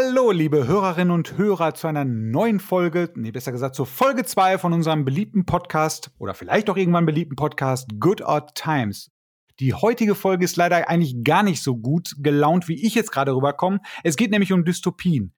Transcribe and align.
Hallo, 0.00 0.30
liebe 0.30 0.68
Hörerinnen 0.68 1.10
und 1.10 1.38
Hörer, 1.38 1.74
zu 1.74 1.88
einer 1.88 2.04
neuen 2.04 2.60
Folge, 2.60 3.10
nee, 3.16 3.32
besser 3.32 3.50
gesagt, 3.50 3.74
zur 3.74 3.84
Folge 3.84 4.24
2 4.24 4.56
von 4.58 4.72
unserem 4.72 5.04
beliebten 5.04 5.44
Podcast 5.44 6.12
oder 6.18 6.34
vielleicht 6.34 6.70
auch 6.70 6.76
irgendwann 6.76 7.04
beliebten 7.04 7.34
Podcast 7.34 7.88
Good 7.98 8.22
Odd 8.22 8.54
Times. 8.54 9.10
Die 9.58 9.74
heutige 9.74 10.14
Folge 10.14 10.44
ist 10.44 10.54
leider 10.54 10.88
eigentlich 10.88 11.24
gar 11.24 11.42
nicht 11.42 11.64
so 11.64 11.76
gut 11.76 12.14
gelaunt, 12.18 12.68
wie 12.68 12.80
ich 12.86 12.94
jetzt 12.94 13.10
gerade 13.10 13.34
rüberkomme. 13.34 13.80
Es 14.04 14.16
geht 14.16 14.30
nämlich 14.30 14.52
um 14.52 14.64
Dystopien. 14.64 15.34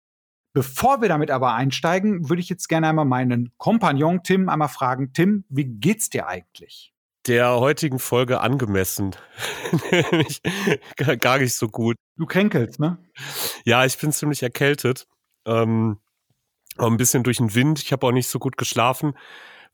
Bevor 0.52 1.00
wir 1.00 1.08
damit 1.08 1.30
aber 1.30 1.54
einsteigen, 1.54 2.28
würde 2.28 2.42
ich 2.42 2.50
jetzt 2.50 2.68
gerne 2.68 2.88
einmal 2.88 3.06
meinen 3.06 3.54
Kompagnon 3.56 4.22
Tim 4.24 4.50
einmal 4.50 4.68
fragen. 4.68 5.14
Tim, 5.14 5.46
wie 5.48 5.64
geht's 5.64 6.10
dir 6.10 6.26
eigentlich? 6.26 6.92
Der 7.30 7.60
heutigen 7.60 8.00
Folge 8.00 8.40
angemessen. 8.40 9.14
gar 11.20 11.38
nicht 11.38 11.54
so 11.54 11.68
gut. 11.68 11.94
Du 12.16 12.26
kränkelst, 12.26 12.80
ne? 12.80 12.98
Ja, 13.64 13.84
ich 13.84 13.96
bin 13.98 14.10
ziemlich 14.10 14.42
erkältet. 14.42 15.06
Ähm, 15.46 16.00
ein 16.76 16.96
bisschen 16.96 17.22
durch 17.22 17.36
den 17.36 17.54
Wind. 17.54 17.80
Ich 17.84 17.92
habe 17.92 18.04
auch 18.04 18.10
nicht 18.10 18.26
so 18.26 18.40
gut 18.40 18.56
geschlafen. 18.56 19.16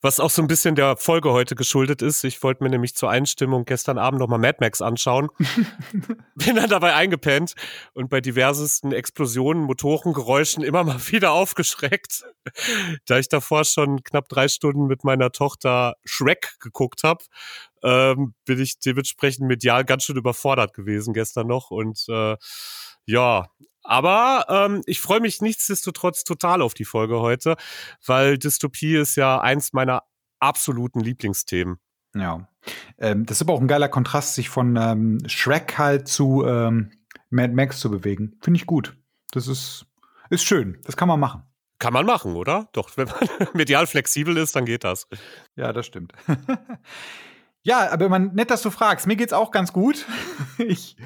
Was 0.02 0.20
auch 0.20 0.30
so 0.30 0.42
ein 0.42 0.46
bisschen 0.46 0.74
der 0.74 0.96
Folge 0.96 1.32
heute 1.32 1.55
geschuldet 1.55 2.02
ist. 2.02 2.23
Ich 2.24 2.42
wollte 2.42 2.62
mir 2.62 2.70
nämlich 2.70 2.95
zur 2.95 3.10
Einstimmung 3.10 3.64
gestern 3.64 3.96
Abend 3.98 4.20
nochmal 4.20 4.38
Mad 4.38 4.59
Max 4.60 4.82
anschauen. 4.82 5.28
Bin 6.34 6.56
dann 6.56 6.69
dabei 6.69 6.95
eingepennt 6.95 7.55
und 7.95 8.10
bei 8.10 8.20
diversesten 8.20 8.92
Explosionen, 8.92 9.64
Motorengeräuschen 9.64 10.62
immer 10.62 10.84
mal 10.84 11.00
wieder 11.09 11.32
aufgeschreckt. 11.32 12.24
Da 13.06 13.19
ich 13.19 13.28
davor 13.28 13.64
schon 13.64 14.05
knapp 14.05 14.28
drei 14.28 14.48
Stunden 14.48 14.86
mit 14.86 15.02
meiner 15.02 15.33
Tochter 15.33 15.97
Shrek 16.05 16.56
geguckt 16.61 17.02
habe, 17.02 17.24
ähm, 17.83 18.34
bin 18.44 18.61
ich 18.61 18.78
dementsprechend 18.78 19.47
medial 19.48 19.84
ganz 19.84 20.05
schön 20.05 20.17
überfordert 20.17 20.74
gewesen 20.74 21.14
gestern 21.14 21.47
noch. 21.47 21.70
Und 21.70 22.05
äh, 22.08 22.36
ja, 23.06 23.48
aber 23.87 24.47
ähm, 24.48 24.83
ich 24.87 25.01
freue 25.01 25.20
mich 25.20 25.41
nichtsdestotrotz 25.41 26.25
total 26.25 26.62
auf 26.62 26.75
die 26.75 26.84
Folge 26.84 27.20
heute, 27.20 27.56
weil 28.05 28.39
Dystopie 28.39 28.97
ist 28.97 29.17
ja 29.17 29.41
eins 29.41 29.73
meiner 29.73 30.03
absoluten 30.41 31.01
Lieblingsthemen. 31.01 31.79
Ja, 32.14 32.48
ähm, 32.98 33.27
das 33.27 33.39
ist 33.39 33.42
aber 33.42 33.53
auch 33.53 33.61
ein 33.61 33.69
geiler 33.69 33.89
Kontrast, 33.89 34.34
sich 34.34 34.48
von 34.48 34.77
ähm, 34.77 35.19
Shrek 35.27 35.79
halt 35.79 36.09
zu 36.09 36.45
ähm, 36.47 36.91
Mad 37.31 37.53
Max 37.53 37.81
zu 37.81 37.91
bewegen. 37.91 38.39
Finde 38.42 38.59
ich 38.59 38.67
gut. 38.67 38.97
Das 39.33 39.48
ist, 39.48 39.87
ist 40.31 40.45
schön. 40.45 40.79
Das 40.84 40.97
kann 40.97 41.09
man 41.09 41.20
machen. 41.20 41.42
Kann 41.79 41.92
man 41.92 42.07
machen, 42.07 42.34
oder? 42.37 42.69
Doch, 42.73 42.97
wenn 42.97 43.09
man 43.09 43.48
medial 43.53 43.87
flexibel 43.87 44.37
ist, 44.37 44.57
dann 44.57 44.64
geht 44.64 44.84
das. 44.84 45.07
Ja, 45.57 45.73
das 45.73 45.87
stimmt. 45.87 46.12
ja, 47.62 47.91
aber 47.91 48.09
man, 48.09 48.34
nett, 48.34 48.51
dass 48.51 48.62
du 48.62 48.70
fragst. 48.70 49.07
Mir 49.07 49.17
geht's 49.17 49.34
auch 49.34 49.51
ganz 49.51 49.73
gut. 49.73 50.07
ich 50.59 50.97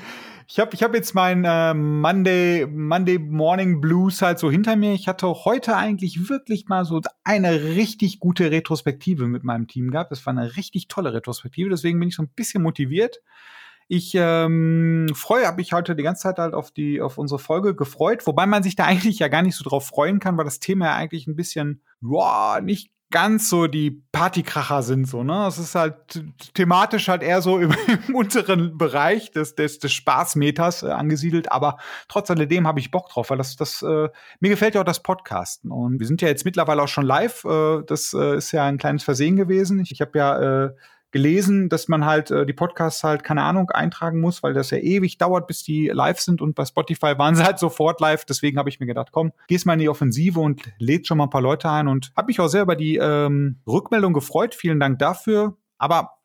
ich 0.51 0.59
habe 0.59 0.75
ich 0.75 0.83
hab 0.83 0.93
jetzt 0.97 1.15
mein 1.15 1.45
äh, 1.45 1.75
Monday, 1.75 2.67
Monday 2.67 3.21
Morning 3.21 3.81
Blues 3.81 4.21
halt 4.21 4.41
so 4.41 4.51
hinter 4.51 4.75
mir. 4.75 4.95
Ich 4.95 5.07
hatte 5.07 5.29
heute 5.29 5.77
eigentlich 5.77 6.29
wirklich 6.29 6.67
mal 6.67 6.85
so 6.85 7.01
eine 7.23 7.63
richtig 7.63 8.19
gute 8.19 8.51
Retrospektive 8.51 9.29
mit 9.29 9.45
meinem 9.45 9.69
Team 9.69 9.93
gehabt. 9.93 10.11
Das 10.11 10.27
war 10.27 10.33
eine 10.33 10.57
richtig 10.57 10.89
tolle 10.89 11.13
Retrospektive, 11.13 11.71
deswegen 11.71 12.01
bin 12.01 12.09
ich 12.09 12.17
so 12.17 12.25
ein 12.25 12.31
bisschen 12.35 12.65
motiviert. 12.65 13.23
Ich 13.87 14.13
ähm, 14.17 15.07
freue, 15.15 15.47
habe 15.47 15.59
mich 15.59 15.73
heute 15.73 15.95
die 15.95 16.03
ganze 16.03 16.23
Zeit 16.23 16.39
halt 16.39 16.55
auf 16.55 16.73
die 16.73 17.01
auf 17.01 17.17
unsere 17.17 17.39
Folge 17.39 17.77
gefreut, 17.77 18.27
wobei 18.27 18.47
man 18.47 18.65
sich 18.65 18.75
da 18.75 18.85
eigentlich 18.87 19.21
ja 19.21 19.29
gar 19.29 19.43
nicht 19.43 19.55
so 19.55 19.63
drauf 19.63 19.87
freuen 19.87 20.19
kann, 20.19 20.37
weil 20.37 20.47
das 20.47 20.59
Thema 20.59 20.87
ja 20.87 20.97
eigentlich 20.97 21.29
ein 21.29 21.37
bisschen, 21.37 21.85
boah, 22.01 22.61
nicht 22.61 22.91
ganz 23.11 23.49
so 23.49 23.67
die 23.67 23.91
Partykracher 24.13 24.83
sind 24.83 25.07
so, 25.07 25.25
ne? 25.25 25.47
Es 25.47 25.59
ist 25.59 25.75
halt 25.75 26.23
thematisch 26.55 27.09
halt 27.09 27.23
eher 27.23 27.43
so 27.43 27.59
im, 27.61 27.75
im 28.09 28.15
unteren 28.15 28.79
Bereich 28.79 29.33
des, 29.33 29.55
des, 29.55 29.79
des 29.79 29.93
Spaßmeters 29.93 30.85
äh, 30.85 30.91
angesiedelt, 30.91 31.51
aber 31.51 31.79
trotz 32.09 32.31
alledem 32.31 32.67
habe 32.67 32.81
ich 32.81 32.91
Bock 32.91 33.09
drauf, 33.09 33.31
weil 33.31 33.39
das, 33.39 33.57
das, 33.57 33.83
äh, 33.83 34.09
mir 34.39 34.51
gefällt 34.51 34.75
ja 34.75 34.81
auch 34.81 34.87
das 34.87 35.03
Podcasten. 35.03 35.71
Und 35.71 35.99
wir 35.99 36.07
sind 36.07 36.23
ja 36.23 36.29
jetzt 36.29 36.45
mittlerweile 36.45 36.83
auch 36.83 36.89
schon 36.89 37.05
live. 37.05 37.45
Äh, 37.45 37.83
das 37.87 38.15
äh, 38.15 38.37
ist 38.37 38.53
ja 38.53 38.65
ein 38.65 38.79
kleines 38.79 39.03
Versehen 39.03 39.37
gewesen. 39.37 39.81
Ich, 39.81 39.91
ich 39.91 40.01
habe 40.01 40.17
ja 40.19 40.65
äh, 40.67 40.71
gelesen, 41.13 41.69
dass 41.69 41.89
man 41.89 42.05
halt 42.05 42.31
äh, 42.31 42.47
die 42.47 42.53
Podcasts 42.53 43.03
halt, 43.05 43.25
keine 43.25 43.43
Ahnung, 43.43 43.71
eintragen 43.71 44.21
muss, 44.21 44.43
weil 44.43 44.55
das 44.55 44.71
ja 44.71 44.79
ewig 44.79 45.19
dauert, 45.19 45.47
bis 45.47 45.63
die 45.63 45.89
live 45.89 46.21
sind 46.21 46.41
und 46.41 46.55
bei 46.55 46.65
Spotify 46.65 47.15
waren 47.19 47.35
sie 47.35 47.45
halt 47.45 47.59
sofort 47.59 48.01
live. 48.01 48.25
Deswegen 48.25 48.59
habe 48.59 48.69
ich 48.69 48.81
mir 48.81 48.87
gedacht, 48.87 49.09
komm, 49.13 49.33
gehst 49.49 49.67
mal 49.67 49.75
in 49.75 49.81
die 49.81 49.89
Offensive 49.89 50.41
und 50.41 50.63
lädt 50.79 51.07
schon 51.07 51.19
mal 51.19 51.25
ein 51.25 51.31
paar 51.31 51.43
Leute 51.43 51.71
ein 51.71 51.89
und 51.89 52.13
habe 52.17 52.27
mich 52.27 52.41
auch 52.41 52.49
sehr 52.49 52.63
über 52.63 52.77
die 52.77 52.97
ähm, 52.97 53.61
Rückmeldung 53.67 54.13
gefreut. 54.13 54.55
Vielen 54.55 54.81
Dank 54.81 54.99
dafür. 54.99 55.57
Aber 55.79 56.19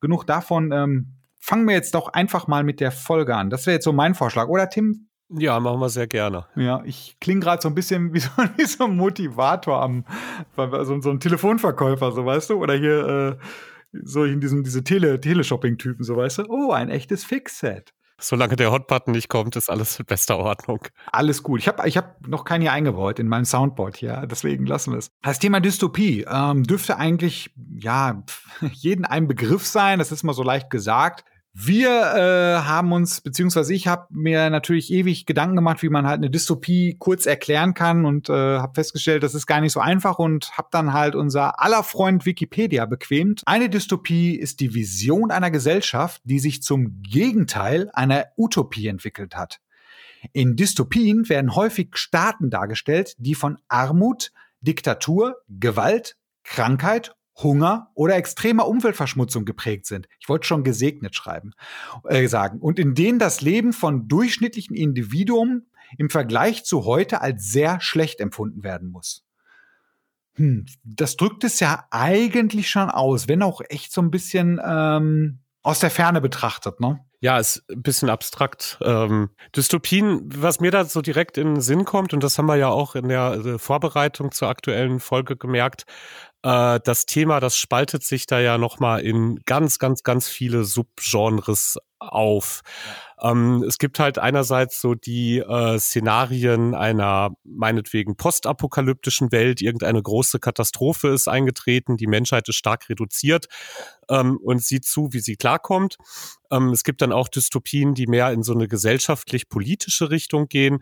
genug 0.00 0.26
davon. 0.26 0.72
Ähm, 0.72 1.14
fangen 1.40 1.66
wir 1.66 1.74
jetzt 1.74 1.94
doch 1.94 2.12
einfach 2.12 2.46
mal 2.46 2.64
mit 2.64 2.80
der 2.80 2.92
Folge 2.92 3.34
an. 3.34 3.50
Das 3.50 3.66
wäre 3.66 3.74
jetzt 3.74 3.84
so 3.84 3.92
mein 3.92 4.14
Vorschlag, 4.14 4.48
oder 4.48 4.68
Tim? 4.68 5.08
Ja, 5.30 5.60
machen 5.60 5.80
wir 5.80 5.90
sehr 5.90 6.06
gerne. 6.06 6.46
Ja, 6.56 6.82
ich 6.84 7.16
klinge 7.20 7.40
gerade 7.40 7.60
so 7.60 7.68
ein 7.68 7.74
bisschen 7.74 8.12
wie 8.14 8.20
so, 8.20 8.30
wie 8.56 8.64
so 8.64 8.84
ein 8.84 8.96
Motivator 8.96 9.82
am, 9.82 10.04
so, 10.56 11.00
so 11.00 11.10
ein 11.10 11.20
Telefonverkäufer, 11.20 12.12
so 12.12 12.24
weißt 12.24 12.50
du, 12.50 12.62
oder 12.62 12.74
hier 12.74 13.38
äh, 13.38 13.44
so 13.92 14.24
in 14.24 14.40
diesem, 14.40 14.64
diese 14.64 14.84
Tele, 14.84 15.20
Teleshopping-Typen, 15.20 16.04
so 16.04 16.16
weißt 16.16 16.38
du, 16.38 16.44
oh, 16.48 16.72
ein 16.72 16.90
echtes 16.90 17.24
Fix-Set. 17.24 17.92
Solange 18.20 18.56
der 18.56 18.72
Hotbutton 18.72 19.12
nicht 19.12 19.28
kommt, 19.28 19.54
ist 19.54 19.70
alles 19.70 20.00
in 20.00 20.06
bester 20.06 20.38
Ordnung. 20.38 20.80
Alles 21.12 21.44
gut. 21.44 21.60
Ich 21.60 21.68
habe 21.68 21.88
ich 21.88 21.96
hab 21.96 22.26
noch 22.26 22.44
keinen 22.44 22.62
hier 22.62 22.72
eingebaut 22.72 23.20
in 23.20 23.28
meinem 23.28 23.44
Soundboard 23.44 23.96
hier, 23.96 24.26
deswegen 24.28 24.66
lassen 24.66 24.92
wir 24.92 24.98
es. 24.98 25.12
Das 25.22 25.38
Thema 25.38 25.60
Dystopie 25.60 26.26
ähm, 26.28 26.64
dürfte 26.64 26.96
eigentlich, 26.96 27.54
ja, 27.76 28.24
jeden 28.72 29.04
ein 29.04 29.28
Begriff 29.28 29.64
sein, 29.64 30.00
das 30.00 30.10
ist 30.10 30.24
mal 30.24 30.32
so 30.32 30.42
leicht 30.42 30.68
gesagt. 30.68 31.24
Wir 31.60 31.90
äh, 31.90 32.62
haben 32.68 32.92
uns, 32.92 33.20
beziehungsweise 33.20 33.74
ich 33.74 33.88
habe 33.88 34.06
mir 34.10 34.48
natürlich 34.48 34.92
ewig 34.92 35.26
Gedanken 35.26 35.56
gemacht, 35.56 35.82
wie 35.82 35.88
man 35.88 36.06
halt 36.06 36.18
eine 36.18 36.30
Dystopie 36.30 36.94
kurz 37.00 37.26
erklären 37.26 37.74
kann 37.74 38.04
und 38.04 38.28
äh, 38.28 38.32
habe 38.32 38.74
festgestellt, 38.74 39.24
das 39.24 39.34
ist 39.34 39.48
gar 39.48 39.60
nicht 39.60 39.72
so 39.72 39.80
einfach 39.80 40.20
und 40.20 40.56
habe 40.56 40.68
dann 40.70 40.92
halt 40.92 41.16
unser 41.16 41.60
aller 41.60 41.82
Freund 41.82 42.24
Wikipedia 42.26 42.86
bequemt. 42.86 43.42
Eine 43.44 43.68
Dystopie 43.68 44.36
ist 44.36 44.60
die 44.60 44.72
Vision 44.72 45.32
einer 45.32 45.50
Gesellschaft, 45.50 46.22
die 46.22 46.38
sich 46.38 46.62
zum 46.62 47.02
Gegenteil 47.02 47.90
einer 47.92 48.26
Utopie 48.36 48.86
entwickelt 48.86 49.34
hat. 49.34 49.58
In 50.32 50.54
Dystopien 50.54 51.28
werden 51.28 51.56
häufig 51.56 51.88
Staaten 51.94 52.50
dargestellt, 52.50 53.16
die 53.18 53.34
von 53.34 53.58
Armut, 53.66 54.30
Diktatur, 54.60 55.38
Gewalt, 55.48 56.16
Krankheit 56.44 57.16
Hunger 57.42 57.90
oder 57.94 58.16
extremer 58.16 58.66
Umweltverschmutzung 58.66 59.44
geprägt 59.44 59.86
sind. 59.86 60.08
Ich 60.18 60.28
wollte 60.28 60.46
schon 60.46 60.64
gesegnet 60.64 61.14
schreiben, 61.14 61.52
äh, 62.04 62.26
sagen. 62.26 62.58
Und 62.60 62.78
in 62.78 62.94
denen 62.94 63.18
das 63.18 63.40
Leben 63.40 63.72
von 63.72 64.08
durchschnittlichen 64.08 64.76
Individuen 64.76 65.70
im 65.96 66.10
Vergleich 66.10 66.64
zu 66.64 66.84
heute 66.84 67.20
als 67.20 67.50
sehr 67.50 67.80
schlecht 67.80 68.20
empfunden 68.20 68.62
werden 68.62 68.90
muss. 68.90 69.24
Hm, 70.34 70.66
das 70.84 71.16
drückt 71.16 71.44
es 71.44 71.60
ja 71.60 71.86
eigentlich 71.90 72.68
schon 72.68 72.90
aus, 72.90 73.28
wenn 73.28 73.42
auch 73.42 73.60
echt 73.68 73.92
so 73.92 74.00
ein 74.02 74.10
bisschen 74.10 74.60
ähm, 74.64 75.40
aus 75.62 75.80
der 75.80 75.90
Ferne 75.90 76.20
betrachtet, 76.20 76.80
ne? 76.80 77.04
Ja, 77.20 77.38
ist 77.38 77.64
ein 77.68 77.82
bisschen 77.82 78.10
abstrakt. 78.10 78.78
Ähm, 78.80 79.30
Dystopien, 79.56 80.20
was 80.32 80.60
mir 80.60 80.70
da 80.70 80.84
so 80.84 81.02
direkt 81.02 81.36
in 81.36 81.54
den 81.54 81.60
Sinn 81.60 81.84
kommt, 81.84 82.14
und 82.14 82.22
das 82.22 82.38
haben 82.38 82.46
wir 82.46 82.54
ja 82.54 82.68
auch 82.68 82.94
in 82.94 83.08
der 83.08 83.32
äh, 83.32 83.58
Vorbereitung 83.58 84.30
zur 84.30 84.48
aktuellen 84.48 85.00
Folge 85.00 85.36
gemerkt, 85.36 85.84
äh, 86.42 86.80
das 86.84 87.06
Thema, 87.06 87.40
das 87.40 87.56
spaltet 87.56 88.04
sich 88.04 88.26
da 88.26 88.40
ja 88.40 88.58
nochmal 88.58 89.00
in 89.00 89.40
ganz, 89.44 89.78
ganz, 89.78 90.02
ganz 90.02 90.28
viele 90.28 90.64
Subgenres 90.64 91.78
auf. 92.00 92.62
Ähm, 93.20 93.64
es 93.66 93.78
gibt 93.78 93.98
halt 93.98 94.18
einerseits 94.18 94.80
so 94.80 94.94
die 94.94 95.38
äh, 95.38 95.78
Szenarien 95.78 96.74
einer 96.74 97.30
meinetwegen 97.42 98.16
postapokalyptischen 98.16 99.32
Welt, 99.32 99.60
irgendeine 99.60 100.00
große 100.00 100.38
Katastrophe 100.38 101.08
ist 101.08 101.28
eingetreten, 101.28 101.96
die 101.96 102.06
Menschheit 102.06 102.48
ist 102.48 102.56
stark 102.56 102.88
reduziert 102.88 103.48
ähm, 104.08 104.38
und 104.42 104.62
sieht 104.62 104.84
zu, 104.84 105.12
wie 105.12 105.20
sie 105.20 105.36
klarkommt. 105.36 105.96
Ähm, 106.52 106.68
es 106.70 106.84
gibt 106.84 107.02
dann 107.02 107.12
auch 107.12 107.28
Dystopien, 107.28 107.94
die 107.94 108.06
mehr 108.06 108.30
in 108.32 108.44
so 108.44 108.52
eine 108.52 108.68
gesellschaftlich-politische 108.68 110.10
Richtung 110.10 110.46
gehen, 110.48 110.78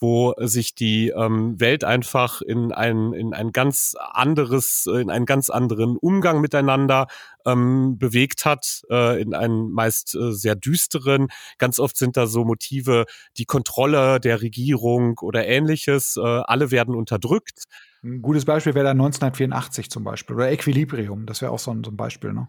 wo 0.00 0.34
sich 0.38 0.74
die 0.74 1.10
ähm, 1.10 1.60
Welt 1.60 1.84
einfach 1.84 2.40
in 2.40 2.72
ein, 2.72 3.12
in 3.12 3.34
ein 3.34 3.52
ganz 3.52 3.94
anderes, 3.98 4.86
in 4.86 5.10
einen 5.10 5.26
ganz 5.26 5.50
anderen 5.50 5.96
Umgang 5.96 6.40
miteinander 6.40 7.06
ähm, 7.46 7.98
bewegt 7.98 8.46
hat, 8.46 8.82
äh, 8.90 9.20
in 9.20 9.34
einen 9.34 9.70
meist 9.70 10.14
äh, 10.14 10.32
sehr 10.32 10.56
düsteren. 10.56 11.28
Ganz 11.58 11.78
oft 11.78 11.96
sind 11.96 12.16
da 12.16 12.26
so 12.26 12.44
Motive, 12.44 13.04
die 13.36 13.44
Kontrolle 13.44 14.20
der 14.20 14.40
Regierung 14.40 15.18
oder 15.18 15.46
ähnliches. 15.46 16.16
Äh, 16.16 16.20
alle 16.20 16.70
werden 16.70 16.94
unterdrückt. 16.94 17.64
Ein 18.02 18.22
gutes 18.22 18.46
Beispiel 18.46 18.74
wäre 18.74 18.84
da 18.84 18.90
1984 18.92 19.90
zum 19.90 20.04
Beispiel 20.04 20.34
oder 20.34 20.50
Equilibrium. 20.50 21.26
Das 21.26 21.42
wäre 21.42 21.52
auch 21.52 21.58
so 21.58 21.70
ein, 21.70 21.84
so 21.84 21.90
ein 21.90 21.96
Beispiel, 21.96 22.32
ne? 22.32 22.48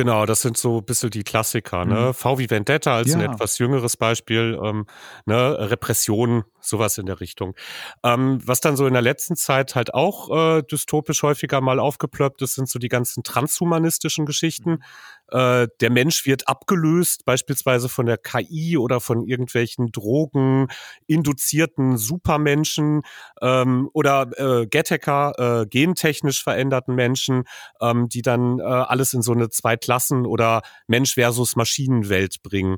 Genau, 0.00 0.24
das 0.24 0.40
sind 0.40 0.56
so 0.56 0.78
ein 0.78 0.84
bisschen 0.86 1.10
die 1.10 1.24
Klassiker, 1.24 1.84
ne? 1.84 2.06
Mhm. 2.06 2.14
V 2.14 2.38
wie 2.38 2.48
Vendetta 2.48 2.96
als 2.96 3.10
ja. 3.10 3.18
ein 3.18 3.32
etwas 3.34 3.58
jüngeres 3.58 3.98
Beispiel, 3.98 4.58
ähm, 4.64 4.86
ne? 5.26 5.70
Repression, 5.70 6.44
sowas 6.58 6.96
in 6.96 7.04
der 7.04 7.20
Richtung. 7.20 7.54
Ähm, 8.02 8.40
was 8.42 8.60
dann 8.60 8.78
so 8.78 8.86
in 8.86 8.94
der 8.94 9.02
letzten 9.02 9.36
Zeit 9.36 9.74
halt 9.74 9.92
auch 9.92 10.30
äh, 10.30 10.62
dystopisch 10.62 11.22
häufiger 11.22 11.60
mal 11.60 11.78
aufgeplöppt 11.78 12.40
ist, 12.40 12.54
sind 12.54 12.70
so 12.70 12.78
die 12.78 12.88
ganzen 12.88 13.24
transhumanistischen 13.24 14.24
Geschichten. 14.24 14.82
Äh, 15.32 15.68
der 15.80 15.90
Mensch 15.90 16.26
wird 16.26 16.48
abgelöst, 16.48 17.24
beispielsweise 17.24 17.88
von 17.88 18.06
der 18.06 18.18
KI 18.18 18.76
oder 18.76 19.00
von 19.00 19.26
irgendwelchen 19.26 19.92
Drogen 19.92 20.68
induzierten 21.06 21.96
Supermenschen 21.96 23.02
ähm, 23.40 23.88
oder 23.92 24.30
äh, 24.36 24.66
Gethacker, 24.66 25.62
äh, 25.62 25.66
gentechnisch 25.66 26.42
veränderten 26.42 26.94
Menschen, 26.94 27.44
ähm, 27.80 28.08
die 28.08 28.22
dann 28.22 28.58
äh, 28.58 28.62
alles 28.62 29.12
in 29.12 29.22
so 29.22 29.32
eine 29.32 29.48
Zwei-Klassen- 29.50 30.26
oder 30.26 30.62
Mensch 30.86 31.14
versus 31.14 31.56
Maschinenwelt 31.56 32.42
bringen. 32.42 32.76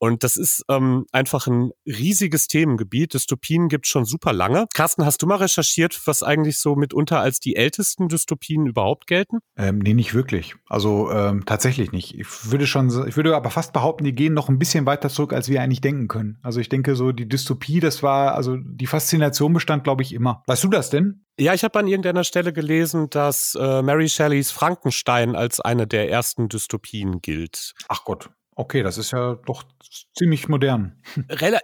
Und 0.00 0.24
das 0.24 0.38
ist 0.38 0.64
ähm, 0.70 1.04
einfach 1.12 1.46
ein 1.46 1.72
riesiges 1.86 2.48
Themengebiet. 2.48 3.12
Dystopien 3.12 3.68
gibt 3.68 3.86
schon 3.86 4.06
super 4.06 4.32
lange. 4.32 4.66
Carsten, 4.72 5.04
hast 5.04 5.20
du 5.20 5.26
mal 5.26 5.36
recherchiert, 5.36 6.00
was 6.06 6.22
eigentlich 6.22 6.56
so 6.58 6.74
mitunter 6.74 7.20
als 7.20 7.38
die 7.38 7.54
ältesten 7.54 8.08
Dystopien 8.08 8.66
überhaupt 8.66 9.06
gelten? 9.06 9.40
Ähm, 9.58 9.78
nee, 9.78 9.92
nicht 9.92 10.14
wirklich. 10.14 10.54
Also 10.70 11.10
ähm, 11.10 11.44
tatsächlich 11.44 11.92
nicht. 11.92 12.18
Ich 12.18 12.50
würde 12.50 12.66
schon, 12.66 12.88
ich 13.06 13.16
würde 13.16 13.36
aber 13.36 13.50
fast 13.50 13.74
behaupten, 13.74 14.04
die 14.04 14.14
gehen 14.14 14.32
noch 14.32 14.48
ein 14.48 14.58
bisschen 14.58 14.86
weiter 14.86 15.10
zurück, 15.10 15.34
als 15.34 15.50
wir 15.50 15.60
eigentlich 15.60 15.82
denken 15.82 16.08
können. 16.08 16.38
Also 16.42 16.60
ich 16.60 16.70
denke, 16.70 16.96
so 16.96 17.12
die 17.12 17.28
Dystopie, 17.28 17.80
das 17.80 18.02
war, 18.02 18.34
also 18.34 18.56
die 18.56 18.86
Faszination 18.86 19.52
bestand, 19.52 19.84
glaube 19.84 20.02
ich, 20.02 20.14
immer. 20.14 20.42
Weißt 20.46 20.64
du 20.64 20.68
das 20.68 20.88
denn? 20.88 21.26
Ja, 21.38 21.52
ich 21.52 21.62
habe 21.62 21.78
an 21.78 21.88
irgendeiner 21.88 22.24
Stelle 22.24 22.54
gelesen, 22.54 23.10
dass 23.10 23.54
äh, 23.54 23.82
Mary 23.82 24.08
Shelleys 24.08 24.50
Frankenstein 24.50 25.36
als 25.36 25.60
eine 25.60 25.86
der 25.86 26.10
ersten 26.10 26.48
Dystopien 26.48 27.20
gilt. 27.20 27.74
Ach 27.88 28.04
Gott, 28.04 28.30
Okay, 28.60 28.82
das 28.82 28.98
ist 28.98 29.12
ja 29.12 29.36
doch 29.46 29.62
ziemlich 30.14 30.46
modern. 30.46 31.02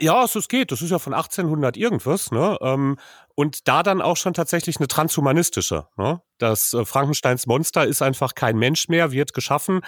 ja, 0.00 0.24
es 0.24 0.48
geht. 0.48 0.72
Das 0.72 0.80
ist 0.80 0.90
ja 0.90 0.98
von 0.98 1.12
1800 1.12 1.76
irgendwas. 1.76 2.30
Ne? 2.30 2.56
Ähm, 2.62 2.96
und 3.36 3.68
da 3.68 3.82
dann 3.82 4.02
auch 4.02 4.16
schon 4.16 4.34
tatsächlich 4.34 4.78
eine 4.78 4.88
transhumanistische. 4.88 5.86
Ne? 5.96 6.20
Das 6.38 6.72
äh, 6.72 6.84
Frankensteins 6.84 7.46
Monster 7.46 7.86
ist 7.86 8.02
einfach 8.02 8.34
kein 8.34 8.56
Mensch 8.56 8.88
mehr, 8.88 9.12
wird 9.12 9.32
geschaffen. 9.34 9.80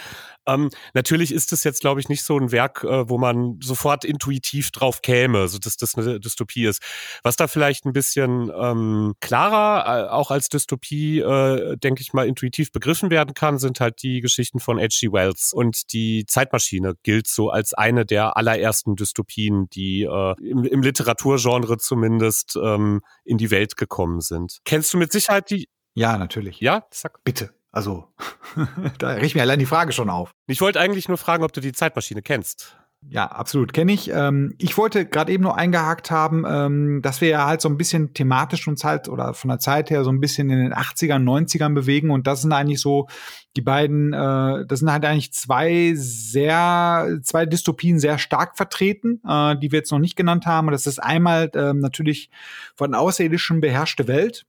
Ähm, 0.47 0.71
natürlich 0.95 1.33
ist 1.33 1.53
es 1.53 1.65
jetzt, 1.65 1.81
glaube 1.81 2.01
ich, 2.01 2.09
nicht 2.09 2.23
so 2.25 2.39
ein 2.39 2.53
Werk, 2.53 2.85
äh, 2.85 3.09
wo 3.09 3.19
man 3.19 3.59
sofort 3.63 4.05
intuitiv 4.05 4.71
drauf 4.71 5.03
käme, 5.03 5.49
so 5.49 5.59
dass 5.59 5.77
das 5.77 5.95
eine 5.95 6.21
Dystopie 6.21 6.67
ist. 6.67 6.83
Was 7.23 7.37
da 7.37 7.49
vielleicht 7.49 7.85
ein 7.85 7.93
bisschen 7.93 8.51
ähm, 8.55 9.15
klarer, 9.21 10.07
äh, 10.07 10.09
auch 10.11 10.31
als 10.31 10.49
Dystopie, 10.49 11.21
äh, 11.21 11.77
denke 11.77 12.03
ich 12.03 12.13
mal, 12.13 12.27
intuitiv 12.27 12.73
begriffen 12.73 13.11
werden 13.11 13.35
kann, 13.35 13.59
sind 13.59 13.81
halt 13.81 14.03
die 14.03 14.21
Geschichten 14.21 14.61
von 14.61 14.79
H.G. 14.79 15.13
Wells. 15.13 15.53
Und 15.55 15.93
die 15.93 16.25
Zeitmaschine 16.27 16.95
gilt 17.03 17.29
so 17.29 17.51
als 17.51 17.73
eine 17.73 18.05
der 18.05 18.37
allerersten 18.37 18.97
Dystopien, 18.97 19.69
die 19.71 20.03
äh, 20.03 20.35
im, 20.43 20.65
im 20.65 20.83
Literaturgenre 20.83 21.79
zumindest 21.79 22.59
ähm, 22.63 23.01
in 23.25 23.38
die 23.39 23.51
Welt 23.51 23.77
gekommen 23.77 24.21
sind. 24.21 24.59
Kennst 24.65 24.93
du 24.93 24.99
mit 24.99 25.13
Sicherheit 25.13 25.51
die 25.51 25.69
ja, 25.99 26.17
natürlich. 26.17 26.61
Ja, 26.61 26.87
sag. 26.93 27.25
Bitte. 27.25 27.53
Also, 27.73 28.07
da 28.99 29.11
riecht 29.11 29.35
mir 29.35 29.43
allein 29.43 29.59
die 29.59 29.67
Frage 29.67 29.91
schon 29.91 30.11
auf. 30.11 30.31
Ich 30.47 30.61
wollte 30.61 30.79
eigentlich 30.79 31.09
nur 31.09 31.19
fragen, 31.19 31.43
ob 31.43 31.53
du 31.53 31.61
die 31.61 31.73
Zeitmaschine 31.73 32.23
kennst. 32.23 32.77
Ja, 33.07 33.27
absolut, 33.27 33.73
kenne 33.73 33.93
ich. 33.93 34.11
Ähm, 34.13 34.55
ich 34.59 34.77
wollte 34.77 35.07
gerade 35.07 35.33
eben 35.33 35.45
nur 35.45 35.57
eingehakt 35.57 36.11
haben, 36.11 36.45
ähm, 36.47 37.01
dass 37.01 37.21
wir 37.21 37.29
ja 37.29 37.47
halt 37.47 37.61
so 37.61 37.69
ein 37.69 37.79
bisschen 37.79 38.13
thematisch 38.13 38.67
uns 38.67 38.85
halt 38.85 39.09
oder 39.09 39.35
von 39.35 39.49
der 39.49 39.61
Zeit 39.61 39.89
her 39.91 40.03
so 40.05 40.11
ein 40.11 40.21
bisschen 40.21 40.51
in 40.51 40.59
den 40.59 40.75
80ern, 40.75 41.23
90ern 41.23 41.75
bewegen 41.75 42.11
und 42.11 42.27
das 42.27 42.43
sind 42.43 42.53
eigentlich 42.53 42.81
so 42.81 43.09
die 43.57 43.63
beiden, 43.63 44.13
äh, 44.13 44.67
das 44.67 44.81
sind 44.81 44.91
halt 44.91 45.05
eigentlich 45.05 45.33
zwei 45.33 45.93
sehr, 45.95 47.19
zwei 47.23 47.47
Dystopien 47.47 47.99
sehr 47.99 48.19
stark 48.19 48.57
vertreten, 48.57 49.23
äh, 49.27 49.57
die 49.57 49.73
wir 49.73 49.79
jetzt 49.79 49.93
noch 49.93 50.01
nicht 50.01 50.17
genannt 50.17 50.47
haben. 50.47 50.67
Und 50.69 50.73
das 50.73 50.87
ist 50.87 50.99
einmal 50.99 51.51
äh, 51.55 51.73
natürlich 51.73 52.31
von 52.75 52.95
Außerirdischen 52.95 53.61
beherrschte 53.61 54.09
Welt 54.09 54.45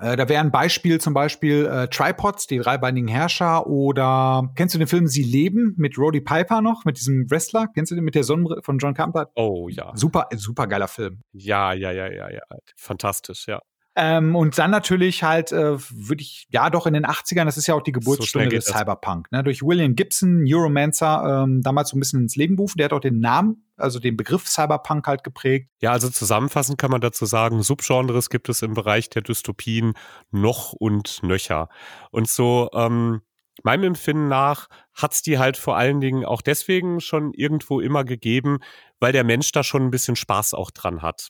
äh, 0.00 0.16
da 0.16 0.28
wäre 0.28 0.42
ein 0.42 0.50
Beispiel 0.50 1.00
zum 1.00 1.14
Beispiel 1.14 1.66
äh, 1.66 1.88
Tripods, 1.88 2.46
die 2.46 2.58
dreibeinigen 2.58 3.08
Herrscher, 3.08 3.66
oder 3.66 4.50
kennst 4.54 4.74
du 4.74 4.78
den 4.78 4.88
Film 4.88 5.06
Sie 5.06 5.22
leben 5.22 5.74
mit 5.76 5.98
Roddy 5.98 6.20
Piper 6.20 6.60
noch, 6.60 6.84
mit 6.84 6.98
diesem 6.98 7.30
Wrestler? 7.30 7.68
Kennst 7.74 7.90
du 7.90 7.94
den 7.94 8.04
mit 8.04 8.14
der 8.14 8.24
Sonnenbrille 8.24 8.62
von 8.62 8.78
John 8.78 8.94
Carpenter? 8.94 9.30
Oh 9.34 9.68
ja. 9.68 9.92
Super, 9.94 10.28
super 10.34 10.66
geiler 10.66 10.88
Film. 10.88 11.22
Ja, 11.32 11.72
ja, 11.72 11.90
ja, 11.90 12.10
ja, 12.10 12.30
ja. 12.30 12.42
Fantastisch, 12.76 13.46
ja. 13.46 13.60
Ähm, 13.98 14.36
und 14.36 14.58
dann 14.58 14.70
natürlich 14.70 15.22
halt, 15.22 15.52
äh, 15.52 15.78
würde 15.78 16.20
ich, 16.20 16.46
ja 16.50 16.68
doch 16.68 16.86
in 16.86 16.92
den 16.92 17.06
80ern, 17.06 17.46
das 17.46 17.56
ist 17.56 17.66
ja 17.66 17.74
auch 17.74 17.82
die 17.82 17.92
Geburtsstunde 17.92 18.50
so 18.50 18.56
des 18.56 18.66
Cyberpunk, 18.66 19.32
ne? 19.32 19.42
durch 19.42 19.62
William 19.62 19.96
Gibson, 19.96 20.44
Neuromancer, 20.44 21.44
ähm, 21.44 21.62
damals 21.62 21.88
so 21.88 21.96
ein 21.96 22.00
bisschen 22.00 22.20
ins 22.20 22.36
Leben 22.36 22.56
gerufen. 22.56 22.76
Der 22.76 22.84
hat 22.84 22.92
auch 22.92 23.00
den 23.00 23.20
Namen, 23.20 23.64
also 23.78 23.98
den 23.98 24.18
Begriff 24.18 24.46
Cyberpunk 24.46 25.06
halt 25.06 25.24
geprägt. 25.24 25.70
Ja, 25.80 25.92
also 25.92 26.10
zusammenfassend 26.10 26.76
kann 26.76 26.90
man 26.90 27.00
dazu 27.00 27.24
sagen, 27.24 27.62
Subgenres 27.62 28.28
gibt 28.28 28.50
es 28.50 28.60
im 28.60 28.74
Bereich 28.74 29.08
der 29.08 29.22
Dystopien 29.22 29.94
noch 30.30 30.74
und 30.74 31.22
nöcher. 31.22 31.70
Und 32.10 32.28
so, 32.28 32.68
ähm, 32.74 33.22
meinem 33.62 33.84
Empfinden 33.84 34.28
nach 34.28 34.68
hat's 34.92 35.22
die 35.22 35.38
halt 35.38 35.56
vor 35.56 35.76
allen 35.76 36.00
Dingen 36.00 36.24
auch 36.24 36.42
deswegen 36.42 37.00
schon 37.00 37.32
irgendwo 37.32 37.80
immer 37.80 38.04
gegeben, 38.04 38.58
weil 39.00 39.12
der 39.12 39.24
Mensch 39.24 39.52
da 39.52 39.62
schon 39.62 39.82
ein 39.82 39.90
bisschen 39.90 40.16
Spaß 40.16 40.54
auch 40.54 40.70
dran 40.70 41.02
hat. 41.02 41.28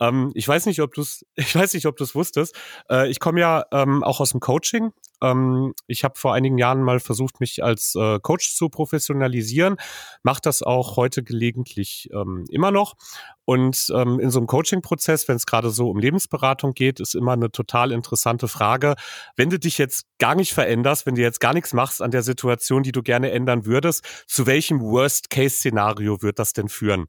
Ähm, 0.00 0.32
ich 0.34 0.46
weiß 0.46 0.66
nicht, 0.66 0.80
ob 0.80 0.94
du 0.94 1.02
es, 1.02 1.24
ich 1.34 1.54
weiß 1.54 1.74
nicht, 1.74 1.86
ob 1.86 1.96
du 1.96 2.04
es 2.04 2.14
wusstest. 2.14 2.54
Äh, 2.90 3.08
ich 3.10 3.20
komme 3.20 3.40
ja 3.40 3.64
ähm, 3.72 4.02
auch 4.02 4.20
aus 4.20 4.30
dem 4.30 4.40
Coaching. 4.40 4.92
Ähm, 5.24 5.74
ich 5.86 6.04
habe 6.04 6.18
vor 6.18 6.34
einigen 6.34 6.58
Jahren 6.58 6.82
mal 6.82 7.00
versucht, 7.00 7.40
mich 7.40 7.64
als 7.64 7.94
äh, 7.94 8.18
Coach 8.20 8.54
zu 8.54 8.68
professionalisieren, 8.68 9.76
mache 10.22 10.40
das 10.42 10.62
auch 10.62 10.96
heute 10.96 11.22
gelegentlich 11.22 12.08
ähm, 12.12 12.44
immer 12.50 12.70
noch. 12.70 12.94
Und 13.46 13.92
ähm, 13.94 14.20
in 14.20 14.30
so 14.30 14.38
einem 14.38 14.46
Coaching-Prozess, 14.46 15.28
wenn 15.28 15.36
es 15.36 15.46
gerade 15.46 15.70
so 15.70 15.90
um 15.90 15.98
Lebensberatung 15.98 16.72
geht, 16.72 16.98
ist 17.00 17.14
immer 17.14 17.32
eine 17.32 17.50
total 17.50 17.92
interessante 17.92 18.48
Frage. 18.48 18.94
Wenn 19.36 19.50
du 19.50 19.58
dich 19.58 19.76
jetzt 19.76 20.06
gar 20.18 20.34
nicht 20.34 20.54
veränderst, 20.54 21.04
wenn 21.04 21.14
du 21.14 21.20
jetzt 21.20 21.40
gar 21.40 21.52
nichts 21.52 21.74
machst 21.74 22.00
an 22.00 22.10
der 22.10 22.22
Situation, 22.22 22.82
die 22.82 22.92
du 22.92 23.02
gerne 23.02 23.30
ändern 23.32 23.66
würdest, 23.66 24.04
zu 24.26 24.46
welchem 24.46 24.80
Worst-Case-Szenario 24.80 26.22
wird 26.22 26.38
das 26.38 26.54
denn 26.54 26.68
führen? 26.68 27.06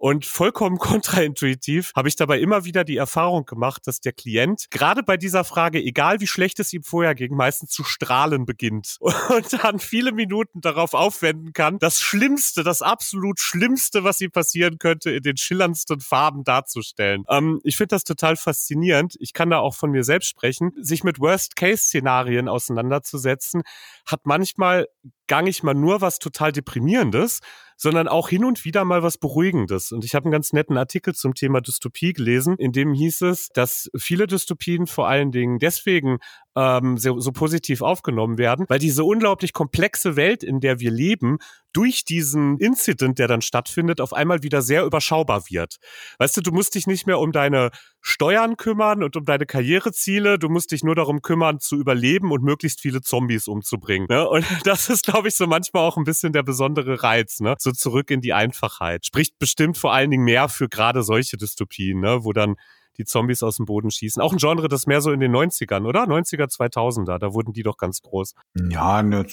Und 0.00 0.24
vollkommen 0.24 0.78
kontraintuitiv 0.78 1.92
habe 1.94 2.08
ich 2.08 2.16
dabei 2.16 2.40
immer 2.40 2.64
wieder 2.64 2.84
die 2.84 2.96
Erfahrung 2.96 3.44
gemacht, 3.44 3.86
dass 3.86 4.00
der 4.00 4.12
Klient 4.12 4.70
gerade 4.70 5.02
bei 5.02 5.18
dieser 5.18 5.44
Frage, 5.44 5.78
egal 5.78 6.20
wie 6.20 6.26
schlecht 6.26 6.58
es 6.58 6.72
ihm 6.72 6.82
vorher 6.82 7.14
ging, 7.14 7.36
meistens 7.36 7.70
zu 7.70 7.84
strahlen 7.84 8.46
beginnt 8.46 8.96
und 9.00 9.62
dann 9.62 9.78
viele 9.78 10.12
Minuten 10.12 10.62
darauf 10.62 10.94
aufwenden 10.94 11.52
kann, 11.52 11.78
das 11.78 12.00
Schlimmste, 12.00 12.64
das 12.64 12.80
absolut 12.80 13.40
Schlimmste, 13.40 14.02
was 14.02 14.22
ihm 14.22 14.30
passieren 14.30 14.78
könnte, 14.78 15.10
in 15.10 15.22
den 15.22 15.36
schillerndsten 15.36 16.00
Farben 16.00 16.44
darzustellen. 16.44 17.24
Ähm, 17.28 17.60
ich 17.62 17.76
finde 17.76 17.94
das 17.94 18.04
total 18.04 18.36
faszinierend. 18.36 19.16
Ich 19.20 19.34
kann 19.34 19.50
da 19.50 19.58
auch 19.58 19.74
von 19.74 19.90
mir 19.90 20.02
selbst 20.02 20.28
sprechen. 20.28 20.72
Sich 20.80 21.04
mit 21.04 21.20
Worst-Case-Szenarien 21.20 22.48
auseinanderzusetzen, 22.48 23.64
hat 24.06 24.20
manchmal 24.24 24.88
gar 25.30 25.42
nicht 25.42 25.62
mal 25.62 25.74
nur 25.74 26.00
was 26.00 26.18
total 26.18 26.50
Deprimierendes, 26.50 27.38
sondern 27.76 28.08
auch 28.08 28.28
hin 28.28 28.44
und 28.44 28.64
wieder 28.64 28.84
mal 28.84 29.04
was 29.04 29.16
Beruhigendes. 29.16 29.92
Und 29.92 30.04
ich 30.04 30.16
habe 30.16 30.24
einen 30.24 30.32
ganz 30.32 30.52
netten 30.52 30.76
Artikel 30.76 31.14
zum 31.14 31.34
Thema 31.34 31.60
Dystopie 31.60 32.12
gelesen, 32.12 32.56
in 32.58 32.72
dem 32.72 32.92
hieß 32.92 33.22
es, 33.22 33.48
dass 33.50 33.88
viele 33.96 34.26
Dystopien 34.26 34.88
vor 34.88 35.08
allen 35.08 35.30
Dingen 35.30 35.60
deswegen 35.60 36.18
ähm, 36.56 36.98
so, 36.98 37.20
so 37.20 37.32
positiv 37.32 37.82
aufgenommen 37.82 38.38
werden, 38.38 38.66
weil 38.68 38.78
diese 38.78 39.04
unglaublich 39.04 39.52
komplexe 39.52 40.16
Welt, 40.16 40.42
in 40.42 40.60
der 40.60 40.80
wir 40.80 40.90
leben, 40.90 41.38
durch 41.72 42.04
diesen 42.04 42.58
Incident, 42.58 43.18
der 43.20 43.28
dann 43.28 43.42
stattfindet, 43.42 44.00
auf 44.00 44.12
einmal 44.12 44.42
wieder 44.42 44.60
sehr 44.60 44.84
überschaubar 44.84 45.44
wird. 45.48 45.76
Weißt 46.18 46.36
du, 46.36 46.40
du 46.40 46.50
musst 46.50 46.74
dich 46.74 46.88
nicht 46.88 47.06
mehr 47.06 47.20
um 47.20 47.30
deine 47.30 47.70
Steuern 48.00 48.56
kümmern 48.56 49.04
und 49.04 49.16
um 49.16 49.24
deine 49.24 49.46
Karriereziele, 49.46 50.38
du 50.38 50.48
musst 50.48 50.72
dich 50.72 50.82
nur 50.82 50.96
darum 50.96 51.22
kümmern, 51.22 51.60
zu 51.60 51.76
überleben 51.76 52.32
und 52.32 52.42
möglichst 52.42 52.80
viele 52.80 53.02
Zombies 53.02 53.46
umzubringen. 53.46 54.08
Ne? 54.10 54.28
Und 54.28 54.44
das 54.64 54.88
ist, 54.88 55.04
glaube 55.04 55.28
ich, 55.28 55.36
so 55.36 55.46
manchmal 55.46 55.84
auch 55.84 55.96
ein 55.96 56.04
bisschen 56.04 56.32
der 56.32 56.42
besondere 56.42 57.02
Reiz, 57.02 57.40
ne? 57.40 57.54
So 57.58 57.70
zurück 57.72 58.10
in 58.10 58.20
die 58.20 58.32
Einfachheit. 58.32 59.06
Spricht 59.06 59.38
bestimmt 59.38 59.78
vor 59.78 59.92
allen 59.92 60.10
Dingen 60.10 60.24
mehr 60.24 60.48
für 60.48 60.68
gerade 60.68 61.02
solche 61.02 61.36
Dystopien, 61.36 62.00
ne? 62.00 62.24
wo 62.24 62.32
dann 62.32 62.56
die 62.98 63.04
Zombies 63.04 63.42
aus 63.42 63.56
dem 63.56 63.66
Boden 63.66 63.90
schießen. 63.90 64.22
Auch 64.22 64.32
ein 64.32 64.38
Genre, 64.38 64.68
das 64.68 64.86
mehr 64.86 65.00
so 65.00 65.12
in 65.12 65.20
den 65.20 65.34
90ern, 65.34 65.86
oder? 65.86 66.04
90er, 66.04 66.50
2000er, 66.50 67.18
da 67.18 67.32
wurden 67.32 67.52
die 67.52 67.62
doch 67.62 67.76
ganz 67.76 68.00
groß. 68.02 68.34
Ja, 68.70 69.02
ne, 69.02 69.26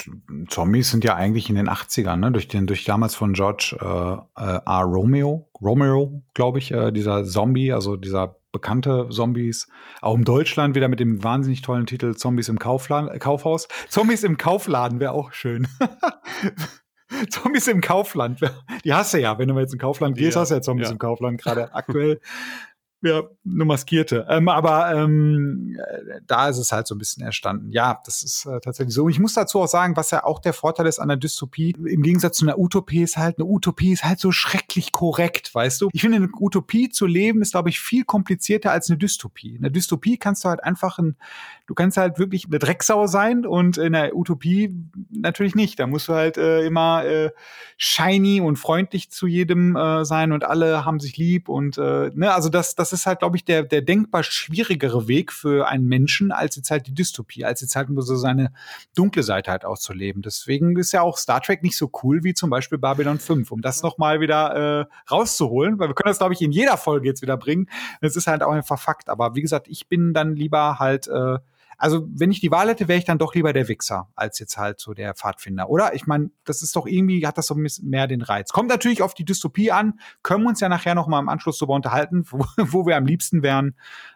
Zombies 0.49 0.91
sind 0.91 1.03
ja 1.03 1.15
eigentlich 1.15 1.49
in 1.49 1.55
den 1.55 1.69
80ern, 1.69 2.17
ne? 2.17 2.31
durch, 2.31 2.47
den, 2.47 2.67
durch 2.67 2.85
damals 2.85 3.15
von 3.15 3.33
George 3.33 3.77
äh, 3.79 4.41
äh, 4.41 4.59
R. 4.65 4.83
Romeo, 4.83 5.49
Romero, 5.61 6.23
glaube 6.33 6.59
ich, 6.59 6.71
äh, 6.71 6.91
dieser 6.91 7.23
Zombie, 7.25 7.73
also 7.73 7.95
dieser 7.95 8.37
bekannte 8.51 9.09
Zombies, 9.09 9.67
auch 10.01 10.15
in 10.15 10.23
Deutschland 10.23 10.75
wieder 10.75 10.87
mit 10.87 10.99
dem 10.99 11.23
wahnsinnig 11.23 11.61
tollen 11.61 11.85
Titel 11.85 12.15
Zombies 12.15 12.49
im 12.49 12.59
Kaufladen, 12.59 13.19
Kaufhaus. 13.19 13.67
Zombies 13.89 14.23
im 14.23 14.37
Kaufladen 14.37 14.99
wäre 14.99 15.11
auch 15.11 15.31
schön. 15.33 15.67
Zombies 17.29 17.67
im 17.67 17.81
Kaufland. 17.81 18.39
Die 18.83 18.93
hast 18.93 19.13
du 19.13 19.19
ja, 19.19 19.37
wenn 19.37 19.47
du 19.47 19.53
mal 19.53 19.61
jetzt 19.61 19.73
in 19.73 19.79
Kaufland 19.79 20.17
gehst, 20.17 20.35
ja, 20.35 20.41
hast 20.41 20.49
du 20.49 20.55
ja 20.55 20.61
Zombies 20.61 20.87
ja. 20.87 20.93
im 20.93 20.97
Kaufland 20.97 21.41
gerade 21.41 21.73
aktuell. 21.73 22.19
Ja, 23.03 23.21
nur 23.43 23.67
Maskierte. 23.67 24.25
Ähm, 24.27 24.49
aber 24.49 24.91
ähm, 24.91 25.77
da 26.25 26.49
ist 26.49 26.57
es 26.57 26.71
halt 26.71 26.87
so 26.87 26.95
ein 26.95 26.97
bisschen 26.97 27.23
erstanden. 27.23 27.71
Ja, 27.71 28.01
das 28.05 28.23
ist 28.23 28.45
äh, 28.47 28.59
tatsächlich 28.59 28.95
so. 28.95 29.07
Ich 29.07 29.19
muss 29.19 29.35
dazu 29.35 29.61
auch 29.61 29.67
sagen, 29.67 29.95
was 29.95 30.09
ja 30.09 30.23
auch 30.23 30.39
der 30.39 30.53
Vorteil 30.53 30.87
ist 30.87 30.97
an 30.97 31.07
der 31.07 31.17
Dystopie, 31.17 31.75
im 31.77 32.01
Gegensatz 32.01 32.37
zu 32.37 32.45
einer 32.45 32.57
Utopie 32.57 33.03
ist 33.03 33.15
halt, 33.15 33.37
eine 33.37 33.45
Utopie 33.45 33.91
ist 33.91 34.03
halt 34.03 34.19
so 34.19 34.31
schrecklich 34.31 34.91
korrekt, 34.91 35.53
weißt 35.53 35.81
du? 35.81 35.89
Ich 35.93 36.01
finde, 36.01 36.17
eine 36.17 36.29
Utopie 36.39 36.89
zu 36.89 37.05
leben 37.05 37.43
ist, 37.43 37.51
glaube 37.51 37.69
ich, 37.69 37.79
viel 37.79 38.03
komplizierter 38.03 38.71
als 38.71 38.89
eine 38.89 38.97
Dystopie. 38.97 39.55
In 39.55 39.61
der 39.61 39.71
Dystopie 39.71 40.17
kannst 40.17 40.43
du 40.43 40.49
halt 40.49 40.63
einfach 40.63 40.97
ein, 40.97 41.17
du 41.67 41.75
kannst 41.75 41.97
halt 41.97 42.17
wirklich 42.17 42.47
eine 42.47 42.57
Drecksau 42.57 43.05
sein 43.05 43.45
und 43.45 43.77
in 43.77 43.93
der 43.93 44.15
Utopie 44.15 44.75
natürlich 45.11 45.53
nicht. 45.53 45.79
Da 45.79 45.85
musst 45.85 46.07
du 46.07 46.13
halt 46.13 46.37
äh, 46.37 46.65
immer 46.65 47.05
äh, 47.05 47.29
shiny 47.77 48.41
und 48.41 48.55
freundlich 48.57 49.11
zu 49.11 49.27
jedem 49.27 49.75
äh, 49.75 50.03
sein 50.03 50.31
und 50.31 50.43
alle 50.43 50.83
haben 50.83 50.99
sich 50.99 51.15
lieb 51.15 51.47
und 51.47 51.77
äh, 51.77 52.09
ne, 52.15 52.33
also 52.33 52.49
das, 52.49 52.73
das 52.73 52.86
ist 52.93 53.05
halt, 53.05 53.19
glaube 53.19 53.37
ich, 53.37 53.45
der, 53.45 53.63
der 53.63 53.81
denkbar 53.81 54.23
schwierigere 54.23 55.07
Weg 55.07 55.31
für 55.31 55.67
einen 55.67 55.85
Menschen, 55.85 56.31
als 56.31 56.55
jetzt 56.55 56.71
halt 56.71 56.87
die 56.87 56.93
Dystopie, 56.93 57.45
als 57.45 57.61
jetzt 57.61 57.75
halt 57.75 57.89
nur 57.89 58.03
so 58.03 58.15
seine 58.15 58.51
dunkle 58.95 59.23
Seite 59.23 59.51
halt 59.51 59.65
auszuleben. 59.65 60.21
Deswegen 60.21 60.77
ist 60.77 60.91
ja 60.91 61.01
auch 61.01 61.17
Star 61.17 61.41
Trek 61.41 61.63
nicht 61.63 61.77
so 61.77 61.91
cool 62.03 62.23
wie 62.23 62.33
zum 62.33 62.49
Beispiel 62.49 62.77
Babylon 62.77 63.19
5, 63.19 63.51
um 63.51 63.61
das 63.61 63.83
nochmal 63.83 64.19
wieder 64.21 64.81
äh, 64.81 65.11
rauszuholen, 65.11 65.79
weil 65.79 65.89
wir 65.89 65.95
können 65.95 66.11
das, 66.11 66.19
glaube 66.19 66.33
ich, 66.33 66.41
in 66.41 66.51
jeder 66.51 66.77
Folge 66.77 67.07
jetzt 67.07 67.21
wieder 67.21 67.37
bringen. 67.37 67.69
Es 68.01 68.15
ist 68.15 68.27
halt 68.27 68.43
auch 68.43 68.51
einfach 68.51 68.79
Fakt. 68.79 69.09
Aber 69.09 69.35
wie 69.35 69.41
gesagt, 69.41 69.67
ich 69.67 69.87
bin 69.87 70.13
dann 70.13 70.35
lieber 70.35 70.79
halt 70.79 71.07
äh, 71.07 71.37
also, 71.77 72.07
wenn 72.09 72.31
ich 72.31 72.39
die 72.39 72.49
Wahl 72.49 72.69
hätte, 72.69 72.87
wäre 72.87 72.97
ich 72.97 73.05
dann 73.05 73.19
doch 73.19 73.35
lieber 73.35 73.53
der 73.53 73.67
Wichser 73.67 74.09
als 74.15 74.39
jetzt 74.39 74.57
halt 74.57 74.79
so 74.79 74.93
der 74.93 75.13
Pfadfinder. 75.13 75.69
Oder? 75.69 75.93
Ich 75.93 76.07
meine, 76.07 76.31
das 76.43 76.63
ist 76.63 76.75
doch 76.75 76.87
irgendwie, 76.87 77.25
hat 77.25 77.37
das 77.37 77.47
so 77.47 77.53
ein 77.53 77.61
bisschen 77.61 77.89
mehr 77.89 78.07
den 78.07 78.23
Reiz. 78.23 78.51
Kommt 78.51 78.69
natürlich 78.69 79.03
auf 79.03 79.13
die 79.13 79.25
Dystopie 79.25 79.71
an, 79.71 79.99
können 80.23 80.43
wir 80.43 80.49
uns 80.49 80.59
ja 80.59 80.69
nachher 80.69 80.95
noch 80.95 81.07
mal 81.07 81.19
im 81.19 81.29
Anschluss 81.29 81.59
darüber 81.59 81.75
unterhalten, 81.75 82.25
wo, 82.29 82.39
wo 82.57 82.87
wir 82.87 82.97
am 82.97 83.05
liebsten 83.05 83.43
wären. 83.43 83.75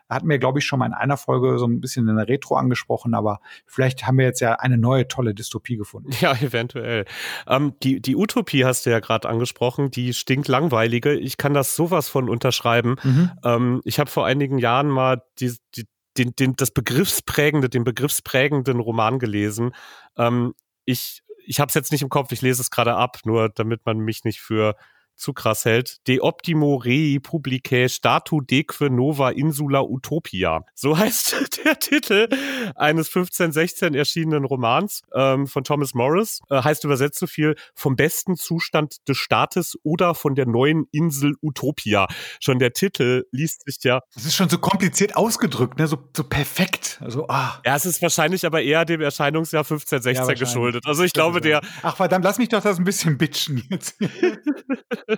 Hatten 0.10 0.28
wir, 0.28 0.40
glaube 0.40 0.60
ich, 0.60 0.66
schon 0.66 0.80
mal 0.80 0.88
in 0.88 0.94
einer 0.94 1.16
Folge 1.16 1.58
so 1.58 1.66
ein 1.66 1.80
bisschen 1.80 2.06
in 2.10 2.18
der 2.18 2.28
Retro 2.28 2.56
angesprochen, 2.56 3.14
aber 3.14 3.40
vielleicht 3.66 4.06
haben 4.06 4.18
wir 4.18 4.26
jetzt 4.26 4.42
ja 4.42 4.56
eine 4.56 4.78
neue 4.78 5.08
tolle 5.08 5.34
Dystopie 5.34 5.78
gefunden. 5.78 6.10
Ja, 6.20 6.34
eventuell. 6.42 7.06
Ähm, 7.48 7.76
die, 7.82 8.02
die 8.02 8.18
Utopie 8.18 8.66
hast 8.66 8.86
du 8.86 8.90
ja 8.90 9.00
gerade 9.00 9.30
angesprochen, 9.30 9.90
die 9.92 10.14
stinkt 10.14 10.50
langweilige. 10.50 11.14
Ich 11.14 11.38
kann 11.38 11.54
das 11.54 11.76
sowas 11.76 12.10
von 12.10 12.28
unterschreiben. 12.28 12.96
Mhm. 13.04 13.32
Ähm, 13.44 13.82
ich 13.86 14.00
habe 14.00 14.10
vor 14.10 14.26
einigen 14.26 14.58
Jahren 14.58 14.90
mal 14.90 15.22
die, 15.40 15.56
die, 15.76 15.86
den, 16.18 16.36
den, 16.36 16.56
das 16.56 16.72
Begriffsprägende, 16.72 17.70
den 17.70 17.84
begriffsprägenden 17.84 18.80
Roman 18.80 19.20
gelesen. 19.20 19.74
Ähm, 20.18 20.54
ich 20.86 21.24
ich 21.46 21.60
habe 21.60 21.70
es 21.70 21.74
jetzt 21.74 21.92
nicht 21.92 22.02
im 22.02 22.10
Kopf, 22.10 22.32
ich 22.32 22.42
lese 22.42 22.62
es 22.62 22.70
gerade 22.70 22.96
ab, 22.96 23.20
nur 23.26 23.50
damit 23.50 23.86
man 23.86 24.00
mich 24.00 24.24
nicht 24.24 24.42
für 24.42 24.76
zu 25.16 25.34
krass 25.34 25.66
hält. 25.66 25.98
De 26.08 26.20
optimo 26.20 26.76
rei 26.76 27.20
publicae 27.22 27.88
statu 27.90 28.42
deque 28.42 28.90
nova 28.90 29.30
insula 29.30 29.84
utopia. 29.84 30.64
So 30.76 30.98
heißt 30.98 31.60
der 31.64 31.80
Titel 31.80 32.28
eines 32.76 33.08
1516 33.08 33.94
erschienenen 33.94 34.46
Romans 34.46 35.02
ähm, 35.14 35.48
von 35.48 35.64
Thomas 35.64 35.94
Morris. 35.94 36.42
Äh, 36.50 36.64
heißt 36.64 36.84
übersetzt 36.84 37.20
so 37.20 37.28
viel 37.28 37.56
vom 37.76 37.96
besten 37.96 38.36
Zustand 38.36 39.08
des 39.08 39.18
Staates 39.18 39.78
oder 39.84 40.16
von 40.16 40.36
der 40.36 40.48
neuen 40.48 40.86
Insel 40.92 41.36
Utopia. 41.42 42.08
Schon 42.40 42.60
der 42.60 42.74
Titel 42.74 43.26
liest 43.32 43.64
sich 43.66 43.78
ja. 43.84 44.02
Das 44.16 44.26
ist 44.26 44.36
schon 44.36 44.50
so 44.50 44.58
kompliziert 44.58 45.16
ausgedrückt, 45.16 45.78
ne? 45.78 45.88
So, 45.88 45.98
so 46.16 46.24
perfekt. 46.24 47.00
Also, 47.02 47.28
ah. 47.28 47.60
Ja, 47.66 47.76
es 47.76 47.86
ist 47.86 48.02
wahrscheinlich 48.02 48.46
aber 48.46 48.62
eher 48.62 48.86
dem 48.86 49.02
Erscheinungsjahr 49.02 49.64
1516 49.64 50.28
ja, 50.28 50.34
geschuldet. 50.34 50.86
Also 50.86 51.04
ich 51.04 51.14
glaube, 51.14 51.42
der. 51.42 51.62
Ach 51.82 51.96
verdammt, 51.96 52.26
lass 52.26 52.38
mich 52.38 52.50
doch 52.50 52.62
das 52.62 52.78
ein 52.78 52.84
bisschen 52.84 53.18
bitchen 53.18 53.64
jetzt. 53.70 53.98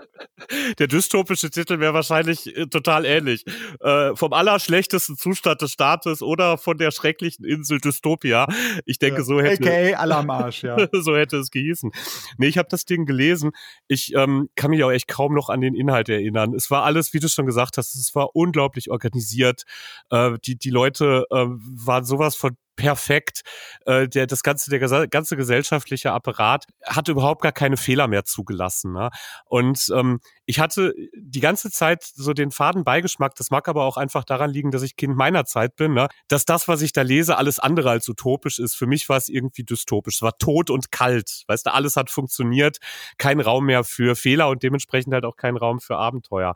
Der 0.79 0.87
dystopische 0.87 1.49
Titel 1.49 1.79
wäre 1.79 1.93
wahrscheinlich 1.93 2.55
äh, 2.55 2.67
total 2.67 3.05
ähnlich. 3.05 3.45
Äh, 3.79 4.15
vom 4.15 4.33
allerschlechtesten 4.33 5.17
Zustand 5.17 5.61
des 5.61 5.71
Staates 5.71 6.21
oder 6.21 6.57
von 6.57 6.77
der 6.77 6.91
schrecklichen 6.91 7.45
Insel 7.45 7.79
Dystopia. 7.79 8.47
Ich 8.85 8.99
denke, 8.99 9.21
ja. 9.21 9.23
so 9.23 9.41
hätte 9.41 9.69
AKA 9.69 9.99
Alamarsch, 9.99 10.63
ja. 10.63 10.77
so 10.91 11.15
hätte 11.15 11.37
es 11.37 11.51
gehießen. 11.51 11.91
Nee, 12.37 12.47
ich 12.47 12.57
habe 12.57 12.69
das 12.69 12.85
Ding 12.85 13.05
gelesen. 13.05 13.51
Ich 13.87 14.13
ähm, 14.15 14.49
kann 14.55 14.71
mich 14.71 14.83
auch 14.83 14.91
echt 14.91 15.07
kaum 15.07 15.33
noch 15.33 15.49
an 15.49 15.61
den 15.61 15.75
Inhalt 15.75 16.09
erinnern. 16.09 16.53
Es 16.53 16.71
war 16.71 16.83
alles, 16.83 17.13
wie 17.13 17.19
du 17.19 17.27
schon 17.29 17.45
gesagt 17.45 17.77
hast, 17.77 17.95
es 17.95 18.15
war 18.15 18.35
unglaublich 18.35 18.91
organisiert. 18.91 19.63
Äh, 20.09 20.37
die, 20.45 20.57
die 20.57 20.69
Leute 20.69 21.25
äh, 21.29 21.45
waren 21.47 22.05
sowas 22.05 22.35
von 22.35 22.55
perfekt. 22.83 23.43
Äh, 23.85 24.09
der, 24.09 24.27
das 24.27 24.43
ganze, 24.43 24.69
der 24.69 25.07
ganze 25.07 25.37
gesellschaftliche 25.37 26.11
Apparat 26.11 26.65
hat 26.85 27.07
überhaupt 27.07 27.41
gar 27.41 27.53
keine 27.53 27.77
Fehler 27.77 28.09
mehr 28.09 28.25
zugelassen. 28.25 28.91
Ne? 28.91 29.09
Und 29.45 29.89
ähm, 29.95 30.19
ich 30.45 30.59
hatte 30.59 30.93
die 31.15 31.39
ganze 31.39 31.71
Zeit 31.71 32.03
so 32.03 32.33
den 32.33 32.51
faden 32.51 32.83
Beigeschmack. 32.83 33.35
Das 33.35 33.51
mag 33.51 33.69
aber 33.69 33.85
auch 33.85 33.95
einfach 33.95 34.25
daran 34.25 34.49
liegen, 34.49 34.71
dass 34.71 34.81
ich 34.81 34.97
Kind 34.97 35.15
meiner 35.15 35.45
Zeit 35.45 35.77
bin, 35.77 35.93
ne? 35.93 36.09
dass 36.27 36.43
das, 36.43 36.67
was 36.67 36.81
ich 36.81 36.91
da 36.91 37.03
lese, 37.03 37.37
alles 37.37 37.57
andere 37.57 37.89
als 37.89 38.09
utopisch 38.09 38.59
ist. 38.59 38.75
Für 38.75 38.85
mich 38.85 39.07
war 39.07 39.15
es 39.15 39.29
irgendwie 39.29 39.63
dystopisch. 39.63 40.15
Es 40.15 40.21
war 40.21 40.37
tot 40.37 40.69
und 40.69 40.91
kalt. 40.91 41.43
Weißt 41.47 41.65
du, 41.65 41.73
alles 41.73 41.95
hat 41.95 42.09
funktioniert. 42.09 42.79
Kein 43.17 43.39
Raum 43.39 43.67
mehr 43.67 43.85
für 43.85 44.17
Fehler 44.17 44.49
und 44.49 44.61
dementsprechend 44.61 45.13
halt 45.13 45.23
auch 45.23 45.37
kein 45.37 45.55
Raum 45.55 45.79
für 45.79 45.95
Abenteuer. 45.95 46.55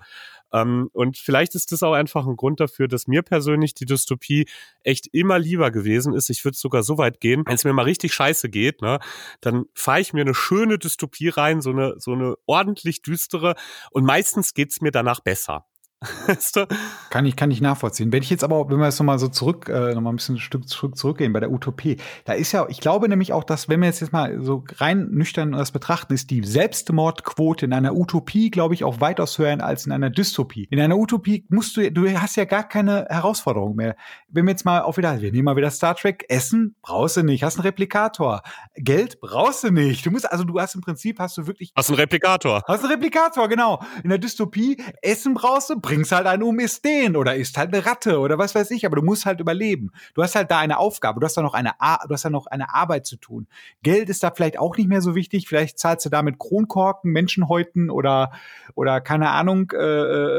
Ähm, 0.54 0.90
und 0.94 1.18
vielleicht 1.18 1.56
ist 1.56 1.72
das 1.72 1.84
auch 1.84 1.94
einfach 1.94 2.28
ein 2.28 2.36
Grund 2.36 2.60
dafür, 2.60 2.88
dass 2.88 3.08
mir 3.08 3.22
persönlich 3.22 3.74
die 3.74 3.86
Dystopie 3.86 4.48
echt 4.84 5.08
immer 5.12 5.40
lieber 5.40 5.72
gewesen 5.72 6.14
ist. 6.14 6.30
Ich 6.30 6.44
würde 6.46 6.58
sogar 6.58 6.84
so 6.84 6.98
weit 6.98 7.20
gehen, 7.20 7.44
wenn 7.46 7.56
es 7.56 7.64
mir 7.64 7.74
mal 7.74 7.84
richtig 7.84 8.14
scheiße 8.14 8.50
geht, 8.50 8.82
ne, 8.82 9.00
dann 9.42 9.66
fahre 9.74 10.02
ich 10.02 10.14
mir 10.14 10.22
eine 10.22 10.34
schöne 10.34 10.78
Dystopie 10.80 11.30
rein, 11.30 11.62
so 11.62 11.72
eine, 11.72 11.96
so 12.00 12.14
eine 12.14 12.36
ordentlich 12.46 13.02
düstere. 13.02 13.56
Und 13.92 14.06
meistens 14.06 14.54
geht's 14.54 14.82
mir 14.82 14.92
danach 14.92 15.20
besser. 15.20 15.66
Kann 17.10 17.26
ich, 17.26 17.36
kann 17.36 17.50
ich 17.50 17.60
nachvollziehen. 17.60 18.12
Wenn 18.12 18.22
ich 18.22 18.30
jetzt 18.30 18.44
aber, 18.44 18.70
wenn 18.70 18.78
wir 18.78 18.86
jetzt 18.86 19.00
nochmal 19.00 19.18
so 19.18 19.28
zurück, 19.30 19.68
äh, 19.68 19.96
nochmal 19.96 20.14
ein 20.14 20.18
bisschen 20.18 20.36
ein 20.36 20.40
Stück 20.40 20.68
zurück, 20.70 20.96
zurückgehen 20.96 21.34
bei 21.34 21.40
der 21.40 21.52
Utopie, 21.52 21.98
da 22.26 22.34
ist 22.34 22.52
ja, 22.52 22.68
ich 22.70 22.80
glaube 22.80 23.10
nämlich 23.10 23.34
auch, 23.34 23.44
dass, 23.44 23.68
wenn 23.68 23.80
wir 23.80 23.88
jetzt, 23.88 24.02
jetzt 24.02 24.14
mal 24.14 24.44
so 24.44 24.64
rein 24.76 25.08
nüchtern 25.10 25.54
das 25.54 25.72
betrachten, 25.72 26.14
ist 26.14 26.30
die 26.30 26.44
Selbstmordquote 26.44 27.66
in 27.66 27.74
einer 27.74 27.96
Utopie, 27.96 28.52
glaube 28.52 28.76
ich, 28.76 28.84
auch 28.84 29.02
weitaus 29.02 29.40
höher 29.40 29.64
als 29.64 29.88
in 29.88 29.92
einer 29.92 30.12
Dystopie. 30.12 30.68
In 30.70 30.80
einer 30.80 30.98
Utopie 30.98 31.46
musst 31.50 31.76
du, 31.78 31.92
du 31.92 32.08
hast 32.10 32.36
ja 32.36 32.46
gar 32.46 32.68
keine 32.68 33.08
Herausforderung 33.10 33.76
mehr. 33.76 33.96
Wenn 34.28 34.46
wir 34.46 34.52
jetzt 34.52 34.66
mal 34.66 34.82
auf 34.82 34.98
wieder, 34.98 35.20
wir 35.20 35.32
nehmen 35.32 35.46
mal 35.46 35.56
wieder 35.56 35.72
Star 35.72 35.96
Trek, 35.96 36.26
Essen 36.30 36.76
brauchst 36.82 37.18
du 37.18 37.24
nicht, 37.24 37.44
hast 37.44 37.56
einen 37.56 37.64
Replikator. 37.64 38.42
Geld 38.76 39.20
brauchst 39.20 39.64
du 39.64 39.72
nicht. 39.72 40.06
Du 40.06 40.12
musst, 40.12 40.32
also 40.32 40.44
du 40.44 40.60
hast 40.60 40.76
im 40.76 40.82
Prinzip, 40.82 41.18
hast 41.20 41.38
du 41.38 41.48
wirklich. 41.48 41.72
Hast 41.76 41.90
einen 41.90 42.00
Replikator. 42.00 42.62
Hast 42.68 42.84
einen 42.84 42.92
Replikator, 42.92 43.48
genau. 43.48 43.82
In 44.04 44.10
der 44.10 44.20
Dystopie, 44.20 44.78
Essen 45.02 45.34
brauchst 45.34 45.72
du, 45.72 45.80
bringst 45.88 46.12
halt 46.12 46.28
einen 46.28 46.44
um, 46.44 46.60
isst 46.60 46.84
den 46.84 47.16
oder 47.16 47.36
isst 47.36 47.58
halt 47.58 47.74
eine 47.74 47.86
Ratte 47.86 48.20
oder 48.20 48.38
was 48.38 48.54
weiß 48.54 48.72
ich, 48.72 48.86
aber 48.86 48.98
du 48.98 49.02
musst 49.02 49.26
halt 49.26 49.40
überleben. 49.40 49.92
Du 50.16 50.22
hast 50.22 50.36
halt 50.36 50.52
da 50.52 50.60
eine 50.60 50.80
Aufgabe, 50.80 51.22
du 51.22 51.26
hast 51.26 51.38
da 51.38 51.42
noch 51.42 51.54
eine, 51.54 51.72
du 51.80 52.14
hast 52.14 52.26
da 52.26 52.30
noch 52.30 52.48
eine 52.48 52.74
Arbeit 52.74 53.06
zu 53.06 53.16
tun. 53.16 53.48
Geld 53.84 54.10
ist 54.10 54.22
da 54.22 54.32
vielleicht 54.32 54.60
auch 54.60 54.76
nicht 54.76 54.90
mehr 54.90 55.02
so 55.02 55.16
wichtig, 55.16 55.48
vielleicht 55.48 55.80
zahlst 55.80 56.06
du 56.06 56.10
da 56.10 56.24
mit 56.24 56.40
Kronkorken, 56.40 57.14
Menschenhäuten 57.14 57.90
oder, 57.90 58.34
oder 58.76 59.00
keine 59.00 59.30
Ahnung, 59.30 59.72
äh, 59.72 59.78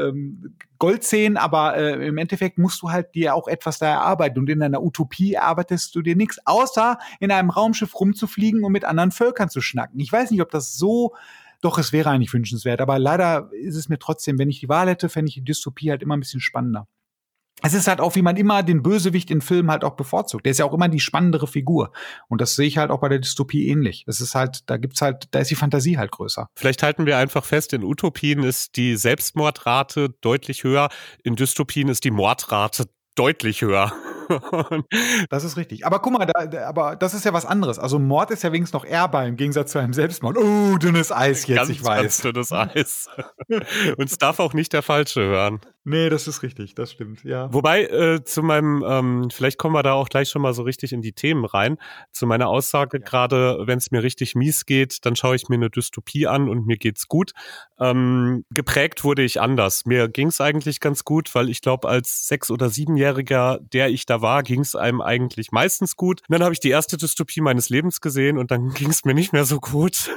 ähm, 0.09 0.55
Goldzähnen, 0.77 1.37
aber 1.37 1.75
äh, 1.75 2.07
im 2.07 2.19
Endeffekt 2.19 2.59
musst 2.59 2.83
du 2.83 2.91
halt 2.91 3.15
dir 3.15 3.33
auch 3.33 3.47
etwas 3.47 3.79
da 3.79 3.87
erarbeiten. 3.87 4.37
Und 4.37 4.49
in 4.51 4.61
einer 4.61 4.83
Utopie 4.83 5.35
arbeitest 5.35 5.95
du 5.95 6.03
dir 6.03 6.15
nichts, 6.15 6.39
außer 6.45 6.99
in 7.19 7.31
einem 7.31 7.49
Raumschiff 7.49 7.99
rumzufliegen 7.99 8.63
und 8.63 8.71
mit 8.71 8.85
anderen 8.85 9.11
Völkern 9.11 9.49
zu 9.49 9.61
schnacken. 9.61 9.99
Ich 9.99 10.11
weiß 10.11 10.29
nicht, 10.29 10.43
ob 10.43 10.51
das 10.51 10.75
so 10.75 11.15
doch, 11.61 11.77
es 11.77 11.91
wäre 11.91 12.09
eigentlich 12.09 12.33
wünschenswert. 12.33 12.81
Aber 12.81 12.99
leider 12.99 13.49
ist 13.53 13.75
es 13.75 13.89
mir 13.89 13.99
trotzdem, 13.99 14.39
wenn 14.39 14.49
ich 14.49 14.59
die 14.59 14.69
Wahl 14.69 14.87
hätte, 14.87 15.09
fände 15.09 15.29
ich 15.29 15.35
die 15.35 15.43
Dystopie 15.43 15.91
halt 15.91 16.01
immer 16.01 16.15
ein 16.15 16.21
bisschen 16.21 16.41
spannender. 16.41 16.87
Es 17.61 17.73
ist 17.73 17.89
halt 17.89 17.99
auch, 17.99 18.15
wie 18.15 18.21
man 18.21 18.37
immer 18.37 18.63
den 18.63 18.81
Bösewicht 18.81 19.29
in 19.29 19.41
Filmen 19.41 19.69
halt 19.69 19.83
auch 19.83 19.97
bevorzugt. 19.97 20.45
Der 20.45 20.51
ist 20.51 20.59
ja 20.59 20.65
auch 20.65 20.73
immer 20.73 20.87
die 20.87 21.01
spannendere 21.01 21.45
Figur. 21.45 21.91
Und 22.29 22.39
das 22.39 22.55
sehe 22.55 22.67
ich 22.67 22.77
halt 22.77 22.89
auch 22.89 23.01
bei 23.01 23.09
der 23.09 23.19
Dystopie 23.19 23.67
ähnlich. 23.67 24.05
Das 24.05 24.21
ist 24.21 24.33
halt, 24.33 24.69
da 24.69 24.77
gibt's 24.77 25.01
halt, 25.01 25.27
da 25.31 25.39
ist 25.39 25.51
die 25.51 25.55
Fantasie 25.55 25.97
halt 25.97 26.11
größer. 26.11 26.47
Vielleicht 26.55 26.83
halten 26.83 27.05
wir 27.05 27.17
einfach 27.17 27.43
fest, 27.43 27.73
in 27.73 27.83
Utopien 27.83 28.43
ist 28.43 28.77
die 28.77 28.95
Selbstmordrate 28.95 30.09
deutlich 30.21 30.63
höher, 30.63 30.89
in 31.23 31.35
Dystopien 31.35 31.89
ist 31.89 32.05
die 32.05 32.11
Mordrate 32.11 32.89
deutlich 33.15 33.61
höher. 33.61 33.91
Das 35.29 35.43
ist 35.43 35.57
richtig. 35.57 35.85
Aber 35.85 35.99
guck 35.99 36.13
mal, 36.13 36.25
da, 36.25 36.67
aber 36.67 36.95
das 36.95 37.13
ist 37.13 37.25
ja 37.25 37.33
was 37.33 37.45
anderes. 37.45 37.79
Also 37.79 37.99
Mord 37.99 38.31
ist 38.31 38.43
ja 38.43 38.51
wenigstens 38.51 38.73
noch 38.73 38.85
ehrbar 38.85 39.25
im 39.25 39.35
Gegensatz 39.35 39.71
zu 39.71 39.79
einem 39.79 39.93
Selbstmord. 39.93 40.37
Oh, 40.37 40.77
dünnes 40.77 41.11
Eis 41.11 41.47
jetzt, 41.47 41.57
ganz, 41.57 41.69
ich 41.69 41.83
weiß. 41.83 42.01
Ganz 42.01 42.21
dünnes 42.21 42.51
Eis. 42.51 43.07
Und 43.97 44.09
es 44.09 44.17
darf 44.17 44.39
auch 44.39 44.53
nicht 44.53 44.73
der 44.73 44.81
Falsche 44.81 45.21
hören. 45.21 45.59
Nee, 45.85 46.09
das 46.09 46.27
ist 46.27 46.43
richtig, 46.43 46.75
das 46.75 46.91
stimmt, 46.91 47.23
ja. 47.23 47.51
Wobei, 47.51 47.85
äh, 47.85 48.23
zu 48.23 48.43
meinem, 48.43 48.83
ähm, 48.85 49.29
vielleicht 49.31 49.57
kommen 49.57 49.73
wir 49.73 49.81
da 49.81 49.93
auch 49.93 50.09
gleich 50.09 50.29
schon 50.29 50.41
mal 50.41 50.53
so 50.53 50.61
richtig 50.61 50.93
in 50.93 51.01
die 51.01 51.13
Themen 51.13 51.45
rein. 51.45 51.77
Zu 52.11 52.27
meiner 52.27 52.47
Aussage 52.47 52.99
ja. 52.99 53.03
gerade, 53.03 53.63
wenn 53.65 53.79
es 53.79 53.89
mir 53.89 54.03
richtig 54.03 54.35
mies 54.35 54.65
geht, 54.65 55.03
dann 55.05 55.15
schaue 55.15 55.35
ich 55.35 55.49
mir 55.49 55.55
eine 55.55 55.71
Dystopie 55.71 56.27
an 56.27 56.47
und 56.47 56.67
mir 56.67 56.77
geht's 56.77 57.07
gut. 57.07 57.31
Ähm, 57.79 58.45
geprägt 58.51 59.03
wurde 59.03 59.23
ich 59.23 59.41
anders. 59.41 59.85
Mir 59.85 60.09
ging's 60.09 60.41
eigentlich 60.41 60.79
ganz 60.79 61.05
gut, 61.05 61.33
weil 61.33 61.49
ich 61.49 61.61
glaube, 61.61 61.87
als 61.87 62.27
sechs- 62.27 62.51
oder 62.51 62.69
siebenjähriger, 62.69 63.59
der 63.61 63.89
ich 63.89 64.05
da 64.05 64.18
war, 64.21 64.43
ging's 64.43 64.75
einem 64.75 65.01
eigentlich 65.01 65.51
meistens 65.51 65.95
gut. 65.95 66.21
Und 66.21 66.33
dann 66.33 66.43
habe 66.43 66.53
ich 66.53 66.59
die 66.59 66.69
erste 66.69 66.97
Dystopie 66.97 67.41
meines 67.41 67.69
Lebens 67.69 68.01
gesehen 68.01 68.37
und 68.37 68.51
dann 68.51 68.69
ging's 68.73 69.05
mir 69.05 69.13
nicht 69.13 69.33
mehr 69.33 69.45
so 69.45 69.59
gut 69.59 70.09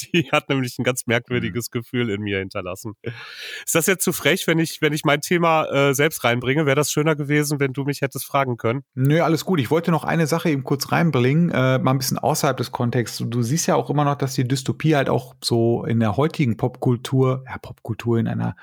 Die 0.00 0.30
hat 0.32 0.48
nämlich 0.48 0.78
ein 0.78 0.84
ganz 0.84 1.06
merkwürdiges 1.06 1.68
mhm. 1.68 1.78
Gefühl 1.78 2.10
in 2.10 2.22
mir 2.22 2.38
hinterlassen. 2.38 2.94
Ist 3.02 3.74
das 3.74 3.86
jetzt 3.86 4.04
zu 4.04 4.12
frech, 4.12 4.46
wenn 4.46 4.58
ich, 4.58 4.80
wenn 4.80 4.92
ich 4.92 5.04
mein 5.04 5.20
Thema 5.20 5.64
äh, 5.66 5.94
selbst 5.94 6.24
reinbringe? 6.24 6.66
Wäre 6.66 6.76
das 6.76 6.92
schöner 6.92 7.16
gewesen, 7.16 7.60
wenn 7.60 7.72
du 7.72 7.84
mich 7.84 8.00
hättest 8.00 8.26
fragen 8.26 8.56
können? 8.56 8.82
Nö, 8.94 9.20
alles 9.20 9.44
gut. 9.44 9.60
Ich 9.60 9.70
wollte 9.70 9.90
noch 9.90 10.04
eine 10.04 10.26
Sache 10.26 10.50
eben 10.50 10.64
kurz 10.64 10.92
reinbringen, 10.92 11.50
äh, 11.50 11.78
mal 11.78 11.92
ein 11.92 11.98
bisschen 11.98 12.18
außerhalb 12.18 12.56
des 12.56 12.72
Kontexts. 12.72 13.22
Du 13.26 13.42
siehst 13.42 13.66
ja 13.66 13.74
auch 13.74 13.90
immer 13.90 14.04
noch, 14.04 14.16
dass 14.16 14.34
die 14.34 14.46
Dystopie 14.46 14.96
halt 14.96 15.08
auch 15.08 15.34
so 15.42 15.84
in 15.84 16.00
der 16.00 16.16
heutigen 16.16 16.56
Popkultur, 16.56 17.44
ja, 17.46 17.58
Popkultur 17.58 18.18
in 18.18 18.28
einer 18.28 18.56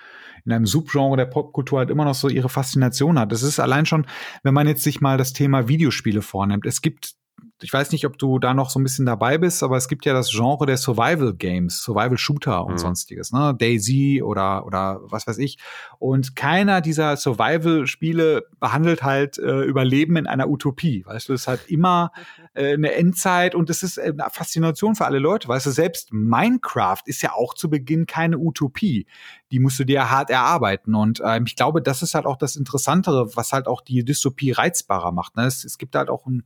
in 0.45 0.51
einem 0.51 0.65
Subgenre 0.65 1.15
der 1.15 1.25
Popkultur 1.25 1.79
halt 1.79 1.89
immer 1.89 2.05
noch 2.05 2.15
so 2.15 2.27
ihre 2.27 2.49
Faszination 2.49 3.17
hat. 3.17 3.31
Das 3.31 3.43
ist 3.43 3.59
allein 3.59 3.85
schon, 3.85 4.05
wenn 4.43 4.53
man 4.53 4.67
jetzt 4.67 4.83
sich 4.83 4.99
mal 4.99 5.17
das 5.17 5.33
Thema 5.33 5.67
Videospiele 5.67 6.21
vornimmt. 6.21 6.65
Es 6.65 6.81
gibt 6.81 7.15
ich 7.61 7.71
weiß 7.71 7.91
nicht, 7.91 8.05
ob 8.05 8.17
du 8.17 8.39
da 8.39 8.53
noch 8.53 8.69
so 8.69 8.79
ein 8.79 8.83
bisschen 8.83 9.05
dabei 9.05 9.37
bist, 9.37 9.63
aber 9.63 9.77
es 9.77 9.87
gibt 9.87 10.05
ja 10.05 10.13
das 10.13 10.31
Genre 10.31 10.65
der 10.65 10.77
Survival 10.77 11.33
Games, 11.33 11.81
Survival 11.81 12.17
Shooter 12.17 12.65
und 12.65 12.73
mhm. 12.73 12.77
sonstiges, 12.77 13.31
ne? 13.31 13.55
Daisy 13.57 14.21
oder, 14.23 14.65
oder 14.65 14.99
was 15.03 15.25
weiß 15.27 15.37
ich. 15.37 15.57
Und 15.99 16.35
keiner 16.35 16.81
dieser 16.81 17.15
Survival 17.15 17.87
Spiele 17.87 18.43
behandelt 18.59 19.03
halt 19.03 19.37
äh, 19.37 19.61
Überleben 19.61 20.17
in 20.17 20.27
einer 20.27 20.49
Utopie. 20.49 21.05
Weißt 21.05 21.29
du, 21.29 21.33
es 21.33 21.47
hat 21.47 21.67
immer 21.67 22.11
äh, 22.53 22.73
eine 22.73 22.93
Endzeit 22.93 23.55
und 23.55 23.69
es 23.69 23.83
ist 23.83 23.97
äh, 23.97 24.13
eine 24.13 24.27
Faszination 24.29 24.95
für 24.95 25.05
alle 25.05 25.19
Leute. 25.19 25.47
Weißt 25.47 25.65
du, 25.65 25.71
selbst 25.71 26.11
Minecraft 26.11 27.01
ist 27.05 27.21
ja 27.21 27.33
auch 27.33 27.53
zu 27.53 27.69
Beginn 27.69 28.05
keine 28.05 28.37
Utopie. 28.37 29.07
Die 29.51 29.59
musst 29.59 29.79
du 29.79 29.85
dir 29.85 30.09
hart 30.09 30.29
erarbeiten. 30.29 30.95
Und 30.95 31.21
ähm, 31.25 31.45
ich 31.47 31.55
glaube, 31.55 31.81
das 31.81 32.01
ist 32.01 32.15
halt 32.15 32.25
auch 32.25 32.37
das 32.37 32.55
Interessantere, 32.55 33.35
was 33.35 33.53
halt 33.53 33.67
auch 33.67 33.81
die 33.81 34.03
Dystopie 34.03 34.51
reizbarer 34.51 35.11
macht. 35.11 35.35
Ne? 35.35 35.45
Es, 35.45 35.63
es 35.63 35.77
gibt 35.77 35.95
halt 35.95 36.09
auch 36.09 36.25
ein 36.25 36.43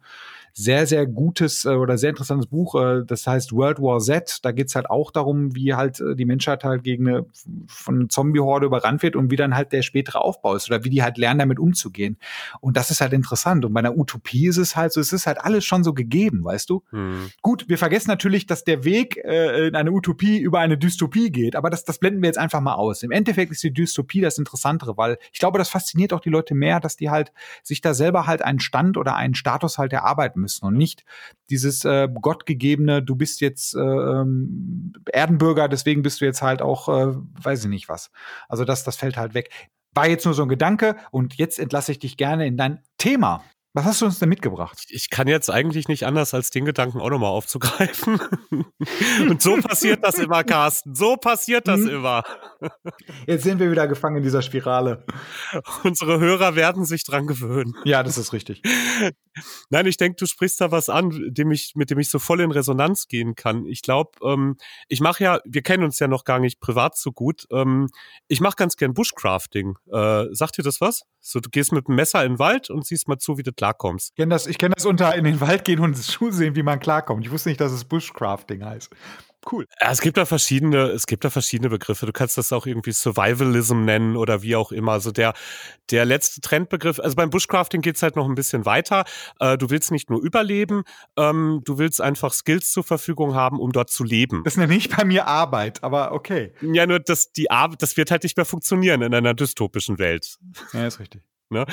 sehr, 0.57 0.87
sehr 0.87 1.05
gutes 1.05 1.65
äh, 1.65 1.69
oder 1.69 1.99
sehr 1.99 2.09
interessantes 2.09 2.47
Buch, 2.47 2.73
äh, 2.81 3.03
das 3.05 3.27
heißt 3.27 3.53
World 3.53 3.79
War 3.79 3.99
Z. 3.99 4.39
Da 4.41 4.51
geht's 4.51 4.73
halt 4.73 4.89
auch 4.89 5.11
darum, 5.11 5.55
wie 5.55 5.75
halt 5.75 5.99
äh, 5.99 6.15
die 6.15 6.25
Menschheit 6.25 6.63
halt 6.63 6.83
gegen 6.83 7.07
eine 7.07 7.25
von 7.67 8.09
Zombie-Horde 8.09 8.65
überrannt 8.65 9.03
wird 9.03 9.15
und 9.15 9.29
wie 9.29 9.35
dann 9.35 9.55
halt 9.55 9.71
der 9.71 9.83
spätere 9.83 10.19
Aufbau 10.19 10.55
ist 10.55 10.67
oder 10.67 10.83
wie 10.83 10.89
die 10.89 11.03
halt 11.03 11.19
lernen, 11.19 11.37
damit 11.41 11.59
umzugehen. 11.59 12.17
Und 12.59 12.75
das 12.75 12.89
ist 12.89 13.01
halt 13.01 13.13
interessant. 13.13 13.65
Und 13.65 13.73
bei 13.73 13.81
einer 13.81 13.95
Utopie 13.95 14.47
ist 14.47 14.57
es 14.57 14.75
halt 14.75 14.93
so, 14.93 14.99
es 14.99 15.13
ist 15.13 15.27
halt 15.27 15.39
alles 15.39 15.63
schon 15.63 15.83
so 15.83 15.93
gegeben, 15.93 16.43
weißt 16.43 16.71
du? 16.71 16.83
Hm. 16.89 17.29
Gut, 17.43 17.69
wir 17.69 17.77
vergessen 17.77 18.09
natürlich, 18.09 18.47
dass 18.47 18.63
der 18.63 18.83
Weg 18.83 19.17
äh, 19.17 19.67
in 19.67 19.75
eine 19.75 19.91
Utopie 19.91 20.39
über 20.39 20.57
eine 20.57 20.79
Dystopie 20.79 21.29
geht, 21.29 21.55
aber 21.55 21.69
das, 21.69 21.85
das 21.85 21.99
blenden 21.99 22.23
wir 22.23 22.29
jetzt 22.29 22.39
einfach 22.39 22.61
mal 22.61 22.73
aus. 22.73 23.03
Im 23.03 23.11
Endeffekt 23.11 23.51
ist 23.51 23.61
die 23.61 23.73
Dystopie 23.73 24.21
das 24.21 24.39
Interessantere, 24.39 24.97
weil 24.97 25.19
ich 25.31 25.37
glaube, 25.37 25.59
das 25.59 25.69
fasziniert 25.69 26.13
auch 26.13 26.19
die 26.19 26.31
Leute 26.31 26.55
mehr, 26.55 26.79
dass 26.79 26.97
die 26.97 27.11
halt 27.11 27.31
sich 27.61 27.81
da 27.81 27.93
selber 27.93 28.25
halt 28.25 28.41
einen 28.41 28.59
Stand 28.59 28.97
oder 28.97 29.15
einen 29.15 29.35
Status 29.35 29.77
halt 29.77 29.93
erarbeiten 29.93 30.39
müssen 30.39 30.46
müssen 30.47 30.65
und 30.65 30.77
nicht 30.77 31.03
dieses 31.49 31.83
äh, 31.85 32.07
gottgegebene, 32.07 33.03
du 33.03 33.15
bist 33.15 33.41
jetzt 33.41 33.75
äh, 33.75 33.79
ähm, 33.79 34.93
Erdenbürger, 35.11 35.67
deswegen 35.67 36.01
bist 36.01 36.21
du 36.21 36.25
jetzt 36.25 36.41
halt 36.41 36.61
auch, 36.61 36.87
äh, 36.87 37.15
weiß 37.41 37.65
ich 37.65 37.69
nicht 37.69 37.89
was. 37.89 38.11
Also 38.47 38.63
das, 38.63 38.83
das 38.83 38.95
fällt 38.95 39.17
halt 39.17 39.33
weg. 39.33 39.51
War 39.93 40.07
jetzt 40.07 40.25
nur 40.25 40.33
so 40.33 40.43
ein 40.43 40.49
Gedanke 40.49 40.95
und 41.11 41.35
jetzt 41.35 41.59
entlasse 41.59 41.91
ich 41.91 41.99
dich 41.99 42.17
gerne 42.17 42.47
in 42.47 42.55
dein 42.55 42.81
Thema. 42.97 43.43
Was 43.77 43.85
hast 43.85 44.01
du 44.01 44.05
uns 44.05 44.17
denn 44.17 44.29
mitgebracht? 44.29 44.85
Ich 44.89 45.11
kann 45.11 45.27
jetzt 45.27 45.51
eigentlich 45.51 45.87
nicht 45.87 46.07
anders, 46.07 46.33
als 46.33 46.49
den 46.49 46.65
Gedanken 46.65 46.99
auch 46.99 47.11
nochmal 47.11 47.29
aufzugreifen. 47.29 48.19
Und 49.29 49.39
so 49.39 49.55
passiert 49.57 50.03
das 50.03 50.15
immer, 50.17 50.43
Carsten. 50.43 50.95
So 50.95 51.15
passiert 51.15 51.67
das 51.67 51.81
mhm. 51.81 51.89
immer. 51.89 52.23
Jetzt 53.27 53.43
sind 53.43 53.59
wir 53.59 53.69
wieder 53.69 53.87
gefangen 53.87 54.17
in 54.17 54.23
dieser 54.23 54.41
Spirale. 54.41 55.05
Unsere 55.83 56.19
Hörer 56.19 56.55
werden 56.55 56.85
sich 56.85 57.03
dran 57.03 57.27
gewöhnen. 57.27 57.75
Ja, 57.85 58.01
das 58.01 58.17
ist 58.17 58.33
richtig. 58.33 58.63
Nein, 59.69 59.85
ich 59.85 59.97
denke, 59.97 60.15
du 60.15 60.25
sprichst 60.25 60.59
da 60.59 60.71
was 60.71 60.89
an, 60.89 61.11
dem 61.27 61.51
ich, 61.51 61.73
mit 61.75 61.91
dem 61.91 61.99
ich 61.99 62.09
so 62.09 62.17
voll 62.17 62.41
in 62.41 62.49
Resonanz 62.49 63.07
gehen 63.07 63.35
kann. 63.35 63.67
Ich 63.67 63.83
glaube, 63.83 64.09
ähm, 64.23 64.57
ich 64.87 65.01
mache 65.01 65.23
ja, 65.23 65.39
wir 65.45 65.61
kennen 65.61 65.83
uns 65.83 65.99
ja 65.99 66.07
noch 66.07 66.23
gar 66.23 66.39
nicht 66.39 66.59
privat 66.59 66.97
so 66.97 67.11
gut. 67.11 67.45
Ähm, 67.51 67.89
ich 68.27 68.41
mache 68.41 68.55
ganz 68.55 68.75
gern 68.75 68.95
Bushcrafting. 68.95 69.75
Äh, 69.91 70.25
sagt 70.31 70.57
dir 70.57 70.63
das 70.63 70.81
was? 70.81 71.03
So, 71.29 71.41
du 71.41 71.49
gehst 71.49 71.73
mit 71.73 71.89
dem 71.89 71.95
Messer 71.95 72.23
in 72.23 72.33
den 72.33 72.39
Wald 72.39 72.69
und 72.69 72.85
siehst 72.85 73.09
mal 73.09 73.17
zu, 73.17 73.37
wie 73.37 73.43
du 73.43 73.51
klarkommst. 73.51 74.11
Ich 74.11 74.15
kenne 74.15 74.33
das, 74.33 74.47
kenn 74.47 74.71
das 74.71 74.85
unter 74.85 75.13
in 75.13 75.25
den 75.25 75.41
Wald 75.41 75.65
gehen 75.65 75.81
und 75.81 75.93
zusehen, 75.97 76.55
wie 76.55 76.63
man 76.63 76.79
klarkommt. 76.79 77.25
Ich 77.25 77.31
wusste 77.31 77.49
nicht, 77.49 77.59
dass 77.59 77.73
es 77.73 77.83
Bushcrafting 77.83 78.63
heißt. 78.63 78.89
Cool. 79.49 79.67
Es 79.79 80.01
gibt 80.01 80.17
da 80.17 80.25
verschiedene, 80.25 80.87
es 80.87 81.07
gibt 81.07 81.23
da 81.23 81.29
verschiedene 81.29 81.69
Begriffe. 81.69 82.05
Du 82.05 82.11
kannst 82.11 82.37
das 82.37 82.51
auch 82.51 82.65
irgendwie 82.65 82.91
Survivalism 82.91 83.85
nennen 83.85 84.17
oder 84.17 84.41
wie 84.41 84.55
auch 84.55 84.71
immer. 84.71 84.93
Also 84.93 85.11
der, 85.11 85.33
der 85.89 86.05
letzte 86.05 86.41
Trendbegriff, 86.41 86.99
also 86.99 87.15
beim 87.15 87.29
Bushcrafting 87.29 87.81
geht's 87.81 88.01
halt 88.03 88.15
noch 88.15 88.27
ein 88.27 88.35
bisschen 88.35 88.65
weiter. 88.65 89.05
Äh, 89.39 89.57
du 89.57 89.69
willst 89.69 89.91
nicht 89.91 90.09
nur 90.09 90.21
überleben, 90.21 90.83
ähm, 91.17 91.61
du 91.63 91.77
willst 91.77 92.01
einfach 92.01 92.33
Skills 92.33 92.71
zur 92.71 92.83
Verfügung 92.83 93.35
haben, 93.35 93.59
um 93.59 93.71
dort 93.71 93.89
zu 93.89 94.03
leben. 94.03 94.43
Das 94.43 94.57
nenne 94.57 94.75
ich 94.75 94.89
bei 94.89 95.05
mir 95.05 95.27
Arbeit, 95.27 95.83
aber 95.83 96.11
okay. 96.11 96.53
Ja, 96.61 96.85
nur 96.85 96.99
das, 96.99 97.31
die 97.31 97.49
Arbeit, 97.49 97.81
das 97.81 97.95
wird 97.97 98.11
halt 98.11 98.23
nicht 98.23 98.37
mehr 98.37 98.45
funktionieren 98.45 99.01
in 99.01 99.13
einer 99.13 99.33
dystopischen 99.33 99.97
Welt. 99.99 100.37
Ja, 100.73 100.87
ist 100.87 100.99
richtig. 100.99 101.21
Ne? 101.49 101.65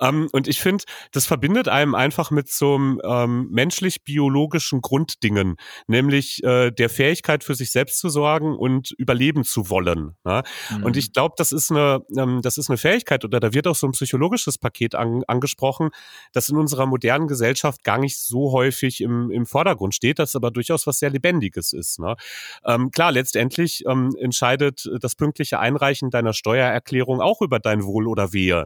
Ähm, 0.00 0.28
und 0.32 0.48
ich 0.48 0.60
finde, 0.60 0.84
das 1.12 1.26
verbindet 1.26 1.68
einem 1.68 1.94
einfach 1.94 2.30
mit 2.30 2.48
so 2.48 2.74
einem 2.74 3.00
ähm, 3.04 3.48
menschlich-biologischen 3.50 4.80
Grunddingen, 4.80 5.56
nämlich 5.86 6.42
äh, 6.44 6.70
der 6.70 6.88
Fähigkeit 6.88 7.44
für 7.44 7.54
sich 7.54 7.70
selbst 7.70 7.98
zu 7.98 8.08
sorgen 8.08 8.56
und 8.56 8.92
überleben 8.92 9.44
zu 9.44 9.68
wollen. 9.68 10.16
Ne? 10.24 10.42
Mhm. 10.70 10.84
Und 10.84 10.96
ich 10.96 11.12
glaube, 11.12 11.34
das 11.36 11.52
ist 11.52 11.70
eine, 11.70 12.00
ähm, 12.16 12.40
das 12.42 12.56
ist 12.56 12.70
eine 12.70 12.78
Fähigkeit 12.78 13.24
oder 13.24 13.38
da 13.40 13.52
wird 13.52 13.66
auch 13.66 13.74
so 13.74 13.86
ein 13.86 13.92
psychologisches 13.92 14.58
Paket 14.58 14.94
an, 14.94 15.22
angesprochen, 15.26 15.90
das 16.32 16.48
in 16.48 16.56
unserer 16.56 16.86
modernen 16.86 17.28
Gesellschaft 17.28 17.84
gar 17.84 17.98
nicht 17.98 18.18
so 18.18 18.52
häufig 18.52 19.00
im, 19.00 19.30
im 19.30 19.44
Vordergrund 19.44 19.94
steht, 19.94 20.18
das 20.18 20.36
aber 20.36 20.50
durchaus 20.50 20.86
was 20.86 20.98
sehr 20.98 21.10
Lebendiges 21.10 21.72
ist. 21.72 21.98
Ne? 21.98 22.16
Ähm, 22.64 22.90
klar, 22.90 23.12
letztendlich 23.12 23.84
ähm, 23.86 24.14
entscheidet 24.18 24.88
das 25.00 25.14
pünktliche 25.14 25.58
Einreichen 25.58 26.10
deiner 26.10 26.32
Steuererklärung 26.32 27.20
auch 27.20 27.42
über 27.42 27.58
dein 27.58 27.84
Wohl 27.84 28.06
oder 28.06 28.32
Wehe. 28.32 28.64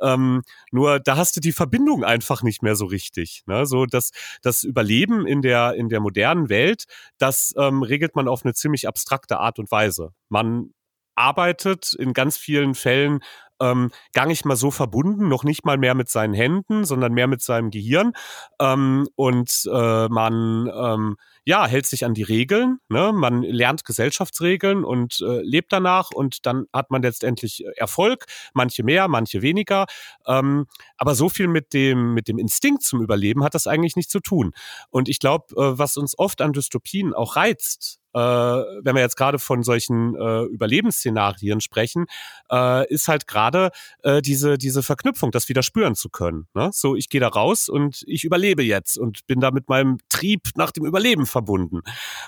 Ähm, 0.00 0.42
nur 0.70 1.00
da 1.00 1.16
hast 1.16 1.36
du 1.36 1.40
die 1.40 1.52
Verbindung 1.52 2.04
einfach 2.04 2.42
nicht 2.42 2.62
mehr 2.62 2.76
so 2.76 2.86
richtig. 2.86 3.42
Ne? 3.46 3.66
So 3.66 3.86
das, 3.86 4.10
das 4.42 4.64
Überleben 4.64 5.26
in 5.26 5.42
der, 5.42 5.74
in 5.74 5.88
der 5.88 6.00
modernen 6.00 6.48
Welt, 6.48 6.84
das 7.18 7.54
ähm, 7.58 7.82
regelt 7.82 8.16
man 8.16 8.28
auf 8.28 8.44
eine 8.44 8.54
ziemlich 8.54 8.88
abstrakte 8.88 9.38
Art 9.38 9.58
und 9.58 9.70
Weise. 9.70 10.12
Man 10.28 10.72
arbeitet 11.14 11.94
in 11.94 12.12
ganz 12.12 12.36
vielen 12.36 12.74
Fällen 12.74 13.20
ähm, 13.60 13.90
gar 14.12 14.26
nicht 14.26 14.44
mal 14.44 14.56
so 14.56 14.70
verbunden, 14.70 15.28
noch 15.28 15.44
nicht 15.44 15.64
mal 15.64 15.78
mehr 15.78 15.94
mit 15.94 16.08
seinen 16.08 16.34
Händen, 16.34 16.84
sondern 16.84 17.12
mehr 17.12 17.28
mit 17.28 17.42
seinem 17.42 17.70
Gehirn. 17.70 18.12
Ähm, 18.60 19.08
und 19.14 19.68
äh, 19.72 20.08
man 20.08 20.70
ähm, 20.74 21.16
ja, 21.44 21.66
hält 21.66 21.86
sich 21.86 22.04
an 22.04 22.14
die 22.14 22.22
Regeln, 22.22 22.78
ne? 22.88 23.12
man 23.12 23.42
lernt 23.42 23.84
Gesellschaftsregeln 23.84 24.84
und 24.84 25.20
äh, 25.20 25.40
lebt 25.42 25.72
danach 25.72 26.10
und 26.12 26.46
dann 26.46 26.66
hat 26.72 26.90
man 26.90 27.02
letztendlich 27.02 27.64
äh, 27.64 27.70
Erfolg, 27.76 28.26
manche 28.54 28.84
mehr, 28.84 29.08
manche 29.08 29.42
weniger. 29.42 29.86
Ähm, 30.26 30.66
aber 30.96 31.14
so 31.14 31.28
viel 31.28 31.48
mit 31.48 31.72
dem, 31.72 32.14
mit 32.14 32.28
dem 32.28 32.38
Instinkt 32.38 32.82
zum 32.82 33.02
Überleben 33.02 33.42
hat 33.42 33.54
das 33.54 33.66
eigentlich 33.66 33.96
nicht 33.96 34.10
zu 34.10 34.20
tun. 34.20 34.52
Und 34.90 35.08
ich 35.08 35.18
glaube, 35.18 35.54
äh, 35.56 35.78
was 35.78 35.96
uns 35.96 36.18
oft 36.18 36.40
an 36.40 36.52
Dystopien 36.52 37.12
auch 37.14 37.36
reizt, 37.36 38.01
äh, 38.14 38.18
wenn 38.18 38.94
wir 38.94 39.02
jetzt 39.02 39.16
gerade 39.16 39.38
von 39.38 39.62
solchen 39.62 40.14
äh, 40.14 40.42
Überlebensszenarien 40.44 41.60
sprechen, 41.60 42.06
äh, 42.50 42.86
ist 42.88 43.08
halt 43.08 43.26
gerade 43.26 43.70
äh, 44.02 44.22
diese, 44.22 44.58
diese 44.58 44.82
Verknüpfung, 44.82 45.30
das 45.30 45.48
wieder 45.48 45.62
spüren 45.62 45.94
zu 45.94 46.08
können. 46.08 46.46
Ne? 46.54 46.70
So, 46.72 46.96
ich 46.96 47.08
gehe 47.08 47.20
da 47.20 47.28
raus 47.28 47.68
und 47.68 48.02
ich 48.06 48.24
überlebe 48.24 48.62
jetzt 48.62 48.98
und 48.98 49.26
bin 49.26 49.40
da 49.40 49.50
mit 49.50 49.68
meinem 49.68 49.98
Trieb 50.08 50.48
nach 50.56 50.70
dem 50.70 50.84
Überleben 50.84 51.26
verbunden. 51.26 51.82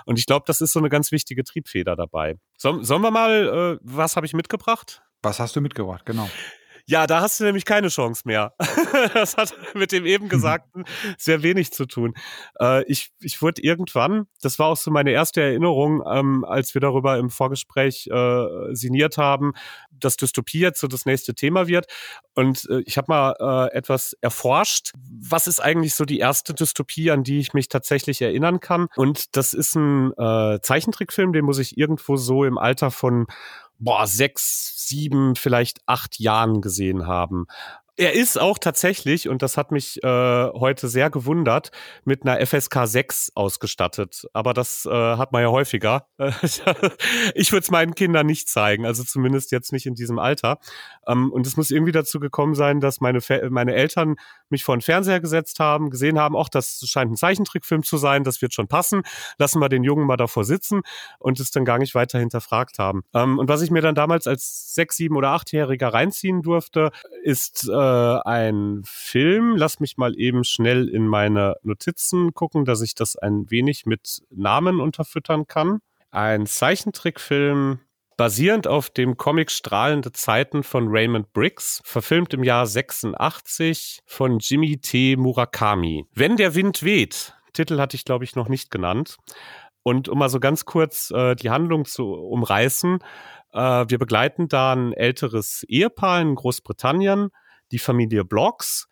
Und 0.06 0.18
ich 0.18 0.26
glaube, 0.26 0.44
das 0.46 0.60
ist 0.60 0.72
so 0.72 0.78
eine 0.78 0.88
ganz 0.88 1.12
wichtige 1.12 1.44
Triebfeder 1.44 1.96
dabei. 1.96 2.36
So, 2.56 2.82
sollen 2.82 3.02
wir 3.02 3.10
mal, 3.10 3.78
äh, 3.78 3.78
was 3.82 4.16
habe 4.16 4.26
ich 4.26 4.34
mitgebracht? 4.34 5.02
Was 5.22 5.40
hast 5.40 5.56
du 5.56 5.60
mitgebracht, 5.60 6.04
genau. 6.04 6.28
Ja, 6.86 7.06
da 7.06 7.22
hast 7.22 7.40
du 7.40 7.44
nämlich 7.44 7.64
keine 7.64 7.88
Chance 7.88 8.22
mehr. 8.26 8.52
das 9.14 9.38
hat 9.38 9.54
mit 9.74 9.90
dem 9.90 10.04
eben 10.04 10.28
Gesagten 10.28 10.84
sehr 11.16 11.42
wenig 11.42 11.72
zu 11.72 11.86
tun. 11.86 12.12
Äh, 12.60 12.84
ich, 12.84 13.10
ich 13.20 13.40
wurde 13.40 13.62
irgendwann, 13.62 14.26
das 14.42 14.58
war 14.58 14.68
auch 14.68 14.76
so 14.76 14.90
meine 14.90 15.10
erste 15.12 15.40
Erinnerung, 15.40 16.02
ähm, 16.06 16.44
als 16.44 16.74
wir 16.74 16.82
darüber 16.82 17.16
im 17.16 17.30
Vorgespräch 17.30 18.06
äh, 18.08 18.74
signiert 18.74 19.16
haben, 19.16 19.52
dass 19.90 20.16
Dystopie 20.16 20.60
jetzt 20.60 20.80
so 20.80 20.86
das 20.86 21.06
nächste 21.06 21.34
Thema 21.34 21.68
wird. 21.68 21.86
Und 22.34 22.68
äh, 22.68 22.82
ich 22.84 22.98
habe 22.98 23.06
mal 23.08 23.34
äh, 23.40 23.74
etwas 23.74 24.14
erforscht. 24.20 24.92
Was 25.08 25.46
ist 25.46 25.60
eigentlich 25.60 25.94
so 25.94 26.04
die 26.04 26.18
erste 26.18 26.52
Dystopie, 26.52 27.10
an 27.10 27.24
die 27.24 27.38
ich 27.38 27.54
mich 27.54 27.68
tatsächlich 27.68 28.20
erinnern 28.20 28.60
kann? 28.60 28.88
Und 28.96 29.36
das 29.36 29.54
ist 29.54 29.74
ein 29.74 30.12
äh, 30.18 30.60
Zeichentrickfilm, 30.60 31.32
den 31.32 31.46
muss 31.46 31.58
ich 31.58 31.78
irgendwo 31.78 32.16
so 32.16 32.44
im 32.44 32.58
Alter 32.58 32.90
von 32.90 33.26
boah, 33.78 34.06
sechs, 34.06 34.86
sieben, 34.86 35.36
vielleicht 35.36 35.80
acht 35.86 36.18
Jahren 36.18 36.60
gesehen 36.60 37.06
haben. 37.06 37.46
Er 37.96 38.12
ist 38.14 38.40
auch 38.40 38.58
tatsächlich, 38.58 39.28
und 39.28 39.40
das 39.40 39.56
hat 39.56 39.70
mich 39.70 40.02
äh, 40.02 40.06
heute 40.06 40.88
sehr 40.88 41.10
gewundert, 41.10 41.70
mit 42.04 42.26
einer 42.26 42.44
FSK 42.44 42.86
6 42.86 43.32
ausgestattet. 43.36 44.26
Aber 44.32 44.52
das 44.52 44.84
äh, 44.84 44.90
hat 44.90 45.30
man 45.30 45.42
ja 45.42 45.50
häufiger. 45.50 46.08
ich 46.18 47.52
würde 47.52 47.62
es 47.62 47.70
meinen 47.70 47.94
Kindern 47.94 48.26
nicht 48.26 48.48
zeigen, 48.48 48.84
also 48.84 49.04
zumindest 49.04 49.52
jetzt 49.52 49.72
nicht 49.72 49.86
in 49.86 49.94
diesem 49.94 50.18
Alter. 50.18 50.58
Ähm, 51.06 51.30
und 51.30 51.46
es 51.46 51.56
muss 51.56 51.70
irgendwie 51.70 51.92
dazu 51.92 52.18
gekommen 52.18 52.56
sein, 52.56 52.80
dass 52.80 53.00
meine, 53.00 53.20
meine 53.50 53.74
Eltern 53.74 54.16
mich 54.48 54.64
vor 54.64 54.76
den 54.76 54.80
Fernseher 54.82 55.20
gesetzt 55.20 55.60
haben, 55.60 55.90
gesehen 55.90 56.18
haben, 56.18 56.34
auch 56.34 56.48
das 56.48 56.82
scheint 56.88 57.12
ein 57.12 57.16
Zeichentrickfilm 57.16 57.84
zu 57.84 57.96
sein, 57.96 58.24
das 58.24 58.42
wird 58.42 58.54
schon 58.54 58.66
passen. 58.66 59.02
Lassen 59.38 59.60
wir 59.60 59.68
den 59.68 59.84
Jungen 59.84 60.04
mal 60.04 60.16
davor 60.16 60.42
sitzen 60.42 60.82
und 61.20 61.38
es 61.38 61.52
dann 61.52 61.64
gar 61.64 61.78
nicht 61.78 61.94
weiter 61.94 62.18
hinterfragt 62.18 62.80
haben. 62.80 63.04
Ähm, 63.14 63.38
und 63.38 63.48
was 63.48 63.62
ich 63.62 63.70
mir 63.70 63.82
dann 63.82 63.94
damals 63.94 64.26
als 64.26 64.74
sechs, 64.74 64.96
sieben 64.96 65.14
oder 65.14 65.30
achtjähriger 65.30 65.94
reinziehen 65.94 66.42
durfte, 66.42 66.90
ist 67.22 67.68
äh, 67.68 67.83
äh, 67.84 68.28
ein 68.28 68.82
Film. 68.84 69.56
Lass 69.56 69.80
mich 69.80 69.96
mal 69.96 70.18
eben 70.18 70.44
schnell 70.44 70.88
in 70.88 71.06
meine 71.06 71.56
Notizen 71.62 72.32
gucken, 72.32 72.64
dass 72.64 72.80
ich 72.80 72.94
das 72.94 73.16
ein 73.16 73.50
wenig 73.50 73.86
mit 73.86 74.22
Namen 74.30 74.80
unterfüttern 74.80 75.46
kann. 75.46 75.80
Ein 76.10 76.46
Zeichentrickfilm 76.46 77.80
basierend 78.16 78.66
auf 78.66 78.90
dem 78.90 79.16
Comic 79.16 79.50
Strahlende 79.50 80.12
Zeiten 80.12 80.62
von 80.62 80.86
Raymond 80.88 81.32
Briggs, 81.32 81.82
verfilmt 81.84 82.32
im 82.32 82.44
Jahr 82.44 82.66
86 82.66 84.00
von 84.06 84.38
Jimmy 84.38 84.78
T. 84.78 85.16
Murakami. 85.16 86.06
Wenn 86.14 86.36
der 86.36 86.54
Wind 86.54 86.82
weht, 86.84 87.34
Titel 87.52 87.78
hatte 87.78 87.96
ich 87.96 88.04
glaube 88.04 88.24
ich 88.24 88.36
noch 88.36 88.48
nicht 88.48 88.70
genannt. 88.70 89.16
Und 89.82 90.08
um 90.08 90.18
mal 90.18 90.30
so 90.30 90.40
ganz 90.40 90.64
kurz 90.64 91.10
äh, 91.10 91.34
die 91.34 91.50
Handlung 91.50 91.84
zu 91.84 92.14
umreißen, 92.14 93.00
äh, 93.52 93.84
wir 93.88 93.98
begleiten 93.98 94.48
da 94.48 94.72
ein 94.72 94.92
älteres 94.92 95.64
Ehepaar 95.68 96.20
in 96.22 96.34
Großbritannien, 96.34 97.30
die 97.72 97.78
Familie 97.78 98.24
Blocks, 98.24 98.88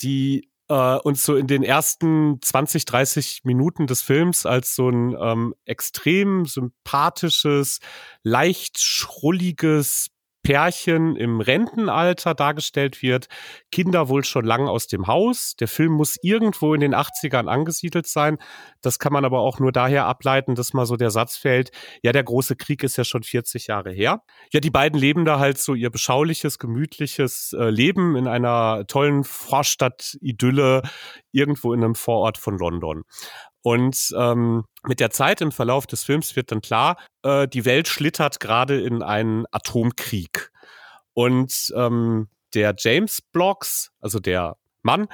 die 0.00 0.50
äh, 0.68 0.96
uns 0.96 1.24
so 1.24 1.36
in 1.36 1.46
den 1.46 1.62
ersten 1.62 2.40
20, 2.40 2.84
30 2.84 3.40
Minuten 3.44 3.86
des 3.86 4.02
Films 4.02 4.46
als 4.46 4.74
so 4.74 4.88
ein 4.88 5.16
ähm, 5.20 5.54
extrem 5.64 6.46
sympathisches, 6.46 7.80
leicht 8.22 8.80
schrulliges 8.80 10.08
Pärchen 10.42 11.16
im 11.16 11.40
Rentenalter 11.40 12.34
dargestellt 12.34 13.02
wird, 13.02 13.28
Kinder 13.70 14.08
wohl 14.08 14.24
schon 14.24 14.44
lang 14.44 14.68
aus 14.68 14.86
dem 14.86 15.06
Haus. 15.06 15.54
Der 15.56 15.68
Film 15.68 15.92
muss 15.92 16.16
irgendwo 16.22 16.74
in 16.74 16.80
den 16.80 16.94
80ern 16.94 17.46
angesiedelt 17.46 18.06
sein. 18.06 18.38
Das 18.80 18.98
kann 18.98 19.12
man 19.12 19.24
aber 19.24 19.40
auch 19.40 19.60
nur 19.60 19.72
daher 19.72 20.06
ableiten, 20.06 20.54
dass 20.54 20.72
mal 20.72 20.86
so 20.86 20.96
der 20.96 21.10
Satz 21.10 21.36
fällt, 21.36 21.70
ja, 22.02 22.12
der 22.12 22.24
große 22.24 22.56
Krieg 22.56 22.82
ist 22.82 22.96
ja 22.96 23.04
schon 23.04 23.22
40 23.22 23.68
Jahre 23.68 23.92
her. 23.92 24.22
Ja, 24.52 24.60
die 24.60 24.70
beiden 24.70 24.98
leben 24.98 25.24
da 25.24 25.38
halt 25.38 25.58
so 25.58 25.74
ihr 25.74 25.90
beschauliches, 25.90 26.58
gemütliches 26.58 27.54
äh, 27.58 27.70
Leben 27.70 28.16
in 28.16 28.26
einer 28.26 28.84
tollen 28.86 29.24
Vorstadt-Idylle 29.24 30.82
irgendwo 31.30 31.72
in 31.72 31.82
einem 31.82 31.94
Vorort 31.94 32.38
von 32.38 32.58
London. 32.58 33.04
Und 33.62 34.12
ähm, 34.16 34.64
mit 34.84 35.00
der 35.00 35.10
Zeit 35.10 35.40
im 35.40 35.52
Verlauf 35.52 35.86
des 35.86 36.04
Films 36.04 36.34
wird 36.36 36.50
dann 36.50 36.60
klar, 36.60 36.96
äh, 37.22 37.46
die 37.46 37.64
Welt 37.64 37.88
schlittert 37.88 38.40
gerade 38.40 38.80
in 38.80 39.02
einen 39.02 39.44
Atomkrieg. 39.52 40.50
Und 41.14 41.72
ähm, 41.76 42.28
der 42.54 42.74
James 42.76 43.22
Blocks, 43.22 43.92
also 44.00 44.18
der 44.18 44.56
Mann, 44.82 45.06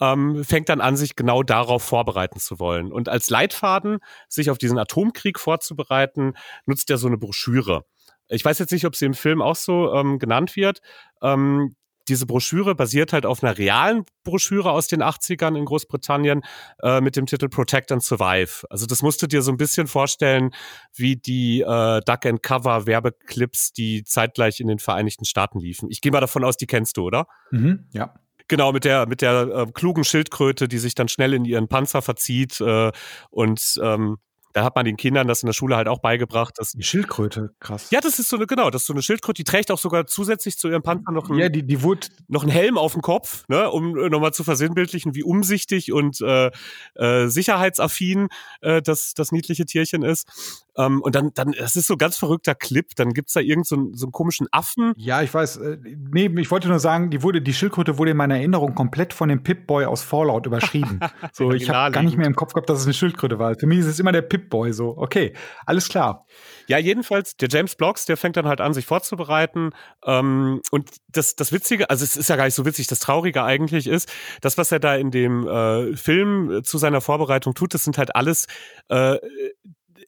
ähm, 0.00 0.44
fängt 0.44 0.68
dann 0.68 0.80
an, 0.80 0.96
sich 0.96 1.16
genau 1.16 1.42
darauf 1.42 1.82
vorbereiten 1.82 2.38
zu 2.38 2.58
wollen. 2.58 2.92
Und 2.92 3.08
als 3.08 3.30
Leitfaden, 3.30 3.98
sich 4.28 4.50
auf 4.50 4.58
diesen 4.58 4.78
Atomkrieg 4.78 5.38
vorzubereiten, 5.38 6.34
nutzt 6.66 6.90
er 6.90 6.98
so 6.98 7.06
eine 7.06 7.16
Broschüre. 7.16 7.84
Ich 8.28 8.44
weiß 8.44 8.58
jetzt 8.58 8.72
nicht, 8.72 8.86
ob 8.86 8.96
sie 8.96 9.06
im 9.06 9.14
Film 9.14 9.40
auch 9.40 9.56
so 9.56 9.92
ähm, 9.94 10.18
genannt 10.18 10.56
wird. 10.56 10.80
Ähm, 11.22 11.74
diese 12.08 12.26
Broschüre 12.26 12.74
basiert 12.74 13.12
halt 13.12 13.26
auf 13.26 13.42
einer 13.42 13.56
realen 13.56 14.04
Broschüre 14.24 14.70
aus 14.70 14.86
den 14.86 15.02
80ern 15.02 15.56
in 15.56 15.64
Großbritannien 15.64 16.42
äh, 16.82 17.00
mit 17.00 17.16
dem 17.16 17.26
Titel 17.26 17.48
Protect 17.48 17.92
and 17.92 18.02
Survive. 18.02 18.66
Also 18.70 18.86
das 18.86 19.02
musst 19.02 19.22
du 19.22 19.26
dir 19.26 19.42
so 19.42 19.50
ein 19.50 19.56
bisschen 19.56 19.86
vorstellen 19.86 20.50
wie 20.94 21.16
die 21.16 21.60
äh, 21.60 22.00
Duck 22.04 22.26
and 22.26 22.42
Cover 22.42 22.86
Werbeclips, 22.86 23.72
die 23.72 24.04
zeitgleich 24.04 24.60
in 24.60 24.68
den 24.68 24.78
Vereinigten 24.78 25.24
Staaten 25.24 25.58
liefen. 25.58 25.90
Ich 25.90 26.00
gehe 26.00 26.12
mal 26.12 26.20
davon 26.20 26.44
aus, 26.44 26.56
die 26.56 26.66
kennst 26.66 26.96
du, 26.96 27.04
oder? 27.04 27.26
Mhm, 27.50 27.86
ja. 27.92 28.14
Genau, 28.46 28.72
mit 28.72 28.84
der, 28.84 29.06
mit 29.06 29.22
der 29.22 29.48
äh, 29.48 29.66
klugen 29.72 30.04
Schildkröte, 30.04 30.68
die 30.68 30.78
sich 30.78 30.94
dann 30.94 31.08
schnell 31.08 31.32
in 31.32 31.46
ihren 31.46 31.66
Panzer 31.66 32.02
verzieht 32.02 32.60
äh, 32.60 32.92
und 33.30 33.80
ähm, 33.82 34.18
da 34.54 34.62
hat 34.62 34.76
man 34.76 34.84
den 34.84 34.96
Kindern 34.96 35.26
das 35.26 35.42
in 35.42 35.48
der 35.48 35.52
Schule 35.52 35.76
halt 35.76 35.88
auch 35.88 35.98
beigebracht. 35.98 36.54
Dass, 36.58 36.72
die 36.72 36.82
Schildkröte, 36.82 37.50
krass. 37.58 37.90
Ja, 37.90 38.00
das 38.00 38.20
ist 38.20 38.28
so 38.28 38.36
eine, 38.36 38.46
genau, 38.46 38.70
das 38.70 38.82
ist 38.82 38.86
so 38.86 38.94
eine 38.94 39.02
Schildkröte, 39.02 39.42
die 39.42 39.44
trägt 39.44 39.70
auch 39.72 39.78
sogar 39.78 40.06
zusätzlich 40.06 40.56
zu 40.56 40.68
ihrem 40.68 40.82
Panzer 40.82 41.10
noch 41.10 41.28
einen, 41.28 41.40
ja, 41.40 41.48
die, 41.48 41.66
die 41.66 41.82
wurde 41.82 42.06
noch 42.28 42.42
einen 42.42 42.52
Helm 42.52 42.78
auf 42.78 42.92
dem 42.92 43.02
Kopf, 43.02 43.44
ne, 43.48 43.68
um 43.68 43.98
äh, 43.98 44.08
nochmal 44.08 44.32
zu 44.32 44.44
versinnbildlichen, 44.44 45.16
wie 45.16 45.24
umsichtig 45.24 45.92
und 45.92 46.20
äh, 46.20 46.52
äh, 46.94 47.26
sicherheitsaffin 47.26 48.28
äh, 48.60 48.80
das, 48.80 49.14
das 49.14 49.32
niedliche 49.32 49.66
Tierchen 49.66 50.02
ist. 50.02 50.63
Ähm, 50.76 51.00
und 51.02 51.14
dann, 51.14 51.32
dann, 51.34 51.52
das 51.52 51.76
ist 51.76 51.86
so 51.86 51.94
ein 51.94 51.98
ganz 51.98 52.16
verrückter 52.16 52.54
Clip. 52.54 52.94
Dann 52.96 53.12
gibt's 53.12 53.34
da 53.34 53.40
irgend 53.40 53.66
so, 53.66 53.90
so 53.92 54.06
einen 54.06 54.12
komischen 54.12 54.48
Affen. 54.50 54.92
Ja, 54.96 55.22
ich 55.22 55.32
weiß. 55.32 55.56
Äh, 55.58 55.78
nee, 56.12 56.26
ich 56.38 56.50
wollte 56.50 56.68
nur 56.68 56.78
sagen, 56.78 57.10
die 57.10 57.22
wurde, 57.22 57.40
die 57.42 57.52
Schildkröte 57.52 57.98
wurde 57.98 58.12
in 58.12 58.16
meiner 58.16 58.36
Erinnerung 58.36 58.74
komplett 58.74 59.12
von 59.12 59.28
dem 59.28 59.42
Pip-Boy 59.42 59.86
aus 59.86 60.02
Fallout 60.02 60.46
überschrieben. 60.46 61.00
so, 61.32 61.52
ich 61.52 61.70
habe 61.70 61.92
gar 61.92 62.02
nicht 62.02 62.16
mehr 62.16 62.26
im 62.26 62.36
Kopf 62.36 62.52
gehabt, 62.52 62.68
dass 62.68 62.80
es 62.80 62.86
eine 62.86 62.94
Schildkröte 62.94 63.38
war. 63.38 63.54
Für 63.54 63.66
mich 63.66 63.78
ist 63.78 63.86
es 63.86 64.00
immer 64.00 64.12
der 64.12 64.22
Pip-Boy. 64.22 64.72
So, 64.72 64.96
okay, 64.96 65.32
alles 65.66 65.88
klar. 65.88 66.26
Ja, 66.66 66.78
jedenfalls, 66.78 67.36
der 67.36 67.48
James 67.48 67.74
Blocks, 67.74 68.06
der 68.06 68.16
fängt 68.16 68.36
dann 68.36 68.46
halt 68.46 68.60
an, 68.60 68.74
sich 68.74 68.86
vorzubereiten. 68.86 69.70
Ähm, 70.04 70.60
und 70.70 70.90
das, 71.08 71.36
das 71.36 71.52
Witzige, 71.52 71.90
also 71.90 72.04
es 72.04 72.16
ist 72.16 72.28
ja 72.28 72.36
gar 72.36 72.44
nicht 72.44 72.54
so 72.54 72.64
witzig, 72.64 72.86
das 72.86 73.00
Traurige 73.00 73.44
eigentlich 73.44 73.86
ist, 73.86 74.10
das, 74.40 74.58
was 74.58 74.72
er 74.72 74.80
da 74.80 74.96
in 74.96 75.10
dem 75.10 75.46
äh, 75.46 75.96
Film 75.96 76.60
zu 76.64 76.78
seiner 76.78 77.00
Vorbereitung 77.00 77.54
tut, 77.54 77.74
das 77.74 77.84
sind 77.84 77.98
halt 77.98 78.16
alles 78.16 78.46
äh, 78.88 79.18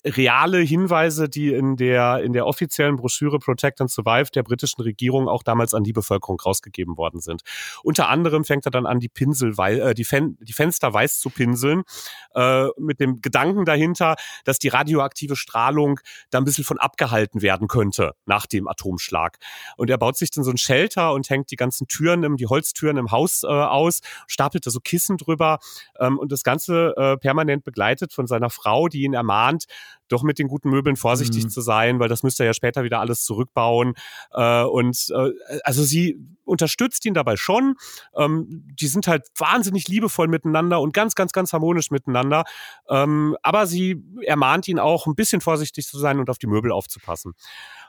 reale 0.06 0.58
Hinweise, 0.58 1.28
die 1.28 1.52
in 1.52 1.76
der, 1.76 2.22
in 2.22 2.32
der 2.32 2.46
offiziellen 2.46 2.96
Broschüre 2.96 3.38
Protect 3.38 3.80
and 3.80 3.90
Survive 3.90 4.30
der 4.30 4.42
britischen 4.42 4.82
Regierung 4.82 5.28
auch 5.28 5.42
damals 5.42 5.74
an 5.74 5.84
die 5.84 5.92
Bevölkerung 5.92 6.38
rausgegeben 6.40 6.96
worden 6.96 7.20
sind. 7.20 7.42
Unter 7.82 8.08
anderem 8.08 8.44
fängt 8.44 8.66
er 8.66 8.70
dann 8.70 8.86
an, 8.86 9.00
die 9.00 9.08
Pinsel, 9.08 9.54
äh, 9.58 9.94
die, 9.94 10.04
Fen 10.04 10.38
die 10.40 10.52
Fenster 10.52 10.92
weiß 10.92 11.18
zu 11.18 11.30
pinseln, 11.30 11.82
äh, 12.34 12.66
mit 12.78 13.00
dem 13.00 13.20
Gedanken 13.20 13.64
dahinter, 13.64 14.16
dass 14.44 14.58
die 14.58 14.68
radioaktive 14.68 15.36
Strahlung 15.36 16.00
da 16.30 16.38
ein 16.38 16.44
bisschen 16.44 16.64
von 16.64 16.78
abgehalten 16.78 17.42
werden 17.42 17.68
könnte 17.68 18.12
nach 18.26 18.46
dem 18.46 18.68
Atomschlag. 18.68 19.38
Und 19.76 19.90
er 19.90 19.98
baut 19.98 20.16
sich 20.16 20.30
dann 20.30 20.44
so 20.44 20.50
ein 20.50 20.58
Shelter 20.58 21.12
und 21.12 21.28
hängt 21.28 21.50
die 21.50 21.56
ganzen 21.56 21.88
Türen, 21.88 22.36
die 22.36 22.46
Holztüren 22.46 22.96
im 22.96 23.10
Haus 23.10 23.42
äh, 23.42 23.46
aus, 23.46 24.00
stapelt 24.26 24.66
da 24.66 24.70
so 24.70 24.80
Kissen 24.80 25.16
drüber 25.16 25.58
ähm, 25.98 26.18
und 26.18 26.32
das 26.32 26.42
Ganze 26.42 26.94
äh, 26.96 27.16
permanent 27.16 27.64
begleitet 27.64 28.12
von 28.12 28.26
seiner 28.26 28.50
Frau, 28.50 28.88
die 28.88 29.02
ihn 29.02 29.14
ermahnt, 29.14 29.64
doch 30.08 30.22
mit 30.22 30.38
den 30.38 30.48
guten 30.48 30.70
Möbeln 30.70 30.96
vorsichtig 30.96 31.44
mhm. 31.44 31.48
zu 31.48 31.60
sein, 31.60 31.98
weil 31.98 32.08
das 32.08 32.22
müsste 32.22 32.44
er 32.44 32.48
ja 32.48 32.54
später 32.54 32.84
wieder 32.84 33.00
alles 33.00 33.24
zurückbauen. 33.24 33.94
Äh, 34.32 34.62
und 34.64 35.08
äh, 35.14 35.30
also 35.64 35.82
sie 35.82 36.18
unterstützt 36.44 37.04
ihn 37.06 37.14
dabei 37.14 37.36
schon. 37.36 37.74
Ähm, 38.16 38.46
die 38.48 38.86
sind 38.86 39.08
halt 39.08 39.26
wahnsinnig 39.36 39.88
liebevoll 39.88 40.28
miteinander 40.28 40.80
und 40.80 40.92
ganz, 40.92 41.14
ganz, 41.14 41.32
ganz 41.32 41.52
harmonisch 41.52 41.90
miteinander. 41.90 42.44
Ähm, 42.88 43.36
aber 43.42 43.66
sie 43.66 44.02
ermahnt 44.24 44.68
ihn 44.68 44.78
auch, 44.78 45.06
ein 45.06 45.14
bisschen 45.14 45.40
vorsichtig 45.40 45.86
zu 45.86 45.98
sein 45.98 46.18
und 46.18 46.30
auf 46.30 46.38
die 46.38 46.46
Möbel 46.46 46.72
aufzupassen. 46.72 47.34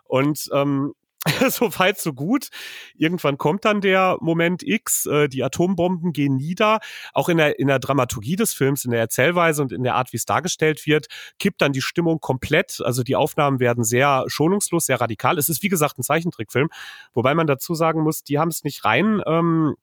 Und 0.04 0.50
ähm, 0.54 0.93
so 1.49 1.77
weit, 1.79 1.99
so 1.99 2.13
gut. 2.13 2.49
Irgendwann 2.95 3.37
kommt 3.37 3.65
dann 3.65 3.81
der 3.81 4.17
Moment 4.21 4.63
X, 4.63 5.05
äh, 5.05 5.27
die 5.27 5.43
Atombomben 5.43 6.13
gehen 6.13 6.35
nieder. 6.35 6.79
Auch 7.13 7.29
in 7.29 7.37
der, 7.37 7.59
in 7.59 7.67
der 7.67 7.79
Dramaturgie 7.79 8.35
des 8.35 8.53
Films, 8.53 8.85
in 8.85 8.91
der 8.91 8.99
Erzählweise 8.99 9.61
und 9.61 9.71
in 9.71 9.83
der 9.83 9.95
Art, 9.95 10.13
wie 10.13 10.17
es 10.17 10.25
dargestellt 10.25 10.85
wird, 10.85 11.07
kippt 11.39 11.61
dann 11.61 11.73
die 11.73 11.81
Stimmung 11.81 12.19
komplett. 12.19 12.81
Also 12.83 13.03
die 13.03 13.15
Aufnahmen 13.15 13.59
werden 13.59 13.83
sehr 13.83 14.25
schonungslos, 14.27 14.85
sehr 14.85 15.01
radikal. 15.01 15.37
Es 15.37 15.49
ist 15.49 15.63
wie 15.63 15.69
gesagt 15.69 15.97
ein 15.97 16.03
Zeichentrickfilm, 16.03 16.69
wobei 17.13 17.33
man 17.35 17.47
dazu 17.47 17.75
sagen 17.75 18.01
muss, 18.01 18.23
die 18.23 18.39
haben 18.39 18.49
es 18.49 18.63
nicht 18.63 18.85
rein 18.85 19.21
ähm, 19.25 19.75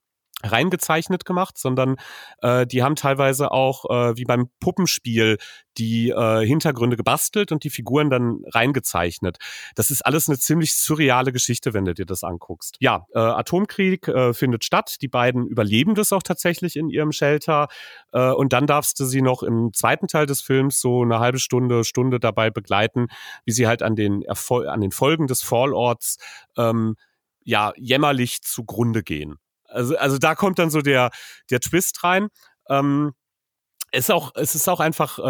reingezeichnet 0.42 1.24
gemacht, 1.24 1.58
sondern 1.58 1.96
äh, 2.42 2.66
die 2.66 2.82
haben 2.82 2.96
teilweise 2.96 3.50
auch 3.50 3.84
äh, 3.88 4.16
wie 4.16 4.24
beim 4.24 4.50
Puppenspiel 4.60 5.38
die 5.78 6.10
äh, 6.10 6.46
Hintergründe 6.46 6.96
gebastelt 6.96 7.50
und 7.50 7.64
die 7.64 7.70
Figuren 7.70 8.10
dann 8.10 8.42
reingezeichnet. 8.52 9.38
Das 9.74 9.90
ist 9.90 10.02
alles 10.02 10.28
eine 10.28 10.38
ziemlich 10.38 10.74
surreale 10.74 11.32
Geschichte, 11.32 11.74
wenn 11.74 11.84
du 11.84 11.94
dir 11.94 12.06
das 12.06 12.22
anguckst. 12.22 12.76
Ja, 12.80 13.06
äh, 13.14 13.18
Atomkrieg 13.18 14.06
äh, 14.08 14.34
findet 14.34 14.64
statt. 14.64 14.96
Die 15.00 15.08
beiden 15.08 15.46
überleben 15.46 15.94
das 15.94 16.12
auch 16.12 16.22
tatsächlich 16.22 16.76
in 16.76 16.88
ihrem 16.88 17.12
Shelter. 17.12 17.68
Äh, 18.12 18.30
und 18.30 18.52
dann 18.52 18.66
darfst 18.66 19.00
du 19.00 19.04
sie 19.04 19.22
noch 19.22 19.42
im 19.42 19.72
zweiten 19.72 20.06
Teil 20.06 20.26
des 20.26 20.42
Films 20.42 20.80
so 20.80 21.02
eine 21.02 21.18
halbe 21.18 21.38
Stunde, 21.38 21.84
Stunde 21.84 22.20
dabei 22.20 22.50
begleiten, 22.50 23.08
wie 23.44 23.52
sie 23.52 23.66
halt 23.66 23.82
an 23.82 23.96
den, 23.96 24.22
Erfol 24.22 24.68
an 24.68 24.80
den 24.80 24.92
Folgen 24.92 25.26
des 25.26 25.42
Fallorts 25.42 26.18
ähm, 26.56 26.96
ja 27.42 27.72
jämmerlich 27.76 28.42
zugrunde 28.42 29.02
gehen. 29.02 29.38
Also, 29.74 29.96
also 29.96 30.18
da 30.18 30.34
kommt 30.34 30.58
dann 30.58 30.70
so 30.70 30.80
der, 30.80 31.10
der 31.50 31.60
Twist 31.60 32.02
rein. 32.04 32.28
Ähm, 32.68 33.12
es 33.90 34.04
ist 34.06 34.10
auch, 34.10 34.32
es 34.34 34.54
ist 34.54 34.68
auch 34.68 34.80
einfach 34.80 35.18
äh, 35.18 35.22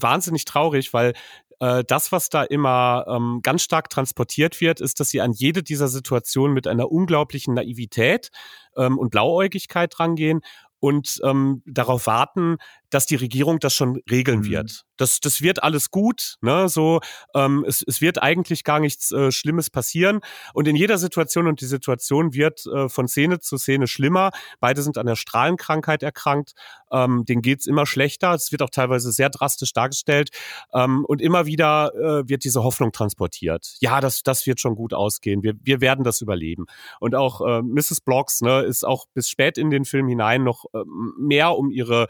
wahnsinnig 0.00 0.44
traurig, 0.44 0.92
weil 0.92 1.14
äh, 1.62 1.84
das, 1.84 2.12
was 2.12 2.28
da 2.28 2.42
immer 2.42 3.04
ähm, 3.08 3.40
ganz 3.42 3.62
stark 3.62 3.88
transportiert 3.88 4.60
wird, 4.60 4.80
ist, 4.80 5.00
dass 5.00 5.10
sie 5.10 5.20
an 5.20 5.32
jede 5.32 5.62
dieser 5.62 5.88
Situationen 5.88 6.54
mit 6.54 6.66
einer 6.66 6.90
unglaublichen 6.90 7.54
Naivität 7.54 8.30
ähm, 8.76 8.98
und 8.98 9.10
Blauäugigkeit 9.10 9.98
rangehen 9.98 10.40
und 10.80 11.20
ähm, 11.22 11.62
darauf 11.64 12.08
warten, 12.08 12.56
dass 12.92 13.06
die 13.06 13.16
Regierung 13.16 13.58
das 13.58 13.74
schon 13.74 14.02
regeln 14.10 14.40
mhm. 14.40 14.50
wird. 14.50 14.82
Das, 14.98 15.18
das 15.18 15.40
wird 15.40 15.62
alles 15.62 15.90
gut, 15.90 16.36
ne? 16.42 16.68
So, 16.68 17.00
ähm, 17.34 17.64
es, 17.66 17.82
es 17.86 18.02
wird 18.02 18.22
eigentlich 18.22 18.64
gar 18.64 18.80
nichts 18.80 19.10
äh, 19.10 19.32
Schlimmes 19.32 19.70
passieren. 19.70 20.20
Und 20.52 20.68
in 20.68 20.76
jeder 20.76 20.98
Situation 20.98 21.46
und 21.46 21.62
die 21.62 21.66
Situation 21.66 22.34
wird 22.34 22.66
äh, 22.66 22.90
von 22.90 23.08
Szene 23.08 23.40
zu 23.40 23.56
Szene 23.56 23.86
schlimmer. 23.86 24.30
Beide 24.60 24.82
sind 24.82 24.98
an 24.98 25.06
der 25.06 25.16
Strahlenkrankheit 25.16 26.02
erkrankt. 26.02 26.52
Ähm, 26.92 27.24
denen 27.24 27.40
geht's 27.40 27.66
immer 27.66 27.86
schlechter. 27.86 28.34
Es 28.34 28.52
wird 28.52 28.60
auch 28.60 28.70
teilweise 28.70 29.10
sehr 29.10 29.30
drastisch 29.30 29.72
dargestellt. 29.72 30.28
Ähm, 30.74 31.06
und 31.06 31.22
immer 31.22 31.46
wieder 31.46 31.94
äh, 31.94 32.28
wird 32.28 32.44
diese 32.44 32.62
Hoffnung 32.62 32.92
transportiert. 32.92 33.76
Ja, 33.80 34.02
das, 34.02 34.22
das 34.22 34.46
wird 34.46 34.60
schon 34.60 34.74
gut 34.74 34.92
ausgehen. 34.92 35.42
Wir, 35.42 35.54
wir 35.62 35.80
werden 35.80 36.04
das 36.04 36.20
überleben. 36.20 36.66
Und 37.00 37.14
auch 37.14 37.40
äh, 37.40 37.62
Mrs. 37.62 38.02
Blocks 38.02 38.42
ne, 38.42 38.60
ist 38.60 38.84
auch 38.84 39.06
bis 39.14 39.30
spät 39.30 39.56
in 39.56 39.70
den 39.70 39.86
Film 39.86 40.08
hinein 40.08 40.44
noch 40.44 40.66
äh, 40.74 40.82
mehr 41.18 41.56
um 41.56 41.70
ihre 41.70 42.06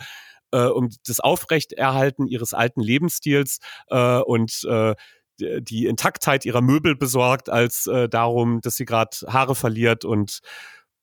äh, 0.52 0.66
um 0.66 0.90
das 1.06 1.20
Aufrechterhalten 1.20 2.26
ihres 2.26 2.54
alten 2.54 2.80
Lebensstils 2.80 3.58
äh, 3.88 4.18
und 4.18 4.64
äh, 4.64 4.94
die 5.38 5.86
Intaktheit 5.86 6.44
ihrer 6.44 6.60
Möbel 6.60 6.94
besorgt, 6.94 7.48
als 7.50 7.86
äh, 7.86 8.08
darum, 8.08 8.60
dass 8.60 8.76
sie 8.76 8.84
gerade 8.84 9.16
Haare 9.26 9.54
verliert 9.54 10.04
und 10.04 10.40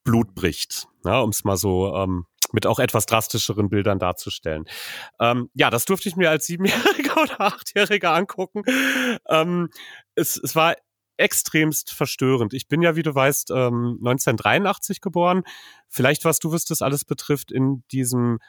Blut 0.04 0.34
bricht, 0.34 0.88
ja, 1.04 1.20
um 1.20 1.30
es 1.30 1.44
mal 1.44 1.58
so 1.58 1.94
ähm, 1.96 2.26
mit 2.52 2.66
auch 2.66 2.80
etwas 2.80 3.06
drastischeren 3.06 3.70
Bildern 3.70 4.00
darzustellen. 4.00 4.66
Ähm, 5.20 5.50
ja, 5.54 5.70
das 5.70 5.86
durfte 5.86 6.10
ich 6.10 6.16
mir 6.16 6.30
als 6.30 6.46
Siebenjähriger 6.46 7.18
oder 7.22 7.42
Achtjähriger 7.42 8.14
angucken. 8.14 8.64
Ähm, 9.28 9.70
es, 10.16 10.38
es 10.38 10.56
war 10.56 10.76
extremst 11.18 11.92
verstörend. 11.92 12.54
Ich 12.54 12.68
bin 12.68 12.82
ja, 12.82 12.96
wie 12.96 13.04
du 13.04 13.14
weißt, 13.14 13.52
ähm, 13.52 13.98
1983 14.00 15.02
geboren. 15.02 15.44
Vielleicht, 15.90 16.24
was 16.24 16.40
du 16.40 16.52
wirst, 16.52 16.72
das 16.72 16.82
alles 16.82 17.04
betrifft, 17.04 17.52
in 17.52 17.84
diesem 17.92 18.40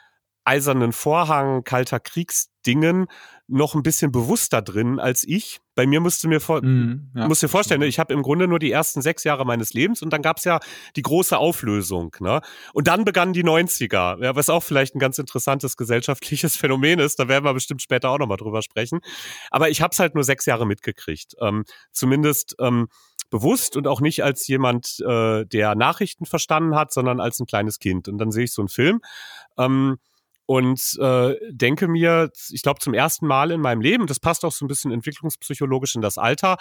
eisernen 0.43 0.91
Vorhang, 0.91 1.63
kalter 1.63 1.99
Kriegsdingen 1.99 3.07
noch 3.47 3.75
ein 3.75 3.83
bisschen 3.83 4.11
bewusster 4.11 4.61
drin 4.61 4.99
als 4.99 5.25
ich. 5.25 5.59
Bei 5.75 5.85
mir 5.85 5.99
musst 5.99 6.23
du 6.23 6.29
mir 6.29 6.39
vor, 6.39 6.63
mm, 6.63 7.11
ja. 7.15 7.27
musst 7.27 7.43
dir 7.43 7.49
vorstellen, 7.49 7.81
ich 7.81 7.99
habe 7.99 8.13
im 8.13 8.21
Grunde 8.21 8.47
nur 8.47 8.59
die 8.59 8.71
ersten 8.71 9.01
sechs 9.01 9.25
Jahre 9.25 9.45
meines 9.45 9.73
Lebens 9.73 10.01
und 10.01 10.11
dann 10.13 10.21
gab's 10.21 10.45
ja 10.45 10.59
die 10.95 11.01
große 11.01 11.37
Auflösung. 11.37 12.15
Ne? 12.19 12.41
Und 12.73 12.87
dann 12.87 13.03
begannen 13.03 13.33
die 13.33 13.43
90er, 13.43 14.23
ja, 14.23 14.35
was 14.35 14.49
auch 14.49 14.63
vielleicht 14.63 14.95
ein 14.95 14.99
ganz 14.99 15.19
interessantes 15.19 15.75
gesellschaftliches 15.75 16.55
Phänomen 16.57 16.99
ist. 16.99 17.19
Da 17.19 17.27
werden 17.27 17.43
wir 17.43 17.53
bestimmt 17.53 17.81
später 17.81 18.09
auch 18.09 18.19
nochmal 18.19 18.37
drüber 18.37 18.61
sprechen. 18.61 19.01
Aber 19.49 19.69
ich 19.69 19.81
habe 19.81 19.91
es 19.91 19.99
halt 19.99 20.15
nur 20.15 20.23
sechs 20.23 20.45
Jahre 20.45 20.65
mitgekriegt. 20.65 21.35
Ähm, 21.41 21.65
zumindest 21.91 22.55
ähm, 22.59 22.87
bewusst 23.29 23.75
und 23.75 23.87
auch 23.87 24.01
nicht 24.01 24.23
als 24.23 24.47
jemand, 24.47 24.99
äh, 25.05 25.45
der 25.45 25.75
Nachrichten 25.75 26.25
verstanden 26.25 26.75
hat, 26.75 26.93
sondern 26.93 27.19
als 27.19 27.39
ein 27.39 27.47
kleines 27.47 27.79
Kind. 27.79 28.07
Und 28.07 28.17
dann 28.17 28.31
sehe 28.31 28.45
ich 28.45 28.53
so 28.53 28.61
einen 28.61 28.69
Film. 28.69 29.01
Ähm, 29.57 29.97
und 30.51 30.97
äh, 30.99 31.35
denke 31.49 31.87
mir, 31.87 32.29
ich 32.49 32.61
glaube 32.61 32.81
zum 32.81 32.93
ersten 32.93 33.25
Mal 33.25 33.51
in 33.51 33.61
meinem 33.61 33.79
Leben, 33.79 34.05
das 34.05 34.19
passt 34.19 34.43
auch 34.43 34.51
so 34.51 34.65
ein 34.65 34.67
bisschen 34.67 34.91
entwicklungspsychologisch 34.91 35.95
in 35.95 36.01
das 36.01 36.17
Alter, 36.17 36.57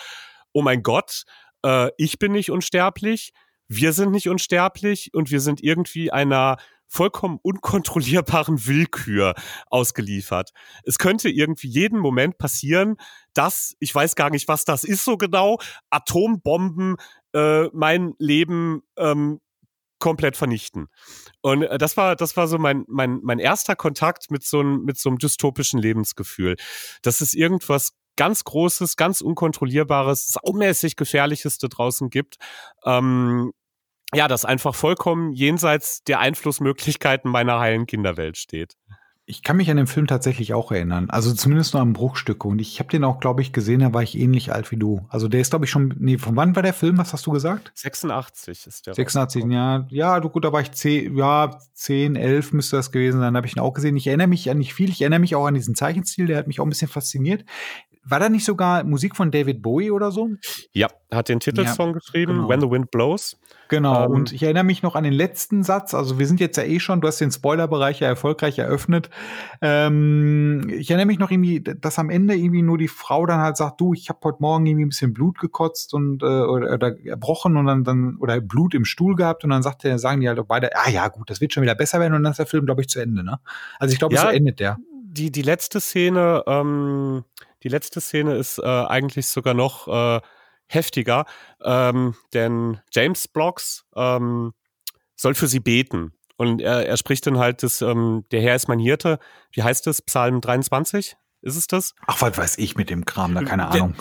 oh 0.53 0.62
mein 0.62 0.85
Gott, 0.85 1.24
äh, 1.66 1.90
ich 1.96 2.20
bin 2.20 2.31
nicht 2.31 2.53
unsterblich, 2.53 3.33
wir 3.66 3.92
sind 3.92 4.12
nicht 4.12 4.29
unsterblich 4.29 5.11
und 5.12 5.33
wir 5.33 5.40
sind 5.40 5.61
irgendwie 5.61 6.12
einer 6.12 6.59
vollkommen 6.87 7.40
unkontrollierbaren 7.42 8.64
Willkür 8.64 9.35
ausgeliefert. 9.66 10.50
Es 10.85 10.98
könnte 10.98 11.29
irgendwie 11.29 11.68
jeden 11.68 11.98
Moment 11.98 12.38
passieren, 12.38 12.94
dass, 13.35 13.74
ich 13.81 13.92
weiß 13.92 14.14
gar 14.14 14.31
nicht, 14.31 14.46
was 14.46 14.64
das 14.64 14.85
ist 14.85 15.05
so 15.05 15.16
genau, 15.16 15.59
Atombomben 15.90 16.94
äh, 17.35 17.64
mein 17.72 18.14
Leben 18.18 18.83
ähm, 18.96 19.40
komplett 20.00 20.36
vernichten. 20.36 20.88
Und 21.40 21.62
äh, 21.62 21.78
das 21.78 21.96
war, 21.96 22.16
das 22.16 22.36
war 22.36 22.48
so 22.48 22.58
mein, 22.58 22.84
mein, 22.88 23.20
mein 23.22 23.38
erster 23.38 23.76
Kontakt 23.76 24.30
mit 24.30 24.42
so 24.42 24.60
einem, 24.60 24.84
mit 24.84 24.98
so 24.98 25.08
einem 25.08 25.18
dystopischen 25.18 25.80
Lebensgefühl. 25.80 26.56
Dass 27.02 27.20
es 27.20 27.34
irgendwas 27.34 27.92
ganz 28.16 28.44
Großes, 28.44 28.96
ganz 28.96 29.20
Unkontrollierbares, 29.20 30.28
saumäßig 30.28 30.96
Gefährliches 30.96 31.58
da 31.58 31.68
draußen 31.68 32.10
gibt. 32.10 32.36
Ähm, 32.84 33.52
ja, 34.12 34.26
das 34.26 34.44
einfach 34.44 34.74
vollkommen 34.74 35.32
jenseits 35.32 36.02
der 36.02 36.18
Einflussmöglichkeiten 36.18 37.30
meiner 37.30 37.60
heilen 37.60 37.86
Kinderwelt 37.86 38.36
steht. 38.36 38.76
Ich 39.31 39.45
kann 39.45 39.57
mich 39.57 39.71
an 39.71 39.77
den 39.77 39.87
Film 39.87 40.09
tatsächlich 40.09 40.55
auch 40.55 40.73
erinnern. 40.73 41.09
Also 41.09 41.33
zumindest 41.33 41.73
nur 41.73 41.83
an 41.83 41.93
Bruchstücke. 41.93 42.49
Und 42.49 42.61
ich 42.61 42.81
habe 42.81 42.90
den 42.90 43.05
auch, 43.05 43.21
glaube 43.21 43.43
ich, 43.43 43.53
gesehen, 43.53 43.81
da 43.81 43.95
war 43.95 44.03
ich 44.03 44.19
ähnlich 44.19 44.53
alt 44.53 44.71
wie 44.73 44.77
du. 44.77 45.07
Also 45.09 45.29
der 45.29 45.40
ist, 45.40 45.51
glaube 45.51 45.66
ich, 45.66 45.71
schon. 45.71 45.95
Nee, 45.99 46.19
von 46.19 46.35
wann 46.35 46.57
war 46.57 46.64
der 46.64 46.75
Film? 46.75 46.99
Was 46.99 47.12
hast 47.12 47.27
du 47.27 47.31
gesagt? 47.31 47.71
86 47.77 48.66
ist 48.66 48.87
der. 48.88 48.95
86, 48.95 49.45
ja. 49.49 49.87
Ja, 49.88 50.19
du 50.19 50.29
gut, 50.31 50.45
da 50.45 50.53
war 50.53 50.61
ich 50.61 50.73
10, 50.73 51.16
ja, 51.16 51.57
10, 51.75 52.16
11 52.16 52.53
müsste 52.53 52.77
das 52.77 52.90
gewesen 52.90 53.21
sein. 53.21 53.33
Da 53.33 53.38
habe 53.38 53.47
ich 53.47 53.57
ihn 53.57 53.61
auch 53.61 53.73
gesehen. 53.73 53.97
Ich 53.97 54.09
erinnere 54.09 54.27
mich 54.27 54.51
an 54.51 54.59
nicht 54.59 54.75
viel. 54.75 54.90
Ich 54.90 55.01
erinnere 55.01 55.21
mich 55.21 55.37
auch 55.37 55.47
an 55.47 55.55
diesen 55.55 55.77
Zeichenstil, 55.77 56.27
der 56.27 56.38
hat 56.38 56.49
mich 56.49 56.59
auch 56.59 56.66
ein 56.66 56.71
bisschen 56.71 56.88
fasziniert. 56.88 57.45
War 58.11 58.20
da 58.20 58.29
nicht 58.29 58.44
sogar 58.44 58.85
Musik 58.85 59.16
von 59.16 59.31
David 59.31 59.62
Bowie 59.62 59.90
oder 59.90 60.11
so? 60.11 60.31
Ja, 60.73 60.88
hat 61.12 61.29
den 61.29 61.40
Titelsong 61.40 61.88
ja, 61.88 61.92
geschrieben, 61.94 62.35
genau. 62.35 62.49
When 62.49 62.61
the 62.61 62.70
Wind 62.70 62.90
Blows. 62.90 63.38
Genau, 63.68 64.07
ähm, 64.07 64.11
und 64.11 64.33
ich 64.33 64.42
erinnere 64.42 64.64
mich 64.64 64.83
noch 64.83 64.96
an 64.96 65.05
den 65.05 65.12
letzten 65.12 65.62
Satz. 65.62 65.94
Also 65.94 66.18
wir 66.18 66.27
sind 66.27 66.40
jetzt 66.40 66.57
ja 66.57 66.64
eh 66.64 66.81
schon, 66.81 67.01
du 67.01 67.07
hast 67.07 67.20
den 67.20 67.31
Spoilerbereich 67.31 68.01
ja 68.01 68.09
erfolgreich 68.09 68.59
eröffnet. 68.59 69.11
Ähm, 69.62 70.68
ich 70.68 70.90
erinnere 70.90 71.07
mich 71.07 71.20
noch 71.20 71.31
irgendwie, 71.31 71.61
dass 71.62 72.01
am 72.01 72.11
Ende 72.11 72.35
irgendwie 72.35 72.62
nur 72.62 72.79
die 72.79 72.88
Frau 72.88 73.27
dann 73.27 73.38
halt 73.38 73.57
sagt, 73.57 73.81
du, 73.81 73.94
ich 73.94 74.09
habe 74.09 74.18
heute 74.25 74.38
Morgen 74.40 74.66
irgendwie 74.66 74.87
ein 74.87 74.88
bisschen 74.88 75.14
Blut 75.14 75.38
gekotzt 75.38 75.94
und 75.94 76.25
äh, 76.25 76.27
oder, 76.27 76.75
oder 76.75 76.96
erbrochen 77.05 77.57
und 77.57 77.66
dann, 77.66 77.85
dann 77.85 78.16
oder 78.16 78.40
Blut 78.40 78.75
im 78.75 78.85
Stuhl 78.85 79.14
gehabt 79.14 79.44
und 79.44 79.51
dann 79.51 79.62
sagt 79.62 79.85
der, 79.85 80.01
sagen 80.01 80.20
die 80.20 80.29
halt 80.29 80.40
beide, 80.49 80.75
ah 80.75 80.90
ja 80.90 81.07
gut, 81.07 81.31
das 81.31 81.40
wird 81.40 81.53
schon 81.53 81.62
wieder 81.62 81.77
besser 81.77 82.01
werden 82.01 82.14
und 82.14 82.25
dann 82.25 82.33
ist 82.33 82.38
der 82.38 82.46
Film, 82.46 82.66
glaube 82.66 82.81
ich, 82.81 82.88
zu 82.88 82.99
Ende. 82.99 83.23
Ne? 83.23 83.38
Also 83.79 83.92
ich 83.92 84.01
glaube, 84.01 84.16
ja, 84.16 84.23
so 84.23 84.29
endet 84.29 84.59
der. 84.59 84.79
Die, 85.12 85.31
die 85.31 85.42
letzte 85.42 85.81
Szene, 85.81 86.42
ähm, 86.46 87.25
die 87.62 87.68
letzte 87.68 88.01
Szene 88.01 88.37
ist 88.37 88.59
äh, 88.59 88.62
eigentlich 88.62 89.29
sogar 89.29 89.55
noch 89.55 89.88
äh, 89.88 90.20
heftiger, 90.66 91.25
ähm, 91.62 92.14
denn 92.33 92.81
James 92.92 93.29
Blocks 93.29 93.85
ähm, 93.96 94.53
soll 95.16 95.35
für 95.35 95.46
sie 95.46 95.61
beten. 95.61 96.12
Und 96.37 96.62
er, 96.62 96.87
er 96.87 96.96
spricht 96.96 97.27
dann 97.27 97.38
halt, 97.38 97.62
das, 97.62 97.83
ähm, 97.83 98.25
der 98.31 98.40
Herr 98.40 98.57
ist 98.57 98.68
mein 98.68 98.79
Hirte. 98.79 99.18
Wie 99.53 99.62
heißt 99.62 99.87
es? 99.88 100.01
Psalm 100.01 100.40
23? 100.40 101.16
Ist 101.42 101.57
es 101.57 101.66
das? 101.66 101.94
Ach, 102.07 102.20
was 102.23 102.38
weiß 102.38 102.59
ich 102.59 102.77
mit 102.77 102.88
dem 102.88 103.05
Kram, 103.05 103.35
da 103.35 103.42
keine 103.42 103.68
Ahnung. 103.68 103.94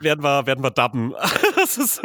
Werden 0.00 0.24
wir, 0.24 0.46
werden 0.46 0.64
wir 0.64 0.70
dubben. 0.70 1.14
das 1.64 1.78
ist, 1.78 2.02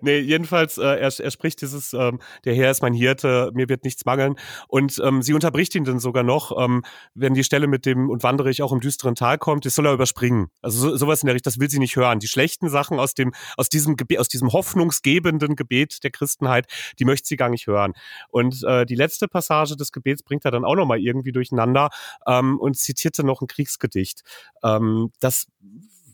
nee, 0.00 0.18
jedenfalls, 0.18 0.78
äh, 0.78 0.82
er, 0.82 1.12
er 1.18 1.30
spricht 1.30 1.60
dieses, 1.60 1.92
ähm, 1.92 2.20
der 2.44 2.54
Herr 2.54 2.70
ist 2.70 2.82
mein 2.82 2.94
Hirte, 2.94 3.50
mir 3.54 3.68
wird 3.68 3.84
nichts 3.84 4.04
mangeln. 4.04 4.36
Und 4.68 5.00
ähm, 5.04 5.22
sie 5.22 5.34
unterbricht 5.34 5.74
ihn 5.74 5.84
dann 5.84 5.98
sogar 5.98 6.22
noch, 6.22 6.56
ähm, 6.58 6.82
wenn 7.14 7.34
die 7.34 7.44
Stelle 7.44 7.66
mit 7.66 7.86
dem 7.86 8.10
und 8.10 8.22
wandere 8.22 8.50
ich 8.50 8.62
auch 8.62 8.72
im 8.72 8.80
düsteren 8.80 9.14
Tal 9.14 9.38
kommt, 9.38 9.66
das 9.66 9.74
soll 9.74 9.86
er 9.86 9.92
überspringen. 9.92 10.48
Also 10.62 10.90
so, 10.90 10.96
sowas 10.96 11.22
in 11.22 11.26
der 11.26 11.34
Richtung, 11.34 11.50
das 11.50 11.60
will 11.60 11.70
sie 11.70 11.78
nicht 11.78 11.96
hören. 11.96 12.18
Die 12.18 12.28
schlechten 12.28 12.68
Sachen 12.68 12.98
aus 12.98 13.14
dem, 13.14 13.32
aus 13.56 13.68
diesem 13.68 13.96
Gebet, 13.96 14.18
aus 14.18 14.28
diesem 14.28 14.52
hoffnungsgebenden 14.52 15.56
Gebet 15.56 16.02
der 16.04 16.10
Christenheit, 16.10 16.66
die 16.98 17.04
möchte 17.04 17.28
sie 17.28 17.36
gar 17.36 17.50
nicht 17.50 17.66
hören. 17.66 17.92
Und 18.28 18.62
äh, 18.64 18.86
die 18.86 18.94
letzte 18.94 19.28
Passage 19.28 19.76
des 19.76 19.92
Gebets 19.92 20.22
bringt 20.22 20.44
er 20.44 20.50
dann 20.50 20.64
auch 20.64 20.76
nochmal 20.76 21.00
irgendwie 21.00 21.32
durcheinander 21.32 21.90
ähm, 22.26 22.58
und 22.58 22.76
zitierte 22.76 23.24
noch 23.24 23.42
ein 23.42 23.46
Kriegsgedicht. 23.46 24.22
Ähm, 24.62 25.10
das 25.20 25.46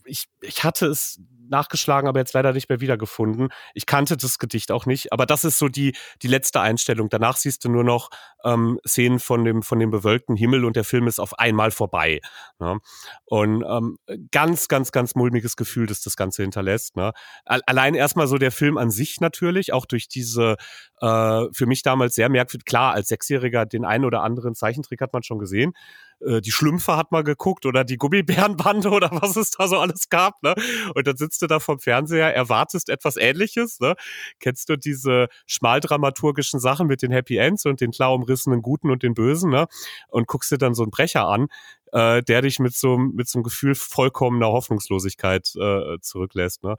ich, 0.09 0.25
ich 0.41 0.63
hatte 0.63 0.87
es 0.87 1.21
nachgeschlagen, 1.49 2.07
aber 2.07 2.19
jetzt 2.19 2.33
leider 2.33 2.53
nicht 2.53 2.69
mehr 2.69 2.81
wiedergefunden. 2.81 3.49
Ich 3.73 3.85
kannte 3.85 4.17
das 4.17 4.39
Gedicht 4.39 4.71
auch 4.71 4.85
nicht, 4.85 5.11
aber 5.11 5.25
das 5.25 5.43
ist 5.43 5.57
so 5.57 5.67
die, 5.67 5.95
die 6.21 6.27
letzte 6.27 6.61
Einstellung. 6.61 7.09
Danach 7.09 7.37
siehst 7.37 7.65
du 7.65 7.69
nur 7.69 7.83
noch 7.83 8.09
ähm, 8.43 8.79
Szenen 8.87 9.19
von 9.19 9.43
dem, 9.43 9.63
von 9.63 9.79
dem 9.79 9.91
bewölkten 9.91 10.35
Himmel 10.35 10.65
und 10.65 10.75
der 10.75 10.83
Film 10.83 11.07
ist 11.07 11.19
auf 11.19 11.37
einmal 11.39 11.71
vorbei. 11.71 12.21
Ne? 12.59 12.79
Und 13.25 13.63
ähm, 13.67 13.97
ganz, 14.31 14.67
ganz, 14.67 14.91
ganz 14.91 15.15
mulmiges 15.15 15.55
Gefühl, 15.55 15.87
das 15.87 16.01
das 16.01 16.15
Ganze 16.15 16.41
hinterlässt. 16.41 16.95
Ne? 16.95 17.11
Allein 17.45 17.95
erstmal 17.95 18.27
so 18.27 18.37
der 18.37 18.51
Film 18.51 18.77
an 18.77 18.91
sich 18.91 19.19
natürlich, 19.21 19.73
auch 19.73 19.85
durch 19.85 20.07
diese 20.07 20.55
äh, 21.01 21.45
für 21.51 21.65
mich 21.65 21.83
damals 21.83 22.15
sehr 22.15 22.29
merkwürdig, 22.29 22.65
klar, 22.65 22.93
als 22.93 23.09
Sechsjähriger 23.09 23.65
den 23.65 23.85
einen 23.85 24.05
oder 24.05 24.23
anderen 24.23 24.55
Zeichentrick 24.55 25.01
hat 25.01 25.13
man 25.13 25.23
schon 25.23 25.39
gesehen 25.39 25.73
äh, 26.21 26.41
die 26.41 26.51
Schlümpfe 26.51 26.97
hat 26.97 27.11
man 27.11 27.23
geguckt 27.23 27.65
oder 27.65 27.83
die 27.83 27.97
Gummibärenbande 27.97 28.89
oder 28.91 29.09
was 29.11 29.35
es 29.35 29.51
da 29.51 29.67
so 29.67 29.77
alles 29.77 30.09
gab, 30.09 30.41
ne? 30.43 30.55
Und 30.93 31.07
dann 31.07 31.17
sitzt 31.17 31.38
du 31.41 31.47
da 31.47 31.59
vom 31.59 31.79
Fernseher, 31.79 32.33
erwartest 32.33 32.89
etwas 32.89 33.17
ähnliches, 33.17 33.79
ne? 33.79 33.95
Kennst 34.39 34.69
du 34.69 34.77
diese 34.77 35.27
schmaldramaturgischen 35.45 36.59
Sachen 36.59 36.87
mit 36.87 37.01
den 37.01 37.11
Happy 37.11 37.37
Ends 37.37 37.65
und 37.65 37.81
den 37.81 37.91
klar 37.91 38.13
umrissenen 38.13 38.61
Guten 38.61 38.91
und 38.91 39.03
den 39.03 39.13
Bösen, 39.13 39.49
ne? 39.49 39.67
Und 40.09 40.27
guckst 40.27 40.51
dir 40.51 40.57
dann 40.57 40.73
so 40.73 40.83
einen 40.83 40.91
Brecher 40.91 41.27
an, 41.27 41.47
äh, 41.91 42.21
der 42.23 42.41
dich 42.41 42.59
mit 42.59 42.75
so, 42.75 42.97
mit 42.97 43.27
so 43.27 43.39
einem 43.39 43.43
Gefühl 43.43 43.75
vollkommener 43.75 44.47
Hoffnungslosigkeit 44.47 45.53
äh, 45.55 45.99
zurücklässt. 46.01 46.63
Ne? 46.63 46.75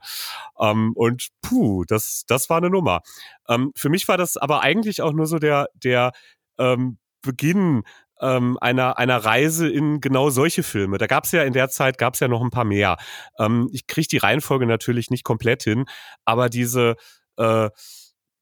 Ähm, 0.59 0.93
und 0.95 1.29
puh, 1.41 1.83
das, 1.85 2.23
das 2.27 2.49
war 2.49 2.57
eine 2.57 2.69
Nummer. 2.69 3.01
Ähm, 3.47 3.71
für 3.75 3.89
mich 3.89 4.07
war 4.07 4.17
das 4.17 4.37
aber 4.37 4.61
eigentlich 4.61 5.01
auch 5.01 5.13
nur 5.13 5.27
so 5.27 5.39
der, 5.39 5.67
der 5.73 6.11
ähm, 6.57 6.97
Beginn 7.21 7.83
ähm, 8.21 8.57
einer, 8.61 8.97
einer 8.97 9.17
Reise 9.17 9.69
in 9.69 9.99
genau 9.99 10.29
solche 10.29 10.63
Filme. 10.63 10.97
Da 10.97 11.07
gab 11.07 11.25
es 11.25 11.31
ja 11.31 11.43
in 11.43 11.53
der 11.53 11.69
Zeit, 11.69 11.97
gab 11.97 12.13
es 12.13 12.19
ja 12.19 12.27
noch 12.27 12.41
ein 12.41 12.51
paar 12.51 12.65
mehr. 12.65 12.97
Ähm, 13.39 13.69
ich 13.71 13.87
kriege 13.87 14.07
die 14.07 14.17
Reihenfolge 14.17 14.65
natürlich 14.65 15.09
nicht 15.09 15.23
komplett 15.23 15.63
hin, 15.63 15.85
aber 16.25 16.49
diese 16.49 16.95
äh, 17.37 17.69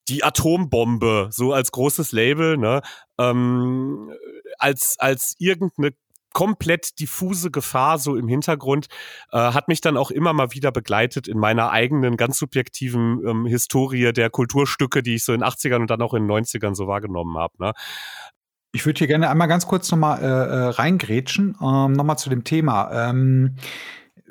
die 0.09 0.23
Atombombe, 0.23 1.29
so 1.31 1.53
als 1.53 1.71
großes 1.71 2.11
Label, 2.11 2.57
ne, 2.57 2.81
ähm, 3.19 4.11
als, 4.57 4.95
als 4.99 5.35
irgendeine 5.37 5.91
komplett 6.33 6.99
diffuse 6.99 7.51
Gefahr 7.51 7.97
so 7.97 8.15
im 8.15 8.27
Hintergrund, 8.27 8.87
äh, 9.31 9.37
hat 9.37 9.67
mich 9.67 9.81
dann 9.81 9.97
auch 9.97 10.11
immer 10.11 10.33
mal 10.33 10.53
wieder 10.53 10.71
begleitet 10.71 11.27
in 11.27 11.39
meiner 11.39 11.71
eigenen 11.71 12.17
ganz 12.17 12.37
subjektiven 12.37 13.25
ähm, 13.27 13.45
Historie 13.45 14.13
der 14.13 14.29
Kulturstücke, 14.29 15.01
die 15.01 15.15
ich 15.15 15.23
so 15.23 15.33
in 15.33 15.43
80ern 15.43 15.81
und 15.81 15.89
dann 15.89 16.01
auch 16.01 16.13
in 16.13 16.27
90ern 16.27 16.75
so 16.75 16.87
wahrgenommen 16.87 17.37
habe. 17.37 17.53
Ne? 17.59 17.73
Ich 18.71 18.85
würde 18.85 18.99
hier 18.99 19.07
gerne 19.07 19.29
einmal 19.29 19.47
ganz 19.47 19.65
kurz 19.65 19.89
nochmal 19.91 20.21
äh, 20.21 20.25
äh, 20.25 20.69
reingrätschen, 20.69 21.57
ähm, 21.61 21.93
nochmal 21.93 22.17
zu 22.17 22.29
dem 22.29 22.43
Thema. 22.43 23.09
Ähm, 23.09 23.55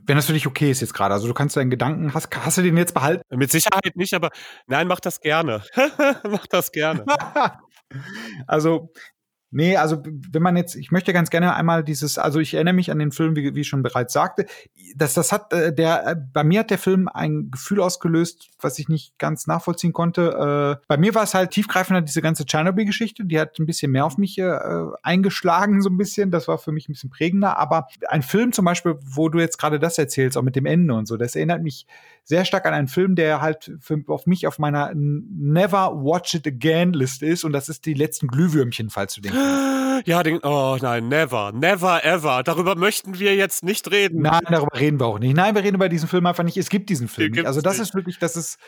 wenn 0.09 0.17
das 0.17 0.27
für 0.27 0.33
dich 0.33 0.47
okay 0.47 0.71
ist 0.71 0.81
jetzt 0.81 0.95
gerade. 0.95 1.13
Also 1.13 1.29
du 1.29 1.35
kannst 1.35 1.57
deinen 1.57 1.71
Gedanken, 1.71 2.15
hast, 2.15 2.29
hast 2.35 2.57
du 2.59 2.63
den 2.63 2.77
jetzt 2.77 2.95
behalten? 2.95 3.23
Mit 3.37 3.51
Sicherheit 3.51 3.95
nicht, 3.95 4.15
aber 4.15 4.31
nein, 4.67 4.89
mach 4.89 5.01
das 5.01 5.21
gerne. 5.21 5.63
mach 6.25 6.47
das 6.47 6.73
gerne. 6.73 7.05
also 8.47 8.91
Nee, 9.51 9.79
also 9.79 10.03
wenn 10.05 10.43
man 10.43 10.59
jetzt, 10.59 10.75
ich 10.75 10.91
möchte 10.91 11.15
ganz 11.15 11.31
gerne 11.31 11.55
einmal 11.55 11.83
dieses, 11.83 12.19
also 12.19 12.39
ich 12.39 12.53
erinnere 12.53 12.75
mich 12.75 12.91
an 12.91 12.99
den 12.99 13.13
Film, 13.13 13.35
wie, 13.35 13.55
wie 13.55 13.63
ich 13.63 13.69
schon 13.69 13.83
bereits 13.83 14.13
sagte, 14.13 14.45
dass 14.95 15.15
das 15.15 15.33
hat 15.33 15.55
äh, 15.55 15.73
der, 15.75 16.07
äh, 16.07 16.17
bei 16.35 16.45
mir 16.45 16.61
hat 16.61 16.71
der 16.71 16.77
Film 16.77 17.09
ein 17.09 17.51
Gefühl 17.51 17.81
ausgelöst, 17.81 18.51
was 18.61 18.79
ich 18.79 18.91
nicht 18.91 19.19
ganz 19.19 19.47
nachvollziehen 19.47 19.95
konnte. 19.95 20.79
Äh, 20.81 20.85
bei 20.87 20.99
mir 20.99 21.15
war 21.15 21.23
es 21.23 21.33
halt 21.33 21.51
tiefgreifender 21.53 22.03
diese 22.03 22.21
ganze 22.21 22.45
Tschernobyl-Geschichte, 22.45 23.25
die 23.25 23.41
hat 23.41 23.59
ein 23.59 23.65
bisschen 23.65 23.91
mehr 23.91 24.05
auf 24.05 24.19
mich 24.19 24.37
äh, 24.37 24.59
eingeschlagen, 25.03 25.81
so 25.81 25.89
ein 25.89 25.97
bisschen. 25.97 26.31
Das 26.31 26.47
war 26.47 26.59
für 26.59 26.73
mich 26.73 26.87
ein 26.91 26.93
bisschen 26.93 27.11
prägender. 27.11 27.57
Aber 27.57 27.89
ein 28.07 28.23
Film 28.23 28.53
zum 28.53 28.67
Beispiel, 28.67 28.97
wo 29.03 29.31
du 29.31 29.39
jetzt 29.39 29.57
gerade 29.57 29.79
das 29.79 29.97
erzählst, 29.97 30.37
auch 30.37 30.43
mit 30.43 30.57
dem 30.57 30.67
Ende 30.67 30.93
und 30.93 31.09
so, 31.09 31.17
das 31.17 31.35
erinnert 31.35 31.63
mich 31.63 31.87
sehr 32.23 32.45
stark 32.45 32.67
an 32.67 32.75
einen 32.75 32.89
Film, 32.89 33.15
der 33.15 33.41
halt 33.41 33.73
für, 33.81 34.03
auf 34.09 34.27
mich 34.27 34.47
auf 34.47 34.59
meiner 34.59 34.93
Never 34.95 35.93
Watch 36.05 36.35
It 36.35 36.47
Again 36.47 36.93
Liste 36.93 37.25
ist 37.25 37.45
und 37.45 37.53
das 37.53 37.71
ist 37.71 37.87
die 37.87 37.95
letzten 37.95 38.29
Glühwürmchen, 38.29 38.91
falls 38.91 39.15
du 39.15 39.23
den 39.23 39.33
ja, 40.05 40.23
den, 40.23 40.39
oh 40.43 40.77
nein, 40.81 41.09
never, 41.09 41.53
never 41.53 42.05
ever. 42.05 42.43
Darüber 42.43 42.75
möchten 42.77 43.19
wir 43.19 43.35
jetzt 43.35 43.65
nicht 43.65 43.91
reden. 43.91 44.23
Nein, 44.23 44.41
darüber 44.49 44.79
reden 44.79 45.01
wir 45.01 45.07
auch 45.07 45.19
nicht. 45.19 45.37
Nein, 45.37 45.55
wir 45.55 45.63
reden 45.63 45.77
über 45.77 45.89
diesen 45.89 46.09
Film 46.09 46.27
einfach 46.27 46.45
nicht. 46.45 46.57
Es 46.57 46.69
gibt 46.69 46.91
diesen 46.91 47.09
Film 47.09 47.33
nicht. 47.33 47.47
Also 47.47 47.61
das 47.61 47.79
nicht. 47.79 47.89
ist 47.89 47.95
wirklich, 47.95 48.19
das 48.19 48.37
ist, 48.37 48.59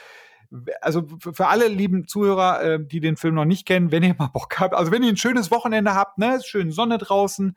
also 0.80 1.06
für 1.18 1.46
alle 1.46 1.68
lieben 1.68 2.06
Zuhörer, 2.06 2.62
äh, 2.62 2.78
die 2.84 3.00
den 3.00 3.16
Film 3.16 3.34
noch 3.34 3.44
nicht 3.44 3.66
kennen, 3.66 3.92
wenn 3.92 4.02
ihr 4.02 4.14
mal 4.18 4.28
Bock 4.28 4.58
habt, 4.58 4.74
also 4.74 4.90
wenn 4.92 5.02
ihr 5.02 5.10
ein 5.10 5.16
schönes 5.16 5.50
Wochenende 5.50 5.94
habt, 5.94 6.18
ne, 6.18 6.40
schön 6.44 6.72
Sonne 6.72 6.98
draußen, 6.98 7.56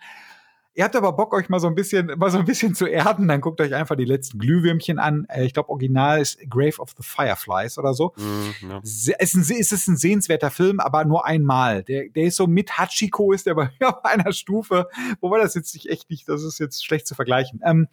Ihr 0.76 0.84
habt 0.84 0.96
aber 0.96 1.14
Bock, 1.14 1.34
euch 1.36 1.50
mal 1.50 1.60
so 1.60 1.68
ein 1.68 1.76
bisschen, 1.76 2.08
mal 2.18 2.32
so 2.32 2.40
ein 2.40 2.46
bisschen 2.46 2.74
zu 2.74 2.88
erden, 2.88 3.28
dann 3.28 3.42
guckt 3.42 3.62
euch 3.62 3.76
einfach 3.76 3.96
die 3.96 4.06
letzten 4.06 4.40
Glühwürmchen 4.40 4.98
an. 4.98 5.26
Äh, 5.30 5.46
ich 5.46 5.54
glaube, 5.54 5.70
original 5.70 6.20
ist 6.20 6.40
Grave 6.50 6.80
of 6.80 6.92
the 6.98 7.04
Fireflies 7.04 7.78
oder 7.78 7.94
so. 7.94 8.14
Mm, 8.18 8.70
ja. 8.70 8.80
Es 8.84 9.08
ist, 9.08 9.36
ein, 9.36 9.42
es 9.60 9.72
ist 9.72 9.88
ein 9.88 9.98
sehenswerter 9.98 10.50
Film, 10.50 10.80
aber 10.80 11.06
nur 11.06 11.26
einmal. 11.26 11.84
Der, 11.84 12.10
der 12.10 12.24
ist 12.24 12.38
so 12.38 12.48
mit 12.48 12.78
Hachiko 12.78 13.34
ist 13.34 13.46
der 13.46 13.54
bei 13.56 13.70
auf 13.82 14.04
einer 14.04 14.34
Stufe, 14.34 14.88
wobei 15.22 15.40
das 15.40 15.54
jetzt 15.54 15.76
nicht 15.76 15.90
echt 15.90 16.10
nicht, 16.10 16.28
das 16.28 16.44
ist 16.44 16.60
jetzt 16.60 16.84
schlecht 16.84 17.06
zu 17.06 17.14
vergleichen. 17.14 17.62
Ähm, 17.64 17.88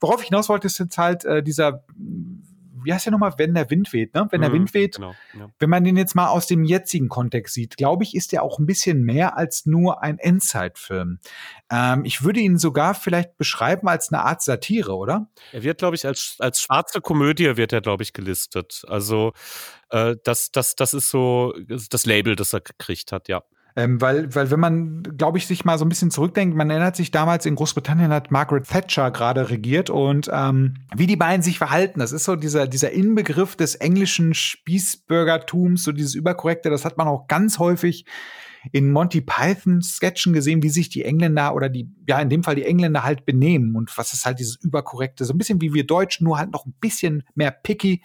worauf 0.00 0.22
ich 0.22 0.28
hinaus 0.28 0.48
wollte, 0.48 0.68
ist 0.68 0.78
jetzt 0.78 0.96
halt 0.96 1.24
äh, 1.26 1.42
dieser 1.42 1.84
wie 2.86 2.94
heißt 2.94 3.06
der 3.06 3.12
nochmal, 3.12 3.34
wenn 3.36 3.54
der 3.54 3.68
Wind 3.70 3.92
weht, 3.92 4.14
ne? 4.14 4.26
Wenn 4.30 4.40
der 4.40 4.50
mhm, 4.50 4.54
Wind 4.54 4.74
weht, 4.74 4.96
genau, 4.96 5.14
ja. 5.38 5.50
wenn 5.58 5.68
man 5.68 5.84
den 5.84 5.96
jetzt 5.96 6.14
mal 6.14 6.28
aus 6.28 6.46
dem 6.46 6.64
jetzigen 6.64 7.08
Kontext 7.08 7.54
sieht, 7.54 7.76
glaube 7.76 8.04
ich, 8.04 8.14
ist 8.14 8.32
der 8.32 8.42
auch 8.42 8.58
ein 8.58 8.66
bisschen 8.66 9.02
mehr 9.02 9.36
als 9.36 9.66
nur 9.66 10.02
ein 10.02 10.18
Endzeitfilm. 10.18 11.18
Ähm, 11.70 12.04
ich 12.04 12.22
würde 12.24 12.40
ihn 12.40 12.58
sogar 12.58 12.94
vielleicht 12.94 13.36
beschreiben 13.36 13.88
als 13.88 14.12
eine 14.12 14.22
Art 14.22 14.40
Satire, 14.42 14.94
oder? 14.94 15.28
Er 15.52 15.62
wird, 15.62 15.78
glaube 15.78 15.96
ich, 15.96 16.06
als, 16.06 16.36
als 16.38 16.60
schwarze 16.60 17.00
Komödie 17.00 17.56
wird 17.56 17.72
er, 17.72 17.80
glaube 17.80 18.02
ich, 18.02 18.12
gelistet. 18.12 18.84
Also 18.86 19.32
äh, 19.90 20.16
das, 20.24 20.50
das, 20.52 20.76
das 20.76 20.94
ist 20.94 21.10
so 21.10 21.54
das 21.68 22.06
Label, 22.06 22.36
das 22.36 22.52
er 22.52 22.60
gekriegt 22.60 23.12
hat, 23.12 23.28
ja. 23.28 23.42
Ähm, 23.78 24.00
weil, 24.00 24.34
weil 24.34 24.50
wenn 24.50 24.58
man, 24.58 25.02
glaube 25.02 25.36
ich, 25.36 25.46
sich 25.46 25.66
mal 25.66 25.76
so 25.76 25.84
ein 25.84 25.90
bisschen 25.90 26.10
zurückdenkt, 26.10 26.56
man 26.56 26.70
erinnert 26.70 26.96
sich 26.96 27.10
damals 27.10 27.44
in 27.44 27.56
Großbritannien 27.56 28.10
hat 28.10 28.30
Margaret 28.30 28.66
Thatcher 28.66 29.10
gerade 29.10 29.50
regiert 29.50 29.90
und 29.90 30.30
ähm, 30.32 30.78
wie 30.96 31.06
die 31.06 31.16
beiden 31.16 31.42
sich 31.42 31.58
verhalten, 31.58 32.00
das 32.00 32.12
ist 32.12 32.24
so 32.24 32.36
dieser, 32.36 32.66
dieser 32.66 32.92
Inbegriff 32.92 33.54
des 33.54 33.74
englischen 33.74 34.32
Spießbürgertums, 34.32 35.84
so 35.84 35.92
dieses 35.92 36.14
Überkorrekte, 36.14 36.70
das 36.70 36.86
hat 36.86 36.96
man 36.96 37.06
auch 37.06 37.28
ganz 37.28 37.58
häufig 37.58 38.06
in 38.72 38.90
Monty 38.90 39.20
Python 39.20 39.82
Sketchen 39.82 40.32
gesehen, 40.32 40.62
wie 40.62 40.68
sich 40.68 40.88
die 40.88 41.04
Engländer 41.04 41.54
oder 41.54 41.68
die, 41.68 41.88
ja, 42.08 42.20
in 42.20 42.28
dem 42.28 42.42
Fall 42.42 42.54
die 42.54 42.64
Engländer 42.64 43.04
halt 43.04 43.24
benehmen 43.24 43.76
und 43.76 43.96
was 43.96 44.12
ist 44.12 44.26
halt 44.26 44.38
dieses 44.38 44.56
überkorrekte, 44.56 45.24
so 45.24 45.32
ein 45.32 45.38
bisschen 45.38 45.60
wie 45.60 45.74
wir 45.74 45.86
Deutschen, 45.86 46.24
nur 46.24 46.38
halt 46.38 46.52
noch 46.52 46.66
ein 46.66 46.74
bisschen 46.80 47.22
mehr 47.34 47.50
picky. 47.50 48.02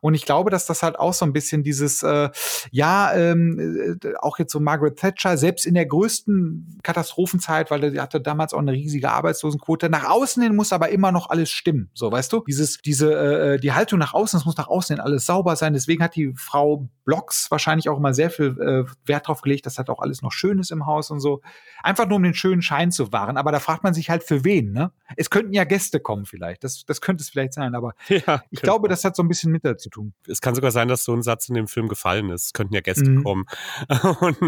Und 0.00 0.14
ich 0.14 0.24
glaube, 0.24 0.50
dass 0.50 0.66
das 0.66 0.82
halt 0.82 0.98
auch 0.98 1.14
so 1.14 1.24
ein 1.24 1.32
bisschen 1.32 1.62
dieses, 1.62 2.02
äh, 2.02 2.30
ja, 2.70 3.14
ähm, 3.14 3.98
äh, 4.02 4.14
auch 4.20 4.38
jetzt 4.38 4.52
so 4.52 4.60
Margaret 4.60 4.98
Thatcher, 4.98 5.36
selbst 5.36 5.66
in 5.66 5.74
der 5.74 5.86
größten 5.86 6.80
Katastrophenzeit, 6.82 7.70
weil 7.70 7.90
die 7.90 8.00
hatte 8.00 8.20
damals 8.20 8.54
auch 8.54 8.58
eine 8.58 8.72
riesige 8.72 9.10
Arbeitslosenquote, 9.10 9.88
nach 9.88 10.08
außen 10.08 10.42
hin 10.42 10.56
muss 10.56 10.72
aber 10.72 10.88
immer 10.90 11.12
noch 11.12 11.30
alles 11.30 11.50
stimmen. 11.50 11.90
So, 11.94 12.10
weißt 12.10 12.32
du? 12.32 12.44
Dieses, 12.46 12.78
diese, 12.78 13.14
äh, 13.14 13.58
die 13.58 13.72
Haltung 13.72 13.98
nach 13.98 14.14
außen, 14.14 14.38
es 14.38 14.44
muss 14.44 14.56
nach 14.56 14.68
außen 14.68 14.96
hin 14.96 15.04
alles 15.04 15.26
sauber 15.26 15.56
sein. 15.56 15.72
Deswegen 15.72 16.02
hat 16.02 16.16
die 16.16 16.32
Frau 16.36 16.88
Blocks 17.04 17.50
wahrscheinlich 17.50 17.88
auch 17.88 17.98
immer 17.98 18.14
sehr 18.14 18.30
viel 18.30 18.56
äh, 18.60 18.84
Wert 19.06 19.28
drauf 19.28 19.42
gelegt, 19.42 19.66
dass 19.66 19.78
halt 19.78 19.90
auch 19.90 20.00
alles 20.04 20.22
noch 20.22 20.32
schön 20.32 20.58
ist 20.58 20.70
im 20.70 20.86
Haus 20.86 21.10
und 21.10 21.20
so. 21.20 21.40
Einfach 21.82 22.06
nur 22.06 22.16
um 22.16 22.22
den 22.22 22.34
schönen 22.34 22.62
Schein 22.62 22.92
zu 22.92 23.12
wahren. 23.12 23.36
Aber 23.36 23.52
da 23.52 23.58
fragt 23.58 23.82
man 23.82 23.94
sich 23.94 24.10
halt 24.10 24.22
für 24.22 24.44
wen, 24.44 24.72
ne? 24.72 24.92
Es 25.16 25.30
könnten 25.30 25.52
ja 25.52 25.64
Gäste 25.64 26.00
kommen 26.00 26.26
vielleicht. 26.26 26.64
Das, 26.64 26.84
das 26.86 27.00
könnte 27.00 27.22
es 27.22 27.30
vielleicht 27.30 27.54
sein. 27.54 27.74
Aber 27.74 27.94
ja, 28.08 28.42
ich 28.50 28.62
glaube, 28.62 28.88
das 28.88 29.04
hat 29.04 29.16
so 29.16 29.22
ein 29.22 29.28
bisschen 29.28 29.50
mit 29.50 29.64
dazu 29.64 29.90
tun. 29.90 30.14
Es 30.28 30.40
kann 30.40 30.54
sogar 30.54 30.70
sein, 30.70 30.88
dass 30.88 31.04
so 31.04 31.12
ein 31.12 31.22
Satz 31.22 31.48
in 31.48 31.54
dem 31.54 31.68
Film 31.68 31.88
gefallen 31.88 32.30
ist. 32.30 32.46
Es 32.46 32.52
könnten 32.52 32.74
ja 32.74 32.80
Gäste 32.80 33.08
mhm. 33.10 33.24
kommen. 33.24 33.44
und, 34.20 34.38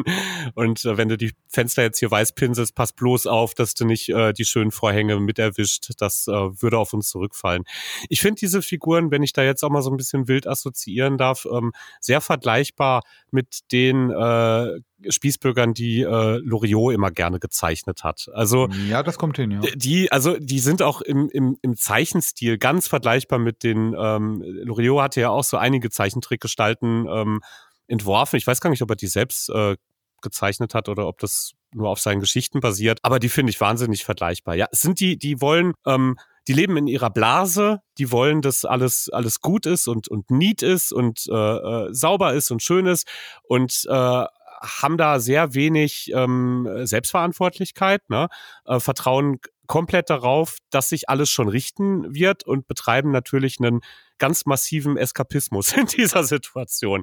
und 0.55 0.85
äh, 0.85 0.97
wenn 0.97 1.09
du 1.09 1.17
die 1.17 1.33
Fenster 1.49 1.83
jetzt 1.83 1.99
hier 1.99 2.11
weiß 2.11 2.35
pinselst, 2.35 2.75
pass 2.75 2.93
bloß 2.93 3.27
auf, 3.27 3.55
dass 3.55 3.75
du 3.75 3.85
nicht 3.85 4.09
äh, 4.11 4.33
die 4.33 4.45
schönen 4.45 4.71
Vorhänge 4.71 5.19
mit 5.19 5.39
erwischt. 5.39 5.91
Das 5.99 6.29
äh, 6.29 6.33
würde 6.33 6.79
auf 6.79 6.93
uns 6.93 7.09
zurückfallen. 7.11 7.65
Ich 8.09 8.21
finde 8.21 8.39
diese 8.41 8.63
Figuren, 8.63 9.11
wenn 9.11 9.23
ich 9.23 9.33
da 9.33 9.43
jetzt 9.43 9.63
auch 9.65 9.71
mal 9.71 9.83
so 9.83 9.91
ein 9.91 9.97
bisschen 9.97 10.29
wild 10.29 10.47
assoziieren 10.47 11.19
darf, 11.19 11.47
ähm, 11.51 11.73
sehr 12.01 12.21
vergleichbar 12.21 13.03
mit 13.31 13.73
den 13.73 14.11
äh, 14.11 14.81
Spießbürgern, 15.09 15.75
die 15.75 16.01
äh, 16.01 16.39
Loriot 16.39 16.95
immer 16.95 17.11
gerne 17.11 17.39
gezeichnet 17.39 18.05
hat. 18.05 18.29
Also 18.33 18.69
ja, 18.89 19.03
das 19.03 19.19
kommt 19.19 19.37
hin. 19.37 19.51
Ja. 19.51 19.61
Die, 19.75 20.11
also 20.11 20.37
die 20.39 20.59
sind 20.59 20.83
auch 20.83 21.01
im, 21.01 21.29
im, 21.29 21.59
im 21.63 21.77
Zeichenstil 21.77 22.59
ganz 22.59 22.89
vergleichbar 22.89 23.39
mit 23.39 23.63
den. 23.63 23.95
Ähm, 23.99 24.43
Loriot 24.43 25.03
hatte 25.03 25.21
ja 25.21 25.31
auch 25.31 25.45
so 25.45 25.57
einige 25.57 25.91
Zeichentrickgestalten 25.91 27.07
ähm, 27.09 27.41
entworfen. 27.89 28.37
Ich 28.37 28.47
weiß 28.47 28.61
gar 28.61 28.71
nicht, 28.71 28.83
ob 28.83 28.91
er 28.91 28.97
die 28.97 29.07
selbst 29.07 29.51
äh, 29.51 29.77
gezeichnet 30.23 30.75
hat 30.75 30.89
oder 30.89 31.07
ob 31.07 31.19
das 31.19 31.53
nur 31.75 31.91
auf 31.91 32.01
seinen 32.01 32.21
Geschichten 32.21 32.61
basiert. 32.61 33.01
Aber 33.03 33.19
die 33.19 33.29
finde 33.29 33.51
ich 33.51 33.61
wahnsinnig 33.61 34.05
vergleichbar. 34.05 34.55
Ja, 34.55 34.67
es 34.73 34.81
sind 34.81 35.01
die, 35.01 35.19
die 35.19 35.41
wollen 35.41 35.75
ähm, 35.85 36.17
die 36.49 36.53
leben 36.53 36.77
in 36.77 36.87
ihrer 36.87 37.11
Blase, 37.11 37.81
die 37.99 38.13
wollen, 38.13 38.41
dass 38.41 38.65
alles, 38.65 39.09
alles 39.09 39.41
gut 39.41 39.67
ist 39.67 39.89
und, 39.89 40.09
und 40.09 40.31
neat 40.31 40.63
ist 40.63 40.93
und 40.93 41.27
äh, 41.29 41.35
äh, 41.35 41.93
sauber 41.93 42.35
ist 42.35 42.51
und 42.51 42.63
schön 42.63 42.87
ist 42.87 43.09
und 43.43 43.85
äh, 43.89 44.25
haben 44.67 44.97
da 44.97 45.21
sehr 45.21 45.55
wenig 45.55 46.11
ähm, 46.15 46.69
Selbstverantwortlichkeit, 46.83 48.09
ne? 48.09 48.29
äh, 48.65 48.81
vertrauen 48.81 49.39
komplett 49.67 50.11
darauf, 50.11 50.59
dass 50.71 50.89
sich 50.89 51.09
alles 51.09 51.29
schon 51.29 51.49
richten 51.49 52.15
wird 52.15 52.45
und 52.45 52.67
betreiben 52.69 53.11
natürlich 53.11 53.59
einen 53.61 53.81
ganz 54.19 54.47
massiven 54.47 54.97
Eskapismus 54.97 55.73
in 55.77 55.87
dieser 55.87 56.25
Situation. 56.25 57.03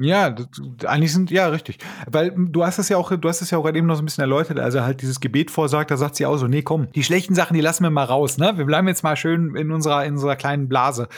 Ja, 0.00 0.34
eigentlich 0.86 1.12
sind, 1.12 1.30
ja, 1.30 1.48
richtig. 1.48 1.78
Weil 2.06 2.34
du 2.36 2.64
hast 2.64 2.78
es 2.78 2.88
ja 2.88 2.96
auch, 2.96 3.12
du 3.14 3.28
hast 3.28 3.42
es 3.42 3.50
ja 3.50 3.58
auch 3.58 3.62
gerade 3.62 3.78
eben 3.78 3.86
noch 3.86 3.96
so 3.96 4.02
ein 4.02 4.06
bisschen 4.06 4.22
erläutert, 4.22 4.58
also 4.58 4.82
halt 4.82 5.02
dieses 5.02 5.20
Gebet 5.20 5.50
vorsagt, 5.50 5.90
da 5.90 5.96
sagt 5.96 6.16
sie 6.16 6.26
auch 6.26 6.36
so, 6.36 6.46
nee, 6.46 6.62
komm, 6.62 6.90
die 6.92 7.04
schlechten 7.04 7.34
Sachen, 7.34 7.54
die 7.54 7.60
lassen 7.60 7.84
wir 7.84 7.90
mal 7.90 8.04
raus, 8.04 8.38
ne? 8.38 8.56
Wir 8.56 8.64
bleiben 8.64 8.88
jetzt 8.88 9.02
mal 9.02 9.16
schön 9.16 9.54
in 9.54 9.70
unserer, 9.70 10.04
in 10.04 10.14
unserer 10.14 10.36
kleinen 10.36 10.68
Blase. 10.68 11.08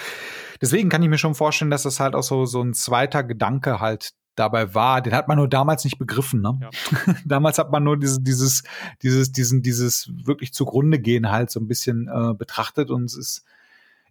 Deswegen 0.61 0.91
kann 0.91 1.03
ich 1.03 1.09
mir 1.09 1.19
schon 1.19 1.35
vorstellen, 1.35 1.71
dass 1.71 1.85
das 1.85 2.01
halt 2.01 2.15
auch 2.15 2.23
so, 2.23 2.45
so 2.45 2.61
ein 2.61 2.75
zweiter 2.75 3.25
Gedanke 3.25 3.81
halt 3.81 4.11
dabei 4.41 4.75
war, 4.75 5.01
den 5.01 5.13
hat 5.13 5.29
man 5.29 5.37
nur 5.37 5.49
damals 5.49 5.85
nicht 5.85 5.99
begriffen. 5.99 6.41
Ne? 6.41 6.59
Ja. 6.61 7.15
damals 7.25 7.59
hat 7.59 7.71
man 7.71 7.85
nur 7.85 7.99
dieses, 7.99 8.23
dieses, 8.23 8.65
dieses, 9.03 9.31
diesen, 9.31 9.63
dieses 9.63 10.11
wirklich 10.25 10.53
zugrunde 10.53 10.99
gehen 10.99 11.31
halt 11.31 11.51
so 11.51 11.61
ein 11.61 11.69
bisschen 11.69 12.09
äh, 12.09 12.35
betrachtet 12.35 12.91
und 12.91 13.05
es 13.05 13.17
ist, 13.17 13.45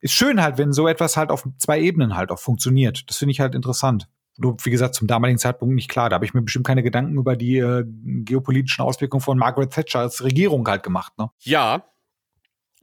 ist 0.01 0.13
schön 0.13 0.41
halt, 0.41 0.57
wenn 0.57 0.71
so 0.71 0.87
etwas 0.87 1.17
halt 1.17 1.31
auf 1.31 1.45
zwei 1.57 1.81
Ebenen 1.81 2.15
halt 2.15 2.31
auch 2.31 2.39
funktioniert. 2.39 3.09
Das 3.09 3.17
finde 3.17 3.31
ich 3.31 3.41
halt 3.41 3.55
interessant. 3.55 4.07
Nur, 4.37 4.55
wie 4.63 4.69
gesagt, 4.69 4.95
zum 4.95 5.07
damaligen 5.07 5.39
Zeitpunkt 5.39 5.75
nicht 5.75 5.89
klar. 5.89 6.09
Da 6.09 6.13
habe 6.13 6.23
ich 6.23 6.33
mir 6.33 6.41
bestimmt 6.41 6.65
keine 6.65 6.83
Gedanken 6.83 7.17
über 7.17 7.35
die 7.35 7.57
äh, 7.57 7.83
geopolitischen 7.85 8.85
Auswirkungen 8.85 9.21
von 9.21 9.37
Margaret 9.37 9.71
Thatcher 9.73 9.99
als 9.99 10.23
Regierung 10.23 10.65
halt 10.65 10.83
gemacht. 10.83 11.11
Ne? 11.17 11.29
Ja. 11.39 11.83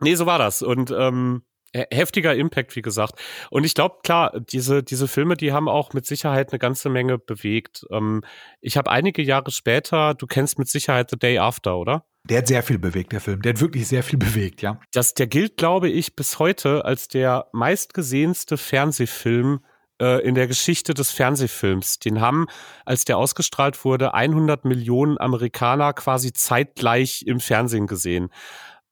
Nee, 0.01 0.17
so 0.17 0.27
war 0.27 0.39
das. 0.39 0.61
Und 0.61 0.91
ähm, 0.91 1.43
heftiger 1.91 2.35
Impact, 2.35 2.77
wie 2.77 2.83
gesagt. 2.83 3.21
Und 3.51 3.65
ich 3.65 3.75
glaube, 3.75 3.97
klar, 4.03 4.33
diese, 4.41 4.83
diese 4.83 5.09
Filme, 5.09 5.37
die 5.37 5.53
haben 5.53 5.69
auch 5.69 5.93
mit 5.93 6.07
Sicherheit 6.07 6.53
eine 6.53 6.59
ganze 6.59 6.89
Menge 6.89 7.19
bewegt. 7.19 7.87
Ähm, 7.91 8.23
ich 8.61 8.77
habe 8.77 8.91
einige 8.91 9.23
Jahre 9.23 9.51
später, 9.51 10.15
du 10.15 10.27
kennst 10.27 10.59
mit 10.59 10.69
Sicherheit 10.69 11.11
The 11.11 11.19
Day 11.19 11.39
After, 11.39 11.77
oder? 11.77 12.05
Der 12.29 12.39
hat 12.39 12.49
sehr 12.49 12.63
viel 12.63 12.79
bewegt, 12.79 13.13
der 13.13 13.21
Film. 13.21 13.41
Der 13.43 13.53
hat 13.53 13.61
wirklich 13.61 13.87
sehr 13.87 14.03
viel 14.03 14.19
bewegt, 14.19 14.61
ja. 14.61 14.81
Das, 14.93 15.15
der 15.15 15.29
gilt, 15.29 15.57
glaube 15.57 15.89
ich, 15.89 16.17
bis 16.17 16.39
heute 16.41 16.85
als 16.85 17.07
der 17.07 17.47
meistgesehenste 17.53 18.57
Fernsehfilm 18.57 19.61
äh, 20.01 20.23
in 20.27 20.35
der 20.35 20.49
Geschichte 20.49 20.93
des 20.93 21.13
Fernsehfilms. 21.13 22.01
Den 22.01 22.21
haben, 22.21 22.47
als 22.85 23.05
der 23.05 23.19
ausgestrahlt 23.19 23.85
wurde, 23.85 24.15
100 24.15 24.65
Millionen 24.65 25.19
Amerikaner 25.19 25.93
quasi 25.93 26.33
zeitgleich 26.33 27.23
im 27.27 27.39
Fernsehen 27.39 27.87
gesehen. 27.87 28.31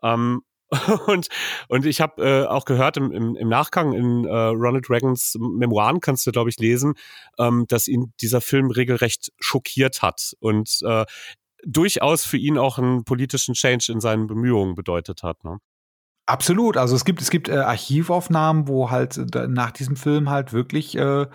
Ähm, 0.02 0.42
und, 1.06 1.28
und 1.68 1.86
ich 1.86 2.00
habe 2.00 2.22
äh, 2.22 2.46
auch 2.46 2.64
gehört 2.64 2.96
im, 2.96 3.12
im, 3.12 3.36
im 3.36 3.48
Nachgang 3.48 3.92
in 3.92 4.24
äh, 4.24 4.30
Ronald 4.30 4.90
Reagans 4.90 5.36
Memoiren, 5.38 6.00
kannst 6.00 6.26
du, 6.26 6.32
glaube 6.32 6.50
ich, 6.50 6.58
lesen, 6.58 6.94
ähm, 7.38 7.66
dass 7.68 7.88
ihn 7.88 8.12
dieser 8.20 8.40
Film 8.40 8.70
regelrecht 8.70 9.32
schockiert 9.38 10.02
hat 10.02 10.34
und 10.40 10.80
äh, 10.84 11.04
durchaus 11.66 12.24
für 12.24 12.36
ihn 12.36 12.58
auch 12.58 12.78
einen 12.78 13.04
politischen 13.04 13.54
Change 13.54 13.90
in 13.90 14.00
seinen 14.00 14.26
Bemühungen 14.26 14.74
bedeutet 14.74 15.22
hat. 15.22 15.42
Ne? 15.44 15.58
Absolut. 16.26 16.76
Also 16.76 16.96
es 16.96 17.04
gibt, 17.04 17.20
es 17.20 17.30
gibt 17.30 17.48
äh, 17.48 17.56
Archivaufnahmen, 17.56 18.68
wo 18.68 18.90
halt 18.90 19.18
äh, 19.34 19.46
nach 19.46 19.72
diesem 19.72 19.96
Film 19.96 20.30
halt 20.30 20.52
wirklich 20.52 20.96
äh, 20.96 21.26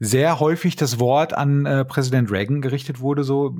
sehr 0.00 0.40
häufig 0.40 0.76
das 0.76 0.98
Wort 0.98 1.34
an 1.34 1.66
äh, 1.66 1.84
Präsident 1.84 2.30
Reagan 2.30 2.60
gerichtet 2.60 3.00
wurde, 3.00 3.24
so 3.24 3.56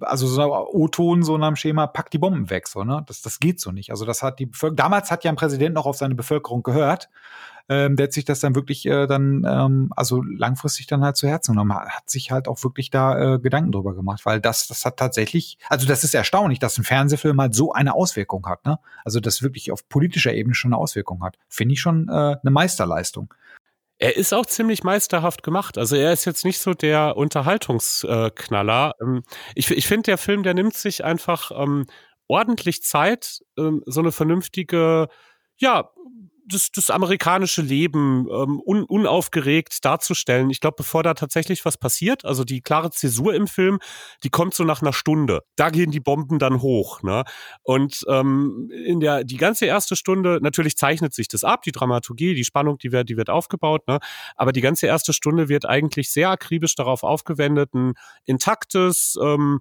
also 0.00 0.26
so 0.26 0.42
O-Ton 0.42 1.22
so 1.22 1.38
nach 1.38 1.48
dem 1.48 1.56
Schema, 1.56 1.86
pack 1.86 2.10
die 2.10 2.18
Bomben 2.18 2.50
weg, 2.50 2.68
so, 2.68 2.84
ne? 2.84 3.02
Das, 3.06 3.22
das 3.22 3.40
geht 3.40 3.60
so 3.60 3.72
nicht. 3.72 3.90
Also 3.90 4.04
das 4.04 4.22
hat 4.22 4.38
die 4.38 4.46
Bevölkerung, 4.46 4.76
damals 4.76 5.10
hat 5.10 5.24
ja 5.24 5.30
ein 5.30 5.36
Präsident 5.36 5.74
noch 5.74 5.86
auf 5.86 5.96
seine 5.96 6.14
Bevölkerung 6.14 6.62
gehört. 6.62 7.08
Ähm, 7.68 7.96
der 7.96 8.04
hat 8.04 8.12
sich 8.12 8.26
das 8.26 8.40
dann 8.40 8.54
wirklich 8.54 8.84
äh, 8.84 9.06
dann, 9.06 9.42
ähm, 9.48 9.90
also 9.96 10.22
langfristig 10.22 10.86
dann 10.86 11.02
halt 11.02 11.16
zu 11.16 11.26
Herzen 11.26 11.52
genommen, 11.52 11.74
hat 11.74 12.10
sich 12.10 12.30
halt 12.30 12.46
auch 12.46 12.62
wirklich 12.62 12.90
da 12.90 13.36
äh, 13.36 13.38
Gedanken 13.38 13.72
drüber 13.72 13.94
gemacht, 13.94 14.26
weil 14.26 14.38
das, 14.38 14.68
das 14.68 14.84
hat 14.84 14.98
tatsächlich, 14.98 15.56
also 15.70 15.86
das 15.86 16.04
ist 16.04 16.14
erstaunlich, 16.14 16.58
dass 16.58 16.76
ein 16.76 16.84
Fernsehfilm 16.84 17.40
halt 17.40 17.54
so 17.54 17.72
eine 17.72 17.94
Auswirkung 17.94 18.46
hat, 18.46 18.66
ne? 18.66 18.78
Also 19.02 19.18
das 19.18 19.42
wirklich 19.42 19.72
auf 19.72 19.88
politischer 19.88 20.34
Ebene 20.34 20.54
schon 20.54 20.74
eine 20.74 20.78
Auswirkung 20.78 21.22
hat. 21.22 21.38
Finde 21.48 21.72
ich 21.72 21.80
schon 21.80 22.08
äh, 22.08 22.12
eine 22.12 22.50
Meisterleistung. 22.50 23.32
Er 24.04 24.18
ist 24.18 24.34
auch 24.34 24.44
ziemlich 24.44 24.84
meisterhaft 24.84 25.42
gemacht. 25.42 25.78
Also 25.78 25.96
er 25.96 26.12
ist 26.12 26.26
jetzt 26.26 26.44
nicht 26.44 26.58
so 26.58 26.74
der 26.74 27.16
Unterhaltungsknaller. 27.16 28.92
Ähm, 29.00 29.22
ich, 29.54 29.70
ich 29.70 29.86
finde, 29.86 30.02
der 30.02 30.18
Film, 30.18 30.42
der 30.42 30.52
nimmt 30.52 30.74
sich 30.74 31.02
einfach 31.02 31.50
ähm, 31.54 31.86
ordentlich 32.28 32.82
Zeit, 32.82 33.40
ähm, 33.56 33.82
so 33.86 34.00
eine 34.00 34.12
vernünftige, 34.12 35.08
ja, 35.56 35.88
das, 36.46 36.70
das 36.70 36.90
amerikanische 36.90 37.62
Leben 37.62 38.26
ähm, 38.30 38.60
un, 38.64 38.84
unaufgeregt 38.84 39.84
darzustellen. 39.84 40.50
Ich 40.50 40.60
glaube, 40.60 40.76
bevor 40.78 41.02
da 41.02 41.14
tatsächlich 41.14 41.64
was 41.64 41.78
passiert, 41.78 42.24
also 42.24 42.44
die 42.44 42.60
klare 42.60 42.90
Zäsur 42.90 43.34
im 43.34 43.46
Film, 43.46 43.78
die 44.22 44.30
kommt 44.30 44.54
so 44.54 44.64
nach 44.64 44.82
einer 44.82 44.92
Stunde. 44.92 45.42
Da 45.56 45.70
gehen 45.70 45.90
die 45.90 46.00
Bomben 46.00 46.38
dann 46.38 46.60
hoch. 46.60 47.02
Ne? 47.02 47.24
Und 47.62 48.04
ähm, 48.08 48.70
in 48.84 49.00
der 49.00 49.24
die 49.24 49.36
ganze 49.36 49.66
erste 49.66 49.96
Stunde, 49.96 50.38
natürlich 50.42 50.76
zeichnet 50.76 51.14
sich 51.14 51.28
das 51.28 51.44
ab, 51.44 51.62
die 51.62 51.72
Dramaturgie, 51.72 52.34
die 52.34 52.44
Spannung, 52.44 52.78
die 52.78 52.92
wird, 52.92 53.08
die 53.08 53.16
wird 53.16 53.30
aufgebaut. 53.30 53.86
Ne? 53.88 53.98
Aber 54.36 54.52
die 54.52 54.60
ganze 54.60 54.86
erste 54.86 55.12
Stunde 55.12 55.48
wird 55.48 55.66
eigentlich 55.66 56.10
sehr 56.10 56.30
akribisch 56.30 56.74
darauf 56.74 57.02
aufgewendet, 57.02 57.74
ein 57.74 57.94
intaktes, 58.26 59.18
ähm, 59.22 59.60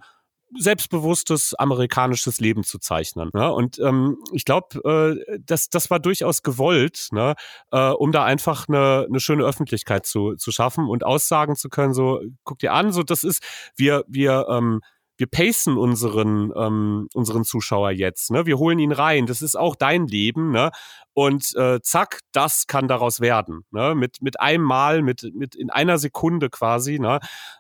selbstbewusstes 0.58 1.54
amerikanisches 1.54 2.39
Leben 2.39 2.64
zu 2.64 2.80
zeichnen. 2.80 3.30
Ne? 3.34 3.51
Und 3.51 3.80
ähm, 3.80 4.18
ich 4.32 4.45
glaube, 4.45 5.18
äh, 5.28 5.39
das, 5.45 5.70
das 5.70 5.89
war 5.89 5.99
durchaus 5.99 6.43
gewollt, 6.43 7.08
ne? 7.12 7.36
äh, 7.72 7.89
um 7.89 8.12
da 8.12 8.24
einfach 8.24 8.68
eine, 8.68 9.06
eine 9.10 9.20
schöne 9.20 9.43
Öffentlichkeit 9.43 10.06
zu, 10.06 10.36
zu 10.36 10.51
schaffen 10.51 10.88
und 10.88 11.04
aussagen 11.04 11.56
zu 11.56 11.70
können, 11.70 11.93
so, 11.93 12.22
guck 12.43 12.60
dir 12.60 12.74
an, 12.74 12.91
so 12.91 13.04
das 13.04 13.24
ist, 13.24 13.43
wir, 13.76 14.04
wir, 14.08 14.47
ähm, 14.49 14.82
wir 15.18 15.28
pacen 15.28 15.78
unseren, 15.78 16.51
ähm, 16.56 17.08
unseren 17.14 17.43
Zuschauer 17.43 17.91
jetzt, 17.91 18.32
ne? 18.32 18.45
Wir 18.45 18.58
holen 18.58 18.80
ihn 18.80 18.91
rein. 18.91 19.28
Das 19.28 19.41
ist 19.41 19.56
auch 19.56 19.76
dein 19.76 20.08
Leben, 20.08 20.51
ne? 20.51 20.72
Und 21.14 21.56
äh, 21.56 21.80
zack, 21.82 22.22
das 22.32 22.66
kann 22.66 22.88
daraus 22.88 23.20
werden, 23.20 23.64
ne? 23.72 23.93
Mit, 23.93 24.22
mit 24.22 24.39
einem 24.39 24.64
Mal, 24.64 25.04
mit, 25.04 25.32
mit 25.36 25.56
in 25.56 25.70
einer 25.70 25.99
Sekunde 25.99 26.49
quasi, 26.49 26.97
ne? 26.97 27.20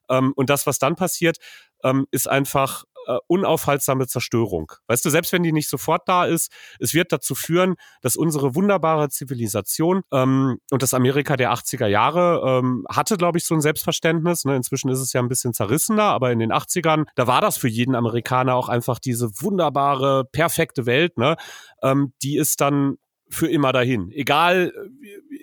Ähm, 0.09 0.33
und 0.35 0.49
das, 0.49 0.65
was 0.65 0.79
dann 0.79 0.95
passiert, 0.95 1.37
ähm, 1.83 2.07
ist 2.11 2.29
einfach 2.29 2.85
äh, 3.07 3.17
unaufhaltsame 3.27 4.07
Zerstörung. 4.07 4.71
Weißt 4.87 5.03
du, 5.03 5.09
selbst 5.09 5.33
wenn 5.33 5.43
die 5.43 5.51
nicht 5.51 5.69
sofort 5.69 6.03
da 6.07 6.25
ist, 6.25 6.51
es 6.79 6.93
wird 6.93 7.11
dazu 7.11 7.35
führen, 7.35 7.75
dass 8.01 8.15
unsere 8.15 8.55
wunderbare 8.55 9.09
Zivilisation 9.09 10.03
ähm, 10.11 10.59
und 10.71 10.81
das 10.81 10.93
Amerika 10.93 11.35
der 11.35 11.53
80er 11.53 11.87
Jahre 11.87 12.41
ähm, 12.45 12.85
hatte, 12.89 13.17
glaube 13.17 13.37
ich, 13.37 13.45
so 13.45 13.55
ein 13.55 13.61
Selbstverständnis. 13.61 14.45
Ne? 14.45 14.55
Inzwischen 14.55 14.89
ist 14.89 14.99
es 14.99 15.13
ja 15.13 15.21
ein 15.21 15.27
bisschen 15.27 15.53
zerrissener, 15.53 16.03
aber 16.03 16.31
in 16.31 16.39
den 16.39 16.53
80ern, 16.53 17.05
da 17.15 17.27
war 17.27 17.41
das 17.41 17.57
für 17.57 17.67
jeden 17.67 17.95
Amerikaner 17.95 18.55
auch 18.55 18.69
einfach 18.69 18.99
diese 18.99 19.29
wunderbare, 19.41 20.25
perfekte 20.25 20.85
Welt. 20.85 21.17
Ne? 21.17 21.35
Ähm, 21.81 22.13
die 22.21 22.37
ist 22.37 22.61
dann 22.61 22.97
für 23.29 23.49
immer 23.49 23.73
dahin. 23.73 24.11
Egal, 24.11 24.71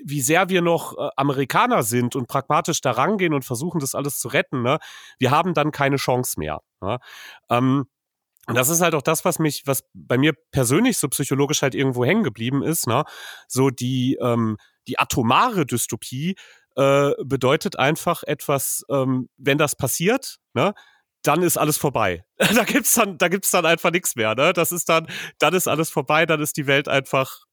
wie 0.04 0.20
sehr 0.20 0.48
wir 0.48 0.62
noch 0.62 0.96
äh, 0.96 1.08
Amerikaner 1.16 1.82
sind 1.82 2.16
und 2.16 2.28
pragmatisch 2.28 2.80
da 2.80 2.92
rangehen 2.92 3.34
und 3.34 3.44
versuchen, 3.44 3.80
das 3.80 3.94
alles 3.94 4.18
zu 4.18 4.28
retten, 4.28 4.62
ne? 4.62 4.78
wir 5.18 5.30
haben 5.30 5.54
dann 5.54 5.72
keine 5.72 5.96
Chance 5.96 6.38
mehr. 6.38 6.60
Ne? 6.80 6.98
Ähm, 7.50 7.86
und 8.46 8.56
das 8.56 8.68
ist 8.68 8.80
halt 8.80 8.94
auch 8.94 9.02
das, 9.02 9.24
was 9.24 9.38
mich, 9.38 9.62
was 9.66 9.84
bei 9.94 10.18
mir 10.18 10.32
persönlich 10.50 10.98
so 10.98 11.08
psychologisch 11.08 11.62
halt 11.62 11.74
irgendwo 11.74 12.04
hängen 12.04 12.24
geblieben 12.24 12.62
ist. 12.62 12.86
Ne? 12.86 13.04
So 13.46 13.70
die, 13.70 14.18
ähm, 14.20 14.56
die 14.88 14.98
atomare 14.98 15.66
Dystopie 15.66 16.36
äh, 16.76 17.12
bedeutet 17.22 17.78
einfach 17.78 18.22
etwas, 18.24 18.84
ähm, 18.90 19.28
wenn 19.36 19.58
das 19.58 19.76
passiert, 19.76 20.38
ne? 20.54 20.74
dann 21.22 21.42
ist 21.42 21.58
alles 21.58 21.76
vorbei. 21.76 22.24
da 22.38 22.64
gibt's 22.64 22.94
dann, 22.94 23.18
da 23.18 23.28
gibt's 23.28 23.50
dann 23.50 23.66
einfach 23.66 23.90
nichts 23.90 24.16
mehr. 24.16 24.34
Ne? 24.34 24.52
Das 24.52 24.72
ist 24.72 24.88
dann, 24.88 25.06
dann 25.38 25.54
ist 25.54 25.68
alles 25.68 25.90
vorbei, 25.90 26.26
dann 26.26 26.40
ist 26.40 26.56
die 26.56 26.66
Welt 26.66 26.88
einfach 26.88 27.44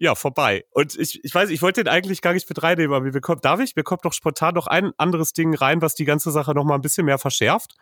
ja, 0.00 0.14
vorbei. 0.14 0.64
Und 0.70 0.98
ich, 0.98 1.22
ich 1.22 1.34
weiß, 1.34 1.50
ich 1.50 1.60
wollte 1.60 1.84
den 1.84 1.92
eigentlich 1.92 2.22
gar 2.22 2.32
nicht 2.32 2.48
mit 2.48 2.62
reinnehmen, 2.62 2.96
aber 2.96 3.04
mir 3.04 3.20
kommt, 3.20 3.44
darf 3.44 3.60
ich? 3.60 3.76
Mir 3.76 3.82
kommt 3.82 4.04
doch 4.06 4.14
spontan 4.14 4.54
noch 4.54 4.66
ein 4.66 4.92
anderes 4.96 5.34
Ding 5.34 5.54
rein, 5.54 5.82
was 5.82 5.94
die 5.94 6.06
ganze 6.06 6.30
Sache 6.30 6.54
noch 6.54 6.64
mal 6.64 6.74
ein 6.74 6.80
bisschen 6.80 7.04
mehr 7.04 7.18
verschärft. 7.18 7.74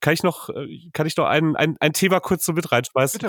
Kann 0.00 0.14
ich 0.14 0.22
noch, 0.22 0.48
äh, 0.48 0.90
kann 0.94 1.06
ich 1.06 1.14
noch 1.18 1.26
ein, 1.26 1.54
ein, 1.54 1.76
ein 1.78 1.92
Thema 1.92 2.20
kurz 2.20 2.46
so 2.46 2.54
mit 2.54 2.72
reinschmeißen? 2.72 3.20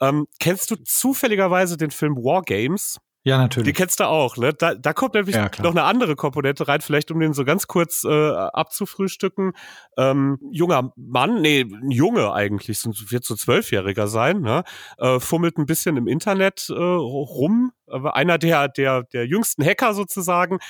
Ähm, 0.00 0.28
kennst 0.38 0.70
du 0.70 0.76
zufälligerweise 0.76 1.76
den 1.76 1.90
Film 1.90 2.14
War 2.16 2.42
Games? 2.42 2.98
Ja, 3.26 3.38
natürlich. 3.38 3.66
Die 3.66 3.72
kennst 3.72 3.98
du 3.98 4.04
auch, 4.04 4.36
ne? 4.36 4.54
Da, 4.54 4.76
da 4.76 4.92
kommt 4.92 5.14
nämlich 5.14 5.34
ja, 5.34 5.50
noch 5.60 5.72
eine 5.72 5.82
andere 5.82 6.14
Komponente 6.14 6.68
rein, 6.68 6.80
vielleicht 6.80 7.10
um 7.10 7.18
den 7.18 7.32
so 7.32 7.44
ganz 7.44 7.66
kurz 7.66 8.04
äh, 8.04 8.08
abzufrühstücken. 8.08 9.54
Ähm, 9.98 10.38
junger 10.52 10.92
Mann, 10.94 11.42
nee, 11.42 11.62
ein 11.62 11.90
Junge 11.90 12.32
eigentlich, 12.32 12.84
wird 12.84 13.24
so 13.24 13.34
zwölfjähriger 13.34 14.06
sein, 14.06 14.42
ne? 14.42 14.62
Äh, 14.98 15.18
fummelt 15.18 15.58
ein 15.58 15.66
bisschen 15.66 15.96
im 15.96 16.06
Internet 16.06 16.68
äh, 16.70 16.74
rum. 16.74 17.72
Einer 17.88 18.38
der, 18.38 18.68
der, 18.68 19.02
der 19.02 19.26
jüngsten 19.26 19.64
Hacker 19.64 19.92
sozusagen, 19.92 20.60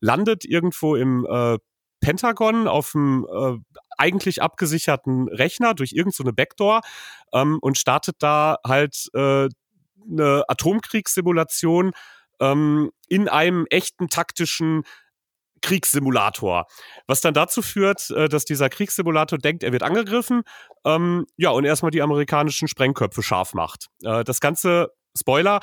landet 0.00 0.46
irgendwo 0.46 0.96
im 0.96 1.26
äh, 1.28 1.58
Pentagon 2.00 2.66
auf 2.66 2.92
dem 2.92 3.26
äh, 3.30 3.58
eigentlich 3.98 4.40
abgesicherten 4.40 5.28
Rechner 5.28 5.74
durch 5.74 5.92
irgendeine 5.92 6.30
so 6.30 6.34
Backdoor 6.34 6.80
ähm, 7.34 7.58
und 7.60 7.76
startet 7.76 8.16
da 8.20 8.56
halt 8.66 9.10
äh, 9.12 9.48
eine 10.10 10.44
Atomkriegssimulation 10.48 11.92
ähm, 12.40 12.90
in 13.08 13.28
einem 13.28 13.66
echten 13.70 14.08
taktischen 14.08 14.82
Kriegssimulator. 15.62 16.66
Was 17.06 17.20
dann 17.20 17.34
dazu 17.34 17.62
führt, 17.62 18.10
äh, 18.10 18.28
dass 18.28 18.44
dieser 18.44 18.68
Kriegssimulator 18.68 19.38
denkt, 19.38 19.62
er 19.62 19.72
wird 19.72 19.82
angegriffen, 19.82 20.42
ähm, 20.84 21.26
ja, 21.36 21.50
und 21.50 21.64
erstmal 21.64 21.90
die 21.90 22.02
amerikanischen 22.02 22.68
Sprengköpfe 22.68 23.22
scharf 23.22 23.54
macht. 23.54 23.86
Äh, 24.02 24.24
das 24.24 24.40
Ganze, 24.40 24.90
Spoiler, 25.18 25.60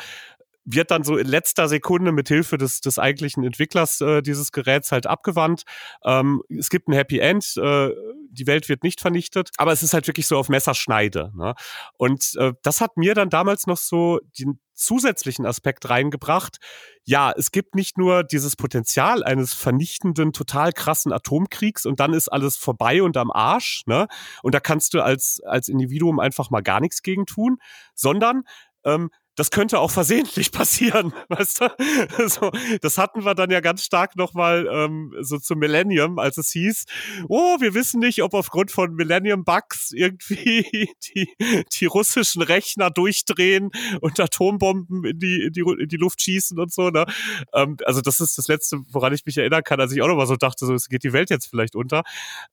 wird 0.65 0.91
dann 0.91 1.03
so 1.03 1.17
in 1.17 1.27
letzter 1.27 1.67
Sekunde 1.67 2.11
mit 2.11 2.27
Hilfe 2.27 2.57
des, 2.57 2.81
des 2.81 2.99
eigentlichen 2.99 3.43
Entwicklers 3.43 4.01
äh, 4.01 4.21
dieses 4.21 4.51
Geräts 4.51 4.91
halt 4.91 5.07
abgewandt. 5.07 5.63
Ähm, 6.03 6.41
es 6.49 6.69
gibt 6.69 6.87
ein 6.87 6.93
Happy 6.93 7.19
End, 7.19 7.57
äh, 7.57 7.89
die 8.29 8.47
Welt 8.47 8.69
wird 8.69 8.83
nicht 8.83 9.01
vernichtet, 9.01 9.51
aber 9.57 9.71
es 9.71 9.83
ist 9.83 9.93
halt 9.93 10.07
wirklich 10.07 10.27
so 10.27 10.37
auf 10.37 10.49
Messerschneide. 10.49 11.31
Ne? 11.35 11.53
Und 11.97 12.35
äh, 12.37 12.53
das 12.63 12.81
hat 12.81 12.97
mir 12.97 13.13
dann 13.13 13.29
damals 13.29 13.67
noch 13.67 13.77
so 13.77 14.19
den 14.39 14.59
zusätzlichen 14.73 15.45
Aspekt 15.45 15.89
reingebracht. 15.89 16.57
Ja, 17.03 17.31
es 17.35 17.51
gibt 17.51 17.75
nicht 17.75 17.97
nur 17.97 18.23
dieses 18.23 18.55
Potenzial 18.55 19.23
eines 19.23 19.53
vernichtenden, 19.53 20.33
total 20.33 20.71
krassen 20.71 21.13
Atomkriegs 21.13 21.85
und 21.85 21.99
dann 21.99 22.13
ist 22.13 22.29
alles 22.29 22.57
vorbei 22.57 23.03
und 23.03 23.17
am 23.17 23.31
Arsch, 23.31 23.83
ne? 23.85 24.07
Und 24.41 24.55
da 24.55 24.59
kannst 24.59 24.93
du 24.93 25.01
als, 25.01 25.41
als 25.45 25.67
Individuum 25.67 26.19
einfach 26.19 26.49
mal 26.49 26.61
gar 26.61 26.79
nichts 26.79 27.03
gegen 27.03 27.25
tun, 27.25 27.57
sondern 27.93 28.43
ähm, 28.85 29.09
das 29.35 29.49
könnte 29.49 29.79
auch 29.79 29.91
versehentlich 29.91 30.51
passieren, 30.51 31.13
weißt 31.29 31.61
du? 31.61 32.27
So, 32.27 32.51
das 32.81 32.97
hatten 32.97 33.25
wir 33.25 33.35
dann 33.35 33.49
ja 33.49 33.59
ganz 33.59 33.83
stark 33.83 34.15
nochmal 34.15 34.67
ähm, 34.71 35.13
so 35.21 35.39
zum 35.39 35.59
Millennium, 35.59 36.19
als 36.19 36.37
es 36.37 36.51
hieß, 36.51 36.85
oh, 37.27 37.57
wir 37.59 37.73
wissen 37.73 37.99
nicht, 37.99 38.21
ob 38.21 38.33
aufgrund 38.33 38.71
von 38.71 38.93
Millennium-Bugs 38.93 39.91
irgendwie 39.91 40.91
die, 41.15 41.33
die 41.71 41.85
russischen 41.85 42.41
Rechner 42.41 42.91
durchdrehen 42.91 43.71
und 44.01 44.19
Atombomben 44.19 45.03
in 45.05 45.19
die, 45.19 45.43
in 45.43 45.53
die, 45.53 45.61
in 45.61 45.87
die 45.87 45.97
Luft 45.97 46.21
schießen 46.21 46.59
und 46.59 46.71
so. 46.71 46.89
Ne? 46.89 47.05
Ähm, 47.53 47.77
also 47.85 48.01
das 48.01 48.19
ist 48.19 48.37
das 48.37 48.47
Letzte, 48.47 48.81
woran 48.89 49.13
ich 49.13 49.25
mich 49.25 49.37
erinnern 49.37 49.63
kann, 49.63 49.79
als 49.79 49.91
ich 49.93 50.01
auch 50.01 50.07
nochmal 50.07 50.27
so 50.27 50.35
dachte, 50.35 50.65
so 50.65 50.73
es 50.73 50.89
geht 50.89 51.03
die 51.03 51.13
Welt 51.13 51.29
jetzt 51.29 51.47
vielleicht 51.47 51.75
unter. 51.75 52.03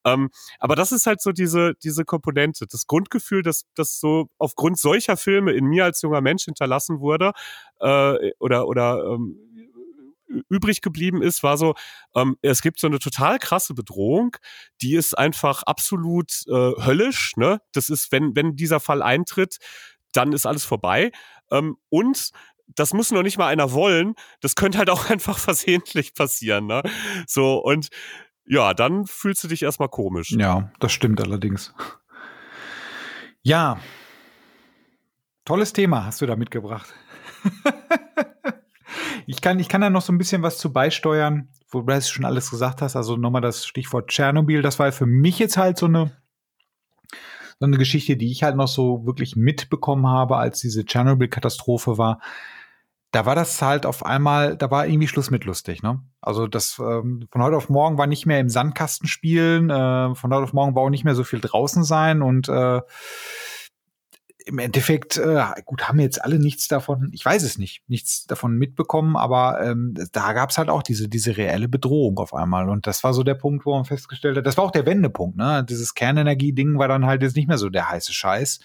Ähm, 0.05 0.31
aber 0.59 0.76
das 0.76 0.93
ist 0.93 1.07
halt 1.07 1.20
so 1.20 1.33
diese, 1.33 1.74
diese 1.83 2.05
Komponente, 2.05 2.66
das 2.66 2.87
Grundgefühl, 2.87 3.43
dass 3.43 3.64
das 3.74 4.01
so 4.01 4.28
aufgrund 4.39 4.78
solcher 4.78 5.16
Filme 5.16 5.53
in 5.53 5.66
mir 5.66 5.85
als 5.85 6.03
junger 6.03 6.20
Mensch 6.20 6.45
hinterlassen 6.45 6.70
hinterlassen 6.71 7.01
wurde 7.01 7.33
äh, 7.81 8.33
oder, 8.39 8.66
oder 8.68 9.05
ähm, 9.05 9.37
übrig 10.49 10.81
geblieben 10.81 11.23
ist, 11.23 11.43
war 11.43 11.57
so, 11.57 11.75
ähm, 12.14 12.37
es 12.41 12.62
gibt 12.62 12.79
so 12.79 12.87
eine 12.87 13.01
total 13.01 13.39
krasse 13.39 13.75
Bedrohung, 13.75 14.37
die 14.81 14.95
ist 14.95 15.18
einfach 15.18 15.64
absolut 15.64 16.45
äh, 16.47 16.53
höllisch. 16.53 17.37
Ne? 17.37 17.61
Das 17.73 17.91
ist, 17.91 18.12
wenn, 18.12 18.37
wenn 18.37 18.55
dieser 18.55 18.79
Fall 18.79 19.03
eintritt, 19.03 19.59
dann 20.12 20.33
ist 20.33 20.47
alles 20.47 20.64
vorbei. 20.64 21.11
Ähm, 21.51 21.77
und 21.89 22.31
das 22.68 22.93
muss 22.93 23.11
noch 23.11 23.25
nicht 23.25 23.39
mal 23.39 23.49
einer 23.49 23.73
wollen, 23.73 24.14
das 24.41 24.55
könnte 24.55 24.79
halt 24.79 24.91
auch 24.91 25.11
einfach 25.11 25.39
versehentlich 25.39 26.14
passieren. 26.14 26.66
Ne? 26.66 26.83
So, 27.27 27.59
und 27.59 27.89
ja, 28.47 28.73
dann 28.73 29.07
fühlst 29.07 29.43
du 29.43 29.49
dich 29.49 29.64
erstmal 29.64 29.89
komisch. 29.89 30.31
Ja, 30.31 30.71
das 30.79 30.93
stimmt 30.93 31.21
allerdings. 31.21 31.75
Ja, 33.43 33.81
Tolles 35.51 35.72
Thema 35.72 36.05
hast 36.05 36.20
du 36.20 36.26
da 36.26 36.36
mitgebracht. 36.36 36.94
ich, 39.26 39.40
kann, 39.40 39.59
ich 39.59 39.68
kann 39.68 39.80
da 39.80 39.90
noch 39.90 40.01
so 40.01 40.12
ein 40.12 40.18
bisschen 40.18 40.44
was 40.44 40.59
zu 40.59 40.72
beisteuern, 40.72 41.48
wo 41.72 41.80
du 41.80 42.01
schon 42.03 42.24
alles 42.24 42.53
gesagt 42.53 42.82
hast. 42.82 42.94
Also 42.94 43.16
nochmal 43.16 43.42
das 43.42 43.66
Stichwort 43.66 44.11
Tschernobyl. 44.11 44.62
Das 44.62 44.78
war 44.78 44.92
für 44.92 45.07
mich 45.07 45.40
jetzt 45.40 45.57
halt 45.57 45.76
so 45.76 45.86
eine, 45.86 46.12
so 47.59 47.66
eine 47.66 47.78
Geschichte, 47.78 48.16
die 48.16 48.30
ich 48.30 48.44
halt 48.44 48.55
noch 48.55 48.68
so 48.68 49.05
wirklich 49.07 49.34
mitbekommen 49.34 50.07
habe, 50.07 50.36
als 50.36 50.61
diese 50.61 50.84
Tschernobyl-Katastrophe 50.84 51.98
war. 51.98 52.20
Da 53.11 53.26
war 53.26 53.34
das 53.34 53.61
halt 53.61 53.86
auf 53.86 54.07
einmal, 54.07 54.57
da 54.57 54.70
war 54.70 54.86
irgendwie 54.86 55.09
Schluss 55.09 55.32
mit 55.32 55.46
lustig, 55.46 55.82
ne? 55.82 56.01
Also 56.20 56.46
das 56.46 56.78
ähm, 56.78 57.26
von 57.28 57.42
heute 57.42 57.57
auf 57.57 57.68
morgen 57.68 57.98
war 57.98 58.07
nicht 58.07 58.24
mehr 58.24 58.38
im 58.38 58.51
Sandkasten 58.51 59.09
spielen, 59.09 59.68
äh, 59.68 60.14
von 60.14 60.32
heute 60.32 60.44
auf 60.44 60.53
morgen 60.53 60.76
war 60.76 60.84
auch 60.84 60.90
nicht 60.90 61.03
mehr 61.03 61.16
so 61.16 61.24
viel 61.24 61.40
draußen 61.40 61.82
sein 61.82 62.22
und 62.22 62.48
äh, 62.48 62.82
im 64.51 64.59
Endeffekt, 64.59 65.16
äh, 65.16 65.44
gut, 65.64 65.88
haben 65.88 66.01
jetzt 66.01 66.22
alle 66.24 66.40
nichts 66.40 66.66
davon, 66.66 67.11
ich 67.12 67.24
weiß 67.24 67.44
es 67.44 67.57
nicht, 67.57 67.82
nichts 67.86 68.26
davon 68.26 68.57
mitbekommen, 68.57 69.16
aber 69.16 69.61
ähm, 69.62 69.94
da 70.12 70.32
gab 70.32 70.51
es 70.51 70.59
halt 70.59 70.68
auch 70.68 70.82
diese, 70.82 71.09
diese 71.09 71.36
reelle 71.36 71.68
Bedrohung 71.68 72.18
auf 72.18 72.34
einmal. 72.34 72.68
Und 72.68 72.86
das 72.88 73.05
war 73.05 73.14
so 73.14 73.22
der 73.22 73.34
Punkt, 73.34 73.64
wo 73.64 73.74
man 73.74 73.84
festgestellt 73.84 74.36
hat, 74.36 74.46
das 74.46 74.57
war 74.57 74.64
auch 74.64 74.72
der 74.72 74.86
Wendepunkt, 74.86 75.36
ne? 75.36 75.64
Dieses 75.68 75.94
Kernenergie-Ding 75.94 76.78
war 76.78 76.88
dann 76.88 77.07
halt 77.07 77.22
jetzt 77.22 77.36
nicht 77.36 77.46
mehr 77.46 77.59
so 77.59 77.68
der 77.68 77.88
heiße 77.88 78.12
Scheiß. 78.12 78.59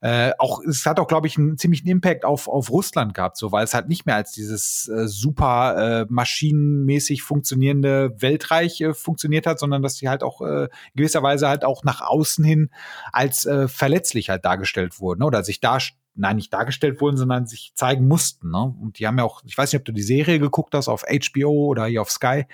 Äh, 0.00 0.32
auch 0.38 0.60
es 0.62 0.84
hat 0.86 1.00
auch, 1.00 1.08
glaube 1.08 1.26
ich, 1.26 1.38
einen 1.38 1.58
ziemlichen 1.58 1.88
Impact 1.88 2.24
auf, 2.24 2.48
auf 2.48 2.70
Russland 2.70 3.14
gehabt, 3.14 3.36
so 3.36 3.52
weil 3.52 3.64
es 3.64 3.74
halt 3.74 3.88
nicht 3.88 4.06
mehr 4.06 4.16
als 4.16 4.32
dieses 4.32 4.88
äh, 4.88 5.08
super 5.08 6.02
äh, 6.02 6.06
maschinenmäßig 6.08 7.22
funktionierende 7.22 8.14
Weltreich 8.20 8.80
äh, 8.80 8.94
funktioniert 8.94 9.46
hat, 9.46 9.58
sondern 9.58 9.82
dass 9.82 9.96
die 9.96 10.08
halt 10.08 10.22
auch 10.22 10.40
äh, 10.42 10.68
gewisserweise 10.94 11.48
halt 11.48 11.64
auch 11.64 11.84
nach 11.84 12.00
außen 12.00 12.44
hin 12.44 12.70
als 13.12 13.46
äh, 13.46 13.68
verletzlich 13.68 14.30
halt 14.30 14.44
dargestellt 14.44 15.00
wurden 15.00 15.22
oder 15.22 15.42
sich 15.44 15.60
da 15.60 15.78
nein, 16.16 16.36
nicht 16.36 16.52
dargestellt 16.52 17.00
wurden, 17.00 17.16
sondern 17.16 17.46
sich 17.46 17.72
zeigen 17.74 18.08
mussten. 18.08 18.50
Ne? 18.50 18.74
Und 18.80 18.98
die 18.98 19.06
haben 19.06 19.18
ja 19.18 19.24
auch, 19.24 19.42
ich 19.44 19.56
weiß 19.56 19.72
nicht, 19.72 19.80
ob 19.80 19.84
du 19.84 19.92
die 19.92 20.02
Serie 20.02 20.38
geguckt 20.38 20.74
hast 20.74 20.88
auf 20.88 21.04
HBO 21.04 21.66
oder 21.66 21.86
hier 21.86 22.02
auf 22.02 22.10
Sky. 22.10 22.46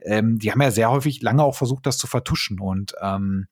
Ähm, 0.00 0.38
die 0.38 0.52
haben 0.52 0.60
ja 0.60 0.70
sehr 0.70 0.90
häufig 0.90 1.22
lange 1.22 1.42
auch 1.42 1.54
versucht, 1.54 1.86
das 1.86 1.98
zu 1.98 2.06
vertuschen. 2.06 2.60
Und 2.60 2.94
ähm, 3.00 3.46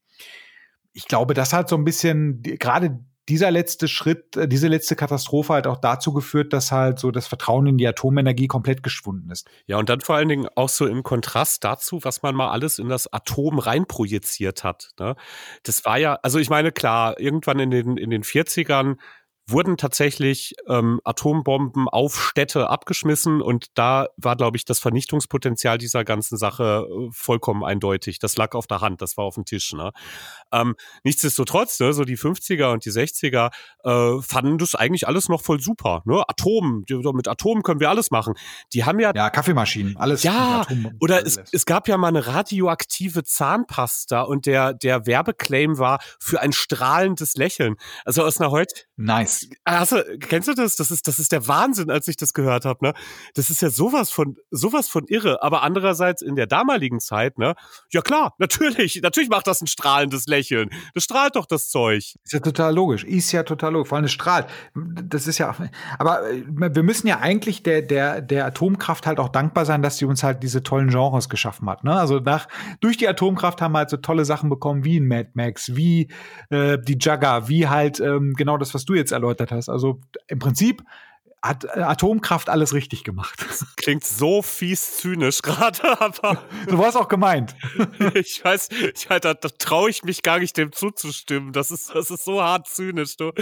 ich 0.93 1.07
glaube, 1.07 1.35
das 1.35 1.53
hat 1.53 1.68
so 1.68 1.77
ein 1.77 1.85
bisschen, 1.85 2.43
gerade 2.43 2.99
dieser 3.29 3.51
letzte 3.51 3.89
Schritt, 3.89 4.37
äh, 4.37 4.49
diese 4.49 4.68
letzte 4.68 4.97
Katastrophe 4.97 5.55
halt 5.55 5.66
auch 5.66 5.79
dazu 5.79 6.12
geführt, 6.12 6.53
dass 6.53 6.72
halt 6.72 6.99
so 6.99 7.11
das 7.11 7.27
Vertrauen 7.27 7.66
in 7.66 7.79
die 7.79 7.87
Atomenergie 7.87 8.47
komplett 8.47 8.83
geschwunden 8.83 9.31
ist. 9.31 9.49
Ja, 9.66 9.79
und 9.79 9.89
dann 9.89 10.01
vor 10.01 10.16
allen 10.16 10.29
Dingen 10.29 10.49
auch 10.55 10.68
so 10.68 10.87
im 10.87 11.03
Kontrast 11.03 11.64
dazu, 11.64 12.01
was 12.03 12.22
man 12.22 12.35
mal 12.35 12.51
alles 12.51 12.79
in 12.79 12.89
das 12.89 13.12
Atom 13.12 13.59
reinprojiziert 13.59 14.64
hat. 14.64 14.91
Ne? 14.99 15.16
Das 15.64 15.85
war 15.85 15.99
ja, 15.99 16.18
also 16.22 16.39
ich 16.39 16.51
meine, 16.51 16.72
klar, 16.72 17.18
irgendwann 17.18 17.59
in 17.59 17.70
den, 17.70 17.97
in 17.97 18.11
den 18.11 18.22
40ern 18.22 18.97
wurden 19.49 19.77
tatsächlich 19.77 20.55
ähm, 20.69 21.01
Atombomben 21.05 21.89
auf 21.89 22.21
Städte 22.21 22.69
abgeschmissen 22.69 23.41
und 23.41 23.67
da 23.75 24.09
war, 24.17 24.35
glaube 24.35 24.57
ich, 24.57 24.65
das 24.65 24.81
Vernichtungspotenzial 24.81 25.79
dieser 25.79 26.05
ganzen 26.05 26.37
Sache 26.37 26.89
äh, 26.91 27.09
vollkommen 27.13 27.63
eindeutig. 27.63 28.19
Das 28.19 28.37
lag 28.37 28.55
auf 28.55 28.67
der 28.67 28.81
Hand, 28.81 29.03
das 29.03 29.17
war 29.17 29.25
auf 29.25 29.37
dem 29.37 29.45
Tisch. 29.45 29.73
Ne? 29.73 29.93
Ähm, 30.53 30.75
nichtsdestotrotz, 31.05 31.79
ne, 31.79 31.93
so 31.93 32.05
die 32.05 32.19
50er 32.19 32.73
und 32.73 32.85
die 32.85 32.91
60er 32.91 33.51
äh, 33.85 34.21
fanden 34.21 34.59
das 34.59 34.75
eigentlich 34.75 35.07
alles 35.07 35.29
noch 35.29 35.43
voll 35.43 35.61
super. 35.61 36.03
Ne? 36.07 36.25
Atom, 36.27 36.85
mit 36.89 37.29
Atom 37.29 37.63
können 37.63 37.79
wir 37.79 37.91
alles 37.91 38.11
machen. 38.11 38.35
Die 38.73 38.85
haben 38.85 38.99
ja. 38.99 39.13
Ja, 39.15 39.31
Kaffeemaschinen, 39.31 39.97
alles. 39.97 40.25
Ja, 40.25 40.67
oder 40.99 41.25
es, 41.25 41.39
es 41.53 41.67
gab 41.67 41.87
ja 41.87 41.97
mal 41.97 42.09
eine 42.09 42.27
radioaktive 42.27 43.23
Zahnpasta 43.23 44.23
und 44.23 44.47
der, 44.47 44.75
der 44.75 45.07
Werbeclaim 45.07 45.79
war 45.79 46.01
für 46.19 46.41
ein 46.41 46.53
strahlendes 46.53 47.37
Lächeln. 47.37 47.77
Also 48.05 48.25
aus 48.25 48.41
einer 48.41 48.51
heute. 48.51 48.75
Nice. 48.97 49.36
Hast 49.64 49.93
du, 49.93 50.18
kennst 50.18 50.49
du 50.49 50.55
das? 50.55 50.76
Das 50.76 50.91
ist, 50.91 51.07
das 51.09 51.18
ist 51.18 51.32
der 51.32 51.49
Wahnsinn, 51.49 51.91
als 51.91 52.09
ich 52.09 52.16
das 52.16 52.32
gehört 52.32 52.64
habe, 52.64 52.84
ne? 52.84 52.95
Das 53.34 53.51
ist 53.51 53.62
ja 53.62 53.70
sowas 53.70 54.11
von, 54.11 54.37
sowas 54.51 54.89
von 54.89 55.05
irre. 55.07 55.43
Aber 55.43 55.62
andererseits 55.62 56.22
in 56.22 56.37
der 56.37 56.47
damaligen 56.47 57.01
Zeit, 57.01 57.39
ne? 57.39 57.55
Ja 57.91 58.03
klar, 58.03 58.34
natürlich, 58.39 59.01
natürlich 59.03 59.30
macht 59.30 59.47
das 59.47 59.61
ein 59.61 59.66
strahlendes 59.66 60.26
Lächeln. 60.26 60.70
Das 60.95 61.05
strahlt 61.05 61.37
doch 61.37 61.47
das 61.47 61.68
Zeug. 61.68 62.14
Ist 62.22 62.32
ja 62.32 62.41
total 62.41 62.74
logisch. 62.74 63.05
Ist 63.05 63.32
ja 63.32 63.43
total 63.43 63.72
logisch. 63.72 63.89
Vor 63.89 63.97
allem 63.97 64.05
es 64.05 64.12
strahlt. 64.12 64.47
Das 64.74 65.26
ist 65.26 65.39
ja, 65.39 65.55
aber 65.99 66.30
äh, 66.30 66.43
wir 66.47 66.82
müssen 66.82 67.07
ja 67.07 67.18
eigentlich 67.18 67.62
der, 67.62 67.82
der, 67.82 68.20
der 68.20 68.47
Atomkraft 68.47 69.07
halt 69.07 69.18
auch 69.18 69.28
dankbar 69.28 69.64
sein, 69.64 69.82
dass 69.82 69.99
sie 69.99 70.05
uns 70.05 70.22
halt 70.22 70.43
diese 70.43 70.62
tollen 70.62 70.89
Genres 70.89 71.28
geschaffen 71.28 71.68
hat, 71.68 71.84
ne? 71.84 71.95
Also 71.95 72.18
nach, 72.18 72.49
durch 72.80 72.97
die 72.97 73.09
Atomkraft 73.09 73.61
haben 73.61 73.72
wir 73.72 73.78
halt 73.78 73.91
so 73.91 73.97
tolle 73.97 74.24
Sachen 74.24 74.49
bekommen, 74.51 74.84
wie 74.84 74.97
in 74.97 75.07
Mad 75.07 75.30
Max, 75.34 75.76
wie 75.76 76.09
äh, 76.51 76.78
die 76.78 76.99
Jugger, 76.99 77.49
wie 77.49 77.68
halt 77.68 78.01
ähm, 78.01 78.34
genau 78.37 78.57
das, 78.57 78.74
was 78.74 78.84
du 78.84 78.95
jetzt 78.95 79.12
erläutert 79.12 79.26
erläutert 79.27 79.53
hast. 79.53 79.68
Also 79.68 80.01
im 80.29 80.39
Prinzip 80.39 80.83
hat 81.43 81.64
äh, 81.64 81.81
Atomkraft 81.81 82.49
alles 82.49 82.72
richtig 82.72 83.05
gemacht. 83.05 83.45
Das 83.47 83.64
klingt 83.77 84.05
so 84.05 84.43
fies 84.43 84.99
zynisch 84.99 85.43
gerade, 85.43 86.01
aber. 86.01 86.43
so 86.68 86.79
war 86.79 86.89
es 86.89 86.97
auch 86.97 87.09
gemeint. 87.09 87.55
ich 88.14 88.45
weiß, 88.45 88.68
ich, 88.70 89.07
da, 89.07 89.18
da 89.18 89.35
traue 89.35 89.91
ich 89.91 90.03
mich 90.03 90.22
gar 90.22 90.39
nicht, 90.39 90.57
dem 90.57 90.72
zuzustimmen. 90.72 91.53
Das 91.53 91.70
ist, 91.70 91.95
das 91.95 92.11
ist 92.11 92.24
so 92.24 92.43
hart 92.43 92.68
zynisch, 92.68 93.16
du. 93.16 93.33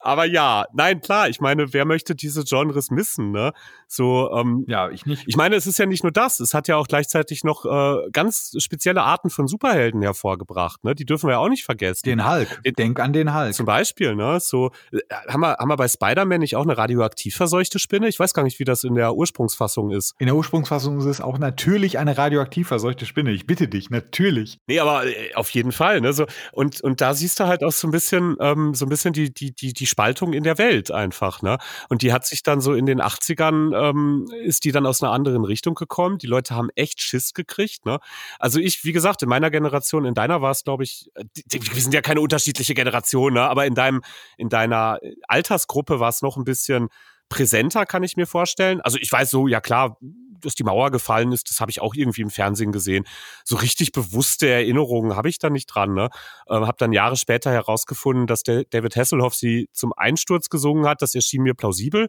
Aber 0.00 0.24
ja, 0.24 0.66
nein, 0.72 1.00
klar, 1.00 1.28
ich 1.28 1.40
meine, 1.40 1.72
wer 1.72 1.84
möchte 1.84 2.14
diese 2.14 2.44
Genres 2.44 2.90
missen, 2.90 3.32
ne? 3.32 3.52
So, 3.88 4.30
ähm, 4.32 4.64
ja, 4.68 4.90
ich 4.90 5.06
nicht. 5.06 5.24
Ich 5.26 5.36
meine, 5.36 5.56
es 5.56 5.66
ist 5.66 5.78
ja 5.78 5.86
nicht 5.86 6.02
nur 6.02 6.12
das, 6.12 6.40
es 6.40 6.54
hat 6.54 6.68
ja 6.68 6.76
auch 6.76 6.86
gleichzeitig 6.86 7.42
noch 7.42 7.64
äh, 7.64 8.08
ganz 8.12 8.52
spezielle 8.58 9.02
Arten 9.02 9.30
von 9.30 9.48
Superhelden 9.48 10.02
hervorgebracht, 10.02 10.84
ne? 10.84 10.94
Die 10.94 11.04
dürfen 11.04 11.28
wir 11.28 11.32
ja 11.32 11.38
auch 11.38 11.48
nicht 11.48 11.64
vergessen. 11.64 12.02
Den 12.04 12.28
Hulk. 12.28 12.62
Den, 12.64 12.74
Denk 12.74 13.00
an 13.00 13.12
den 13.12 13.34
Hulk. 13.34 13.54
Zum 13.54 13.66
Beispiel, 13.66 14.14
ne? 14.14 14.38
So, 14.40 14.70
äh, 14.92 14.98
haben 15.28 15.40
wir, 15.40 15.56
haben 15.58 15.68
wir 15.68 15.76
bei 15.76 15.88
Spider-Man 15.88 16.40
nicht 16.40 16.54
auch 16.54 16.62
eine 16.62 16.78
radioaktiv 16.78 17.34
verseuchte 17.34 17.78
Spinne? 17.78 18.08
Ich 18.08 18.20
weiß 18.20 18.34
gar 18.34 18.44
nicht, 18.44 18.58
wie 18.60 18.64
das 18.64 18.84
in 18.84 18.94
der 18.94 19.14
Ursprungsfassung 19.14 19.90
ist. 19.90 20.14
In 20.18 20.26
der 20.26 20.36
Ursprungsfassung 20.36 20.98
ist 20.98 21.06
es 21.06 21.20
auch 21.20 21.38
natürlich 21.38 21.98
eine 21.98 22.16
radioaktiv 22.16 22.68
verseuchte 22.68 23.06
Spinne. 23.06 23.32
Ich 23.32 23.46
bitte 23.46 23.66
dich, 23.66 23.90
natürlich. 23.90 24.58
Nee, 24.66 24.78
aber 24.78 25.06
äh, 25.06 25.34
auf 25.34 25.50
jeden 25.50 25.72
Fall, 25.72 26.00
ne? 26.00 26.12
So, 26.12 26.26
und, 26.52 26.80
und 26.82 27.00
da 27.00 27.14
siehst 27.14 27.40
du 27.40 27.46
halt 27.46 27.64
auch 27.64 27.72
so 27.72 27.88
ein 27.88 27.90
bisschen, 27.90 28.36
ähm, 28.40 28.74
so 28.74 28.86
ein 28.86 28.88
bisschen 28.88 29.12
die, 29.12 29.32
die, 29.32 29.52
die, 29.52 29.72
die 29.72 29.87
Spaltung 29.88 30.32
in 30.32 30.44
der 30.44 30.58
Welt 30.58 30.90
einfach, 30.90 31.42
ne? 31.42 31.58
Und 31.88 32.02
die 32.02 32.12
hat 32.12 32.26
sich 32.26 32.42
dann 32.42 32.60
so 32.60 32.74
in 32.74 32.86
den 32.86 33.00
80ern, 33.00 33.90
ähm, 33.90 34.30
ist 34.42 34.64
die 34.64 34.72
dann 34.72 34.86
aus 34.86 35.02
einer 35.02 35.12
anderen 35.12 35.44
Richtung 35.44 35.74
gekommen. 35.74 36.18
Die 36.18 36.26
Leute 36.26 36.54
haben 36.54 36.68
echt 36.74 37.00
Schiss 37.00 37.34
gekriegt, 37.34 37.86
ne? 37.86 37.98
Also 38.38 38.60
ich, 38.60 38.84
wie 38.84 38.92
gesagt, 38.92 39.22
in 39.22 39.28
meiner 39.28 39.50
Generation, 39.50 40.04
in 40.04 40.14
deiner 40.14 40.42
war 40.42 40.52
es, 40.52 40.64
glaube 40.64 40.84
ich, 40.84 41.10
äh, 41.14 41.24
wir 41.50 41.82
sind 41.82 41.94
ja 41.94 42.02
keine 42.02 42.20
unterschiedliche 42.20 42.74
Generation, 42.74 43.34
ne? 43.34 43.42
Aber 43.42 43.66
in 43.66 43.74
deinem, 43.74 44.02
in 44.36 44.48
deiner 44.48 44.98
Altersgruppe 45.26 46.00
war 46.00 46.10
es 46.10 46.22
noch 46.22 46.36
ein 46.36 46.44
bisschen 46.44 46.88
präsenter, 47.28 47.86
kann 47.86 48.02
ich 48.02 48.16
mir 48.16 48.26
vorstellen. 48.26 48.80
Also 48.80 48.98
ich 48.98 49.10
weiß 49.10 49.30
so, 49.30 49.48
ja 49.48 49.60
klar, 49.60 49.98
dass 50.40 50.54
die 50.54 50.64
Mauer 50.64 50.90
gefallen 50.90 51.32
ist, 51.32 51.50
das 51.50 51.60
habe 51.60 51.70
ich 51.70 51.80
auch 51.80 51.94
irgendwie 51.94 52.22
im 52.22 52.30
Fernsehen 52.30 52.72
gesehen. 52.72 53.04
So 53.44 53.56
richtig 53.56 53.92
bewusste 53.92 54.48
Erinnerungen 54.48 55.16
habe 55.16 55.28
ich 55.28 55.38
da 55.38 55.50
nicht 55.50 55.66
dran. 55.66 55.94
Ne? 55.94 56.10
Ähm, 56.48 56.66
habe 56.66 56.76
dann 56.78 56.92
Jahre 56.92 57.16
später 57.16 57.50
herausgefunden, 57.50 58.26
dass 58.26 58.42
der 58.42 58.64
David 58.64 58.96
Hasselhoff 58.96 59.34
sie 59.34 59.68
zum 59.72 59.92
Einsturz 59.96 60.48
gesungen 60.48 60.86
hat. 60.86 61.02
Das 61.02 61.14
erschien 61.14 61.42
mir 61.42 61.54
plausibel. 61.54 62.08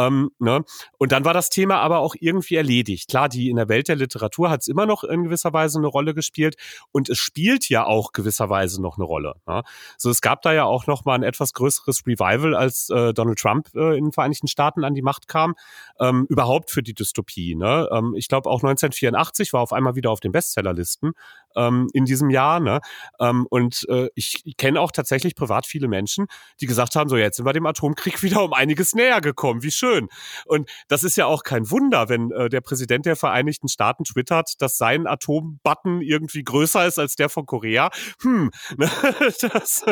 Ähm, 0.00 0.30
ne? 0.38 0.64
Und 0.98 1.12
dann 1.12 1.24
war 1.24 1.34
das 1.34 1.50
Thema 1.50 1.80
aber 1.80 1.98
auch 1.98 2.14
irgendwie 2.18 2.56
erledigt. 2.56 3.08
Klar, 3.08 3.28
die 3.28 3.50
in 3.50 3.56
der 3.56 3.68
Welt 3.68 3.88
der 3.88 3.96
Literatur 3.96 4.50
hat 4.50 4.62
es 4.62 4.68
immer 4.68 4.86
noch 4.86 5.04
in 5.04 5.24
gewisser 5.24 5.52
Weise 5.52 5.78
eine 5.78 5.88
Rolle 5.88 6.14
gespielt 6.14 6.56
und 6.92 7.08
es 7.08 7.18
spielt 7.18 7.68
ja 7.68 7.84
auch 7.84 8.12
gewisserweise 8.12 8.80
noch 8.80 8.96
eine 8.96 9.04
Rolle. 9.04 9.34
Ne? 9.46 9.62
So, 9.98 10.10
es 10.10 10.20
gab 10.20 10.42
da 10.42 10.52
ja 10.52 10.64
auch 10.64 10.86
noch 10.86 11.04
mal 11.04 11.14
ein 11.14 11.22
etwas 11.22 11.52
größeres 11.52 12.06
Revival, 12.06 12.54
als 12.54 12.88
äh, 12.90 13.12
Donald 13.12 13.38
Trump 13.38 13.68
äh, 13.74 13.96
in 13.98 14.06
den 14.06 14.12
Vereinigten 14.12 14.48
Staaten 14.48 14.84
an 14.84 14.94
die 14.94 15.02
Macht 15.02 15.28
kam, 15.28 15.54
ähm, 15.98 16.26
überhaupt 16.28 16.70
für 16.70 16.82
die 16.82 16.94
Dystopie. 16.94 17.54
Ne? 17.60 17.88
Ähm, 17.92 18.14
ich 18.16 18.26
glaube 18.28 18.48
auch 18.48 18.62
1984 18.62 19.52
war 19.52 19.60
auf 19.60 19.74
einmal 19.74 19.94
wieder 19.94 20.10
auf 20.10 20.20
den 20.20 20.32
Bestsellerlisten 20.32 21.12
ähm, 21.56 21.88
in 21.92 22.04
diesem 22.04 22.30
Jahr. 22.30 22.60
Ne? 22.60 22.80
Ähm, 23.18 23.46
und 23.50 23.86
äh, 23.88 24.08
ich 24.14 24.42
kenne 24.56 24.80
auch 24.80 24.92
tatsächlich 24.92 25.34
privat 25.34 25.66
viele 25.66 25.88
Menschen, 25.88 26.26
die 26.60 26.66
gesagt 26.66 26.96
haben, 26.96 27.08
so 27.08 27.16
jetzt 27.16 27.36
sind 27.36 27.46
wir 27.46 27.52
dem 27.52 27.66
Atomkrieg 27.66 28.22
wieder 28.22 28.42
um 28.42 28.52
einiges 28.52 28.94
näher 28.94 29.20
gekommen. 29.20 29.62
Wie 29.62 29.70
schön. 29.70 30.08
Und 30.46 30.70
das 30.88 31.04
ist 31.04 31.16
ja 31.16 31.26
auch 31.26 31.42
kein 31.42 31.70
Wunder, 31.70 32.08
wenn 32.08 32.30
äh, 32.32 32.48
der 32.48 32.60
Präsident 32.60 33.06
der 33.06 33.16
Vereinigten 33.16 33.68
Staaten 33.68 34.04
twittert, 34.04 34.60
dass 34.60 34.78
sein 34.78 35.06
Atombutton 35.06 36.00
irgendwie 36.00 36.44
größer 36.44 36.86
ist 36.86 36.98
als 36.98 37.16
der 37.16 37.28
von 37.28 37.46
Korea. 37.46 37.90
Hm, 38.22 38.50
ne? 38.76 38.90
das, 39.40 39.84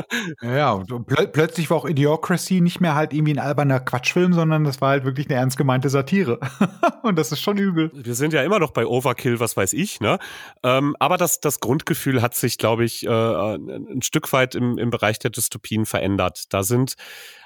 ja, 0.42 0.72
und 0.72 1.06
plö 1.06 1.26
plötzlich 1.26 1.70
war 1.70 1.78
auch 1.78 1.88
Idiocracy 1.88 2.60
nicht 2.60 2.80
mehr 2.80 2.94
halt 2.94 3.12
irgendwie 3.12 3.34
ein 3.34 3.38
alberner 3.38 3.80
Quatschfilm, 3.80 4.32
sondern 4.32 4.64
das 4.64 4.80
war 4.80 4.90
halt 4.90 5.04
wirklich 5.04 5.28
eine 5.28 5.38
ernst 5.38 5.56
gemeinte 5.56 5.88
Satire. 5.88 6.38
und 7.02 7.18
das 7.18 7.32
ist 7.32 7.40
schon 7.40 7.58
übel. 7.58 7.90
Wir 7.94 8.14
sind 8.14 8.32
ja 8.32 8.42
immer 8.42 8.58
noch 8.58 8.72
bei 8.72 8.86
Overkill, 8.86 9.40
was 9.40 9.56
weiß 9.56 9.72
ich, 9.72 10.00
ne? 10.00 10.18
Ähm, 10.62 10.96
aber 10.98 11.16
das, 11.16 11.40
das 11.40 11.47
Grundgefühl 11.60 12.22
hat 12.22 12.34
sich, 12.34 12.58
glaube 12.58 12.84
ich, 12.84 13.04
äh, 13.04 13.08
ein 13.10 14.02
Stück 14.02 14.32
weit 14.32 14.54
im, 14.54 14.78
im 14.78 14.90
Bereich 14.90 15.18
der 15.18 15.30
Dystopien 15.30 15.86
verändert. 15.86 16.52
Da 16.52 16.62
sind 16.62 16.94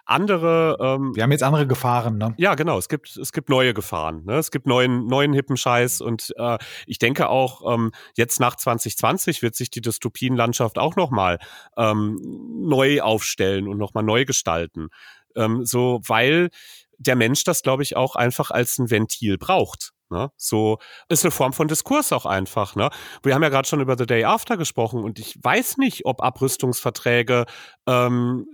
andere. 0.05 0.77
Ähm, 0.81 1.15
Wir 1.15 1.23
haben 1.23 1.33
jetzt 1.33 1.43
andere 1.43 1.67
Gefahren, 1.67 2.19
ne? 2.19 2.35
Ja, 2.37 2.55
genau. 2.55 2.79
Es 2.79 2.89
gibt 2.89 3.17
es 3.17 3.33
gibt 3.33 3.49
neue 3.49 3.75
Gefahren. 3.75 4.25
Ne? 4.25 4.35
Es 4.35 4.51
gibt 4.51 4.67
neuen 4.67 5.07
neuen 5.07 5.33
hippen 5.33 5.57
Scheiß 5.57 6.01
und 6.01 6.35
äh, 6.37 6.59
ich 6.87 6.99
denke 6.99 7.29
auch 7.29 7.73
ähm, 7.73 7.93
jetzt 8.17 8.41
nach 8.41 8.57
2020 8.57 9.43
wird 9.43 9.55
sich 9.55 9.71
die 9.71 9.81
Dystopienlandschaft 9.81 10.79
auch 10.79 10.97
noch 10.97 11.11
mal 11.11 11.39
ähm, 11.77 12.19
neu 12.61 13.01
aufstellen 13.01 13.69
und 13.69 13.79
noch 13.79 13.95
mal 13.95 14.03
neu 14.03 14.25
gestalten. 14.25 14.89
Ähm, 15.37 15.65
so, 15.65 16.01
weil 16.07 16.51
der 16.99 17.17
Mensch 17.17 17.45
das, 17.45 17.63
glaube 17.63 17.83
ich, 17.83 17.97
auch 17.97 18.17
einfach 18.17 18.51
als 18.51 18.79
ein 18.79 18.91
Ventil 18.91 19.39
braucht. 19.39 19.93
Ne? 20.13 20.31
So 20.37 20.79
ist 21.09 21.25
eine 21.25 21.33
Form 21.33 21.53
von 21.53 21.67
Diskurs 21.67 22.13
auch 22.13 22.27
einfach. 22.27 22.77
Ne? 22.77 22.91
Wir 23.23 23.35
haben 23.35 23.43
ja 23.43 23.49
gerade 23.49 23.67
schon 23.67 23.81
über 23.81 23.97
The 23.99 24.07
Day 24.07 24.25
After 24.25 24.57
gesprochen 24.57 25.03
und 25.03 25.19
ich 25.19 25.37
weiß 25.43 25.79
nicht, 25.79 26.07
ob 26.07 26.23
Abrüstungsverträge 26.23 27.47
ähm, 27.89 28.47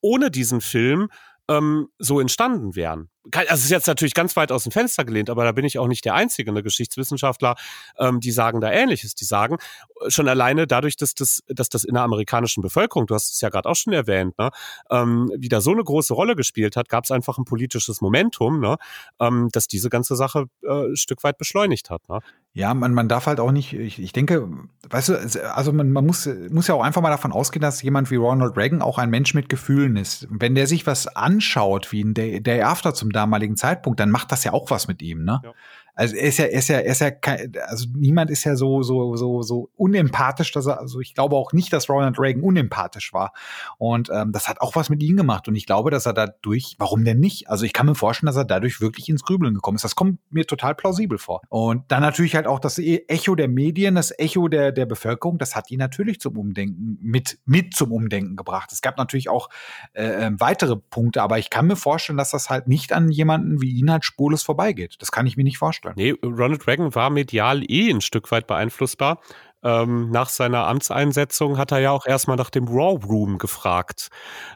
ohne 0.00 0.30
diesen 0.30 0.60
Film 0.60 1.08
ähm, 1.48 1.88
so 1.98 2.18
entstanden 2.18 2.74
wären. 2.74 3.11
Also 3.30 3.54
es 3.54 3.64
ist 3.64 3.70
jetzt 3.70 3.86
natürlich 3.86 4.14
ganz 4.14 4.36
weit 4.36 4.50
aus 4.50 4.64
dem 4.64 4.72
Fenster 4.72 5.04
gelehnt, 5.04 5.30
aber 5.30 5.44
da 5.44 5.52
bin 5.52 5.64
ich 5.64 5.78
auch 5.78 5.86
nicht 5.86 6.04
der 6.04 6.14
Einzige, 6.14 6.50
eine 6.50 6.62
Geschichtswissenschaftler, 6.62 7.54
ähm, 7.98 8.18
die 8.18 8.32
sagen 8.32 8.60
da 8.60 8.70
Ähnliches. 8.70 9.14
Die 9.14 9.24
sagen 9.24 9.58
äh, 10.00 10.10
schon 10.10 10.28
alleine 10.28 10.66
dadurch, 10.66 10.96
dass 10.96 11.14
das, 11.14 11.42
dass 11.48 11.68
das 11.68 11.84
in 11.84 11.94
der 11.94 12.02
amerikanischen 12.02 12.62
Bevölkerung, 12.62 13.06
du 13.06 13.14
hast 13.14 13.30
es 13.30 13.40
ja 13.40 13.48
gerade 13.48 13.68
auch 13.68 13.76
schon 13.76 13.92
erwähnt, 13.92 14.36
ne, 14.38 14.50
ähm, 14.90 15.30
wieder 15.36 15.60
so 15.60 15.70
eine 15.70 15.84
große 15.84 16.14
Rolle 16.14 16.34
gespielt 16.34 16.76
hat, 16.76 16.88
gab 16.88 17.04
es 17.04 17.10
einfach 17.10 17.38
ein 17.38 17.44
politisches 17.44 18.00
Momentum, 18.00 18.60
ne, 18.60 18.76
ähm, 19.20 19.48
dass 19.52 19.68
diese 19.68 19.88
ganze 19.88 20.16
Sache 20.16 20.46
äh, 20.62 20.88
ein 20.88 20.96
Stück 20.96 21.22
weit 21.22 21.38
beschleunigt 21.38 21.90
hat. 21.90 22.08
Ne. 22.08 22.20
Ja, 22.54 22.74
man, 22.74 22.92
man 22.92 23.08
darf 23.08 23.26
halt 23.26 23.40
auch 23.40 23.50
nicht, 23.50 23.72
ich, 23.72 23.98
ich 23.98 24.12
denke, 24.12 24.46
weißt 24.90 25.08
du, 25.08 25.54
also 25.54 25.72
man, 25.72 25.90
man 25.90 26.04
muss, 26.04 26.28
muss 26.50 26.66
ja 26.66 26.74
auch 26.74 26.82
einfach 26.82 27.00
mal 27.00 27.08
davon 27.08 27.32
ausgehen, 27.32 27.62
dass 27.62 27.80
jemand 27.80 28.10
wie 28.10 28.16
Ronald 28.16 28.58
Reagan 28.58 28.82
auch 28.82 28.98
ein 28.98 29.08
Mensch 29.08 29.32
mit 29.32 29.48
Gefühlen 29.48 29.96
ist. 29.96 30.26
Wenn 30.28 30.54
der 30.54 30.66
sich 30.66 30.86
was 30.86 31.06
anschaut, 31.06 31.92
wie 31.92 32.04
ein 32.04 32.12
Day, 32.12 32.42
Day 32.42 32.60
After 32.60 32.92
zum 32.92 33.10
damaligen 33.12 33.56
Zeitpunkt, 33.56 34.00
dann 34.00 34.10
macht 34.10 34.32
das 34.32 34.44
ja 34.44 34.52
auch 34.52 34.70
was 34.70 34.88
mit 34.88 35.02
ihm, 35.02 35.24
ne? 35.24 35.40
Ja. 35.44 35.52
Also 35.94 36.16
er 36.16 36.28
ist 36.28 36.38
ja, 36.38 36.46
er 36.46 36.58
ist 36.58 36.68
ja, 36.68 36.76
er 36.78 36.92
ist 36.92 37.00
ja 37.00 37.10
kein, 37.10 37.52
also 37.66 37.86
niemand 37.94 38.30
ist 38.30 38.44
ja 38.44 38.56
so, 38.56 38.82
so, 38.82 39.14
so, 39.16 39.42
so 39.42 39.70
unempathisch, 39.76 40.50
dass 40.52 40.66
er, 40.66 40.80
also 40.80 41.00
ich 41.00 41.14
glaube 41.14 41.36
auch 41.36 41.52
nicht, 41.52 41.72
dass 41.72 41.88
Ronald 41.90 42.18
Reagan 42.18 42.42
unempathisch 42.42 43.12
war. 43.12 43.32
Und 43.76 44.08
ähm, 44.12 44.32
das 44.32 44.48
hat 44.48 44.60
auch 44.62 44.74
was 44.74 44.88
mit 44.88 45.02
ihm 45.02 45.16
gemacht. 45.16 45.48
Und 45.48 45.54
ich 45.54 45.66
glaube, 45.66 45.90
dass 45.90 46.06
er 46.06 46.14
dadurch, 46.14 46.76
warum 46.78 47.04
denn 47.04 47.20
nicht? 47.20 47.50
Also 47.50 47.66
ich 47.66 47.74
kann 47.74 47.86
mir 47.86 47.94
vorstellen, 47.94 48.26
dass 48.26 48.36
er 48.36 48.46
dadurch 48.46 48.80
wirklich 48.80 49.10
ins 49.10 49.22
Grübeln 49.22 49.54
gekommen 49.54 49.76
ist. 49.76 49.84
Das 49.84 49.94
kommt 49.94 50.18
mir 50.30 50.46
total 50.46 50.74
plausibel 50.74 51.18
vor. 51.18 51.42
Und 51.50 51.84
dann 51.88 52.00
natürlich 52.00 52.34
halt 52.34 52.46
auch 52.46 52.58
das 52.58 52.78
e-, 52.78 53.04
Echo 53.08 53.34
der 53.34 53.48
Medien, 53.48 53.94
das 53.94 54.18
Echo 54.18 54.48
der, 54.48 54.72
der 54.72 54.86
Bevölkerung, 54.86 55.36
das 55.36 55.54
hat 55.54 55.70
ihn 55.70 55.78
natürlich 55.78 56.20
zum 56.20 56.38
Umdenken, 56.38 56.98
mit, 57.02 57.38
mit 57.44 57.74
zum 57.74 57.92
Umdenken 57.92 58.36
gebracht. 58.36 58.72
Es 58.72 58.80
gab 58.80 58.96
natürlich 58.96 59.28
auch 59.28 59.50
äh, 59.92 60.26
ähm, 60.26 60.40
weitere 60.40 60.76
Punkte, 60.76 61.22
aber 61.22 61.38
ich 61.38 61.50
kann 61.50 61.66
mir 61.66 61.76
vorstellen, 61.76 62.16
dass 62.16 62.30
das 62.30 62.48
halt 62.48 62.66
nicht 62.66 62.94
an 62.94 63.10
jemanden 63.10 63.60
wie 63.60 63.72
ihn 63.72 63.90
halt 63.90 64.06
spurlos 64.06 64.42
vorbeigeht. 64.42 64.96
Das 65.00 65.12
kann 65.12 65.26
ich 65.26 65.36
mir 65.36 65.44
nicht 65.44 65.58
vorstellen 65.58 65.81
vorstellen. 65.82 66.16
Nee, 66.22 66.28
Ronald 66.28 66.66
Reagan 66.66 66.94
war 66.94 67.10
medial 67.10 67.62
eh 67.70 67.90
ein 67.90 68.00
Stück 68.00 68.30
weit 68.30 68.46
beeinflussbar. 68.46 69.20
Ähm, 69.64 70.10
nach 70.10 70.28
seiner 70.28 70.66
Amtseinsetzung 70.66 71.56
hat 71.56 71.72
er 71.72 71.78
ja 71.78 71.90
auch 71.92 72.06
erstmal 72.06 72.36
nach 72.36 72.50
dem 72.50 72.66
Raw 72.66 73.04
Room 73.06 73.38
gefragt. 73.38 74.08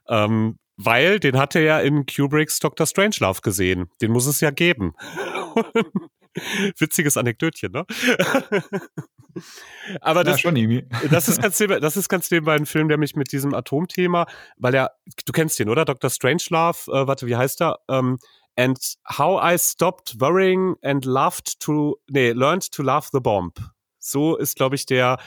Ähm, 0.08 0.58
weil 0.76 1.20
den 1.20 1.38
hat 1.38 1.54
er 1.54 1.62
ja 1.62 1.80
in 1.80 2.04
Kubricks 2.06 2.58
Dr. 2.58 2.86
Strangelove 2.86 3.40
gesehen. 3.40 3.90
Den 4.02 4.10
muss 4.10 4.26
es 4.26 4.40
ja 4.40 4.50
geben. 4.50 4.94
Witziges 6.78 7.16
Anekdötchen, 7.16 7.72
ne? 7.72 7.86
Aber 10.00 10.24
das, 10.24 10.42
ja, 10.42 10.50
das, 11.10 11.28
ist 11.28 11.40
ganz, 11.40 11.58
das 11.58 11.96
ist 11.96 12.08
ganz 12.08 12.30
nebenbei 12.30 12.54
ein 12.56 12.66
Film, 12.66 12.88
der 12.88 12.98
mich 12.98 13.16
mit 13.16 13.32
diesem 13.32 13.54
Atomthema, 13.54 14.26
weil 14.56 14.74
er, 14.74 14.92
du 15.24 15.32
kennst 15.32 15.58
den, 15.58 15.68
oder? 15.68 15.84
Dr. 15.84 16.10
Strangelove, 16.10 16.90
äh, 16.90 17.06
warte, 17.06 17.26
wie 17.26 17.36
heißt 17.36 17.60
er? 17.62 17.78
Ähm, 17.88 18.18
and 18.57 18.78
how 19.04 19.38
I 19.38 19.59
stopped 19.59 20.16
worrying 20.20 20.76
and 20.82 21.04
loved 21.04 21.61
to, 21.61 21.98
nee, 22.09 22.32
learned 22.32 22.70
to 22.72 22.82
love 22.82 23.09
the 23.12 23.20
bomb. 23.20 23.52
So 23.98 24.36
ist, 24.36 24.57
glaube 24.57 24.76
ich, 24.76 24.86
der 24.86 25.18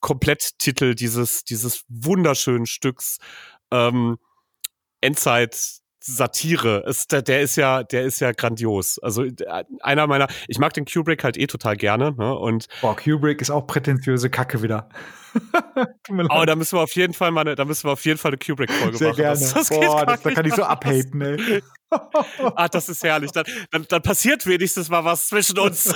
Kompletttitel 0.00 0.94
dieses, 0.94 1.44
dieses 1.44 1.84
wunderschönen 1.88 2.66
Stücks. 2.66 3.18
Ähm, 3.70 4.18
Endzeit 5.00 5.82
Satire. 6.06 6.84
Ist, 6.86 7.12
der, 7.12 7.22
der 7.22 7.40
ist 7.40 7.56
ja, 7.56 7.82
der 7.82 8.02
ist 8.02 8.20
ja 8.20 8.32
grandios. 8.32 8.98
Also 8.98 9.24
einer 9.80 10.06
meiner, 10.06 10.28
ich 10.48 10.58
mag 10.58 10.74
den 10.74 10.84
Kubrick 10.84 11.24
halt 11.24 11.38
eh 11.38 11.46
total 11.46 11.76
gerne. 11.76 12.12
Ne? 12.12 12.34
Und 12.34 12.68
Boah, 12.82 12.94
Kubrick 12.94 13.40
ist 13.40 13.50
auch 13.50 13.66
prätentiöse 13.66 14.28
Kacke 14.28 14.62
wieder. 14.62 14.90
oh, 16.30 16.44
da 16.44 16.54
müssen 16.56 16.76
wir 16.76 16.82
auf 16.82 16.94
jeden 16.94 17.14
Fall 17.14 17.30
mal 17.30 17.40
eine, 17.40 17.54
da 17.54 17.64
müssen 17.64 17.88
wir 17.88 17.92
auf 17.92 18.04
jeden 18.04 18.18
Fall 18.18 18.30
eine 18.30 18.38
Kubrick-Folge 18.38 19.02
machen. 19.02 19.16
Gerne. 19.16 19.40
Das, 19.40 19.54
das 19.54 19.68
Boah, 19.70 20.04
das, 20.04 20.20
da 20.20 20.30
kann 20.30 20.44
ich 20.44 20.54
so 20.54 20.62
abhaten, 20.62 21.20
ey. 21.22 21.62
ah, 22.56 22.68
das 22.68 22.88
ist 22.88 23.02
herrlich. 23.02 23.30
Dann, 23.32 23.44
dann, 23.70 23.86
dann 23.88 24.02
passiert 24.02 24.46
wenigstens 24.46 24.88
mal 24.88 25.04
was 25.04 25.28
zwischen 25.28 25.58
uns. 25.58 25.94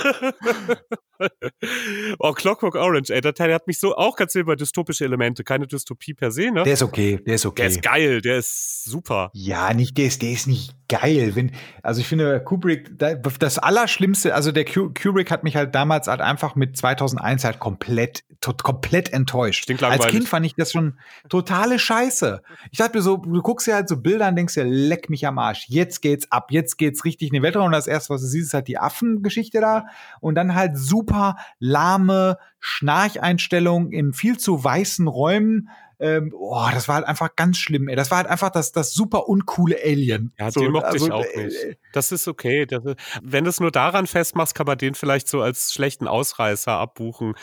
oh, 2.19 2.33
Clockwork 2.33 2.75
Orange, 2.75 3.09
ey, 3.09 3.21
der 3.21 3.33
Teil 3.33 3.53
hat 3.53 3.67
mich 3.67 3.79
so 3.79 3.95
auch 3.95 4.15
ganz 4.15 4.35
über 4.35 4.55
dystopische 4.55 5.05
Elemente, 5.05 5.43
keine 5.43 5.67
Dystopie 5.67 6.13
per 6.13 6.31
se, 6.31 6.51
ne? 6.51 6.63
Der 6.63 6.73
ist 6.73 6.83
okay, 6.83 7.19
der 7.25 7.35
ist 7.35 7.45
okay. 7.45 7.61
Der 7.63 7.71
ist 7.71 7.81
geil, 7.81 8.21
der 8.21 8.37
ist 8.37 8.85
super. 8.85 9.29
Ja, 9.33 9.73
nicht, 9.73 9.97
der 9.97 10.05
ist, 10.05 10.21
der 10.21 10.31
ist 10.31 10.47
nicht 10.47 10.73
geil. 10.87 11.35
Wenn, 11.35 11.51
also 11.83 12.01
ich 12.01 12.07
finde, 12.07 12.43
Kubrick, 12.43 12.97
das 12.97 13.57
Allerschlimmste, 13.57 14.33
also 14.33 14.51
der 14.51 14.65
Kubrick 14.65 15.31
hat 15.31 15.43
mich 15.43 15.55
halt 15.55 15.75
damals 15.75 16.07
halt 16.07 16.21
einfach 16.21 16.55
mit 16.55 16.75
2001 16.77 17.43
halt 17.43 17.59
komplett, 17.59 18.23
komplett 18.63 19.13
enttäuscht. 19.13 19.69
Als 19.81 20.07
Kind 20.07 20.27
fand 20.27 20.45
ich 20.45 20.55
das 20.55 20.71
schon 20.71 20.99
totale 21.29 21.79
Scheiße. 21.79 22.41
Ich 22.71 22.79
dachte 22.79 22.97
mir 22.97 23.01
so, 23.01 23.17
du 23.17 23.41
guckst 23.41 23.67
dir 23.67 23.75
halt 23.75 23.87
so 23.89 23.97
Bilder 23.97 24.27
und 24.27 24.35
denkst 24.35 24.53
dir, 24.53 24.65
leck 24.65 25.09
mich 25.09 25.25
am 25.27 25.37
Arsch. 25.37 25.65
Jetzt 25.67 25.88
geht's 26.01 26.31
ab, 26.31 26.51
jetzt 26.51 26.77
geht's 26.77 27.05
richtig 27.05 27.29
in 27.29 27.33
den 27.33 27.43
Weltraum. 27.43 27.65
Und 27.65 27.71
das 27.71 27.87
erste, 27.87 28.13
was 28.13 28.21
du 28.21 28.27
siehst, 28.27 28.47
ist 28.47 28.53
halt 28.53 28.67
die 28.67 28.77
Affengeschichte 28.77 29.59
da. 29.61 29.85
Und 30.21 30.35
dann 30.35 30.55
halt 30.55 30.77
super 30.77 31.37
lahme 31.59 32.37
Schnarcheinstellungen 32.59 33.91
in 33.91 34.13
viel 34.13 34.37
zu 34.37 34.63
weißen 34.63 35.07
Räumen 35.07 35.69
ähm, 36.01 36.33
oh, 36.33 36.65
das 36.71 36.87
war 36.87 36.95
halt 36.95 37.05
einfach 37.05 37.35
ganz 37.35 37.57
schlimm, 37.57 37.89
ey. 37.89 37.95
Das 37.95 38.09
war 38.09 38.19
halt 38.19 38.27
einfach 38.27 38.49
das, 38.49 38.71
das 38.71 38.93
super 38.93 39.27
uncoole 39.27 39.75
Alien. 39.83 40.31
Ja, 40.39 40.49
so, 40.49 40.61
den 40.61 40.71
mochte 40.71 40.87
also, 40.87 41.05
ich 41.05 41.11
auch 41.11 41.25
äh, 41.25 41.43
nicht. 41.43 41.77
Das 41.91 42.13
ist 42.13 42.27
okay. 42.29 42.65
Das, 42.65 42.81
wenn 43.21 43.43
du 43.43 43.49
es 43.49 43.59
nur 43.59 43.71
daran 43.71 44.07
festmachst, 44.07 44.55
kann 44.55 44.65
man 44.65 44.77
den 44.77 44.95
vielleicht 44.95 45.27
so 45.27 45.41
als 45.41 45.73
schlechten 45.73 46.07
Ausreißer 46.07 46.71
abbuchen. 46.71 47.33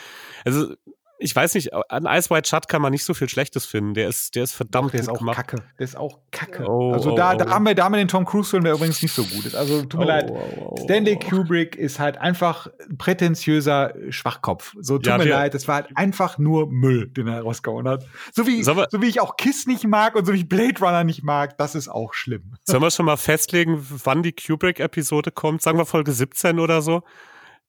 Also 0.43 0.73
ich 1.19 1.35
weiß 1.35 1.55
nicht, 1.55 1.73
an 1.73 2.05
Ice 2.05 2.29
White 2.29 2.47
Shut 2.47 2.67
kann 2.67 2.81
man 2.81 2.91
nicht 2.91 3.03
so 3.03 3.13
viel 3.13 3.27
Schlechtes 3.27 3.65
finden. 3.65 3.93
Der 3.95 4.07
ist, 4.07 4.35
der 4.35 4.43
ist 4.43 4.53
verdammt 4.53 4.87
Doch, 4.87 4.91
der 4.91 4.99
ist 5.01 5.09
auch 5.09 5.17
gemacht. 5.17 5.35
kacke. 5.35 5.63
Der 5.79 5.83
ist 5.83 5.97
auch 5.97 6.19
kacke. 6.31 6.65
Oh, 6.67 6.93
also 6.93 7.15
da, 7.15 7.33
oh, 7.33 7.37
da, 7.37 7.49
haben 7.49 7.65
wir, 7.65 7.73
da 7.73 7.85
haben 7.85 7.93
wir 7.93 7.97
den 7.97 8.07
Tom 8.07 8.25
Cruise-Film, 8.25 8.63
der 8.63 8.73
übrigens 8.73 9.01
nicht 9.01 9.13
so 9.13 9.23
gut 9.23 9.45
ist. 9.45 9.55
Also 9.55 9.81
tut 9.81 9.99
mir 9.99 10.05
oh, 10.05 10.07
leid. 10.07 10.31
Oh, 10.31 10.75
oh, 10.77 10.83
Stanley 10.83 11.17
Kubrick 11.17 11.75
ist 11.75 11.99
halt 11.99 12.17
einfach 12.19 12.67
prätentiöser 12.97 13.93
Schwachkopf. 14.09 14.75
So 14.79 14.97
tut 14.97 15.07
ja, 15.07 15.17
mir 15.17 15.25
leid. 15.25 15.53
Das 15.53 15.67
war 15.67 15.75
halt 15.75 15.87
einfach 15.95 16.37
nur 16.37 16.69
Müll, 16.71 17.07
den 17.07 17.27
er 17.27 17.41
rausgehauen 17.41 17.87
hat. 17.87 18.05
So 18.33 18.45
wie, 18.45 18.63
so 18.63 18.75
wie 18.75 19.07
ich 19.07 19.19
auch 19.19 19.37
Kiss 19.37 19.65
nicht 19.65 19.85
mag 19.87 20.15
und 20.15 20.25
so 20.25 20.33
wie 20.33 20.37
ich 20.37 20.49
Blade 20.49 20.79
Runner 20.79 21.03
nicht 21.03 21.23
mag, 21.23 21.57
das 21.57 21.73
ist 21.73 21.87
auch 21.87 22.13
schlimm. 22.13 22.55
Sollen 22.65 22.83
wir 22.83 22.91
schon 22.91 23.05
mal 23.07 23.17
festlegen, 23.17 23.85
wann 24.03 24.21
die 24.21 24.33
Kubrick-Episode 24.33 25.31
kommt? 25.31 25.61
Sagen 25.61 25.77
wir 25.77 25.85
Folge 25.85 26.11
17 26.11 26.59
oder 26.59 26.81
so? 26.81 27.03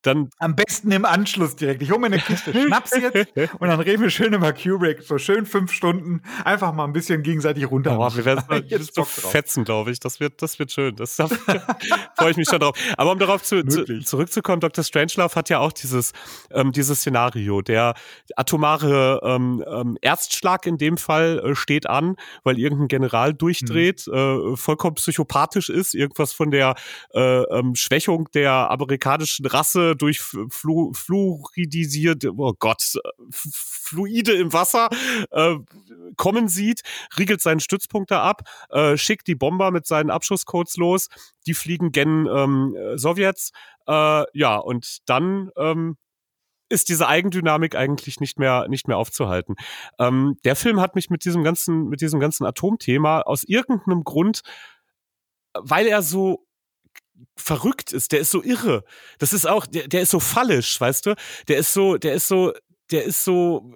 Dann. 0.02 0.30
Am 0.38 0.54
besten 0.54 0.90
im 0.92 1.04
Anschluss 1.04 1.56
direkt. 1.56 1.82
Ich 1.82 1.90
hole 1.90 2.00
mir 2.00 2.06
eine 2.06 2.18
Kiste 2.18 2.52
Schnaps 2.52 2.92
jetzt 2.96 3.36
und 3.58 3.68
dann 3.68 3.80
reden 3.80 4.02
wir 4.02 4.10
schön 4.10 4.32
über 4.32 4.52
Kubrick. 4.52 5.02
So 5.02 5.18
schön 5.18 5.46
fünf 5.46 5.72
Stunden 5.72 6.22
einfach 6.44 6.72
mal 6.72 6.84
ein 6.84 6.92
bisschen 6.92 7.22
gegenseitig 7.22 7.70
runter. 7.70 7.98
Oh, 7.98 8.14
wir 8.14 8.24
werden 8.24 8.44
jetzt 8.66 8.94
so 8.94 9.04
fetzen, 9.04 9.64
glaube 9.64 9.90
ich. 9.90 10.00
Das 10.00 10.20
wird, 10.20 10.40
das 10.42 10.58
wird 10.58 10.72
schön. 10.72 10.96
Das 10.96 11.16
da 11.16 11.28
freue 12.16 12.30
ich 12.30 12.36
mich 12.36 12.48
schon 12.48 12.60
drauf. 12.60 12.76
Aber 12.96 13.12
um 13.12 13.18
darauf 13.18 13.42
zu, 13.42 13.64
zu, 13.64 13.84
zurückzukommen, 14.00 14.60
Dr. 14.60 14.84
Strangelove 14.84 15.34
hat 15.34 15.50
ja 15.50 15.58
auch 15.58 15.72
dieses, 15.72 16.12
ähm, 16.52 16.72
dieses 16.72 17.00
Szenario. 17.00 17.62
Der 17.62 17.94
atomare 18.36 19.20
ähm, 19.24 19.64
ähm, 19.66 19.98
Erstschlag 20.00 20.66
in 20.66 20.78
dem 20.78 20.96
Fall 20.96 21.38
äh, 21.38 21.54
steht 21.54 21.88
an, 21.88 22.16
weil 22.44 22.58
irgendein 22.58 22.88
General 22.88 23.34
durchdreht, 23.34 24.06
mhm. 24.06 24.14
äh, 24.52 24.56
vollkommen 24.56 24.94
psychopathisch 24.94 25.68
ist, 25.68 25.94
irgendwas 25.94 26.32
von 26.32 26.50
der 26.50 26.74
äh, 27.14 27.20
ähm, 27.20 27.74
Schwächung 27.74 28.28
der 28.32 28.70
amerikanischen 28.70 29.46
Rasse 29.46 29.87
durch 29.96 30.20
Flu 30.20 30.92
fluoridisierte, 30.92 32.32
oh 32.36 32.54
Gott, 32.58 32.98
Fluide 33.30 34.32
im 34.32 34.52
Wasser 34.52 34.88
äh, 35.30 35.56
kommen 36.16 36.48
sieht, 36.48 36.82
riegelt 37.18 37.40
seinen 37.40 37.60
Stützpunkt 37.60 38.10
da 38.10 38.22
ab, 38.22 38.42
äh, 38.70 38.96
schickt 38.96 39.26
die 39.26 39.34
Bomber 39.34 39.70
mit 39.70 39.86
seinen 39.86 40.10
Abschusscodes 40.10 40.76
los, 40.76 41.08
die 41.46 41.54
fliegen 41.54 41.92
gen 41.92 42.26
ähm, 42.26 42.76
Sowjets, 42.96 43.52
äh, 43.86 44.24
ja, 44.32 44.56
und 44.56 44.98
dann 45.06 45.50
ähm, 45.56 45.96
ist 46.68 46.88
diese 46.88 47.08
Eigendynamik 47.08 47.74
eigentlich 47.74 48.20
nicht 48.20 48.38
mehr 48.38 48.66
nicht 48.68 48.88
mehr 48.88 48.98
aufzuhalten. 48.98 49.56
Ähm, 49.98 50.36
der 50.44 50.56
Film 50.56 50.80
hat 50.80 50.94
mich 50.94 51.10
mit 51.10 51.24
diesem 51.24 51.42
ganzen 51.42 51.88
mit 51.88 52.00
diesem 52.00 52.20
ganzen 52.20 52.44
Atomthema 52.44 53.22
aus 53.22 53.44
irgendeinem 53.44 54.04
Grund, 54.04 54.42
weil 55.54 55.86
er 55.86 56.02
so 56.02 56.46
verrückt 57.36 57.92
ist, 57.92 58.12
der 58.12 58.20
ist 58.20 58.30
so 58.30 58.42
irre. 58.42 58.84
Das 59.18 59.32
ist 59.32 59.46
auch, 59.46 59.66
der, 59.66 59.88
der 59.88 60.02
ist 60.02 60.10
so 60.10 60.20
fallisch, 60.20 60.80
weißt 60.80 61.06
du? 61.06 61.14
Der 61.48 61.58
ist 61.58 61.72
so, 61.72 61.96
der 61.96 62.14
ist 62.14 62.28
so, 62.28 62.52
der 62.90 63.04
ist 63.04 63.24
so, 63.24 63.74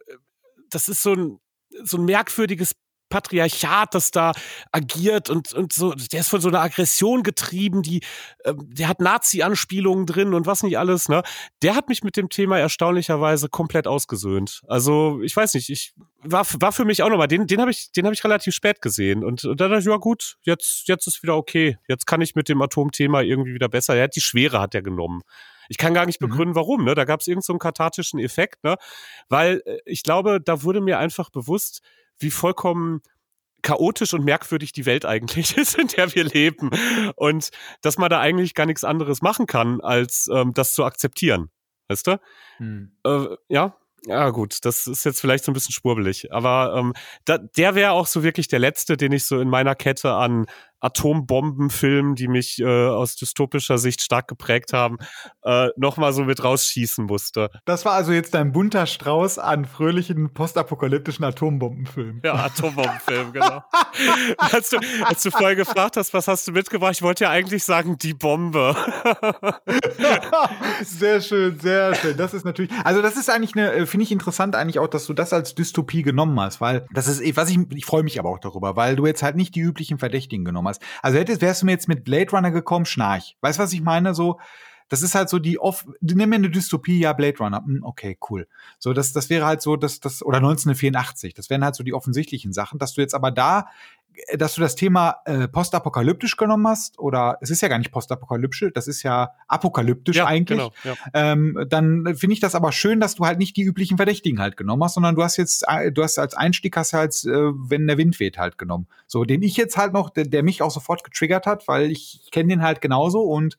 das 0.70 0.88
ist 0.88 1.02
so 1.02 1.14
ein, 1.14 1.38
so 1.82 1.98
ein 1.98 2.04
merkwürdiges 2.04 2.74
Patriarchat, 3.12 3.94
das 3.94 4.10
da 4.10 4.32
agiert 4.72 5.28
und, 5.28 5.52
und 5.52 5.72
so, 5.74 5.92
der 5.92 6.20
ist 6.20 6.30
von 6.30 6.40
so 6.40 6.48
einer 6.48 6.62
Aggression 6.62 7.22
getrieben, 7.22 7.82
die, 7.82 8.00
äh, 8.44 8.54
der 8.56 8.88
hat 8.88 9.00
Nazi-Anspielungen 9.00 10.06
drin 10.06 10.32
und 10.32 10.46
was 10.46 10.62
nicht 10.62 10.78
alles, 10.78 11.10
ne? 11.10 11.22
Der 11.60 11.76
hat 11.76 11.90
mich 11.90 12.02
mit 12.02 12.16
dem 12.16 12.30
Thema 12.30 12.58
erstaunlicherweise 12.58 13.50
komplett 13.50 13.86
ausgesöhnt. 13.86 14.62
Also, 14.66 15.20
ich 15.22 15.36
weiß 15.36 15.52
nicht, 15.54 15.68
ich 15.68 15.92
war, 16.22 16.46
war 16.54 16.72
für 16.72 16.86
mich 16.86 17.02
auch 17.02 17.10
nochmal, 17.10 17.28
den, 17.28 17.46
den 17.46 17.60
habe 17.60 17.70
ich, 17.70 17.92
den 17.92 18.06
habe 18.06 18.14
ich 18.14 18.24
relativ 18.24 18.54
spät 18.54 18.80
gesehen 18.80 19.24
und, 19.24 19.44
und 19.44 19.60
dann 19.60 19.70
dachte 19.70 19.82
ich, 19.82 19.86
ja 19.86 19.96
gut, 19.96 20.38
jetzt, 20.42 20.88
jetzt 20.88 21.06
ist 21.06 21.22
wieder 21.22 21.36
okay. 21.36 21.76
Jetzt 21.88 22.06
kann 22.06 22.22
ich 22.22 22.34
mit 22.34 22.48
dem 22.48 22.62
Atomthema 22.62 23.20
irgendwie 23.20 23.52
wieder 23.52 23.68
besser. 23.68 23.94
Er 23.94 24.04
hat 24.04 24.16
die 24.16 24.22
Schwere 24.22 24.58
hat 24.58 24.74
er 24.74 24.82
genommen. 24.82 25.20
Ich 25.68 25.76
kann 25.76 25.94
gar 25.94 26.06
nicht 26.06 26.20
mhm. 26.20 26.28
begründen, 26.28 26.52
mhm. 26.52 26.56
warum. 26.56 26.84
Ne? 26.84 26.94
Da 26.94 27.04
gab 27.04 27.20
es 27.20 27.26
irgendeinen 27.26 27.56
so 27.56 27.58
kathartischen 27.58 28.18
Effekt, 28.18 28.64
ne? 28.64 28.76
weil 29.28 29.62
äh, 29.66 29.78
ich 29.84 30.02
glaube, 30.02 30.40
da 30.40 30.62
wurde 30.62 30.80
mir 30.80 30.98
einfach 30.98 31.28
bewusst, 31.30 31.82
wie 32.22 32.30
vollkommen 32.30 33.02
chaotisch 33.62 34.12
und 34.12 34.24
merkwürdig 34.24 34.72
die 34.72 34.86
Welt 34.86 35.04
eigentlich 35.04 35.56
ist, 35.56 35.78
in 35.78 35.88
der 35.88 36.14
wir 36.14 36.24
leben. 36.24 36.70
Und 37.16 37.50
dass 37.80 37.98
man 37.98 38.10
da 38.10 38.20
eigentlich 38.20 38.54
gar 38.54 38.66
nichts 38.66 38.84
anderes 38.84 39.22
machen 39.22 39.46
kann, 39.46 39.80
als 39.80 40.28
ähm, 40.32 40.52
das 40.54 40.74
zu 40.74 40.84
akzeptieren. 40.84 41.50
Weißt 41.88 42.06
du? 42.06 42.20
Hm. 42.58 42.96
Äh, 43.04 43.26
ja, 43.48 43.76
ja, 44.06 44.30
gut, 44.30 44.64
das 44.64 44.88
ist 44.88 45.04
jetzt 45.04 45.20
vielleicht 45.20 45.44
so 45.44 45.52
ein 45.52 45.54
bisschen 45.54 45.72
spurbelig, 45.72 46.32
aber 46.32 46.74
ähm, 46.76 46.92
da, 47.24 47.38
der 47.38 47.76
wäre 47.76 47.92
auch 47.92 48.08
so 48.08 48.24
wirklich 48.24 48.48
der 48.48 48.58
letzte, 48.58 48.96
den 48.96 49.12
ich 49.12 49.26
so 49.26 49.38
in 49.38 49.48
meiner 49.48 49.76
Kette 49.76 50.14
an 50.14 50.46
Atombombenfilmen, 50.82 52.16
die 52.16 52.28
mich 52.28 52.60
äh, 52.60 52.88
aus 52.88 53.16
dystopischer 53.16 53.78
Sicht 53.78 54.02
stark 54.02 54.26
geprägt 54.28 54.72
haben, 54.72 54.98
äh, 55.44 55.68
nochmal 55.76 56.12
so 56.12 56.24
mit 56.24 56.42
rausschießen 56.42 57.06
musste. 57.06 57.50
Das 57.64 57.84
war 57.84 57.92
also 57.92 58.12
jetzt 58.12 58.34
dein 58.34 58.52
bunter 58.52 58.86
Strauß 58.86 59.38
an 59.38 59.64
fröhlichen 59.64 60.34
postapokalyptischen 60.34 61.24
Atombombenfilmen. 61.24 62.20
Ja, 62.24 62.34
Atombombenfilm, 62.34 63.32
genau. 63.32 63.62
als, 64.38 64.70
du, 64.70 64.78
als 65.04 65.22
du 65.22 65.30
vorher 65.30 65.54
gefragt 65.54 65.96
hast, 65.96 66.12
was 66.14 66.26
hast 66.26 66.48
du 66.48 66.52
mitgebracht, 66.52 66.92
ich 66.96 67.02
wollte 67.02 67.24
ja 67.24 67.30
eigentlich 67.30 67.62
sagen, 67.62 67.96
die 67.98 68.14
Bombe. 68.14 68.74
sehr 70.82 71.20
schön, 71.20 71.60
sehr 71.60 71.94
schön. 71.94 72.16
Das 72.16 72.34
ist 72.34 72.44
natürlich, 72.44 72.72
also 72.84 73.02
das 73.02 73.16
ist 73.16 73.30
eigentlich 73.30 73.54
eine, 73.54 73.72
äh, 73.72 73.86
finde 73.86 74.02
ich 74.02 74.12
interessant 74.12 74.56
eigentlich 74.56 74.80
auch, 74.80 74.88
dass 74.88 75.06
du 75.06 75.14
das 75.14 75.32
als 75.32 75.54
Dystopie 75.54 76.02
genommen 76.02 76.38
hast, 76.40 76.60
weil 76.60 76.86
das 76.92 77.06
ist, 77.06 77.36
was 77.36 77.50
ich, 77.50 77.58
ich 77.70 77.86
freue 77.86 78.02
mich 78.02 78.18
aber 78.18 78.30
auch 78.30 78.40
darüber, 78.40 78.74
weil 78.74 78.96
du 78.96 79.06
jetzt 79.06 79.22
halt 79.22 79.36
nicht 79.36 79.54
die 79.54 79.60
üblichen 79.60 79.98
Verdächtigen 79.98 80.44
genommen 80.44 80.68
hast 80.68 80.71
hast. 80.72 80.82
Also 81.02 81.18
hättest, 81.18 81.40
wärst 81.40 81.62
du 81.62 81.66
mir 81.66 81.72
jetzt 81.72 81.88
mit 81.88 82.04
Blade 82.04 82.30
Runner 82.30 82.50
gekommen, 82.50 82.86
schnarch. 82.86 83.36
Weißt 83.40 83.58
du, 83.58 83.62
was 83.62 83.72
ich 83.72 83.82
meine? 83.82 84.14
So, 84.14 84.38
das 84.92 85.00
ist 85.00 85.14
halt 85.14 85.30
so 85.30 85.38
die 85.38 85.58
off, 85.58 85.86
nimm 86.02 86.28
mir 86.28 86.34
eine 86.34 86.50
Dystopie, 86.50 87.00
ja, 87.00 87.14
Blade 87.14 87.38
Runner, 87.38 87.62
hm, 87.64 87.82
okay, 87.82 88.18
cool. 88.28 88.46
So, 88.78 88.92
das, 88.92 89.14
das 89.14 89.30
wäre 89.30 89.46
halt 89.46 89.62
so, 89.62 89.76
dass 89.76 90.00
das, 90.00 90.22
oder 90.22 90.36
1984, 90.36 91.32
das 91.32 91.48
wären 91.48 91.64
halt 91.64 91.74
so 91.74 91.82
die 91.82 91.94
offensichtlichen 91.94 92.52
Sachen, 92.52 92.78
dass 92.78 92.92
du 92.92 93.00
jetzt 93.00 93.14
aber 93.14 93.30
da 93.30 93.68
dass 94.36 94.54
du 94.54 94.60
das 94.60 94.74
Thema 94.74 95.16
äh, 95.24 95.48
postapokalyptisch 95.48 96.36
genommen 96.36 96.66
hast, 96.66 96.98
oder 96.98 97.38
es 97.40 97.50
ist 97.50 97.60
ja 97.60 97.68
gar 97.68 97.78
nicht 97.78 97.92
postapokalyptisch, 97.92 98.70
das 98.74 98.88
ist 98.88 99.02
ja 99.02 99.32
apokalyptisch 99.48 100.16
ja, 100.16 100.26
eigentlich, 100.26 100.58
genau, 100.58 100.72
ja. 100.84 100.94
ähm, 101.14 101.66
dann 101.68 102.14
finde 102.16 102.34
ich 102.34 102.40
das 102.40 102.54
aber 102.54 102.72
schön, 102.72 103.00
dass 103.00 103.14
du 103.14 103.24
halt 103.24 103.38
nicht 103.38 103.56
die 103.56 103.62
üblichen 103.62 103.96
Verdächtigen 103.96 104.40
halt 104.40 104.56
genommen 104.56 104.82
hast, 104.84 104.94
sondern 104.94 105.14
du 105.14 105.22
hast 105.22 105.36
jetzt, 105.36 105.64
äh, 105.68 105.92
du 105.92 106.02
hast 106.02 106.18
als 106.18 106.34
Einstieg 106.34 106.76
hast 106.76 106.92
halt, 106.92 107.12
äh, 107.24 107.52
wenn 107.54 107.86
der 107.86 107.98
Wind 107.98 108.20
weht 108.20 108.38
halt 108.38 108.58
genommen. 108.58 108.86
So, 109.06 109.24
den 109.24 109.42
ich 109.42 109.56
jetzt 109.56 109.76
halt 109.76 109.92
noch, 109.92 110.10
der, 110.10 110.24
der 110.24 110.42
mich 110.42 110.62
auch 110.62 110.70
sofort 110.70 111.04
getriggert 111.04 111.46
hat, 111.46 111.68
weil 111.68 111.90
ich 111.90 112.28
kenne 112.30 112.48
den 112.48 112.62
halt 112.62 112.80
genauso 112.80 113.22
und 113.22 113.58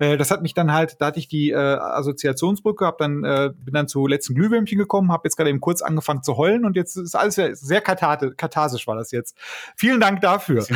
äh, 0.00 0.16
das 0.16 0.30
hat 0.30 0.42
mich 0.42 0.54
dann 0.54 0.72
halt, 0.72 1.00
da 1.00 1.06
hatte 1.06 1.18
ich 1.18 1.28
die 1.28 1.50
äh, 1.50 1.56
Assoziationsbrücke, 1.56 2.84
hab 2.84 2.98
dann, 2.98 3.22
äh, 3.22 3.50
bin 3.56 3.74
dann 3.74 3.86
zu 3.86 4.06
letzten 4.06 4.34
Glühwürmchen 4.34 4.78
gekommen, 4.78 5.12
habe 5.12 5.22
jetzt 5.24 5.36
gerade 5.36 5.50
eben 5.50 5.60
kurz 5.60 5.82
angefangen 5.82 6.22
zu 6.22 6.36
heulen 6.36 6.64
und 6.64 6.74
jetzt 6.74 6.96
ist 6.96 7.14
alles 7.14 7.34
sehr, 7.34 7.54
sehr 7.54 7.80
katharsisch 7.80 8.86
war 8.86 8.96
das 8.96 9.12
jetzt. 9.12 9.36
Vielen 9.76 10.00
Dank 10.00 10.20
dafür. 10.22 10.66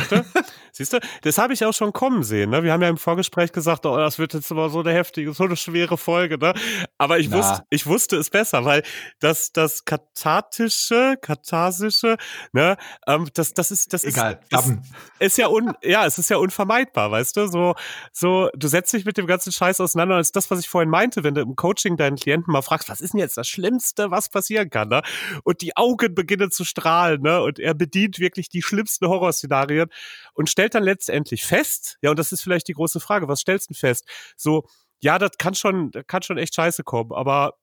Siehst 0.71 0.93
du, 0.93 0.99
das 1.23 1.37
habe 1.37 1.53
ich 1.53 1.65
auch 1.65 1.73
schon 1.73 1.91
kommen 1.91 2.23
sehen. 2.23 2.51
Ne? 2.51 2.63
Wir 2.63 2.71
haben 2.71 2.81
ja 2.81 2.89
im 2.89 2.97
Vorgespräch 2.97 3.51
gesagt, 3.51 3.85
oh, 3.85 3.97
das 3.97 4.19
wird 4.19 4.33
jetzt 4.33 4.51
aber 4.51 4.69
so 4.69 4.81
eine 4.81 4.91
heftige, 4.91 5.33
so 5.33 5.45
eine 5.45 5.55
schwere 5.55 5.97
Folge. 5.97 6.37
Ne? 6.37 6.53
Aber 6.97 7.17
ich, 7.17 7.31
wusste, 7.31 7.63
ich 7.69 7.87
wusste 7.87 8.17
es 8.17 8.29
besser, 8.29 8.65
weil 8.65 8.83
das, 9.19 9.51
das 9.51 9.85
kathartische, 9.85 11.17
katharsische, 11.21 12.17
ne, 12.51 12.77
ähm, 13.07 13.27
das, 13.33 13.53
das 13.53 13.71
ist, 13.71 13.93
das 13.93 14.03
Egal, 14.03 14.33
ist, 14.33 14.51
das 14.51 14.73
ist 15.19 15.37
ja 15.37 15.47
un, 15.47 15.73
ja, 15.81 16.05
es 16.05 16.17
ist 16.17 16.29
ja 16.29 16.37
unvermeidbar, 16.37 17.09
weißt 17.09 17.37
du? 17.37 17.47
So, 17.47 17.75
so, 18.11 18.49
du 18.53 18.67
setzt 18.67 18.93
dich 18.93 19.05
mit 19.05 19.14
mit 19.15 19.23
dem 19.23 19.27
ganzen 19.27 19.51
Scheiß 19.51 19.79
auseinander 19.79 20.15
als 20.15 20.31
das, 20.31 20.51
was 20.51 20.59
ich 20.59 20.67
vorhin 20.67 20.89
meinte, 20.89 21.23
wenn 21.23 21.33
du 21.33 21.41
im 21.41 21.55
Coaching 21.55 21.95
deinen 21.95 22.17
Klienten 22.17 22.51
mal 22.51 22.61
fragst, 22.61 22.89
was 22.89 22.99
ist 22.99 23.13
denn 23.13 23.19
jetzt 23.19 23.37
das 23.37 23.47
Schlimmste, 23.47 24.11
was 24.11 24.29
passieren 24.29 24.69
kann, 24.69 24.89
ne? 24.89 25.01
Und 25.43 25.61
die 25.61 25.77
Augen 25.77 26.13
beginnen 26.13 26.51
zu 26.51 26.65
strahlen, 26.65 27.21
ne? 27.21 27.41
Und 27.41 27.59
er 27.59 27.73
bedient 27.73 28.19
wirklich 28.19 28.49
die 28.49 28.61
schlimmsten 28.61 29.07
Horrorszenarien 29.07 29.89
und 30.33 30.49
stellt 30.49 30.75
dann 30.75 30.83
letztendlich 30.83 31.45
fest, 31.45 31.97
ja, 32.01 32.09
und 32.09 32.19
das 32.19 32.31
ist 32.31 32.41
vielleicht 32.41 32.67
die 32.67 32.73
große 32.73 32.99
Frage, 32.99 33.27
was 33.27 33.39
stellst 33.39 33.69
du 33.69 33.73
fest? 33.73 34.05
So, 34.35 34.65
ja, 34.99 35.17
das 35.19 35.31
kann 35.37 35.55
schon, 35.55 35.91
das 35.91 36.05
kann 36.07 36.21
schon 36.21 36.37
echt 36.37 36.55
scheiße 36.55 36.83
kommen, 36.83 37.11
aber 37.13 37.53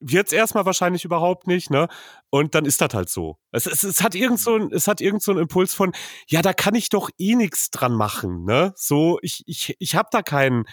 wird's 0.00 0.32
erstmal 0.32 0.66
wahrscheinlich 0.66 1.04
überhaupt 1.04 1.46
nicht, 1.46 1.70
ne? 1.70 1.88
Und 2.30 2.54
dann 2.54 2.64
ist 2.64 2.80
das 2.80 2.94
halt 2.94 3.08
so. 3.08 3.38
Es, 3.52 3.66
es, 3.66 3.82
es 3.84 4.02
hat 4.02 4.14
irgend 4.14 4.40
so 4.40 4.56
ein, 4.56 4.72
es 4.72 4.88
hat 4.88 5.00
irgend 5.00 5.22
so 5.22 5.32
einen 5.32 5.40
Impuls 5.40 5.74
von, 5.74 5.92
ja, 6.26 6.42
da 6.42 6.52
kann 6.52 6.74
ich 6.74 6.88
doch 6.88 7.10
eh 7.18 7.34
nichts 7.34 7.70
dran 7.70 7.92
machen, 7.92 8.44
ne? 8.44 8.72
So, 8.76 9.18
ich, 9.22 9.42
ich, 9.46 9.76
ich 9.78 9.94
habe 9.94 10.08
da 10.10 10.22
keinen, 10.22 10.64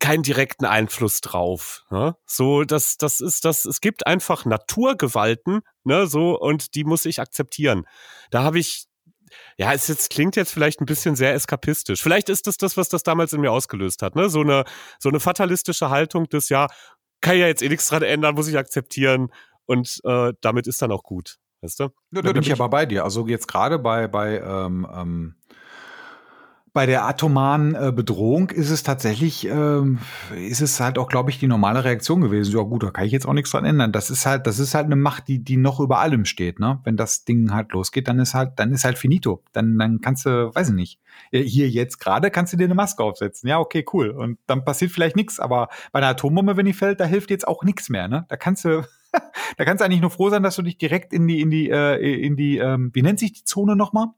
keinen 0.00 0.22
direkten 0.22 0.64
Einfluss 0.64 1.20
drauf. 1.20 1.84
Ne? 1.90 2.16
So, 2.26 2.64
das, 2.64 2.96
das 2.96 3.20
ist 3.20 3.44
das, 3.44 3.64
es 3.64 3.80
gibt 3.80 4.06
einfach 4.06 4.44
Naturgewalten, 4.44 5.60
ne, 5.84 6.06
so, 6.06 6.38
und 6.38 6.74
die 6.74 6.84
muss 6.84 7.04
ich 7.04 7.20
akzeptieren. 7.20 7.86
Da 8.30 8.42
habe 8.42 8.58
ich, 8.58 8.86
ja, 9.56 9.72
es 9.72 9.88
jetzt, 9.88 10.10
klingt 10.10 10.36
jetzt 10.36 10.52
vielleicht 10.52 10.80
ein 10.80 10.86
bisschen 10.86 11.16
sehr 11.16 11.34
eskapistisch. 11.34 12.02
Vielleicht 12.02 12.28
ist 12.28 12.46
das 12.46 12.56
das, 12.56 12.76
was 12.76 12.88
das 12.88 13.02
damals 13.02 13.32
in 13.32 13.40
mir 13.40 13.52
ausgelöst 13.52 14.02
hat, 14.02 14.16
ne? 14.16 14.28
So 14.28 14.40
eine, 14.40 14.64
so 14.98 15.08
eine 15.08 15.20
fatalistische 15.20 15.90
Haltung 15.90 16.28
des, 16.28 16.48
ja, 16.48 16.68
kann 17.26 17.38
ja 17.38 17.48
jetzt 17.48 17.60
eh 17.62 17.68
nichts 17.68 17.88
dran 17.88 18.02
ändern, 18.02 18.36
muss 18.36 18.46
ich 18.46 18.56
akzeptieren. 18.56 19.32
Und 19.66 20.00
äh, 20.04 20.32
damit 20.40 20.68
ist 20.68 20.80
dann 20.80 20.92
auch 20.92 21.02
gut. 21.02 21.38
Weißt 21.60 21.80
du? 21.80 21.84
Ja, 22.12 22.22
da 22.22 22.32
bin 22.32 22.42
ich 22.42 22.52
aber 22.52 22.68
bei 22.68 22.86
dir. 22.86 23.02
Also 23.02 23.26
jetzt 23.26 23.48
gerade 23.48 23.80
bei, 23.80 24.06
bei 24.06 24.38
ähm, 24.38 24.86
ähm 24.94 25.34
bei 26.76 26.84
der 26.84 27.06
atomaren 27.06 27.74
äh, 27.74 27.90
Bedrohung 27.90 28.50
ist 28.50 28.68
es 28.68 28.82
tatsächlich, 28.82 29.46
ähm, 29.46 29.98
ist 30.36 30.60
es 30.60 30.78
halt 30.78 30.98
auch, 30.98 31.08
glaube 31.08 31.30
ich, 31.30 31.38
die 31.38 31.46
normale 31.46 31.84
Reaktion 31.84 32.20
gewesen. 32.20 32.54
Ja 32.54 32.64
gut, 32.64 32.82
da 32.82 32.90
kann 32.90 33.06
ich 33.06 33.12
jetzt 33.12 33.26
auch 33.26 33.32
nichts 33.32 33.50
dran 33.50 33.64
ändern. 33.64 33.92
Das 33.92 34.10
ist 34.10 34.26
halt, 34.26 34.46
das 34.46 34.58
ist 34.58 34.74
halt 34.74 34.84
eine 34.84 34.94
Macht, 34.94 35.26
die, 35.26 35.42
die 35.42 35.56
noch 35.56 35.80
über 35.80 36.00
allem 36.00 36.26
steht. 36.26 36.60
Ne? 36.60 36.78
Wenn 36.84 36.98
das 36.98 37.24
Ding 37.24 37.50
halt 37.50 37.72
losgeht, 37.72 38.08
dann 38.08 38.18
ist 38.18 38.34
halt, 38.34 38.52
dann 38.56 38.74
ist 38.74 38.84
halt 38.84 38.98
finito. 38.98 39.42
Dann, 39.54 39.78
dann 39.78 40.02
kannst 40.02 40.26
du, 40.26 40.54
weiß 40.54 40.68
ich 40.68 40.74
nicht, 40.74 41.00
hier 41.32 41.70
jetzt 41.70 41.98
gerade 41.98 42.30
kannst 42.30 42.52
du 42.52 42.58
dir 42.58 42.64
eine 42.64 42.74
Maske 42.74 43.02
aufsetzen. 43.02 43.48
Ja, 43.48 43.58
okay, 43.58 43.82
cool. 43.94 44.10
Und 44.10 44.38
dann 44.46 44.62
passiert 44.66 44.90
vielleicht 44.90 45.16
nichts. 45.16 45.40
Aber 45.40 45.70
bei 45.92 46.00
einer 46.00 46.08
Atombombe, 46.08 46.58
wenn 46.58 46.66
die 46.66 46.74
fällt, 46.74 47.00
da 47.00 47.06
hilft 47.06 47.30
jetzt 47.30 47.48
auch 47.48 47.64
nichts 47.64 47.88
mehr. 47.88 48.06
Ne? 48.06 48.26
Da 48.28 48.36
kannst 48.36 48.66
du, 48.66 48.84
da 49.56 49.64
kannst 49.64 49.80
du 49.80 49.86
eigentlich 49.86 50.02
nur 50.02 50.10
froh 50.10 50.28
sein, 50.28 50.42
dass 50.42 50.56
du 50.56 50.62
dich 50.62 50.76
direkt 50.76 51.14
in 51.14 51.26
die, 51.26 51.40
in 51.40 51.48
die, 51.48 51.70
äh, 51.70 52.20
in 52.20 52.36
die, 52.36 52.58
ähm, 52.58 52.90
wie 52.92 53.00
nennt 53.00 53.18
sich 53.18 53.32
die 53.32 53.44
Zone 53.44 53.76
nochmal? 53.76 54.08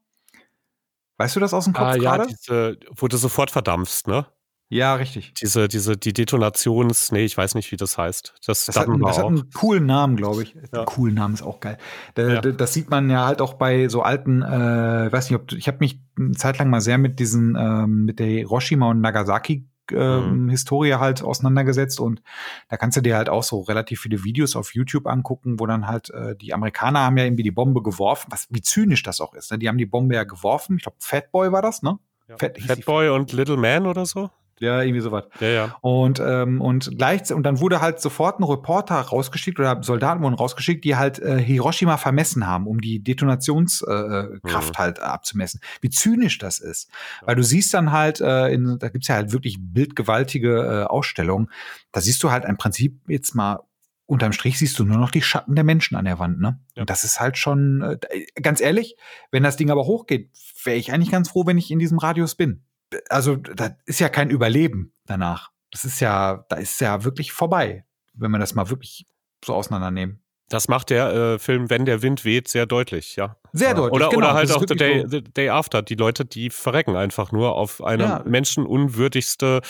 Weißt 1.18 1.36
du 1.36 1.40
das 1.40 1.52
aus 1.52 1.64
dem 1.64 1.74
Kopf 1.74 1.84
ah, 1.84 1.96
ja, 1.96 2.16
gerade? 2.16 2.26
Diese, 2.28 2.78
wo 2.96 3.08
du 3.08 3.16
sofort 3.16 3.50
verdampfst, 3.50 4.06
ne? 4.06 4.26
Ja, 4.70 4.94
richtig. 4.96 5.32
Diese, 5.34 5.66
diese, 5.66 5.96
die 5.96 6.12
Detonations, 6.12 7.10
nee, 7.10 7.24
ich 7.24 7.36
weiß 7.36 7.54
nicht, 7.54 7.72
wie 7.72 7.76
das 7.76 7.96
heißt. 7.96 8.34
Das, 8.46 8.66
das, 8.66 8.76
hat, 8.76 8.86
einen, 8.86 9.00
das 9.00 9.18
hat, 9.18 9.24
einen 9.24 9.50
coolen 9.50 9.86
Namen, 9.86 10.16
glaube 10.16 10.42
ich. 10.42 10.54
Ja. 10.72 10.84
Coolen 10.84 11.14
Namen 11.14 11.34
ist 11.34 11.42
auch 11.42 11.60
geil. 11.60 11.78
Da, 12.14 12.34
ja. 12.34 12.40
Das 12.40 12.74
sieht 12.74 12.90
man 12.90 13.08
ja 13.08 13.26
halt 13.26 13.40
auch 13.40 13.54
bei 13.54 13.88
so 13.88 14.02
alten, 14.02 14.42
äh, 14.42 15.10
weiß 15.10 15.30
nicht, 15.30 15.40
ob 15.40 15.52
ich 15.52 15.68
habe 15.68 15.78
mich 15.80 16.02
eine 16.18 16.32
Zeit 16.32 16.58
lang 16.58 16.68
mal 16.68 16.82
sehr 16.82 16.98
mit 16.98 17.18
diesen, 17.18 17.56
ähm, 17.58 18.04
mit 18.04 18.18
der 18.18 18.26
Hiroshima 18.26 18.90
und 18.90 19.00
Nagasaki 19.00 19.66
ähm, 19.92 20.44
mhm. 20.44 20.48
Historie 20.48 20.94
halt 20.94 21.22
auseinandergesetzt 21.22 22.00
und 22.00 22.22
da 22.68 22.76
kannst 22.76 22.96
du 22.96 23.00
dir 23.00 23.16
halt 23.16 23.28
auch 23.28 23.42
so 23.42 23.60
relativ 23.60 24.00
viele 24.00 24.24
Videos 24.24 24.56
auf 24.56 24.74
YouTube 24.74 25.06
angucken, 25.06 25.60
wo 25.60 25.66
dann 25.66 25.86
halt 25.86 26.10
äh, 26.10 26.36
die 26.36 26.54
Amerikaner 26.54 27.00
haben 27.00 27.16
ja 27.16 27.24
irgendwie 27.24 27.42
die 27.42 27.50
Bombe 27.50 27.82
geworfen, 27.82 28.28
was 28.30 28.46
wie 28.50 28.62
zynisch 28.62 29.02
das 29.02 29.20
auch 29.20 29.34
ist. 29.34 29.50
Ne? 29.50 29.58
Die 29.58 29.68
haben 29.68 29.78
die 29.78 29.86
Bombe 29.86 30.14
ja 30.14 30.24
geworfen. 30.24 30.76
Ich 30.76 30.82
glaube, 30.82 30.98
Fatboy 31.00 31.52
war 31.52 31.62
das, 31.62 31.82
ne? 31.82 31.98
Ja. 32.28 32.36
Fat, 32.36 32.58
Fatboy 32.60 33.08
und 33.08 33.32
Little 33.32 33.56
Man 33.56 33.86
oder 33.86 34.04
so? 34.04 34.30
Ja, 34.60 34.82
irgendwie 34.82 35.00
sowas. 35.00 35.24
Ja, 35.40 35.48
ja. 35.48 35.76
Und, 35.80 36.20
ähm, 36.20 36.60
und 36.60 36.96
gleich, 36.96 37.32
und 37.32 37.42
dann 37.44 37.60
wurde 37.60 37.80
halt 37.80 38.00
sofort 38.00 38.40
ein 38.40 38.44
Reporter 38.44 38.96
rausgeschickt 38.96 39.58
oder 39.58 39.82
Soldaten 39.82 40.22
wurden 40.22 40.34
rausgeschickt, 40.34 40.84
die 40.84 40.96
halt 40.96 41.18
äh, 41.18 41.38
Hiroshima 41.38 41.96
vermessen 41.96 42.46
haben, 42.46 42.66
um 42.66 42.80
die 42.80 43.02
Detonationskraft 43.02 44.44
äh, 44.44 44.72
mhm. 44.72 44.78
halt 44.78 45.00
abzumessen. 45.00 45.60
Wie 45.80 45.90
zynisch 45.90 46.38
das 46.38 46.58
ist. 46.58 46.90
Weil 47.22 47.36
du 47.36 47.42
siehst 47.42 47.72
dann 47.74 47.92
halt, 47.92 48.20
äh, 48.20 48.48
in, 48.48 48.78
da 48.78 48.88
gibt's 48.88 49.08
ja 49.08 49.16
halt 49.16 49.32
wirklich 49.32 49.58
bildgewaltige 49.60 50.84
äh, 50.84 50.84
Ausstellungen, 50.84 51.50
da 51.92 52.00
siehst 52.00 52.22
du 52.22 52.30
halt 52.30 52.44
im 52.44 52.56
Prinzip 52.56 53.00
jetzt 53.08 53.34
mal 53.34 53.60
unterm 54.08 54.32
Strich 54.32 54.58
siehst 54.58 54.78
du 54.78 54.84
nur 54.84 54.96
noch 54.96 55.10
die 55.10 55.20
Schatten 55.20 55.54
der 55.54 55.64
Menschen 55.64 55.94
an 55.94 56.06
der 56.06 56.18
Wand, 56.18 56.40
ne? 56.40 56.58
Ja. 56.74 56.80
Und 56.80 56.90
das 56.90 57.04
ist 57.04 57.20
halt 57.20 57.36
schon, 57.36 57.82
äh, 57.82 58.24
ganz 58.40 58.62
ehrlich, 58.62 58.96
wenn 59.30 59.42
das 59.42 59.58
Ding 59.58 59.70
aber 59.70 59.84
hochgeht, 59.84 60.30
wäre 60.64 60.78
ich 60.78 60.92
eigentlich 60.92 61.10
ganz 61.10 61.28
froh, 61.28 61.44
wenn 61.46 61.58
ich 61.58 61.70
in 61.70 61.78
diesem 61.78 61.98
Radius 61.98 62.34
bin 62.34 62.64
also 63.08 63.36
da 63.36 63.76
ist 63.86 64.00
ja 64.00 64.08
kein 64.08 64.30
Überleben 64.30 64.92
danach. 65.06 65.50
Das 65.70 65.84
ist 65.84 66.00
ja, 66.00 66.44
da 66.48 66.56
ist 66.56 66.80
ja 66.80 67.04
wirklich 67.04 67.32
vorbei, 67.32 67.84
wenn 68.14 68.30
man 68.30 68.40
das 68.40 68.54
mal 68.54 68.70
wirklich 68.70 69.06
so 69.44 69.54
auseinandernehmen. 69.54 70.22
Das 70.48 70.66
macht 70.68 70.88
der 70.88 71.12
äh, 71.12 71.38
Film 71.38 71.68
Wenn 71.68 71.84
der 71.84 72.00
Wind 72.00 72.24
weht 72.24 72.48
sehr 72.48 72.64
deutlich, 72.64 73.16
ja. 73.16 73.36
Sehr 73.52 73.74
deutlich. 73.74 73.92
Oder, 73.92 74.08
genau, 74.08 74.28
oder 74.28 74.34
halt 74.34 74.50
auch 74.50 74.64
The 74.66 74.76
Day, 74.76 75.02
so. 75.02 75.08
The 75.08 75.22
Day 75.22 75.50
After. 75.50 75.82
Die 75.82 75.94
Leute, 75.94 76.24
die 76.24 76.48
verrecken 76.48 76.96
einfach 76.96 77.32
nur 77.32 77.54
auf 77.54 77.84
eine 77.84 78.02
ja. 78.02 78.22
menschenunwürdigste 78.24 79.60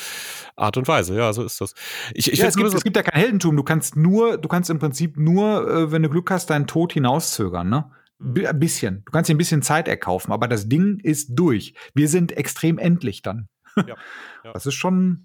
Art 0.55 0.77
und 0.77 0.87
Weise. 0.87 1.17
Ja, 1.17 1.33
so 1.33 1.43
ist 1.43 1.61
das. 1.61 1.75
Ich, 2.15 2.33
ich 2.33 2.39
ja, 2.39 2.47
es, 2.47 2.57
gibt, 2.57 2.73
es 2.73 2.85
gibt 2.85 2.97
ja 2.97 3.03
kein 3.03 3.21
Heldentum. 3.21 3.57
Du 3.57 3.65
kannst 3.65 3.97
nur, 3.97 4.39
du 4.39 4.49
kannst 4.49 4.71
im 4.71 4.79
Prinzip 4.79 5.17
nur, 5.17 5.69
äh, 5.69 5.93
wenn 5.93 6.05
du 6.05 6.09
Glück 6.09 6.31
hast, 6.31 6.51
deinen 6.51 6.69
Tod 6.69 6.93
hinauszögern, 6.93 7.69
ne? 7.69 7.91
Ein 8.21 8.59
bisschen. 8.59 9.03
Du 9.05 9.13
kannst 9.13 9.29
dir 9.29 9.35
ein 9.35 9.39
bisschen 9.39 9.63
Zeit 9.63 9.87
erkaufen, 9.87 10.33
aber 10.33 10.49
das 10.49 10.69
Ding 10.69 10.99
ist 11.01 11.31
durch. 11.31 11.75
Wir 11.95 12.09
sind 12.09 12.33
extrem 12.33 12.79
endlich 12.79 13.23
dann. 13.23 13.49
Ja, 13.77 13.95
ja. 14.45 14.53
Das 14.53 14.67
ist 14.67 14.75
schon. 14.75 15.25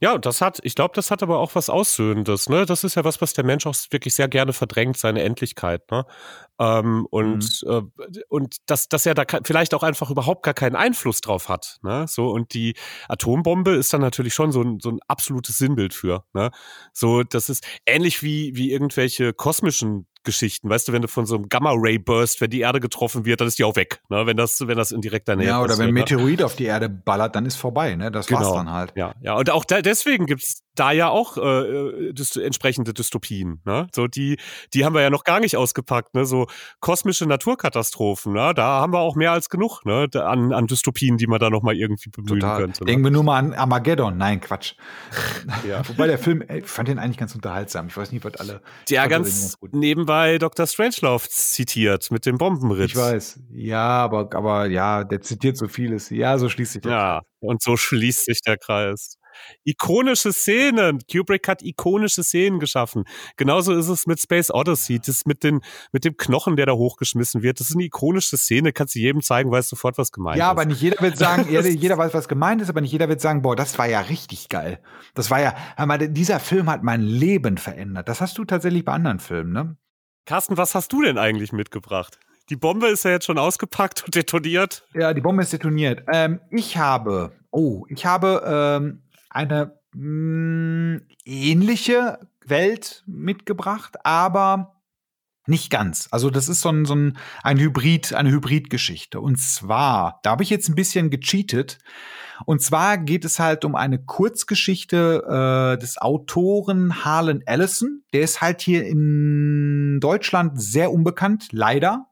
Ja, 0.00 0.16
das 0.16 0.40
hat, 0.40 0.60
ich 0.62 0.76
glaube, 0.76 0.94
das 0.94 1.10
hat 1.10 1.24
aber 1.24 1.38
auch 1.38 1.56
was 1.56 1.68
Aussöhnendes, 1.68 2.48
ne? 2.48 2.66
Das 2.66 2.84
ist 2.84 2.94
ja 2.94 3.02
was, 3.02 3.20
was 3.20 3.32
der 3.32 3.44
Mensch 3.44 3.66
auch 3.66 3.74
wirklich 3.90 4.14
sehr 4.14 4.28
gerne 4.28 4.52
verdrängt, 4.52 4.96
seine 4.96 5.22
Endlichkeit, 5.22 5.90
ne? 5.90 6.06
Ähm, 6.60 7.04
und, 7.10 7.62
mhm. 7.66 7.90
äh, 7.98 8.20
und 8.28 8.56
dass, 8.66 8.88
dass 8.88 9.06
er 9.06 9.14
da 9.14 9.24
vielleicht 9.42 9.74
auch 9.74 9.82
einfach 9.82 10.08
überhaupt 10.10 10.44
gar 10.44 10.54
keinen 10.54 10.76
Einfluss 10.76 11.20
drauf 11.20 11.48
hat, 11.48 11.78
ne? 11.82 12.06
So, 12.08 12.30
und 12.30 12.54
die 12.54 12.76
Atombombe 13.08 13.72
ist 13.72 13.92
dann 13.92 14.02
natürlich 14.02 14.34
schon 14.34 14.52
so 14.52 14.62
ein, 14.62 14.78
so 14.80 14.90
ein 14.90 15.00
absolutes 15.08 15.58
Sinnbild 15.58 15.94
für, 15.94 16.24
ne? 16.32 16.52
So, 16.92 17.24
das 17.24 17.48
ist 17.48 17.66
ähnlich 17.84 18.22
wie, 18.22 18.54
wie 18.54 18.70
irgendwelche 18.70 19.32
kosmischen 19.32 20.06
Geschichten. 20.24 20.68
Weißt 20.68 20.88
du, 20.88 20.92
wenn 20.92 21.02
du 21.02 21.08
von 21.08 21.26
so 21.26 21.34
einem 21.34 21.48
Gamma-Ray-Burst, 21.48 22.40
wenn 22.40 22.50
die 22.50 22.60
Erde 22.60 22.80
getroffen 22.80 23.24
wird, 23.24 23.40
dann 23.40 23.48
ist 23.48 23.58
die 23.58 23.64
auch 23.64 23.76
weg, 23.76 24.00
ne? 24.08 24.26
wenn, 24.26 24.36
das, 24.36 24.66
wenn 24.66 24.76
das 24.76 24.92
in 24.92 25.00
direkter 25.00 25.36
Nähe 25.36 25.46
ist. 25.46 25.50
Ja, 25.50 25.62
oder 25.62 25.78
wenn 25.78 25.88
ein 25.88 25.94
ne? 25.94 26.00
Meteorit 26.00 26.40
ne? 26.40 26.46
auf 26.46 26.56
die 26.56 26.64
Erde 26.64 26.88
ballert, 26.88 27.34
dann 27.36 27.46
ist 27.46 27.56
vorbei, 27.56 27.94
ne? 27.94 28.10
Das 28.10 28.26
genau. 28.26 28.40
war's 28.40 28.52
dann 28.52 28.70
halt. 28.70 28.92
Ja, 28.96 29.14
ja. 29.20 29.34
Und 29.34 29.50
auch 29.50 29.64
da, 29.64 29.82
deswegen 29.82 30.26
gibt's 30.26 30.61
da 30.74 30.92
ja 30.92 31.08
auch 31.08 31.36
äh, 31.36 32.12
dys 32.12 32.36
entsprechende 32.36 32.94
Dystopien. 32.94 33.60
Ne? 33.64 33.88
So 33.94 34.06
die, 34.06 34.38
die 34.72 34.84
haben 34.84 34.94
wir 34.94 35.02
ja 35.02 35.10
noch 35.10 35.24
gar 35.24 35.40
nicht 35.40 35.56
ausgepackt. 35.56 36.14
Ne? 36.14 36.24
So 36.24 36.46
kosmische 36.80 37.26
Naturkatastrophen. 37.26 38.32
Ne? 38.32 38.52
Da 38.54 38.80
haben 38.80 38.92
wir 38.92 39.00
auch 39.00 39.14
mehr 39.16 39.32
als 39.32 39.48
genug 39.48 39.84
ne? 39.84 40.08
an, 40.14 40.52
an 40.52 40.66
Dystopien, 40.66 41.18
die 41.18 41.26
man 41.26 41.40
da 41.40 41.50
noch 41.50 41.62
mal 41.62 41.76
irgendwie 41.76 42.10
bemühen 42.10 42.40
Total. 42.40 42.60
könnte. 42.60 42.84
Ne? 42.84 42.86
Denken 42.86 43.04
wir 43.04 43.10
nur 43.10 43.24
mal 43.24 43.38
an 43.38 43.52
Armageddon. 43.52 44.16
Nein, 44.16 44.40
Quatsch. 44.40 44.74
ja. 45.68 45.86
Wobei 45.88 46.06
der 46.06 46.18
Film, 46.18 46.42
ey, 46.42 46.60
ich 46.60 46.66
fand 46.66 46.88
den 46.88 46.98
eigentlich 46.98 47.18
ganz 47.18 47.34
unterhaltsam. 47.34 47.88
Ich 47.88 47.96
weiß 47.96 48.12
nicht, 48.12 48.24
was 48.24 48.36
alle. 48.36 48.62
Ja, 48.88 49.06
ganz, 49.06 49.58
ganz 49.60 49.72
nebenbei 49.72 50.38
Dr. 50.38 50.66
Strangelove 50.66 51.28
zitiert 51.28 52.10
mit 52.10 52.24
dem 52.24 52.38
Bombenritt. 52.38 52.90
Ich 52.90 52.96
weiß. 52.96 53.40
Ja, 53.50 54.02
aber, 54.04 54.28
aber 54.34 54.66
ja, 54.66 55.04
der 55.04 55.20
zitiert 55.20 55.56
so 55.56 55.68
vieles. 55.68 56.08
Ja, 56.10 56.38
so 56.38 56.48
schließt 56.48 56.72
sich 56.72 56.82
der 56.82 56.92
Ja, 56.92 57.18
Kreis. 57.18 57.24
und 57.40 57.62
so 57.62 57.76
schließt 57.76 58.24
sich 58.24 58.40
der 58.40 58.56
Kreis 58.56 59.18
ikonische 59.64 60.32
Szenen. 60.32 61.00
Kubrick 61.10 61.48
hat 61.48 61.62
ikonische 61.62 62.22
Szenen 62.22 62.60
geschaffen. 62.60 63.04
Genauso 63.36 63.72
ist 63.72 63.88
es 63.88 64.06
mit 64.06 64.20
Space 64.20 64.50
Odyssey. 64.50 65.00
Das 65.04 65.26
mit, 65.26 65.42
den, 65.42 65.60
mit 65.92 66.04
dem 66.04 66.16
Knochen, 66.16 66.56
der 66.56 66.66
da 66.66 66.72
hochgeschmissen 66.72 67.42
wird. 67.42 67.60
Das 67.60 67.70
ist 67.70 67.76
eine 67.76 67.84
ikonische 67.84 68.36
Szene. 68.36 68.72
Kannst 68.72 68.94
du 68.94 68.98
jedem 68.98 69.22
zeigen, 69.22 69.50
weiß 69.50 69.68
sofort, 69.68 69.98
was 69.98 70.12
gemeint 70.12 70.38
ja, 70.38 70.44
ist. 70.44 70.46
Ja, 70.46 70.50
aber 70.50 70.64
nicht 70.64 70.80
jeder 70.80 71.00
wird 71.00 71.16
sagen, 71.16 71.46
jeder 71.50 71.98
weiß, 71.98 72.14
was 72.14 72.28
gemeint 72.28 72.62
ist, 72.62 72.68
aber 72.68 72.80
nicht 72.80 72.92
jeder 72.92 73.08
wird 73.08 73.20
sagen, 73.20 73.42
boah, 73.42 73.56
das 73.56 73.78
war 73.78 73.86
ja 73.86 74.00
richtig 74.00 74.48
geil. 74.48 74.80
Das 75.14 75.30
war 75.30 75.40
ja, 75.40 75.54
mal, 75.84 75.98
dieser 76.08 76.40
Film 76.40 76.70
hat 76.70 76.82
mein 76.82 77.02
Leben 77.02 77.58
verändert. 77.58 78.08
Das 78.08 78.20
hast 78.20 78.38
du 78.38 78.44
tatsächlich 78.44 78.84
bei 78.84 78.92
anderen 78.92 79.18
Filmen, 79.18 79.52
ne? 79.52 79.76
Carsten, 80.24 80.56
was 80.56 80.74
hast 80.74 80.92
du 80.92 81.02
denn 81.02 81.18
eigentlich 81.18 81.52
mitgebracht? 81.52 82.18
Die 82.48 82.56
Bombe 82.56 82.88
ist 82.88 83.04
ja 83.04 83.12
jetzt 83.12 83.26
schon 83.26 83.38
ausgepackt 83.38 84.04
und 84.04 84.14
detoniert. 84.14 84.86
Ja, 84.94 85.14
die 85.14 85.20
Bombe 85.20 85.42
ist 85.42 85.52
detoniert. 85.52 86.04
Ähm, 86.12 86.40
ich 86.50 86.76
habe, 86.76 87.32
oh, 87.50 87.84
ich 87.88 88.04
habe 88.06 88.42
ähm, 88.46 89.02
eine 89.32 89.78
mh, 89.94 91.00
hm, 91.00 91.06
ähnliche 91.24 92.18
Welt 92.44 93.02
mitgebracht, 93.06 93.96
aber 94.04 94.82
nicht 95.46 95.70
ganz. 95.70 96.08
Also 96.10 96.30
das 96.30 96.48
ist 96.48 96.60
so 96.60 96.68
ein, 96.68 96.84
so 96.84 96.94
ein, 96.94 97.18
ein 97.42 97.58
Hybrid, 97.58 98.14
eine 98.14 98.30
Hybridgeschichte. 98.30 99.20
Und 99.20 99.38
zwar, 99.40 100.20
da 100.22 100.30
habe 100.30 100.42
ich 100.42 100.50
jetzt 100.50 100.68
ein 100.68 100.76
bisschen 100.76 101.10
gecheatet. 101.10 101.78
Und 102.46 102.62
zwar 102.62 102.98
geht 102.98 103.24
es 103.24 103.38
halt 103.38 103.64
um 103.64 103.74
eine 103.74 104.02
Kurzgeschichte 104.02 105.74
äh, 105.74 105.80
des 105.80 106.00
Autoren 106.00 107.04
Harlan 107.04 107.42
Ellison. 107.44 108.04
Der 108.12 108.22
ist 108.22 108.40
halt 108.40 108.60
hier 108.60 108.86
in 108.86 109.98
Deutschland 110.00 110.60
sehr 110.60 110.92
unbekannt, 110.92 111.48
leider. 111.50 112.06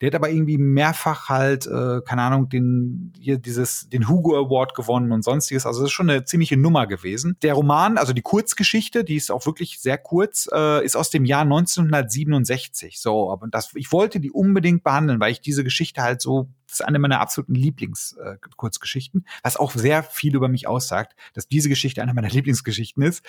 Der 0.00 0.08
hat 0.08 0.14
aber 0.14 0.28
irgendwie 0.28 0.58
mehrfach 0.58 1.30
halt, 1.30 1.66
äh, 1.66 2.00
keine 2.02 2.22
Ahnung, 2.22 2.48
den, 2.48 3.12
hier 3.18 3.38
dieses, 3.38 3.88
den 3.88 4.08
Hugo 4.08 4.36
Award 4.36 4.74
gewonnen 4.74 5.10
und 5.10 5.22
sonstiges. 5.22 5.64
Also 5.64 5.80
das 5.80 5.88
ist 5.88 5.94
schon 5.94 6.10
eine 6.10 6.24
ziemliche 6.24 6.58
Nummer 6.58 6.86
gewesen. 6.86 7.36
Der 7.42 7.54
Roman, 7.54 7.96
also 7.96 8.12
die 8.12 8.22
Kurzgeschichte, 8.22 9.04
die 9.04 9.16
ist 9.16 9.30
auch 9.30 9.46
wirklich 9.46 9.80
sehr 9.80 9.96
kurz, 9.96 10.48
äh, 10.52 10.84
ist 10.84 10.96
aus 10.96 11.08
dem 11.08 11.24
Jahr 11.24 11.42
1967. 11.42 13.00
So, 13.00 13.30
aber 13.30 13.48
das, 13.48 13.70
ich 13.74 13.90
wollte 13.90 14.20
die 14.20 14.30
unbedingt 14.30 14.84
behandeln, 14.84 15.18
weil 15.18 15.32
ich 15.32 15.40
diese 15.40 15.64
Geschichte 15.64 16.02
halt 16.02 16.20
so 16.20 16.50
das 16.66 16.80
ist 16.80 16.86
eine 16.86 16.98
meiner 16.98 17.20
absoluten 17.20 17.54
Lieblingskurzgeschichten, 17.54 19.24
äh, 19.24 19.30
was 19.42 19.56
auch 19.56 19.72
sehr 19.72 20.02
viel 20.02 20.34
über 20.34 20.48
mich 20.48 20.66
aussagt, 20.66 21.16
dass 21.34 21.48
diese 21.48 21.68
Geschichte 21.68 22.02
eine 22.02 22.14
meiner 22.14 22.28
Lieblingsgeschichten 22.30 23.02
ist. 23.02 23.24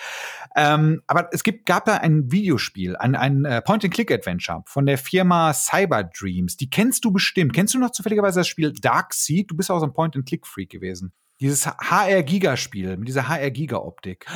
Ähm, 0.56 1.02
aber 1.06 1.28
es 1.32 1.44
gibt, 1.44 1.66
gab 1.66 1.84
da 1.84 1.96
ein 1.98 2.30
Videospiel, 2.32 2.96
ein, 2.96 3.14
ein 3.14 3.44
äh, 3.44 3.62
Point-and-Click-Adventure 3.62 4.62
von 4.66 4.86
der 4.86 4.98
Firma 4.98 5.52
Cyber 5.54 6.04
Dreams. 6.04 6.56
Die 6.56 6.70
kennst 6.70 7.04
du 7.04 7.12
bestimmt. 7.12 7.52
Kennst 7.52 7.74
du 7.74 7.78
noch 7.78 7.90
zufälligerweise 7.90 8.40
das 8.40 8.48
Spiel 8.48 8.72
Dark 8.72 9.14
Seed? 9.14 9.50
Du 9.50 9.56
bist 9.56 9.70
auch 9.70 9.80
so 9.80 9.86
ein 9.86 9.92
Point-and-Click-Freak 9.92 10.70
gewesen. 10.70 11.12
Dieses 11.40 11.66
HR-Giga-Spiel 11.66 12.96
mit 12.96 13.08
dieser 13.08 13.28
HR-Giga-Optik. 13.28 14.26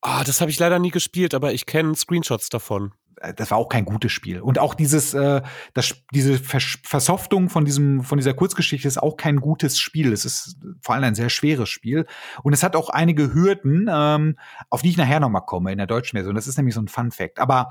Ah, 0.00 0.24
das 0.24 0.40
habe 0.40 0.50
ich 0.50 0.58
leider 0.58 0.78
nie 0.78 0.90
gespielt, 0.90 1.34
aber 1.34 1.52
ich 1.52 1.66
kenne 1.66 1.94
Screenshots 1.94 2.48
davon. 2.48 2.92
Das 3.36 3.50
war 3.50 3.58
auch 3.58 3.68
kein 3.68 3.84
gutes 3.84 4.10
Spiel. 4.12 4.40
Und 4.40 4.58
auch 4.58 4.74
dieses, 4.74 5.14
äh, 5.14 5.42
das, 5.74 5.94
diese 6.12 6.38
Vers 6.38 6.78
Versoftung 6.82 7.48
von 7.48 7.64
diesem, 7.64 8.02
von 8.02 8.18
dieser 8.18 8.34
Kurzgeschichte 8.34 8.88
ist 8.88 9.00
auch 9.00 9.16
kein 9.16 9.40
gutes 9.40 9.78
Spiel. 9.78 10.12
Es 10.12 10.24
ist 10.24 10.56
vor 10.80 10.94
allem 10.94 11.04
ein 11.04 11.14
sehr 11.14 11.30
schweres 11.30 11.68
Spiel. 11.68 12.06
Und 12.42 12.52
es 12.52 12.62
hat 12.62 12.74
auch 12.74 12.90
einige 12.90 13.32
Hürden, 13.32 13.88
ähm, 13.92 14.36
auf 14.70 14.82
die 14.82 14.90
ich 14.90 14.96
nachher 14.96 15.20
nochmal 15.20 15.44
komme 15.46 15.72
in 15.72 15.78
der 15.78 15.86
deutschen 15.86 16.16
Version. 16.16 16.34
Das 16.34 16.46
ist 16.46 16.56
nämlich 16.56 16.74
so 16.74 16.80
ein 16.80 16.88
Fun 16.88 17.10
Fact. 17.10 17.38
Aber 17.38 17.68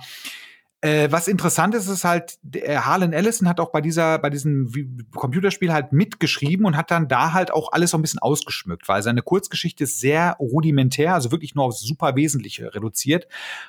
Äh, 0.84 1.12
was 1.12 1.28
interessant 1.28 1.76
ist, 1.76 1.88
ist 1.88 2.04
halt, 2.04 2.40
der 2.42 2.88
Harlan 2.88 3.14
Ellison 3.14 3.48
hat 3.48 3.60
auch 3.60 3.72
bei 3.72 3.82
dieser, 3.82 4.18
bei 4.18 4.32
diesem 4.32 4.68
Computerspiel 5.14 5.72
halt 5.72 5.94
mitgeschrieben 5.94 6.66
und 6.66 6.76
hat 6.76 6.90
dann 6.90 7.08
da 7.08 7.34
halt 7.34 7.52
auch 7.52 7.72
alles 7.72 7.92
so 7.92 8.00
ein 8.00 8.02
bisschen 8.02 8.20
ausgeschmückt, 8.20 8.88
weil 8.88 9.04
seine 9.04 9.22
Kurzgeschichte 9.22 9.84
ist 9.84 10.00
sehr 10.00 10.38
rudimentär, 10.40 11.14
also 11.14 11.32
wirklich 11.32 11.54
nur 11.54 11.66
auf 11.66 11.78
super 11.78 12.16
Wesentliche 12.16 12.74
reduziert. 12.74 13.28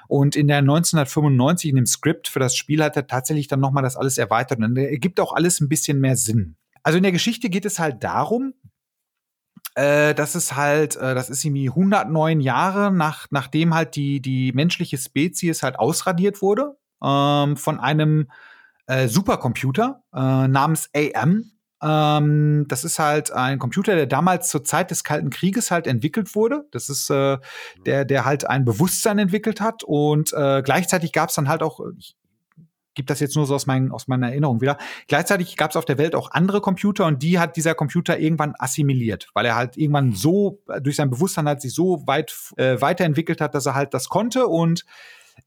Und 0.09 0.37
in 0.37 0.49
der 0.49 0.59
1995 0.59 1.69
in 1.69 1.77
dem 1.77 1.87
Skript 1.87 2.29
für 2.29 2.39
das 2.39 2.57
Spiel 2.57 2.83
hat 2.83 2.97
er 2.97 3.07
tatsächlich 3.07 3.47
dann 3.47 3.61
nochmal 3.61 3.83
das 3.83 3.97
alles 3.97 4.17
erweitert 4.17 4.61
und 4.61 4.75
ergibt 4.79 5.21
auch 5.21 5.35
alles 5.35 5.61
ein 5.61 5.69
bisschen 5.69 6.01
mehr 6.01 6.17
Sinn. 6.17 6.57
Also 6.83 6.97
in 6.97 7.03
der 7.03 7.13
Geschichte 7.13 7.51
geht 7.51 7.67
es 7.67 7.79
halt 7.79 8.03
darum, 8.03 8.55
äh, 9.75 10.15
das 10.15 10.35
ist 10.35 10.57
halt, 10.57 10.97
äh, 10.97 11.15
das 11.15 11.29
ist 11.29 11.45
irgendwie 11.45 11.69
109 11.69 12.41
Jahre 12.41 12.91
nach, 12.91 13.27
nachdem 13.31 13.75
halt 13.75 13.97
die, 13.97 14.21
die 14.23 14.53
menschliche 14.53 14.97
Spezies 14.97 15.63
halt 15.63 15.79
ausradiert 15.79 16.41
wurde 16.41 16.79
ähm, 17.03 17.57
von 17.57 17.81
einem 17.81 18.29
äh, 18.87 19.09
Supercomputer 19.09 20.03
äh, 20.15 20.49
namens 20.49 20.91
AM. 20.95 21.51
Ähm, 21.83 22.67
das 22.69 22.85
ist 22.85 22.99
halt 22.99 23.33
ein 23.33 23.59
Computer, 23.59 23.95
der 23.97 24.07
damals 24.07 24.49
zur 24.49 24.65
Zeit 24.65 24.91
des 24.91 25.03
Kalten 25.03 25.31
Krieges 25.31 25.71
halt 25.71 25.87
entwickelt 25.87 26.35
wurde. 26.35 26.67
Das 26.71 26.89
ist 26.89 27.11
äh, 27.11 27.39
der, 27.87 28.05
der 28.05 28.25
halt 28.25 28.49
ein 28.49 28.65
Bewusstsein 28.65 29.19
entwickelt 29.19 29.61
hat 29.61 29.83
und 29.83 30.33
äh, 30.33 30.63
gleichzeitig 30.63 31.13
gab 31.13 31.31
es 31.31 31.35
dann 31.35 31.49
halt 31.49 31.63
auch, 31.63 31.81
ich 31.99 32.17
gebe 32.95 33.07
das 33.07 33.21
jetzt 33.21 33.37
nur 33.37 33.47
so 33.47 33.55
aus, 33.55 33.67
mein, 33.67 33.91
aus 33.91 34.07
meiner 34.07 34.29
Erinnerung 34.29 34.61
wieder. 34.61 34.77
Gleichzeitig 35.09 35.57
gab 35.57 35.71
es 35.71 35.77
auf 35.77 35.85
der 35.85 35.99
Welt 35.99 36.15
auch 36.15 36.31
andere 36.31 36.61
Computer 36.61 37.07
und 37.07 37.23
die 37.23 37.39
hat 37.39 37.57
dieser 37.57 37.75
Computer 37.75 38.19
irgendwann 38.19 38.55
assimiliert, 38.59 39.29
weil 39.35 39.47
er 39.47 39.57
halt 39.57 39.77
irgendwann 39.77 40.13
so 40.13 40.63
durch 40.83 40.97
sein 40.97 41.11
Bewusstsein 41.11 41.49
halt 41.49 41.63
sich 41.63 41.75
so 41.75 42.07
weit 42.07 42.35
äh, 42.57 42.81
weiterentwickelt 42.81 43.41
hat, 43.41 43.55
dass 43.55 43.67
er 43.67 43.75
halt 43.75 43.95
das 43.95 44.09
konnte 44.09 44.47
und 44.47 44.85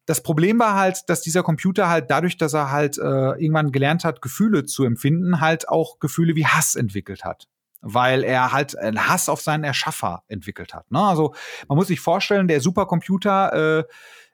das 0.06 0.22
Problem 0.22 0.60
war 0.60 0.76
halt, 0.76 1.04
dass 1.08 1.22
dieser 1.22 1.44
Computer 1.44 1.90
halt 1.90 2.12
dadurch, 2.12 2.38
dass 2.38 2.54
er 2.54 2.72
halt 2.72 2.98
äh, 2.98 3.02
irgendwann 3.02 3.72
gelernt 3.72 4.04
hat, 4.04 4.22
Gefühle 4.22 4.66
zu 4.66 4.84
empfinden, 4.84 5.42
halt 5.42 5.68
auch 5.70 6.00
Gefühle 6.00 6.36
wie 6.36 6.46
Hass 6.46 6.76
entwickelt 6.76 7.24
hat. 7.24 7.48
Weil 7.82 8.24
er 8.24 8.52
halt 8.52 8.78
einen 8.78 9.08
Hass 9.08 9.30
auf 9.30 9.42
seinen 9.42 9.64
Erschaffer 9.64 10.24
entwickelt 10.28 10.74
hat. 10.74 10.92
Ne? 10.92 11.00
Also 11.00 11.36
man 11.68 11.78
muss 11.78 11.88
sich 11.88 12.00
vorstellen, 12.00 12.48
der 12.48 12.62
Supercomputer 12.62 13.80
äh, 13.80 13.84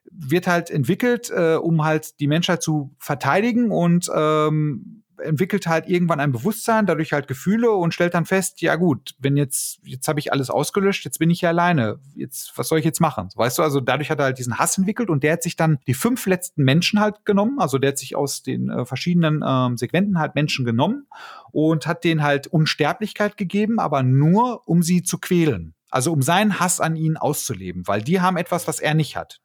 wird 0.10 0.48
halt 0.48 0.70
entwickelt, 0.70 1.30
äh, 1.30 1.56
um 1.56 1.84
halt 1.84 2.20
die 2.20 2.28
Menschheit 2.28 2.62
zu 2.62 2.96
verteidigen 2.98 3.72
und 3.72 4.10
ähm, 4.14 5.01
entwickelt 5.24 5.68
halt 5.68 5.88
irgendwann 5.88 6.20
ein 6.20 6.32
Bewusstsein, 6.32 6.86
dadurch 6.86 7.14
halt 7.14 7.28
Gefühle 7.28 7.72
und 7.72 7.94
stellt 7.94 8.14
dann 8.14 8.26
fest, 8.26 8.62
ja 8.62 8.76
gut, 8.76 9.16
wenn 9.20 9.38
jetzt, 9.38 9.80
jetzt 9.84 10.08
habe 10.08 10.20
ich 10.20 10.32
alles 10.32 10.50
ausgelöscht, 10.50 11.06
jetzt 11.06 11.20
bin 11.20 11.30
ich 11.30 11.42
ja 11.42 11.50
alleine. 11.50 12.00
Jetzt, 12.16 12.54
was 12.56 12.68
soll 12.68 12.80
ich 12.80 12.86
jetzt 12.86 13.02
machen? 13.02 13.30
Weißt 13.36 13.58
du, 13.58 13.64
also 13.64 13.80
dadurch 13.80 14.10
hat 14.10 14.20
er 14.20 14.26
halt 14.26 14.40
diesen 14.40 14.58
Hass 14.58 14.78
entwickelt 14.78 15.10
und 15.10 15.24
der 15.24 15.34
hat 15.34 15.44
sich 15.44 15.56
dann 15.56 15.80
die 15.88 15.94
fünf 15.94 16.26
letzten 16.26 16.64
Menschen 16.64 17.00
halt 17.00 17.26
genommen, 17.26 17.60
also 17.60 17.78
der 17.78 17.90
hat 17.90 17.98
sich 17.98 18.16
aus 18.16 18.44
den 18.44 18.70
äh, 18.70 18.86
verschiedenen 18.86 19.44
ähm, 19.46 19.78
Segmenten 19.78 20.20
halt 20.20 20.36
Menschen 20.36 20.66
genommen 20.66 21.08
und 21.52 21.88
hat 21.88 22.04
denen 22.04 22.24
halt 22.24 22.48
Unsterblichkeit 22.48 23.38
gegeben, 23.38 23.80
aber 23.80 24.04
nur, 24.04 24.68
um 24.68 24.84
sie 24.84 25.04
zu 25.04 25.18
quälen. 25.18 25.74
Also 25.90 26.14
um 26.14 26.22
seinen 26.22 26.60
Hass 26.60 26.80
an 26.80 26.96
ihnen 26.96 27.18
auszuleben, 27.18 27.86
weil 27.86 28.02
die 28.02 28.22
haben 28.22 28.38
etwas, 28.38 28.66
was 28.66 28.80
er 28.80 28.94
nicht 28.94 29.18
hat. 29.18 29.41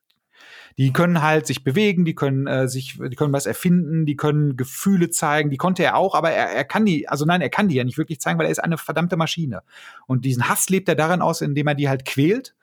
Die 0.79 0.93
können 0.93 1.23
halt 1.23 1.47
sich 1.47 1.65
bewegen, 1.65 2.05
die 2.05 2.15
können 2.15 2.47
äh, 2.47 2.69
sich, 2.69 2.99
die 2.99 3.17
können 3.17 3.33
was 3.33 3.47
erfinden, 3.47 4.05
die 4.05 4.17
können 4.17 4.57
Gefühle 4.57 5.09
zeigen, 5.11 5.51
die 5.51 5.57
konnte 5.57 5.83
er 5.83 5.97
auch, 5.97 6.15
aber 6.15 6.31
er, 6.31 6.51
er 6.51 6.65
kann 6.65 6.85
die, 6.85 7.09
also 7.09 7.25
nein, 7.25 7.41
er 7.41 7.49
kann 7.49 7.69
die 7.69 7.77
ja 7.77 7.85
nicht 7.85 7.97
wirklich 7.97 8.21
zeigen, 8.21 8.39
weil 8.39 8.47
er 8.47 8.53
ist 8.53 8.63
eine 8.63 8.77
verdammte 8.77 9.17
Maschine. 9.17 9.63
Und 10.07 10.25
diesen 10.25 10.49
Hass 10.49 10.69
lebt 10.69 10.89
er 10.89 10.95
darin 10.95 11.23
aus, 11.23 11.41
indem 11.41 11.67
er 11.67 11.75
die 11.75 11.89
halt 11.89 12.05
quält. 12.05 12.55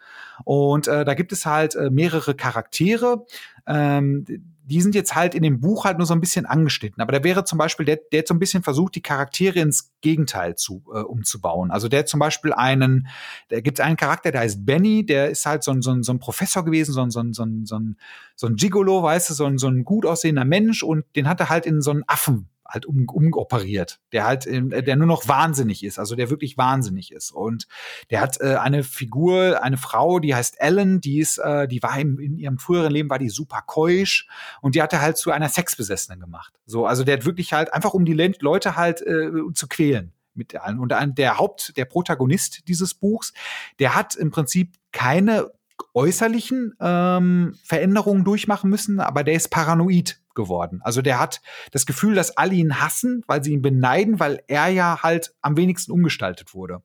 Und 0.46 0.88
äh, 0.88 1.06
da 1.06 1.14
gibt 1.14 1.32
es 1.32 1.46
halt 1.46 1.76
äh, 1.76 1.90
mehrere 1.90 2.36
Charaktere. 2.36 3.26
Ähm, 3.66 4.26
die 4.66 4.82
sind 4.82 4.96
jetzt 4.96 5.14
halt 5.14 5.36
in 5.36 5.44
dem 5.44 5.60
Buch 5.60 5.86
halt 5.86 5.98
nur 5.98 6.08
so 6.08 6.14
ein 6.14 6.22
bisschen 6.22 6.46
angeschnitten. 6.46 7.02
Aber 7.02 7.12
da 7.12 7.24
wäre 7.24 7.44
zum 7.44 7.58
Beispiel, 7.58 7.86
der, 7.86 8.00
der 8.12 8.24
so 8.26 8.34
ein 8.34 8.40
bisschen 8.40 8.64
versucht, 8.64 8.96
die 8.96 9.02
Charaktere 9.02 9.60
ins 9.60 9.92
Gegenteil 10.02 10.56
zu, 10.56 10.84
äh, 10.94 11.00
umzubauen. 11.00 11.70
Also 11.70 11.90
der 11.90 12.06
zum 12.06 12.20
Beispiel 12.20 12.54
einen, 12.54 13.08
da 13.50 13.60
gibt 13.60 13.80
es 13.80 13.86
einen 13.86 13.98
Charakter, 13.98 14.32
der 14.32 14.42
heißt 14.42 14.66
Benny, 14.66 15.06
der 15.06 15.30
ist 15.30 15.46
halt 15.46 15.64
so 15.64 15.72
ein, 15.72 15.82
so 15.82 15.92
ein, 15.92 16.04
so 16.04 16.14
ein 16.14 16.20
Professor 16.20 16.64
gewesen, 16.64 16.94
so 16.94 17.02
ein, 17.02 17.12
so 17.12 17.20
ein, 17.20 17.34
so 17.34 17.44
ein, 17.44 17.66
so 17.66 17.78
ein, 17.78 17.98
so 18.36 18.48
ein 18.48 18.56
Gigolo, 18.56 19.04
weißt 19.04 19.30
du, 19.30 19.34
so 19.34 19.46
ein, 19.46 19.58
so 19.58 19.68
ein 19.68 19.84
gut 19.84 20.06
aussehender 20.06 20.46
Mensch 20.46 20.82
und 20.82 21.04
den 21.16 21.28
hat 21.28 21.42
er 21.42 21.50
halt 21.50 21.66
in 21.66 21.82
so 21.82 21.92
einen 21.92 22.04
Affen 22.08 22.50
halt 22.68 22.86
um, 22.86 23.08
umoperiert, 23.08 24.00
der 24.12 24.26
halt, 24.26 24.48
äh, 24.48 24.84
der 24.84 24.96
nur 24.96 25.08
noch 25.08 25.28
wahnsinnig 25.28 25.84
ist, 25.84 26.00
also 26.00 26.16
der 26.16 26.30
wirklich 26.30 26.58
wahnsinnig 26.58 27.12
ist. 27.12 27.32
Und 27.32 27.68
der 28.10 28.22
hat 28.22 28.40
äh, 28.42 28.56
eine 28.56 28.84
Figur, 28.84 29.64
eine 29.64 29.78
Frau, 29.78 30.20
die 30.20 30.34
heißt 30.34 30.60
Ellen, 30.60 31.02
die 31.02 31.20
ist, 31.20 31.38
äh, 31.38 31.68
die 31.68 31.84
war 31.84 32.00
im, 32.00 32.20
in 32.20 32.38
ihrem 32.38 32.58
früheren 32.58 32.92
Leben 32.92 33.10
war 33.10 33.20
die 33.20 33.30
super 33.30 33.64
keusch 33.66 34.28
und 34.62 34.76
die 34.76 34.82
hat 34.82 34.94
er 34.94 35.02
halt 35.02 35.18
zu 35.18 35.32
einer 35.32 35.50
Sexbesessenen 35.50 36.20
gemacht. 36.20 36.54
So, 36.66 36.86
also 36.86 37.04
der 37.04 37.18
hat 37.18 37.26
wirklich 37.26 37.54
halt 37.54 37.74
einfach 37.74 37.94
um 37.94 38.06
die 38.06 38.14
Leute 38.14 38.76
halt 38.76 39.02
äh, 39.02 39.32
zu 39.54 39.68
quälen 39.68 40.14
mit 40.34 40.56
allen. 40.56 40.80
Und 40.80 40.94
der 41.18 41.38
Haupt, 41.38 41.78
der 41.78 41.86
Protagonist 41.86 42.68
dieses 42.68 42.94
Buchs, 42.94 43.34
der 43.80 43.96
hat 43.96 44.16
im 44.16 44.32
Prinzip 44.32 44.74
keine 44.92 45.52
äußerlichen 45.94 46.76
ähm, 46.80 47.56
Veränderungen 47.64 48.24
durchmachen 48.24 48.70
müssen, 48.70 49.00
aber 49.00 49.24
der 49.24 49.36
ist 49.36 49.50
paranoid 49.50 50.20
geworden. 50.36 50.82
Also 50.84 51.02
der 51.02 51.20
hat 51.20 51.42
das 51.72 51.86
Gefühl, 51.86 52.16
dass 52.16 52.38
alle 52.38 52.54
ihn 52.54 52.82
hassen, 52.82 53.24
weil 53.28 53.44
sie 53.44 53.54
ihn 53.54 53.62
beneiden, 53.62 54.20
weil 54.20 54.44
er 54.48 54.68
ja 54.68 55.04
halt 55.04 55.34
am 55.42 55.58
wenigsten 55.58 55.92
umgestaltet 55.92 56.54
wurde. 56.54 56.82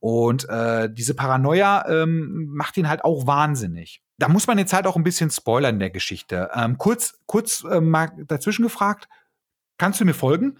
Und 0.00 0.48
äh, 0.48 0.88
diese 0.92 1.14
Paranoia 1.14 1.86
ähm, 1.88 2.46
macht 2.50 2.76
ihn 2.76 2.88
halt 2.88 3.04
auch 3.04 3.26
wahnsinnig. 3.26 4.02
Da 4.18 4.28
muss 4.28 4.46
man 4.46 4.58
jetzt 4.58 4.72
halt 4.72 4.86
auch 4.86 4.96
ein 4.96 5.04
bisschen 5.04 5.30
spoilern 5.30 5.74
in 5.74 5.80
der 5.80 5.90
Geschichte. 5.90 6.50
Ähm, 6.54 6.78
kurz, 6.78 7.18
kurz 7.26 7.64
äh, 7.64 7.80
mal 7.80 8.10
dazwischen 8.26 8.62
gefragt, 8.62 9.08
kannst 9.78 10.00
du 10.00 10.04
mir 10.04 10.14
folgen? 10.14 10.56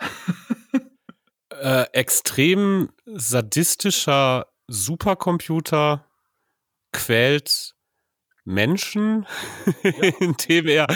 äh, 1.60 1.84
extrem 1.92 2.90
sadistischer 3.06 4.46
Supercomputer 4.68 6.04
quält 6.92 7.75
Menschen, 8.46 9.26
ja. 9.82 9.90
indem 10.20 10.66
er, 10.68 10.86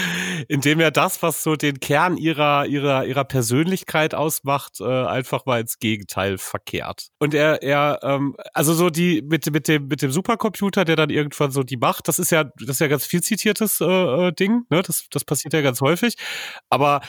indem 0.49 0.81
er 0.81 0.91
das, 0.91 1.23
was 1.23 1.43
so 1.43 1.57
den 1.57 1.81
Kern 1.81 2.17
ihrer, 2.17 2.67
ihrer, 2.67 3.05
ihrer 3.05 3.25
Persönlichkeit 3.25 4.15
ausmacht, 4.15 4.81
äh, 4.81 4.85
einfach 4.85 5.47
mal 5.47 5.61
ins 5.61 5.79
Gegenteil 5.79 6.39
verkehrt. 6.39 7.09
Und 7.19 7.35
er, 7.35 7.63
er, 7.63 7.99
ähm, 8.03 8.37
also 8.55 8.73
so 8.73 8.89
die, 8.89 9.23
mit, 9.23 9.51
mit 9.53 9.69
dem, 9.69 9.89
mit 9.89 10.01
dem 10.01 10.13
Supercomputer, 10.13 10.85
der 10.85 10.97
dann 10.97 11.11
irgendwann 11.11 11.51
so 11.51 11.63
die 11.63 11.77
Macht, 11.77 12.09
das 12.09 12.19
ist 12.19 12.31
ja, 12.31 12.45
das 12.45 12.71
ist 12.71 12.81
ja 12.81 12.89
ganz 12.89 13.05
viel 13.05 13.23
zitiertes 13.23 13.81
äh, 13.81 13.85
äh 13.85 14.33
Ding, 14.33 14.63
ne? 14.71 14.83
Das, 14.83 15.07
das 15.11 15.25
passiert 15.25 15.53
ja 15.53 15.61
ganz 15.61 15.81
häufig. 15.81 16.15
Aber 16.71 17.01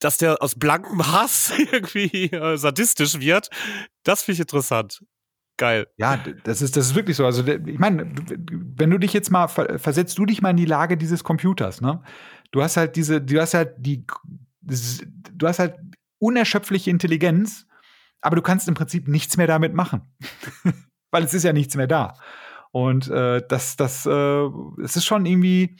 dass 0.00 0.18
der 0.18 0.42
aus 0.42 0.54
blankem 0.54 1.06
Hass 1.06 1.52
irgendwie 1.72 2.30
äh, 2.30 2.56
sadistisch 2.56 3.20
wird, 3.20 3.48
das 4.02 4.22
finde 4.22 4.34
ich 4.34 4.40
interessant. 4.40 5.00
Geil. 5.60 5.88
Ja, 5.98 6.18
das 6.44 6.62
ist, 6.62 6.78
das 6.78 6.86
ist 6.86 6.94
wirklich 6.94 7.18
so. 7.18 7.26
Also, 7.26 7.46
ich 7.46 7.78
meine, 7.78 8.10
wenn 8.78 8.88
du 8.88 8.96
dich 8.96 9.12
jetzt 9.12 9.30
mal, 9.30 9.46
versetzt 9.46 10.16
du 10.16 10.24
dich 10.24 10.40
mal 10.40 10.52
in 10.52 10.56
die 10.56 10.64
Lage 10.64 10.96
dieses 10.96 11.22
Computers, 11.22 11.82
ne? 11.82 12.02
Du 12.50 12.62
hast 12.62 12.78
halt 12.78 12.96
diese, 12.96 13.20
du 13.20 13.38
hast 13.38 13.52
halt 13.52 13.74
die, 13.76 14.06
du 14.62 15.46
hast 15.46 15.58
halt 15.58 15.74
unerschöpfliche 16.18 16.88
Intelligenz, 16.88 17.66
aber 18.22 18.36
du 18.36 18.42
kannst 18.42 18.68
im 18.68 18.74
Prinzip 18.74 19.06
nichts 19.06 19.36
mehr 19.36 19.46
damit 19.46 19.74
machen. 19.74 20.00
Weil 21.10 21.24
es 21.24 21.34
ist 21.34 21.42
ja 21.42 21.52
nichts 21.52 21.76
mehr 21.76 21.86
da. 21.86 22.14
Und 22.72 23.08
äh, 23.08 23.42
das, 23.46 23.76
das, 23.76 24.06
äh, 24.06 24.48
es 24.82 24.96
ist 24.96 25.04
schon 25.04 25.26
irgendwie, 25.26 25.76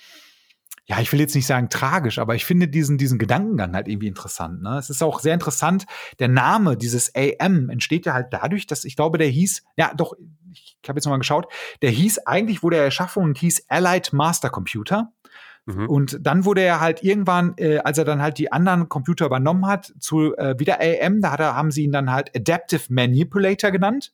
ja, 0.91 0.99
ich 0.99 1.12
will 1.12 1.20
jetzt 1.20 1.36
nicht 1.36 1.47
sagen 1.47 1.68
tragisch, 1.68 2.18
aber 2.18 2.34
ich 2.34 2.45
finde 2.45 2.66
diesen, 2.66 2.99
diesen 2.99 3.16
Gedankengang 3.16 3.76
halt 3.76 3.86
irgendwie 3.86 4.09
interessant. 4.09 4.61
Ne? 4.61 4.76
Es 4.76 4.91
ist 4.91 5.05
auch 5.05 5.20
sehr 5.20 5.34
interessant, 5.34 5.86
der 6.18 6.26
Name 6.26 6.76
dieses 6.76 7.12
AM 7.14 7.70
entsteht 7.70 8.07
ja 8.07 8.12
halt 8.12 8.32
dadurch, 8.32 8.66
dass 8.66 8.84
ich 8.84 8.97
glaube, 8.97 9.16
der 9.16 9.28
hieß, 9.28 9.62
ja 9.76 9.95
doch, 9.95 10.14
ich, 10.53 10.76
habe 10.88 10.97
jetzt 10.97 11.05
nochmal 11.05 11.20
geschaut, 11.20 11.47
der 11.80 11.91
hieß, 11.91 12.26
eigentlich 12.26 12.64
wurde 12.64 12.78
er 12.78 12.82
erschaffen 12.82 13.22
und 13.22 13.38
hieß 13.38 13.66
Allied 13.68 14.12
Master 14.12 14.51
Computer. 14.51 15.12
Mhm. 15.66 15.88
Und 15.88 16.18
dann 16.26 16.45
wurde 16.45 16.62
er 16.62 16.80
halt 16.80 17.05
irgendwann, 17.05 17.55
äh, 17.59 17.78
als 17.78 17.97
er 17.97 18.05
dann 18.05 18.20
halt 18.20 18.38
die 18.38 18.51
anderen 18.51 18.88
Computer 18.88 19.26
übernommen 19.26 19.66
hat, 19.66 19.93
zu 20.01 20.36
äh, 20.38 20.59
wieder 20.59 20.80
AM, 20.80 21.20
da 21.20 21.30
hat 21.30 21.38
er, 21.38 21.55
haben 21.55 21.70
sie 21.70 21.84
ihn 21.84 21.93
dann 21.93 22.11
halt 22.11 22.34
Adaptive 22.34 22.93
Manipulator 22.93 23.70
genannt. 23.70 24.12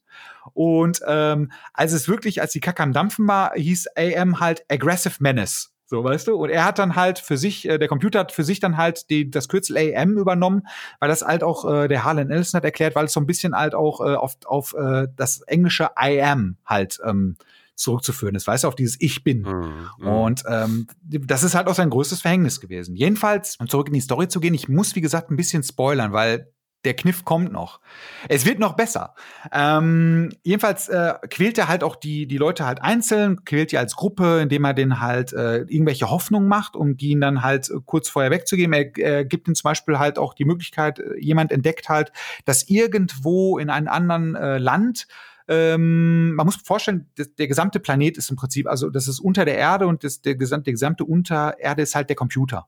Und 0.53 1.01
ähm, 1.07 1.51
als 1.73 1.95
es 1.95 2.07
wirklich, 2.07 2.43
als 2.43 2.53
die 2.53 2.61
Kacke 2.61 2.83
am 2.83 2.93
Dampfen 2.93 3.27
war, 3.27 3.55
hieß 3.55 3.87
AM 3.97 4.41
halt 4.41 4.67
Aggressive 4.69 5.15
Menace. 5.21 5.73
So, 5.87 6.03
weißt 6.03 6.27
du? 6.27 6.37
Und 6.37 6.51
er 6.51 6.65
hat 6.65 6.79
dann 6.79 6.97
halt 6.97 7.21
für 7.21 7.37
sich, 7.37 7.69
äh, 7.69 7.79
der 7.79 7.87
Computer 7.89 8.19
hat 8.19 8.33
für 8.33 8.43
sich 8.43 8.59
dann 8.59 8.77
halt 8.77 9.09
die, 9.09 9.31
das 9.31 9.49
Kürzel 9.49 9.77
AM 9.77 10.19
übernommen, 10.19 10.67
weil 10.99 11.09
das 11.09 11.23
halt 11.23 11.45
auch 11.45 11.65
äh, 11.65 11.89
der 11.89 12.05
Harlan 12.05 12.31
Ellison 12.31 12.59
hat 12.59 12.65
erklärt, 12.65 12.97
weil 12.97 13.05
es 13.05 13.13
so 13.13 13.21
ein 13.21 13.27
bisschen 13.27 13.55
halt 13.55 13.75
auch 13.75 14.01
äh, 14.01 14.15
auf, 14.15 14.37
auf 14.47 14.75
äh, 14.75 15.07
das 15.15 15.43
englische 15.43 15.91
I 16.01 16.21
am 16.23 16.57
halt 16.67 16.99
ähm, 17.05 17.37
zurückzuführen 17.77 18.35
ist, 18.35 18.47
weißt 18.47 18.65
du, 18.65 18.69
auf 18.69 18.75
dieses 18.75 19.01
Ich 19.01 19.23
bin. 19.23 19.43
Mhm, 19.43 19.89
mhm. 19.99 20.07
Und 20.09 20.43
ähm, 20.49 20.87
das 21.03 21.45
ist 21.45 21.55
halt 21.55 21.69
auch 21.69 21.75
sein 21.75 21.91
größtes 21.91 22.23
Verhängnis 22.23 22.61
gewesen. 22.61 22.97
Jedenfalls, 22.97 23.57
um 23.61 23.69
zurück 23.69 23.89
in 23.89 23.95
die 23.95 24.01
Story 24.01 24.29
zu 24.29 24.41
gehen, 24.41 24.55
ich 24.55 24.69
muss, 24.69 24.97
wie 24.97 25.01
gesagt, 25.01 25.31
ein 25.31 25.37
bisschen 25.37 25.63
spoilern, 25.63 26.13
weil 26.13 26.51
der 26.85 26.95
Kniff 26.95 27.25
kommt 27.25 27.53
noch. 27.53 27.81
Es 28.29 28.47
wird 28.47 28.59
noch 28.59 28.75
besser. 28.75 29.15
Ähm, 29.53 30.31
jedenfalls 30.43 30.89
äh, 30.89 31.15
quält 31.29 31.59
er 31.59 31.69
halt 31.69 31.83
auch 31.83 31.97
die, 31.97 32.27
die 32.27 32.39
Leute 32.39 32.65
halt 32.65 32.81
einzeln, 32.81 33.45
quält 33.45 33.73
die 33.73 33.79
als 33.79 33.97
Gruppe, 33.97 34.41
indem 34.41 34.65
er 34.65 34.75
denen 34.75 35.01
halt 35.01 35.33
äh, 35.33 35.59
irgendwelche 35.63 36.11
Hoffnungen 36.11 36.49
macht, 36.49 36.77
um 36.77 36.97
die 36.97 37.11
ihn 37.11 37.21
dann 37.21 37.43
halt 37.43 37.71
äh, 37.71 37.75
kurz 37.85 38.09
vorher 38.09 38.31
wegzugeben. 38.31 38.73
Er 38.73 38.99
äh, 38.99 39.25
gibt 39.25 39.49
ihnen 39.49 39.57
zum 39.57 39.69
Beispiel 39.69 39.99
halt 39.99 40.19
auch 40.19 40.35
die 40.35 40.45
Möglichkeit, 40.45 41.01
äh, 41.01 41.19
jemand 41.19 41.51
entdeckt 41.51 41.89
halt, 41.89 42.13
dass 42.45 42.69
irgendwo 42.69 43.59
in 43.59 43.69
einem 43.69 43.89
anderen 43.89 44.37
äh, 44.37 44.59
Land 44.59 45.07
ähm, 45.49 46.35
man 46.35 46.47
muss 46.47 46.57
vorstellen, 46.57 47.09
der, 47.17 47.27
der 47.27 47.47
gesamte 47.47 47.79
Planet 47.79 48.19
ist 48.19 48.31
im 48.31 48.37
Prinzip, 48.37 48.67
also 48.67 48.91
das 48.91 49.07
ist 49.07 49.21
unter 49.21 49.45
der 49.45 49.57
Erde 49.57 49.87
und 49.87 50.03
das, 50.03 50.21
der, 50.21 50.35
gesamte, 50.35 50.65
der 50.65 50.73
gesamte 50.73 51.05
Untererde 51.05 51.83
ist 51.83 51.95
halt 51.95 52.09
der 52.09 52.17
Computer. 52.17 52.67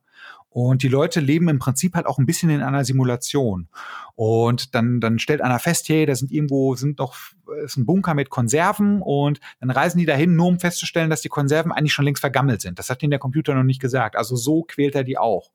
Und 0.51 0.83
die 0.83 0.89
Leute 0.89 1.21
leben 1.21 1.49
im 1.49 1.59
Prinzip 1.59 1.95
halt 1.95 2.07
auch 2.07 2.19
ein 2.19 2.27
bisschen 2.27 2.51
in 2.51 2.63
einer 2.63 2.85
Simulation. 2.85 3.69
Und 4.15 4.75
dann, 4.75 5.01
dann 5.01 5.19
stellt 5.19 5.43
einer 5.43 5.59
fest, 5.59 5.89
hey, 5.89 6.07
da 6.07 6.15
sind 6.15 6.33
irgendwo, 6.33 6.75
sind 6.75 7.01
doch, 7.01 7.17
ist 7.65 7.77
ein 7.77 7.87
Bunker 7.87 8.15
mit 8.15 8.31
Konserven 8.31 9.03
und 9.03 9.41
dann 9.61 9.71
reisen 9.71 9.99
die 9.99 10.07
dahin, 10.07 10.37
nur 10.37 10.47
um 10.47 10.59
festzustellen, 10.59 11.11
dass 11.11 11.21
die 11.21 11.29
Konserven 11.29 11.71
eigentlich 11.71 11.93
schon 11.93 12.05
längst 12.05 12.21
vergammelt 12.21 12.63
sind. 12.63 12.79
Das 12.79 12.89
hat 12.89 13.03
ihnen 13.03 13.11
der 13.11 13.19
Computer 13.19 13.55
noch 13.55 13.63
nicht 13.63 13.81
gesagt. 13.81 14.17
Also 14.17 14.37
so 14.37 14.63
quält 14.63 14.95
er 14.95 15.05
die 15.05 15.19
auch. 15.19 15.51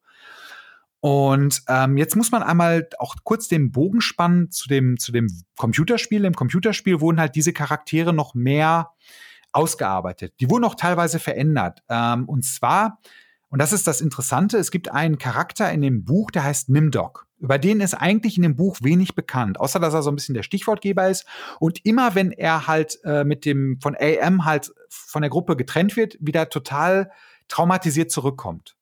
Und 1.00 1.64
ähm, 1.68 1.98
jetzt 1.98 2.16
muss 2.16 2.32
man 2.32 2.44
einmal 2.44 2.88
auch 2.98 3.16
kurz 3.26 3.50
den 3.50 3.74
Bogen 3.74 4.00
spannen 4.00 4.52
zu 4.52 4.70
dem, 4.70 4.98
zu 4.98 5.12
dem 5.12 5.28
Computerspiel. 5.58 6.24
Im 6.24 6.34
Computerspiel 6.34 7.02
wurden 7.02 7.20
halt 7.20 7.36
diese 7.36 7.52
Charaktere 7.52 8.14
noch 8.14 8.36
mehr 8.36 8.92
ausgearbeitet. 9.52 10.36
Die 10.40 10.50
wurden 10.50 10.64
auch 10.64 10.76
teilweise 10.76 11.20
verändert. 11.20 11.84
Ähm, 11.90 12.30
und 12.30 12.46
zwar, 12.46 13.00
und 13.54 13.60
das 13.60 13.72
ist 13.72 13.86
das 13.86 14.02
Interessante, 14.02 14.58
es 14.58 14.72
gibt 14.72 14.92
einen 14.92 15.20
Charakter 15.20 15.72
in 15.72 15.84
dem 15.84 16.06
Buch, 16.06 16.32
der 16.32 16.44
heißt 16.44 16.70
Nimdok. 16.70 17.28
Über 17.38 17.60
den 17.60 17.82
ist 17.82 17.94
eigentlich 17.94 18.36
in 18.36 18.42
dem 18.42 18.56
Buch 18.56 18.80
wenig 18.82 19.14
bekannt, 19.14 19.60
außer 19.60 19.80
dass 19.80 19.94
er 19.94 20.02
so 20.02 20.10
ein 20.10 20.16
bisschen 20.16 20.34
der 20.34 20.42
Stichwortgeber 20.42 21.08
ist. 21.08 21.28
Und 21.60 21.86
immer 21.86 22.16
wenn 22.16 22.32
er 22.32 22.66
halt 22.66 22.98
äh, 23.04 23.24
mit 23.24 23.46
dem 23.46 23.78
von 23.80 23.96
AM 23.96 24.46
halt 24.46 24.74
von 24.90 25.22
der 25.22 25.30
Gruppe 25.30 25.56
getrennt 25.56 25.96
wird, 25.96 26.18
wieder 26.20 26.50
total 26.50 27.12
traumatisiert 27.48 28.10
zurückkommt. 28.10 28.76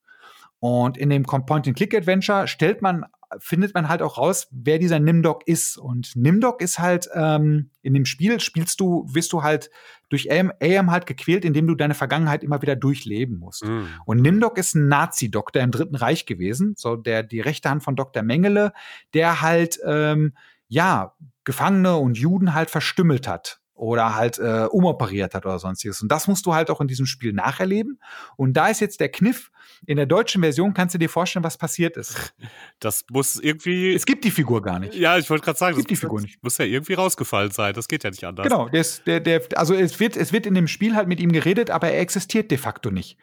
Und 0.59 0.97
in 0.97 1.09
dem 1.09 1.24
Point-and-Click-Adventure 1.24 2.47
stellt 2.47 2.82
man, 2.82 3.03
findet 3.40 3.74
man 3.74 3.88
halt 3.88 4.02
auch 4.02 4.18
raus, 4.18 4.48
wer 4.52 4.80
dieser 4.80 5.00
Nimdok 5.00 5.48
ist. 5.48 5.78
Und 5.78 6.16
Nimdok 6.16 6.62
ist 6.62 6.80
halt, 6.80 7.10
ähm, 7.14 7.70
in 7.82 7.94
dem 7.94 8.06
Spiel 8.06 8.40
spielst 8.40 8.80
du, 8.80 9.06
wirst 9.12 9.34
du 9.34 9.44
halt 9.44 9.70
durch 10.10 10.32
AM, 10.32 10.52
AM 10.62 10.92
halt 10.92 11.06
gequält, 11.06 11.46
indem 11.46 11.68
du 11.68 11.76
deine 11.76 11.94
Vergangenheit 11.94 12.44
immer 12.44 12.62
wieder 12.62 12.76
durchleben 12.76 13.40
musst. 13.40 13.64
Mhm. 13.66 13.88
Und 14.06 14.22
Nimdok 14.22 14.58
ist 14.58 14.76
ein 14.76 14.88
Nazi-Doktor 14.88 15.62
im 15.62 15.72
Dritten 15.72 15.96
Reich 15.96 16.26
gewesen, 16.26 16.74
so 16.76 16.96
der, 16.96 17.24
die 17.24 17.40
rechte 17.40 17.70
Hand 17.70 17.84
von 17.84 17.96
Dr. 17.96 18.24
Mengele, 18.24 18.74
der 19.14 19.42
halt, 19.42 19.80
ähm, 19.86 20.34
ja, 20.68 21.16
Gefangene 21.44 21.98
und 21.98 22.18
Juden 22.18 22.54
halt 22.54 22.70
verstümmelt 22.70 23.28
hat 23.28 23.61
oder 23.82 24.14
halt 24.14 24.38
äh, 24.38 24.68
umoperiert 24.70 25.34
hat 25.34 25.44
oder 25.48 25.58
sonstiges. 25.58 26.04
Und 26.04 26.12
das 26.12 26.28
musst 26.28 26.46
du 26.46 26.54
halt 26.54 26.70
auch 26.70 26.82
in 26.82 26.88
diesem 26.88 27.08
Spiel 27.08 27.34
nacherleben. 27.34 28.00
Und 28.36 28.54
da 28.54 28.68
ist 28.68 28.80
jetzt 28.80 29.00
der 29.00 29.10
Kniff, 29.10 29.50
in 29.88 29.98
der 29.98 30.06
deutschen 30.06 30.44
Version 30.44 30.76
kannst 30.76 30.94
du 30.94 31.00
dir 31.00 31.10
vorstellen, 31.10 31.44
was 31.44 31.58
passiert 31.58 31.98
ist. 31.98 32.36
Das 32.80 33.06
muss 33.12 33.38
irgendwie. 33.38 33.94
Es 33.94 34.06
gibt 34.06 34.24
die 34.24 34.32
Figur 34.32 34.62
gar 34.62 34.80
nicht. 34.80 34.94
Ja, 34.94 35.18
ich 35.18 35.30
wollte 35.30 35.46
gerade 35.46 35.58
sagen, 35.58 35.74
es 35.74 35.78
gibt 35.78 35.92
die 35.92 35.96
Figur 35.96 36.22
nicht. 36.22 36.42
Muss 36.44 36.58
ja 36.58 36.66
irgendwie 36.66 36.94
rausgefallen 36.94 37.52
sein. 37.52 37.74
Das 37.74 37.88
geht 37.88 38.04
ja 38.04 38.10
nicht 38.10 38.24
anders. 38.24 38.44
Genau, 38.44 38.70
der, 38.70 38.86
der, 39.06 39.20
der, 39.20 39.42
also 39.56 39.74
es 39.74 40.00
wird, 40.00 40.18
es 40.18 40.32
wird 40.32 40.46
in 40.46 40.54
dem 40.54 40.68
Spiel 40.68 40.96
halt 40.96 41.08
mit 41.08 41.20
ihm 41.20 41.32
geredet, 41.32 41.72
aber 41.72 41.90
er 41.90 42.00
existiert 42.00 42.52
de 42.52 42.58
facto 42.58 42.92
nicht. 42.92 43.18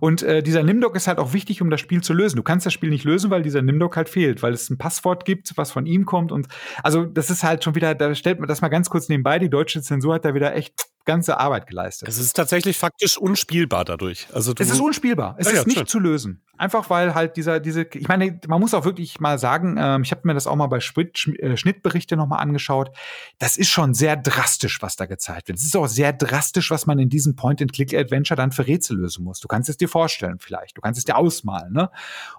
Und 0.00 0.22
äh, 0.22 0.42
dieser 0.42 0.62
Nimdok 0.62 0.96
ist 0.96 1.08
halt 1.08 1.18
auch 1.18 1.32
wichtig, 1.32 1.62
um 1.62 1.70
das 1.70 1.80
Spiel 1.80 2.02
zu 2.02 2.12
lösen. 2.12 2.36
Du 2.36 2.42
kannst 2.42 2.66
das 2.66 2.72
Spiel 2.72 2.90
nicht 2.90 3.04
lösen, 3.04 3.30
weil 3.30 3.42
dieser 3.42 3.62
Nimdok 3.62 3.96
halt 3.96 4.08
fehlt, 4.10 4.42
weil 4.42 4.52
es 4.52 4.68
ein 4.68 4.76
Passwort 4.76 5.24
gibt, 5.24 5.56
was 5.56 5.70
von 5.70 5.86
ihm 5.86 6.04
kommt. 6.04 6.32
Und 6.32 6.48
also 6.82 7.04
das 7.04 7.30
ist 7.30 7.42
halt 7.42 7.64
schon 7.64 7.74
wieder, 7.74 7.94
da 7.94 8.14
stellt 8.14 8.38
man 8.38 8.48
das 8.48 8.60
mal 8.60 8.68
ganz 8.68 8.90
kurz 8.90 9.08
nebenbei. 9.08 9.38
Die 9.38 9.50
deutsche 9.50 9.80
Zensur 9.80 10.01
hat 10.10 10.24
da 10.24 10.34
wieder 10.34 10.54
echt 10.54 10.91
ganze 11.04 11.38
Arbeit 11.38 11.66
geleistet. 11.66 12.08
Es 12.08 12.18
ist 12.18 12.34
tatsächlich 12.34 12.76
faktisch 12.78 13.16
unspielbar 13.16 13.84
dadurch. 13.84 14.26
Also 14.32 14.52
es 14.58 14.70
ist 14.70 14.80
unspielbar. 14.80 15.36
Es 15.38 15.46
ja, 15.46 15.52
ist 15.52 15.58
ja, 15.58 15.64
nicht 15.64 15.78
schön. 15.78 15.86
zu 15.86 15.98
lösen. 15.98 16.42
Einfach 16.58 16.90
weil 16.90 17.14
halt 17.14 17.36
dieser, 17.36 17.58
diese, 17.58 17.88
ich 17.92 18.06
meine, 18.06 18.38
man 18.46 18.60
muss 18.60 18.72
auch 18.72 18.84
wirklich 18.84 19.18
mal 19.18 19.38
sagen, 19.38 19.76
ähm, 19.80 20.02
ich 20.02 20.12
habe 20.12 20.20
mir 20.24 20.34
das 20.34 20.46
auch 20.46 20.54
mal 20.54 20.68
bei 20.68 20.78
Schnitt, 20.80 21.26
äh, 21.40 21.56
Schnittberichte 21.56 22.16
nochmal 22.16 22.40
angeschaut. 22.40 22.90
Das 23.38 23.56
ist 23.56 23.68
schon 23.68 23.94
sehr 23.94 24.16
drastisch, 24.16 24.80
was 24.80 24.94
da 24.94 25.06
gezeigt 25.06 25.48
wird. 25.48 25.58
Es 25.58 25.64
ist 25.64 25.76
auch 25.76 25.88
sehr 25.88 26.12
drastisch, 26.12 26.70
was 26.70 26.86
man 26.86 27.00
in 27.00 27.08
diesem 27.08 27.34
Point-and-Click-Adventure 27.34 28.36
dann 28.36 28.52
für 28.52 28.66
Rätsel 28.66 28.98
lösen 28.98 29.24
muss. 29.24 29.40
Du 29.40 29.48
kannst 29.48 29.70
es 29.70 29.76
dir 29.76 29.88
vorstellen 29.88 30.38
vielleicht. 30.38 30.76
Du 30.76 30.82
kannst 30.82 30.98
es 30.98 31.04
dir 31.04 31.16
ausmalen, 31.16 31.72
ne? 31.72 31.90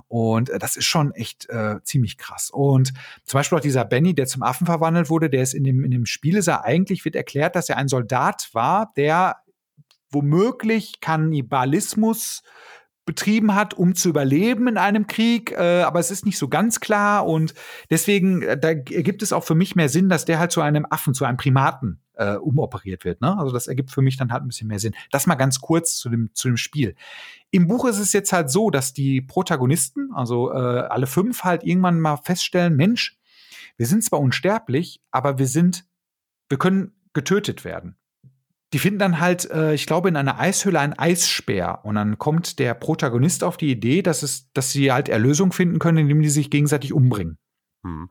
Und 0.07 0.49
äh, 0.49 0.59
das 0.59 0.77
ist 0.77 0.85
schon 0.85 1.11
echt 1.11 1.49
äh, 1.49 1.81
ziemlich 1.83 2.17
krass. 2.17 2.49
Und 2.49 2.93
zum 3.25 3.39
Beispiel 3.39 3.57
auch 3.57 3.61
dieser 3.61 3.83
Benny, 3.83 4.15
der 4.15 4.27
zum 4.27 4.43
Affen 4.43 4.67
verwandelt 4.67 5.09
wurde, 5.09 5.29
der 5.29 5.41
ist 5.41 5.53
in 5.53 5.65
dem, 5.65 5.83
in 5.83 5.91
dem 5.91 6.05
Spiel 6.05 6.37
ist 6.37 6.47
er 6.47 6.63
eigentlich, 6.63 7.03
wird 7.03 7.15
erklärt, 7.15 7.57
dass 7.57 7.67
er 7.67 7.75
ein 7.75 7.89
Soldat 7.89 8.52
war, 8.53 8.91
der 8.95 9.37
womöglich 10.11 10.99
Kannibalismus 11.01 12.43
betrieben 13.05 13.53
hat, 13.53 13.73
um 13.73 13.95
zu 13.95 14.09
überleben 14.09 14.67
in 14.67 14.77
einem 14.77 15.07
Krieg, 15.07 15.51
äh, 15.51 15.81
aber 15.81 15.99
es 15.99 16.09
ist 16.09 16.25
nicht 16.25 16.37
so 16.37 16.47
ganz 16.47 16.79
klar 16.79 17.27
und 17.27 17.53
deswegen 17.89 18.41
äh, 18.43 18.57
da 18.57 18.69
ergibt 18.69 19.21
es 19.21 19.33
auch 19.33 19.43
für 19.43 19.55
mich 19.55 19.75
mehr 19.75 19.89
Sinn, 19.89 20.07
dass 20.07 20.23
der 20.23 20.39
halt 20.39 20.53
zu 20.53 20.61
einem 20.61 20.85
Affen, 20.89 21.13
zu 21.13 21.25
einem 21.25 21.37
Primaten 21.37 21.99
äh, 22.13 22.35
umoperiert 22.35 23.03
wird. 23.03 23.19
Ne? 23.19 23.37
Also 23.37 23.51
das 23.51 23.67
ergibt 23.67 23.91
für 23.91 24.01
mich 24.01 24.15
dann 24.15 24.31
halt 24.31 24.43
ein 24.43 24.47
bisschen 24.47 24.69
mehr 24.69 24.79
Sinn. 24.79 24.95
Das 25.11 25.27
mal 25.27 25.35
ganz 25.35 25.59
kurz 25.59 25.97
zu 25.97 26.09
dem 26.09 26.29
zu 26.33 26.47
dem 26.47 26.55
Spiel. 26.55 26.95
Im 27.51 27.67
Buch 27.67 27.85
ist 27.85 27.99
es 27.99 28.13
jetzt 28.13 28.31
halt 28.31 28.49
so, 28.49 28.69
dass 28.69 28.93
die 28.93 29.21
Protagonisten, 29.21 30.11
also 30.13 30.51
äh, 30.51 30.55
alle 30.55 31.07
fünf, 31.07 31.43
halt 31.43 31.65
irgendwann 31.65 31.99
mal 31.99 32.17
feststellen, 32.17 32.75
Mensch, 32.75 33.17
wir 33.75 33.85
sind 33.85 34.03
zwar 34.03 34.21
unsterblich, 34.21 35.01
aber 35.11 35.39
wir 35.39 35.47
sind, 35.47 35.85
wir 36.47 36.57
können 36.57 36.93
getötet 37.13 37.65
werden 37.65 37.97
die 38.73 38.79
finden 38.79 38.97
dann 38.97 39.19
halt, 39.19 39.49
äh, 39.51 39.75
ich 39.75 39.85
glaube, 39.85 40.09
in 40.09 40.15
einer 40.15 40.39
Eishöhle 40.39 40.79
ein 40.79 40.97
Eisspeer. 40.97 41.81
Und 41.83 41.95
dann 41.95 42.17
kommt 42.17 42.57
der 42.57 42.73
Protagonist 42.73 43.43
auf 43.43 43.55
die 43.55 43.69
Idee, 43.71 44.01
dass, 44.01 44.23
es, 44.23 44.51
dass 44.53 44.71
sie 44.71 44.91
halt 44.91 45.09
Erlösung 45.09 45.53
finden 45.53 45.77
können, 45.77 45.99
indem 45.99 46.21
die 46.23 46.29
sich 46.29 46.49
gegenseitig 46.49 46.91
umbringen. 46.91 47.37
Hm. 47.83 48.09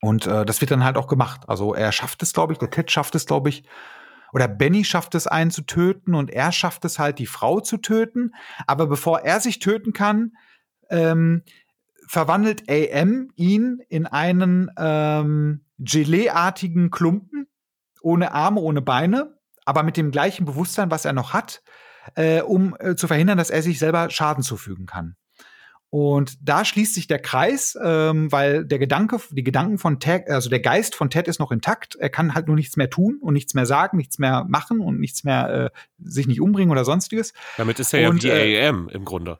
Und 0.00 0.26
äh, 0.26 0.46
das 0.46 0.62
wird 0.62 0.70
dann 0.70 0.82
halt 0.82 0.96
auch 0.96 1.08
gemacht. 1.08 1.42
Also 1.46 1.74
er 1.74 1.92
schafft 1.92 2.22
es, 2.22 2.32
glaube 2.32 2.54
ich, 2.54 2.58
der 2.58 2.70
Ted 2.70 2.90
schafft 2.90 3.14
es, 3.14 3.26
glaube 3.26 3.50
ich, 3.50 3.64
oder 4.32 4.48
Benny 4.48 4.84
schafft 4.84 5.14
es, 5.14 5.26
einen 5.26 5.50
zu 5.50 5.62
töten 5.62 6.14
und 6.14 6.30
er 6.30 6.52
schafft 6.52 6.84
es 6.84 6.98
halt, 6.98 7.18
die 7.18 7.26
Frau 7.26 7.60
zu 7.60 7.76
töten. 7.76 8.32
Aber 8.66 8.86
bevor 8.86 9.20
er 9.20 9.40
sich 9.40 9.58
töten 9.58 9.92
kann, 9.92 10.36
ähm, 10.90 11.42
verwandelt 12.06 12.70
AM 12.70 13.30
ihn 13.36 13.82
in 13.90 14.06
einen 14.06 14.70
ähm, 14.78 15.64
Gelee-artigen 15.78 16.90
Klumpen, 16.90 17.46
ohne 18.00 18.32
Arme, 18.32 18.60
ohne 18.60 18.80
Beine 18.80 19.37
aber 19.68 19.82
mit 19.82 19.98
dem 19.98 20.10
gleichen 20.10 20.46
Bewusstsein, 20.46 20.90
was 20.90 21.04
er 21.04 21.12
noch 21.12 21.34
hat, 21.34 21.62
äh, 22.14 22.40
um 22.40 22.74
äh, 22.78 22.96
zu 22.96 23.06
verhindern, 23.06 23.36
dass 23.36 23.50
er 23.50 23.62
sich 23.62 23.78
selber 23.78 24.08
Schaden 24.08 24.42
zufügen 24.42 24.86
kann. 24.86 25.14
Und 25.90 26.36
da 26.42 26.64
schließt 26.64 26.94
sich 26.94 27.06
der 27.06 27.18
Kreis, 27.18 27.78
ähm, 27.82 28.32
weil 28.32 28.64
der 28.64 28.78
Gedanke, 28.78 29.20
die 29.30 29.44
Gedanken 29.44 29.78
von 29.78 30.00
Ted, 30.00 30.28
also 30.28 30.48
der 30.48 30.60
Geist 30.60 30.94
von 30.94 31.10
Ted 31.10 31.28
ist 31.28 31.38
noch 31.38 31.52
intakt. 31.52 31.96
Er 31.96 32.08
kann 32.08 32.34
halt 32.34 32.46
nur 32.46 32.56
nichts 32.56 32.76
mehr 32.76 32.88
tun 32.88 33.18
und 33.20 33.34
nichts 33.34 33.52
mehr 33.54 33.66
sagen, 33.66 33.98
nichts 33.98 34.18
mehr 34.18 34.44
machen 34.48 34.80
und 34.80 35.00
nichts 35.00 35.24
mehr 35.24 35.50
äh, 35.50 35.70
sich 36.02 36.26
nicht 36.26 36.40
umbringen 36.40 36.70
oder 36.70 36.84
sonstiges. 36.84 37.34
Damit 37.58 37.78
ist 37.78 37.92
er 37.92 38.08
und, 38.08 38.22
ja 38.22 38.34
wie 38.34 38.38
die 38.38 38.54
äh, 38.54 38.68
AM 38.68 38.88
im 38.88 39.04
Grunde. 39.04 39.38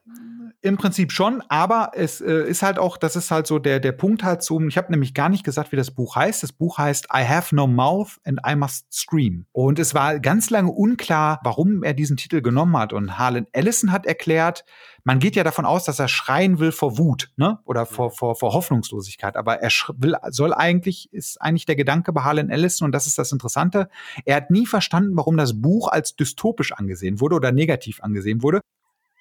Im 0.60 0.76
Prinzip 0.76 1.12
schon, 1.12 1.40
aber 1.48 1.92
es 1.94 2.20
äh, 2.20 2.48
ist 2.48 2.64
halt 2.64 2.80
auch, 2.80 2.96
das 2.96 3.14
ist 3.14 3.30
halt 3.30 3.46
so 3.46 3.60
der, 3.60 3.78
der 3.78 3.92
Punkt 3.92 4.24
halt 4.24 4.42
so, 4.42 4.60
ich 4.60 4.76
habe 4.76 4.90
nämlich 4.90 5.14
gar 5.14 5.28
nicht 5.28 5.44
gesagt, 5.44 5.70
wie 5.70 5.76
das 5.76 5.92
Buch 5.92 6.16
heißt. 6.16 6.42
Das 6.42 6.50
Buch 6.50 6.78
heißt 6.78 7.06
I 7.14 7.24
have 7.24 7.54
no 7.54 7.68
mouth 7.68 8.18
and 8.24 8.40
I 8.44 8.56
must 8.56 8.92
scream. 8.92 9.46
Und 9.52 9.78
es 9.78 9.94
war 9.94 10.18
ganz 10.18 10.50
lange 10.50 10.72
unklar, 10.72 11.38
warum 11.44 11.84
er 11.84 11.94
diesen 11.94 12.16
Titel 12.16 12.42
genommen 12.42 12.76
hat. 12.76 12.92
Und 12.92 13.18
Harlan 13.18 13.46
Ellison 13.52 13.92
hat 13.92 14.04
erklärt, 14.04 14.64
man 15.04 15.20
geht 15.20 15.36
ja 15.36 15.44
davon 15.44 15.64
aus, 15.64 15.84
dass 15.84 16.00
er 16.00 16.08
schreien 16.08 16.58
will 16.58 16.72
vor 16.72 16.98
Wut, 16.98 17.30
ne? 17.36 17.60
Oder 17.64 17.86
vor, 17.86 18.10
vor, 18.10 18.34
vor 18.34 18.52
Hoffnungslosigkeit. 18.52 19.36
Aber 19.36 19.62
er 19.62 19.70
will, 19.96 20.16
soll 20.30 20.52
eigentlich, 20.52 21.08
ist 21.12 21.40
eigentlich 21.40 21.66
der 21.66 21.76
Gedanke 21.76 22.12
bei 22.12 22.22
Harlan 22.22 22.50
Ellison, 22.50 22.86
und 22.86 22.92
das 22.92 23.06
ist 23.06 23.16
das 23.16 23.30
Interessante, 23.30 23.88
er 24.24 24.36
hat 24.36 24.50
nie 24.50 24.66
verstanden, 24.66 25.16
warum 25.16 25.36
das 25.36 25.60
Buch 25.60 25.86
als 25.86 26.16
dystopisch 26.16 26.72
angesehen 26.72 27.20
wurde 27.20 27.36
oder 27.36 27.52
negativ 27.52 28.02
angesehen 28.02 28.42
wurde 28.42 28.60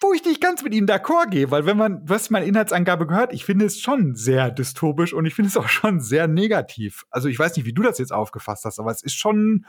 wo 0.01 0.13
ich 0.13 0.23
nicht 0.25 0.41
ganz 0.41 0.63
mit 0.63 0.73
ihnen 0.73 0.87
d'accord 0.87 1.29
gehe, 1.29 1.49
weil 1.51 1.65
wenn 1.65 1.77
man, 1.77 2.01
was 2.03 2.29
meine 2.29 2.45
Inhaltsangabe 2.45 3.07
gehört, 3.07 3.33
ich 3.33 3.45
finde 3.45 3.65
es 3.65 3.79
schon 3.79 4.15
sehr 4.15 4.51
dystopisch 4.51 5.13
und 5.13 5.25
ich 5.25 5.33
finde 5.33 5.49
es 5.49 5.57
auch 5.57 5.69
schon 5.69 5.99
sehr 6.01 6.27
negativ. 6.27 7.05
Also 7.09 7.27
ich 7.27 7.39
weiß 7.39 7.55
nicht, 7.55 7.65
wie 7.65 7.73
du 7.73 7.81
das 7.81 7.97
jetzt 7.97 8.13
aufgefasst 8.13 8.65
hast, 8.65 8.79
aber 8.79 8.91
es 8.91 9.01
ist 9.01 9.15
schon 9.15 9.65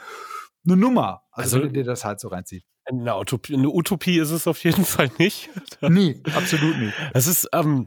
eine 0.66 0.76
Nummer, 0.76 1.22
also, 1.30 1.56
also 1.56 1.66
wenn 1.66 1.72
dir 1.72 1.84
das 1.84 2.04
halt 2.04 2.20
so 2.20 2.28
reinzieht. 2.28 2.64
Eine 2.84 3.16
Utopie, 3.16 3.54
eine 3.54 3.68
Utopie 3.68 4.18
ist 4.18 4.30
es 4.30 4.46
auf 4.46 4.62
jeden 4.64 4.84
Fall 4.84 5.10
nicht. 5.18 5.50
Nie, 5.80 6.22
absolut 6.34 6.78
nicht. 6.78 6.94
Es 7.14 7.26
ist, 7.26 7.48
ähm, 7.52 7.86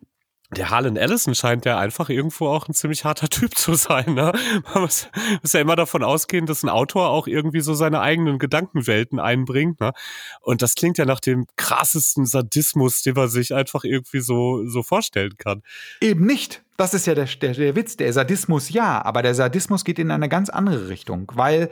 der 0.52 0.70
Harlan 0.70 0.98
Ellison 0.98 1.34
scheint 1.34 1.66
ja 1.66 1.80
einfach 1.80 2.10
irgendwo 2.10 2.48
auch 2.48 2.68
ein 2.68 2.74
ziemlich 2.74 3.06
harter 3.06 3.30
Typ 3.30 3.56
zu 3.56 3.74
sein. 3.74 4.14
Ne? 4.14 4.34
Man 4.74 4.84
muss, 4.84 5.08
muss, 5.42 5.54
ja 5.54 5.62
immer 5.62 5.76
davon 5.76 6.04
ausgehen, 6.04 6.46
dass 6.46 6.64
ein 6.64 6.70
Autor 6.70 7.10
auch 7.10 7.28
irgendwie 7.28 7.62
so 7.62 7.74
seine 7.74 8.02
eigenen 8.02 8.38
Gedankenwelten 8.38 9.20
einbringt. 9.20 9.80
Ne? 9.80 9.94
Und 10.42 10.62
das 10.62 10.76
klingt 10.76 10.98
ja 10.98 11.06
nach 11.06 11.20
dem 11.20 11.46
krassesten 11.56 12.26
Sadismus, 12.26 13.02
den 13.02 13.16
man 13.16 13.30
sich 13.30 13.54
einfach 13.54 13.84
irgendwie 13.84 14.20
so, 14.20 14.68
so 14.68 14.84
vorstellen 14.84 15.38
kann. 15.38 15.64
Eben 16.02 16.26
nicht 16.26 16.64
das 16.78 16.96
ist 16.96 17.06
ja 17.06 17.14
der, 17.14 17.26
der, 17.26 17.54
der 17.54 17.76
Witz. 17.76 17.96
Der 17.96 18.12
Sadismus 18.12 18.70
ja, 18.70 19.06
aber 19.06 19.22
der 19.22 19.36
Sadismus 19.36 19.86
geht 19.86 20.00
in 20.00 20.10
eine 20.10 20.30
ganz 20.30 20.50
andere 20.50 20.90
Richtung, 20.90 21.32
weil 21.36 21.70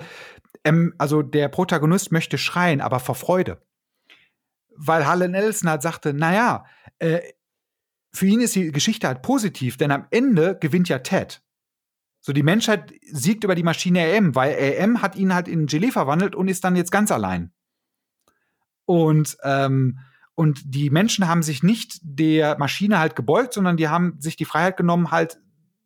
ähm, 0.64 0.94
also 1.00 1.24
der 1.24 1.48
Protagonist 1.48 2.12
möchte 2.12 2.38
schreien, 2.38 2.80
aber 2.80 3.00
vor 3.00 3.16
Freude. 3.16 3.60
Weil 4.76 5.08
Harlan 5.08 5.34
Ellison 5.34 5.68
halt 5.68 5.82
sagte, 5.82 6.14
naja, 6.14 6.64
äh, 7.00 7.22
für 8.12 8.26
ihn 8.26 8.42
ist 8.42 8.56
die 8.56 8.72
Geschichte 8.72 9.08
halt 9.08 9.22
positiv, 9.22 9.78
denn 9.78 9.92
am 9.92 10.08
Ende 10.10 10.58
gewinnt 10.60 10.90
ja 10.90 11.00
Ted. 11.00 11.42
So, 12.22 12.34
die 12.34 12.44
Menschheit 12.44 12.94
siegt 13.12 13.44
über 13.44 13.56
die 13.56 13.64
Maschine 13.64 14.02
AM, 14.02 14.36
weil 14.36 14.56
AM 14.56 15.02
hat 15.02 15.16
ihn 15.16 15.34
halt 15.34 15.48
in 15.48 15.68
Gelee 15.68 15.92
verwandelt 15.92 16.36
und 16.36 16.48
ist 16.48 16.64
dann 16.64 16.76
jetzt 16.76 16.92
ganz 16.92 17.12
allein. 17.12 17.54
Und, 18.86 19.38
ähm, 19.44 20.00
und 20.36 20.62
die 20.66 20.90
Menschen 20.90 21.28
haben 21.28 21.44
sich 21.44 21.64
nicht 21.64 22.00
der 22.02 22.58
Maschine 22.58 23.00
halt 23.00 23.16
gebeugt, 23.16 23.54
sondern 23.54 23.78
die 23.78 23.88
haben 23.88 24.20
sich 24.20 24.36
die 24.36 24.46
Freiheit 24.46 24.78
genommen, 24.78 25.12
halt 25.12 25.40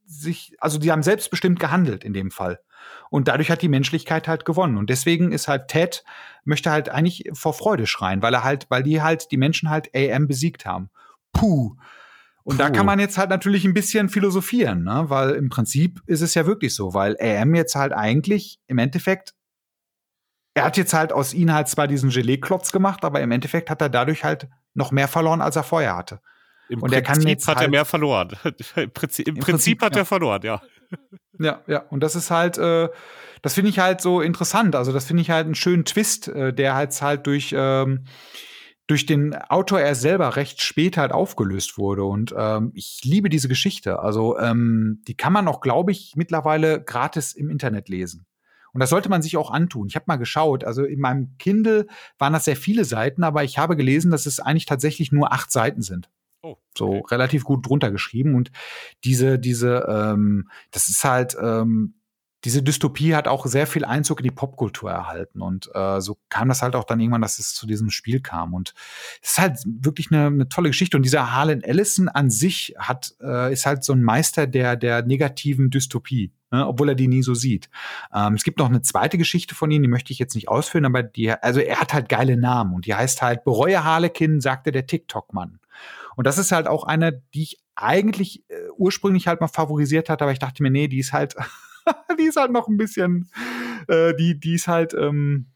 sich, 0.06 0.56
also 0.60 0.80
die 0.80 0.92
haben 0.92 1.04
selbstbestimmt 1.04 1.60
gehandelt 1.60 2.04
in 2.04 2.14
dem 2.14 2.32
Fall. 2.32 2.60
Und 3.10 3.28
dadurch 3.28 3.52
hat 3.52 3.62
die 3.62 3.70
Menschlichkeit 3.70 4.28
halt 4.28 4.46
gewonnen. 4.46 4.78
Und 4.78 4.90
deswegen 4.90 5.32
ist 5.32 5.48
halt 5.48 5.68
Ted, 5.68 6.04
möchte 6.46 6.72
halt 6.72 6.90
eigentlich 6.90 7.30
vor 7.34 7.54
Freude 7.54 7.88
schreien, 7.88 8.22
weil 8.22 8.34
er 8.34 8.44
halt, 8.44 8.68
weil 8.70 8.84
die 8.84 9.02
halt, 9.02 9.32
die 9.32 9.38
Menschen 9.38 9.70
halt 9.70 9.90
AM 9.96 10.28
besiegt 10.28 10.66
haben. 10.66 10.90
Puh. 11.32 11.76
Und 12.44 12.58
Puh. 12.58 12.64
da 12.64 12.70
kann 12.70 12.86
man 12.86 13.00
jetzt 13.00 13.18
halt 13.18 13.30
natürlich 13.30 13.64
ein 13.64 13.74
bisschen 13.74 14.10
philosophieren, 14.10 14.84
ne? 14.84 15.06
weil 15.08 15.32
im 15.32 15.50
Prinzip 15.50 16.02
ist 16.08 16.22
es 16.22 16.34
ja 16.34 16.46
wirklich 16.46 16.76
so, 16.76 16.94
weil 16.94 17.16
AM 17.20 17.56
jetzt 17.56 17.76
halt 17.76 17.94
eigentlich 17.94 18.60
im 18.68 18.78
Endeffekt, 18.78 19.34
er 20.54 20.66
hat 20.66 20.78
jetzt 20.78 20.94
halt 20.94 21.14
aus 21.14 21.34
ihnen 21.34 21.54
halt 21.54 21.70
zwar 21.70 21.88
diesen 21.88 22.10
Gelee-Klotz 22.10 22.72
gemacht, 22.72 23.06
aber 23.06 23.22
im 23.22 23.32
Endeffekt 23.32 23.70
hat 23.70 23.82
er 23.82 23.90
dadurch 23.90 24.24
halt 24.24 24.50
noch 24.74 24.92
mehr 24.92 25.08
verloren, 25.08 25.42
als 25.42 25.56
er 25.56 25.64
vorher 25.64 25.96
hatte. 25.96 26.20
Im 26.70 26.82
und 26.82 26.90
Prinzip 26.90 26.96
er 26.96 27.14
kann 27.14 27.28
jetzt 27.28 27.48
hat 27.48 27.58
halt, 27.58 27.68
er 27.68 27.72
mehr 27.72 27.86
verloren. 27.86 28.32
Im 28.76 28.92
Prinzip, 28.92 29.28
im 29.28 29.36
Prinzip 29.36 29.82
hat 29.82 29.96
ja. 29.96 30.02
er 30.02 30.06
verloren, 30.06 30.42
ja. 30.44 30.62
Ja, 31.40 31.62
ja. 31.68 31.80
Und 31.90 32.02
das 32.02 32.16
ist 32.16 32.30
halt, 32.32 32.58
äh, 32.58 32.90
das 33.42 33.54
finde 33.54 33.70
ich 33.70 33.80
halt 33.80 34.02
so 34.02 34.22
interessant. 34.22 34.76
Also 34.76 34.92
das 34.92 35.06
finde 35.06 35.22
ich 35.22 35.30
halt 35.30 35.46
einen 35.46 35.56
schönen 35.56 35.86
Twist, 35.86 36.28
äh, 36.28 36.54
der 36.54 36.76
halt 36.76 37.00
halt 37.02 37.28
durch 37.28 37.54
ähm, 37.58 38.06
durch 38.88 39.06
den 39.06 39.36
Autor 39.36 39.80
er 39.80 39.96
selber 39.96 40.36
recht 40.36 40.62
spät 40.62 40.98
halt 40.98 41.12
aufgelöst 41.12 41.78
wurde. 41.78 42.04
Und 42.04 42.34
ähm, 42.38 42.72
ich 42.74 43.02
liebe 43.04 43.30
diese 43.30 43.48
Geschichte. 43.48 44.00
Also 44.00 44.38
ähm, 44.38 45.02
die 45.08 45.16
kann 45.16 45.34
man 45.34 45.48
auch, 45.48 45.62
glaube 45.62 45.92
ich, 45.92 46.14
mittlerweile 46.16 46.84
gratis 46.84 47.34
im 47.34 47.50
Internet 47.50 47.88
lesen. 47.90 48.26
Und 48.74 48.80
das 48.80 48.90
sollte 48.90 49.10
man 49.10 49.22
sich 49.22 49.38
auch 49.38 49.52
antun. 49.52 49.88
Ich 49.88 49.96
habe 49.96 50.06
mal 50.08 50.18
geschaut, 50.18 50.64
also 50.64 50.84
in 50.84 51.00
meinem 51.00 51.38
Kindle 51.38 51.88
waren 52.18 52.34
das 52.34 52.46
sehr 52.46 52.56
viele 52.56 52.86
Seiten, 52.86 53.24
aber 53.24 53.44
ich 53.44 53.58
habe 53.60 53.78
gelesen, 53.78 54.12
dass 54.12 54.26
es 54.26 54.40
eigentlich 54.40 54.66
tatsächlich 54.66 55.12
nur 55.12 55.32
acht 55.32 55.52
Seiten 55.52 55.82
sind. 55.84 56.10
Oh, 56.42 56.50
okay. 56.50 56.60
So 56.78 57.00
relativ 57.02 57.44
gut 57.44 57.68
drunter 57.68 57.92
geschrieben. 57.92 58.36
Und 58.36 58.52
diese, 59.04 59.40
diese, 59.40 59.86
ähm, 59.88 60.50
das 60.72 60.90
ist 60.90 61.04
halt, 61.04 61.38
ähm, 61.40 61.96
diese 62.46 62.62
Dystopie 62.62 63.16
hat 63.16 63.28
auch 63.28 63.46
sehr 63.46 63.68
viel 63.68 63.86
Einzug 63.86 64.20
in 64.20 64.26
die 64.26 64.32
Popkultur 64.32 64.92
erhalten. 64.92 65.42
Und 65.42 65.70
äh, 65.74 66.02
so 66.02 66.18
kam 66.30 66.50
das 66.50 66.62
halt 66.62 66.76
auch 66.76 66.84
dann 66.84 67.00
irgendwann, 67.00 67.22
dass 67.22 67.40
es 67.40 67.54
zu 67.54 67.66
diesem 67.66 67.90
Spiel 67.90 68.20
kam. 68.20 68.54
Und 68.54 68.74
es 69.22 69.32
ist 69.32 69.40
halt 69.40 69.60
wirklich 69.66 70.12
eine, 70.12 70.28
eine 70.28 70.50
tolle 70.50 70.70
Geschichte. 70.70 70.98
Und 70.98 71.04
dieser 71.04 71.32
Harlan 71.34 71.62
Ellison 71.62 72.10
an 72.10 72.30
sich 72.30 72.76
hat, 72.78 73.16
äh, 73.22 73.54
ist 73.54 73.66
halt 73.66 73.84
so 73.84 73.94
ein 73.94 74.04
Meister 74.04 74.48
der, 74.48 74.76
der 74.76 75.04
negativen 75.04 75.70
Dystopie. 75.70 76.32
Ne, 76.52 76.68
obwohl 76.68 76.90
er 76.90 76.96
die 76.96 77.08
nie 77.08 77.24
so 77.24 77.34
sieht. 77.34 77.68
Ähm, 78.14 78.36
es 78.36 78.44
gibt 78.44 78.60
noch 78.60 78.70
eine 78.70 78.84
zweite 78.84 79.18
Geschichte 79.18 79.56
von 79.56 79.72
ihm, 79.72 79.82
die 79.82 79.88
möchte 79.88 80.14
ich 80.14 80.20
jetzt 80.20 80.36
nicht 80.36 80.50
ausführen, 80.50 80.86
aber 80.86 81.02
die, 81.02 81.32
also 81.32 81.60
er 81.60 81.82
hat 81.82 81.96
halt 81.96 82.10
geile 82.10 82.38
Namen 82.38 82.76
und 82.76 82.86
die 82.86 82.94
heißt 82.94 83.24
halt 83.24 83.44
Bereue 83.44 83.84
Harlekin, 83.84 84.40
sagte 84.40 84.72
der 84.72 84.86
TikTok-Mann. 84.86 85.60
Und 86.16 86.28
das 86.28 86.38
ist 86.38 86.52
halt 86.52 86.68
auch 86.68 86.84
eine, 86.84 87.24
die 87.34 87.42
ich 87.42 87.58
eigentlich 87.74 88.48
äh, 88.50 88.70
ursprünglich 88.78 89.28
halt 89.28 89.42
mal 89.42 89.48
favorisiert 89.48 90.10
hatte, 90.10 90.24
aber 90.24 90.32
ich 90.32 90.38
dachte 90.38 90.62
mir, 90.62 90.70
nee, 90.70 90.88
die 90.88 91.00
ist 91.00 91.12
halt 91.12 91.36
die 92.20 92.24
ist 92.24 92.38
halt 92.38 92.52
noch 92.52 92.68
ein 92.68 92.78
bisschen, 92.78 93.30
äh, 93.88 94.14
die, 94.16 94.40
die 94.40 94.56
ist 94.56 94.68
halt, 94.68 94.94
ähm, 94.94 95.48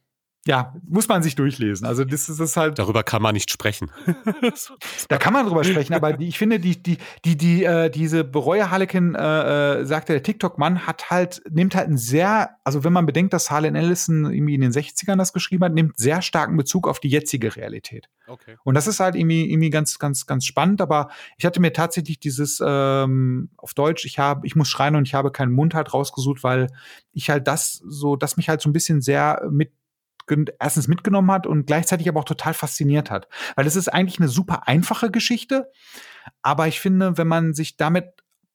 ja, 0.48 0.74
muss 0.88 1.08
man 1.08 1.22
sich 1.22 1.36
durchlesen. 1.36 1.86
Also 1.86 2.06
das 2.06 2.30
ist, 2.30 2.40
ist 2.40 2.58
halt. 2.58 2.80
Darüber 2.80 3.04
kann 3.04 3.22
man 3.22 3.34
nicht 3.34 3.52
sprechen. 3.52 3.92
da 5.10 5.18
kann 5.18 5.34
man 5.34 5.46
drüber 5.46 5.64
sprechen, 5.64 5.94
aber 5.94 6.14
die, 6.14 6.28
ich 6.28 6.38
finde, 6.38 6.60
die, 6.60 6.82
die, 6.82 6.98
die, 7.26 7.38
die, 7.38 7.64
äh, 7.66 7.90
diese 7.90 8.24
Bereue 8.24 8.72
Harlequin, 8.72 9.14
äh, 9.14 9.82
äh, 9.82 9.86
sagte 9.86 10.14
der 10.14 10.24
TikTok-Mann, 10.24 10.88
hat 10.88 11.12
halt, 11.12 11.42
nimmt 11.50 11.76
halt 11.76 11.88
einen 11.88 11.98
sehr, 11.98 12.52
also 12.64 12.84
wenn 12.86 12.94
man 12.94 13.06
bedenkt, 13.06 13.34
dass 13.34 13.52
Harlan 13.52 13.76
Ellison 13.76 14.32
irgendwie 14.32 14.56
in 14.56 14.62
den 14.62 14.72
60ern 14.72 15.18
das 15.18 15.34
geschrieben 15.34 15.66
hat, 15.66 15.74
nimmt 15.74 15.98
sehr 15.98 16.22
starken 16.22 16.56
Bezug 16.56 16.88
auf 16.88 17.00
die 17.00 17.10
jetzige 17.10 17.56
Realität. 17.56 18.10
Okay. 18.28 18.56
Und 18.64 18.76
das 18.76 18.88
ist 18.88 19.02
halt 19.02 19.16
irgendwie, 19.16 19.52
irgendwie 19.52 19.70
ganz, 19.70 20.00
ganz, 20.00 20.26
ganz 20.26 20.46
spannend. 20.46 20.82
Aber 20.82 21.10
ich 21.38 21.46
hatte 21.46 21.60
mir 21.60 21.74
tatsächlich 21.74 22.20
dieses 22.20 22.64
ähm, 22.66 23.50
auf 23.58 23.74
Deutsch, 23.74 24.06
ich 24.06 24.18
habe, 24.18 24.48
ich 24.48 24.56
muss 24.56 24.70
schreien 24.70 24.96
und 24.96 25.08
ich 25.08 25.14
habe 25.14 25.32
keinen 25.32 25.52
Mund 25.52 25.74
halt 25.74 25.94
rausgesucht, 25.94 26.44
weil 26.44 26.68
ich 27.12 27.30
halt 27.30 27.48
das 27.48 27.82
so, 27.86 28.16
das 28.16 28.38
mich 28.38 28.48
halt 28.48 28.62
so 28.62 28.70
ein 28.70 28.74
bisschen 28.74 29.02
sehr 29.02 29.42
mit 29.50 29.72
erstens 30.60 30.88
mitgenommen 30.88 31.32
hat 31.32 31.48
und 31.48 31.66
gleichzeitig 31.66 32.08
aber 32.10 32.20
auch 32.20 32.26
total 32.26 32.54
fasziniert 32.54 33.12
hat. 33.12 33.28
Weil 33.56 33.68
es 33.68 33.76
ist 33.76 33.90
eigentlich 33.90 34.20
eine 34.20 34.30
super 34.30 34.68
einfache 34.68 35.12
Geschichte, 35.12 35.72
aber 36.42 36.68
ich 36.68 36.80
finde, 36.80 37.18
wenn 37.18 37.28
man 37.28 37.54
sich 37.54 37.78
damit 37.78 38.06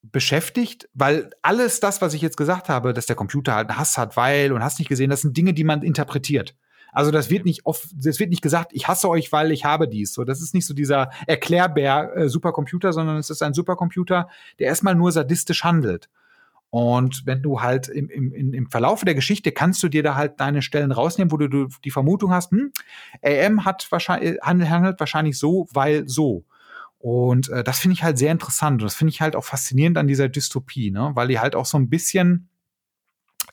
beschäftigt, 0.02 0.88
weil 0.94 1.30
alles 1.42 1.80
das, 1.80 2.02
was 2.02 2.14
ich 2.14 2.22
jetzt 2.22 2.36
gesagt 2.36 2.68
habe, 2.68 2.92
dass 2.92 3.06
der 3.06 3.16
Computer 3.16 3.54
halt 3.54 3.70
einen 3.70 3.78
Hass 3.78 3.98
hat, 3.98 4.16
weil 4.16 4.52
und 4.52 4.62
hast 4.62 4.78
nicht 4.78 4.88
gesehen, 4.88 5.10
das 5.10 5.22
sind 5.22 5.36
Dinge, 5.36 5.54
die 5.54 5.64
man 5.64 5.82
interpretiert. 5.82 6.56
Also 6.92 7.10
das 7.10 7.30
wird 7.30 7.46
nicht 7.46 7.64
oft, 7.64 7.86
das 7.94 8.20
wird 8.20 8.30
nicht 8.30 8.42
gesagt, 8.42 8.72
ich 8.74 8.86
hasse 8.86 9.08
euch, 9.08 9.32
weil 9.32 9.50
ich 9.50 9.64
habe 9.64 9.88
dies. 9.88 10.12
So, 10.12 10.24
das 10.24 10.42
ist 10.42 10.52
nicht 10.52 10.66
so 10.66 10.74
dieser 10.74 11.10
Erklärbär 11.26 12.12
äh, 12.14 12.28
Supercomputer, 12.28 12.92
sondern 12.92 13.16
es 13.16 13.30
ist 13.30 13.42
ein 13.42 13.54
Supercomputer, 13.54 14.28
der 14.58 14.66
erstmal 14.66 14.94
nur 14.94 15.10
sadistisch 15.10 15.64
handelt. 15.64 16.10
Und 16.72 17.26
wenn 17.26 17.42
du 17.42 17.60
halt 17.60 17.88
im, 17.88 18.08
im, 18.08 18.54
im 18.54 18.70
Verlauf 18.70 19.04
der 19.04 19.14
Geschichte 19.14 19.52
kannst 19.52 19.82
du 19.82 19.90
dir 19.90 20.02
da 20.02 20.14
halt 20.14 20.40
deine 20.40 20.62
Stellen 20.62 20.90
rausnehmen, 20.90 21.30
wo 21.30 21.36
du 21.36 21.68
die 21.84 21.90
Vermutung 21.90 22.32
hast, 22.32 22.50
hm, 22.50 22.72
AM 23.22 23.66
hat 23.66 23.86
wahrscheinlich, 23.90 24.38
handelt 24.40 24.98
wahrscheinlich 24.98 25.38
so, 25.38 25.68
weil 25.74 26.08
so. 26.08 26.46
Und 26.96 27.50
äh, 27.50 27.62
das 27.62 27.78
finde 27.78 27.92
ich 27.92 28.02
halt 28.02 28.16
sehr 28.16 28.32
interessant. 28.32 28.80
Und 28.80 28.86
das 28.86 28.94
finde 28.94 29.10
ich 29.10 29.20
halt 29.20 29.36
auch 29.36 29.44
faszinierend 29.44 29.98
an 29.98 30.06
dieser 30.06 30.30
Dystopie, 30.30 30.90
ne? 30.90 31.10
weil 31.12 31.28
die 31.28 31.38
halt 31.38 31.54
auch 31.54 31.66
so 31.66 31.76
ein 31.76 31.90
bisschen, 31.90 32.48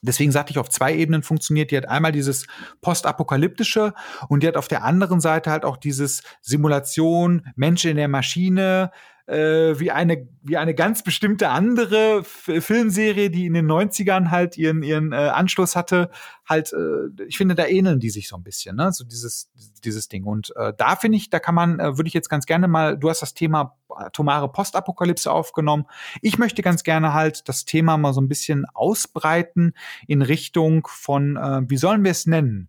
deswegen 0.00 0.32
sagte 0.32 0.52
ich, 0.52 0.58
auf 0.58 0.70
zwei 0.70 0.94
Ebenen 0.94 1.22
funktioniert. 1.22 1.72
Die 1.72 1.76
hat 1.76 1.90
einmal 1.90 2.12
dieses 2.12 2.46
postapokalyptische 2.80 3.92
und 4.28 4.42
die 4.42 4.48
hat 4.48 4.56
auf 4.56 4.68
der 4.68 4.82
anderen 4.82 5.20
Seite 5.20 5.50
halt 5.50 5.66
auch 5.66 5.76
dieses 5.76 6.22
Simulation, 6.40 7.52
Mensch 7.54 7.84
in 7.84 7.98
der 7.98 8.08
Maschine, 8.08 8.92
äh, 9.30 9.78
wie 9.78 9.90
eine 9.90 10.28
wie 10.42 10.56
eine 10.56 10.74
ganz 10.74 11.02
bestimmte 11.02 11.50
andere 11.50 12.18
F 12.20 12.50
Filmserie, 12.60 13.30
die 13.30 13.46
in 13.46 13.54
den 13.54 13.70
90ern 13.70 14.30
halt 14.30 14.58
ihren 14.58 14.82
ihren 14.82 15.12
äh, 15.12 15.16
Anschluss 15.16 15.76
hatte, 15.76 16.10
halt 16.48 16.72
äh, 16.72 17.24
ich 17.26 17.36
finde 17.36 17.54
da 17.54 17.66
ähneln 17.66 18.00
die 18.00 18.10
sich 18.10 18.28
so 18.28 18.36
ein 18.36 18.42
bisschen, 18.42 18.76
ne? 18.76 18.92
So 18.92 19.04
dieses 19.04 19.50
dieses 19.84 20.08
Ding 20.08 20.24
und 20.24 20.54
äh, 20.56 20.72
da 20.76 20.96
finde 20.96 21.18
ich, 21.18 21.30
da 21.30 21.38
kann 21.38 21.54
man 21.54 21.78
äh, 21.78 21.96
würde 21.96 22.08
ich 22.08 22.14
jetzt 22.14 22.28
ganz 22.28 22.46
gerne 22.46 22.66
mal 22.66 22.98
du 22.98 23.08
hast 23.08 23.22
das 23.22 23.34
Thema 23.34 23.78
atomare 23.88 24.50
Postapokalypse 24.50 25.30
aufgenommen. 25.30 25.86
Ich 26.22 26.38
möchte 26.38 26.62
ganz 26.62 26.82
gerne 26.82 27.12
halt 27.12 27.48
das 27.48 27.64
Thema 27.64 27.96
mal 27.96 28.12
so 28.12 28.20
ein 28.20 28.28
bisschen 28.28 28.64
ausbreiten 28.74 29.74
in 30.06 30.22
Richtung 30.22 30.88
von 30.90 31.36
äh, 31.36 31.62
wie 31.68 31.76
sollen 31.76 32.02
wir 32.02 32.10
es 32.10 32.26
nennen? 32.26 32.68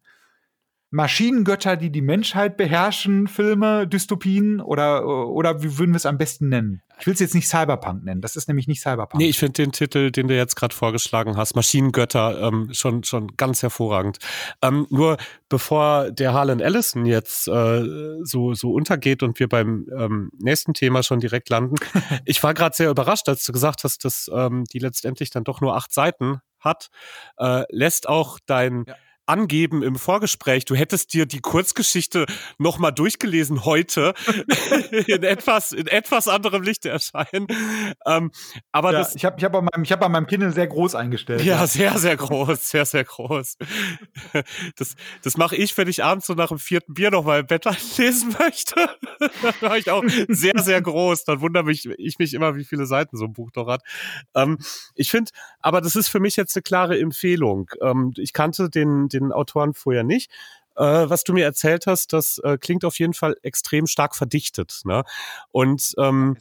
Maschinengötter, 0.93 1.77
die 1.77 1.89
die 1.89 2.01
Menschheit 2.01 2.57
beherrschen, 2.57 3.27
Filme, 3.27 3.88
Dystopien 3.88 4.59
oder, 4.59 5.07
oder 5.07 5.63
wie 5.63 5.77
würden 5.77 5.91
wir 5.91 5.97
es 5.97 6.05
am 6.05 6.18
besten 6.18 6.49
nennen? 6.49 6.81
Ich 6.99 7.07
will 7.07 7.13
es 7.13 7.22
jetzt 7.22 7.34
nicht 7.34 7.47
Cyberpunk 7.47 8.03
nennen, 8.03 8.19
das 8.19 8.35
ist 8.35 8.49
nämlich 8.49 8.68
nicht 8.68 8.81
Cyberpunk. 8.81 9.22
Nee, 9.22 9.30
ich 9.30 9.39
finde 9.39 9.53
den 9.53 9.72
Titel, 9.72 10.11
den 10.11 10.27
du 10.27 10.35
jetzt 10.35 10.55
gerade 10.55 10.76
vorgeschlagen 10.76 11.38
hast, 11.38 11.55
Maschinengötter, 11.55 12.41
ähm, 12.41 12.69
schon, 12.73 13.05
schon 13.05 13.35
ganz 13.38 13.63
hervorragend. 13.63 14.19
Ähm, 14.61 14.85
nur 14.89 15.15
bevor 15.47 16.11
der 16.11 16.34
Harlan 16.34 16.59
Ellison 16.59 17.05
jetzt 17.05 17.47
äh, 17.47 17.84
so, 18.23 18.53
so 18.53 18.73
untergeht 18.73 19.23
und 19.23 19.39
wir 19.39 19.47
beim 19.47 19.88
ähm, 19.97 20.30
nächsten 20.39 20.73
Thema 20.73 21.03
schon 21.03 21.22
direkt 21.22 21.49
landen, 21.49 21.76
ich 22.26 22.43
war 22.43 22.53
gerade 22.53 22.76
sehr 22.76 22.89
überrascht, 22.89 23.30
als 23.30 23.45
du 23.45 23.53
gesagt 23.53 23.85
hast, 23.85 24.03
dass 24.03 24.30
ähm, 24.34 24.65
die 24.65 24.80
letztendlich 24.80 25.30
dann 25.30 25.45
doch 25.45 25.61
nur 25.61 25.77
acht 25.77 25.93
Seiten 25.93 26.41
hat, 26.59 26.89
äh, 27.38 27.63
lässt 27.69 28.09
auch 28.09 28.39
dein 28.45 28.84
ja 28.85 28.95
angeben 29.32 29.82
im 29.82 29.95
Vorgespräch, 29.95 30.66
du 30.66 30.76
hättest 30.76 31.14
dir 31.14 31.26
die 31.26 31.40
Kurzgeschichte 31.40 32.26
nochmal 32.58 32.91
durchgelesen 32.91 33.64
heute 33.64 34.14
in 35.08 35.24
etwas 35.24 35.72
in 35.72 35.88
etwas 35.88 36.28
anderem 36.28 36.62
Licht 36.62 36.86
erscheinen. 36.86 37.48
Ähm, 38.06 38.32
aber 38.74 38.91
ja, 38.91 38.99
das, 38.99 39.16
ich 39.16 39.24
habe 39.24 39.38
ich 39.40 39.45
hab 39.45 39.56
an 39.56 39.66
meinem 39.72 39.84
ich 39.84 39.91
habe 39.91 40.06
an 40.06 40.12
meinem 40.12 40.28
Kindle 40.28 40.52
sehr 40.52 40.68
groß 40.68 40.95
eingestellt. 40.95 41.44
Ja, 41.44 41.62
ja, 41.62 41.68
sehr 41.68 41.98
sehr 41.98 42.18
groß, 42.18 42.70
sehr 42.70 42.86
sehr 42.86 43.06
groß. 43.06 43.58
Das 44.76 44.95
das 45.24 45.38
mache 45.38 45.56
ich, 45.56 45.78
wenn 45.78 45.88
ich 45.88 46.03
abends 46.03 46.28
so 46.28 46.34
nach 46.34 46.49
dem 46.49 46.60
vierten 46.60 46.94
Bier 46.94 47.12
noch 47.12 47.24
mal 47.24 47.40
im 47.40 47.48
Bett 47.48 47.66
lesen 47.98 48.36
möchte. 48.38 48.76
dann 49.20 49.53
mache 49.62 49.78
ich 49.78 49.90
auch 49.90 50.03
sehr 50.28 50.58
sehr 50.58 50.82
groß. 50.82 51.24
Dann 51.24 51.40
wundere 51.40 51.64
mich 51.64 51.88
ich 51.98 52.20
mich 52.20 52.34
immer, 52.34 52.56
wie 52.58 52.66
viele 52.66 52.86
Seiten 52.86 53.16
so 53.16 53.26
ein 53.26 53.34
Buch 53.34 53.52
doch 53.52 53.68
hat. 53.68 53.84
Ähm, 54.36 54.58
ich 54.95 55.10
finde, 55.10 55.32
aber 55.62 55.80
das 55.80 55.95
ist 55.95 56.10
für 56.10 56.20
mich 56.20 56.36
jetzt 56.36 56.56
eine 56.58 56.64
klare 56.64 56.99
Empfehlung. 56.99 57.70
Ähm, 57.82 58.12
ich 58.18 58.34
kannte 58.34 58.70
den 58.70 59.08
den 59.08 59.20
den 59.26 59.34
Autoren 59.34 59.73
vorher 59.73 60.03
nicht. 60.03 60.31
Äh, 60.76 60.84
was 60.84 61.23
du 61.23 61.34
mir 61.34 61.45
erzählt 61.45 61.88
hast, 61.88 62.14
das 62.14 62.39
äh, 62.39 62.57
klingt 62.57 62.85
auf 62.85 62.99
jeden 62.99 63.14
Fall 63.14 63.35
extrem 63.43 63.88
stark 63.88 64.15
verdichtet. 64.15 64.81
Ne? 64.85 65.03
Und 65.52 65.93
ähm, 65.98 66.38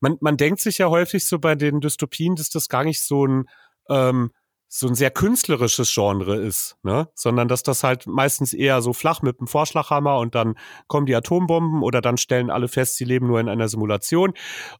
man, 0.00 0.16
man 0.20 0.36
denkt 0.36 0.60
sich 0.60 0.78
ja 0.78 0.88
häufig 0.88 1.26
so 1.26 1.38
bei 1.38 1.54
den 1.54 1.80
Dystopien, 1.80 2.36
dass 2.36 2.50
das 2.50 2.68
gar 2.68 2.84
nicht 2.84 3.00
so 3.00 3.26
ein 3.26 3.48
ähm, 3.88 4.32
so 4.68 4.88
ein 4.88 4.94
sehr 4.94 5.10
künstlerisches 5.10 5.92
Genre 5.94 6.36
ist, 6.36 6.76
ne? 6.82 7.08
Sondern 7.14 7.48
dass 7.48 7.62
das 7.62 7.84
halt 7.84 8.06
meistens 8.06 8.52
eher 8.52 8.82
so 8.82 8.92
flach 8.92 9.22
mit 9.22 9.38
dem 9.38 9.46
Vorschlaghammer 9.46 10.18
und 10.18 10.34
dann 10.34 10.56
kommen 10.88 11.06
die 11.06 11.14
Atombomben 11.14 11.82
oder 11.82 12.00
dann 12.00 12.16
stellen 12.16 12.50
alle 12.50 12.68
fest, 12.68 12.96
sie 12.96 13.04
leben 13.04 13.28
nur 13.28 13.38
in 13.40 13.48
einer 13.48 13.68
Simulation. 13.68 14.32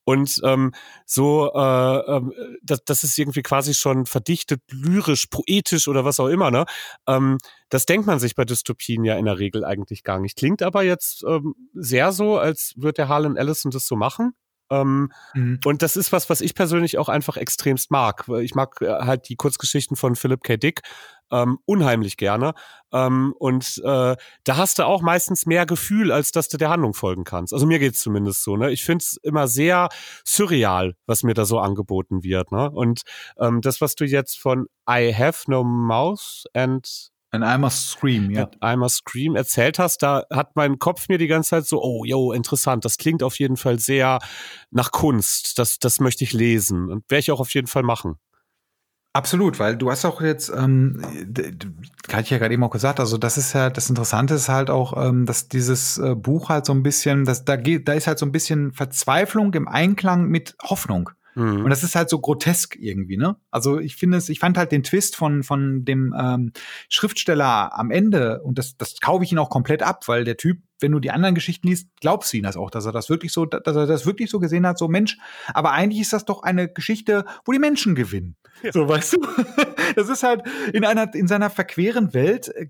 Und 0.05 0.41
ähm, 0.45 0.73
so, 1.05 1.53
äh, 1.55 1.99
äh, 1.99 2.23
das, 2.63 2.85
das 2.85 3.05
ist 3.05 3.17
irgendwie 3.19 3.43
quasi 3.43 3.75
schon 3.75 4.07
verdichtet, 4.07 4.61
lyrisch, 4.71 5.27
poetisch 5.27 5.87
oder 5.89 6.05
was 6.05 6.19
auch 6.21 6.29
immer, 6.29 6.51
ne? 6.51 6.65
Ähm, 7.07 7.39
das 7.69 7.87
denkt 7.87 8.07
man 8.07 8.19
sich 8.19 8.35
bei 8.35 8.45
Dystopien 8.45 9.05
ja 9.05 9.17
in 9.17 9.25
der 9.25 9.39
Regel 9.39 9.65
eigentlich 9.65 10.03
gar 10.03 10.19
nicht. 10.19 10.37
Klingt 10.37 10.63
aber 10.63 10.83
jetzt 10.83 11.25
ähm, 11.27 11.55
sehr 11.75 12.13
so, 12.13 12.39
als 12.39 12.75
würde 12.77 12.95
der 12.95 13.09
Harlan 13.09 13.37
Ellison 13.37 13.71
das 13.71 13.87
so 13.87 13.97
machen. 13.97 14.35
Ähm, 14.71 15.13
mhm. 15.35 15.61
Und 15.65 15.83
das 15.83 15.97
ist 15.97 16.13
was, 16.13 16.29
was 16.31 16.41
ich 16.41 16.55
persönlich 16.55 16.99
auch 16.99 17.09
einfach 17.09 17.37
extremst 17.37 17.91
mag. 17.91 18.25
Ich 18.41 18.55
mag 18.55 18.81
äh, 18.81 18.89
halt 18.89 19.29
die 19.29 19.37
Kurzgeschichten 19.37 19.97
von 19.97 20.17
Philip 20.17 20.43
K. 20.43 20.57
Dick 20.57 20.83
ähm, 21.31 21.59
unheimlich 21.65 22.17
gerne. 22.17 22.55
Ähm, 22.93 23.35
und 23.39 23.79
äh, 23.85 24.17
da 24.45 24.57
hast 24.57 24.79
du 24.79 24.85
auch 24.85 25.03
meistens 25.03 25.47
mehr 25.47 25.67
Gefühl, 25.67 26.13
als 26.13 26.33
dass 26.33 26.49
du 26.49 26.57
der 26.57 26.71
Handlung 26.71 26.95
folgen 26.95 27.25
kannst. 27.25 27.53
Also 27.53 27.67
mir 27.67 27.79
geht's 27.79 28.01
zumindest 28.01 28.43
so. 28.43 28.57
Ne? 28.57 28.71
Ich 28.71 28.85
find's 28.85 29.19
immer 29.23 29.49
sehr 29.49 29.89
surreal, 30.25 30.95
was 31.07 31.23
mir 31.23 31.35
da 31.35 31.45
so 31.45 31.59
angeboten 31.59 32.23
wird. 32.23 32.53
Ne? 32.53 32.71
Und 32.71 33.03
ähm, 33.39 33.61
das, 33.61 33.81
was 33.81 33.95
du 33.95 34.05
jetzt 34.05 34.39
von 34.39 34.67
I 34.89 35.13
Have 35.13 35.51
No 35.51 35.65
Mouse 35.65 36.45
and 36.55 37.11
ein 37.31 37.43
Eimer 37.43 37.71
Scream, 37.71 38.31
ja. 38.31 38.49
Eimer 38.61 38.89
Scream 38.89 39.37
erzählt 39.37 39.79
hast, 39.79 40.03
da 40.03 40.25
hat 40.33 40.57
mein 40.57 40.79
Kopf 40.79 41.09
mir 41.09 41.19
die 41.19 41.27
ganze 41.27 41.51
Zeit 41.51 41.67
so, 41.67 41.83
oh, 41.83 42.05
yo, 42.05 42.33
interessant, 42.33 42.85
das 42.85 42.97
klingt 42.99 43.23
auf 43.23 43.39
jeden 43.39 43.57
Fall 43.57 43.79
sehr 43.79 44.19
nach 44.71 44.93
Kunst, 44.93 45.59
das, 45.59 45.79
das 45.79 46.01
möchte 46.01 46.25
ich 46.25 46.33
lesen 46.33 46.91
und 46.91 47.05
werde 47.11 47.21
ich 47.21 47.31
auch 47.33 47.41
auf 47.41 47.53
jeden 47.53 47.67
Fall 47.67 47.83
machen. 47.83 48.17
Absolut, 49.17 49.59
weil 49.59 49.79
du 49.79 49.91
hast 49.91 50.05
auch 50.05 50.21
jetzt, 50.21 50.51
ähm, 50.51 51.01
hatte 52.13 52.23
ich 52.23 52.31
ja 52.31 52.37
gerade 52.37 52.53
eben 52.53 52.63
auch 52.63 52.71
gesagt, 52.71 53.01
also 53.01 53.17
das 53.17 53.39
ist 53.39 53.55
ja, 53.55 53.71
das 53.71 53.89
Interessante 53.89 54.35
ist 54.35 54.51
halt 54.51 54.69
auch, 54.69 54.93
ähm, 55.03 55.25
dass 55.25 55.49
dieses 55.49 55.97
äh, 55.97 56.15
Buch 56.15 56.51
halt 56.51 56.67
so 56.67 56.75
ein 56.75 56.83
bisschen, 56.83 57.25
dass 57.25 57.47
da 57.47 57.57
geht, 57.57 57.89
da 57.89 57.95
ist 57.95 58.09
halt 58.09 58.19
so 58.19 58.27
ein 58.27 58.33
bisschen 58.33 58.73
Verzweiflung 58.73 59.55
im 59.55 59.69
Einklang 59.69 60.27
mit 60.27 60.55
Hoffnung. 60.63 61.09
Mhm. 61.37 61.65
Und 61.65 61.71
das 61.71 61.83
ist 61.83 61.95
halt 61.95 62.09
so 62.09 62.19
grotesk 62.19 62.77
irgendwie, 62.77 63.19
ne? 63.19 63.37
Also 63.51 63.79
ich 63.79 63.97
finde 63.97 64.17
es, 64.17 64.31
ich 64.31 64.41
fand 64.41 64.57
halt 64.57 64.73
den 64.73 64.83
Twist 64.83 65.17
von, 65.17 65.43
von 65.43 65.85
dem 65.85 66.15
ähm, 66.19 66.53
Schriftsteller 66.89 67.79
am 67.79 67.91
Ende, 67.91 68.43
und 68.43 68.59
das, 68.59 68.77
das 68.79 69.01
kaufe 69.01 69.23
ich 69.23 69.33
ihn 69.33 69.39
auch 69.39 69.51
komplett 69.51 69.83
ab, 69.83 70.09
weil 70.09 70.25
der 70.25 70.39
Typ, 70.39 70.59
wenn 70.81 70.93
du 70.93 71.01
die 71.01 71.11
anderen 71.11 71.35
Geschichten 71.35 71.69
liest, 71.69 71.89
glaubst 72.01 72.33
du 72.33 72.37
ihn 72.37 72.43
das 72.43 72.57
auch, 72.57 72.71
dass 72.71 72.87
er 72.87 72.93
das 72.93 73.09
wirklich 73.09 73.33
so, 73.33 73.47
dass 73.47 73.77
er 73.77 73.87
das 73.87 74.07
wirklich 74.07 74.31
so 74.31 74.39
gesehen 74.39 74.67
hat, 74.67 74.79
so 74.79 74.89
Mensch, 74.89 75.19
aber 75.55 75.73
eigentlich 75.73 76.01
ist 76.01 76.13
das 76.13 76.25
doch 76.25 76.43
eine 76.43 76.69
Geschichte, 76.69 77.25
wo 77.45 77.53
die 77.53 77.59
Menschen 77.59 77.95
gewinnen. 77.95 78.37
Ja. 78.63 78.73
So, 78.73 78.89
weißt 78.89 79.15
du? 79.15 79.19
Das 79.95 80.09
ist 80.09 80.25
halt 80.25 80.43
in 80.73 80.85
einer, 80.85 81.15
in 81.15 81.29
seiner 81.29 81.49
verqueren 81.49 82.13
Welt 82.13 82.49
äh, 82.49 82.67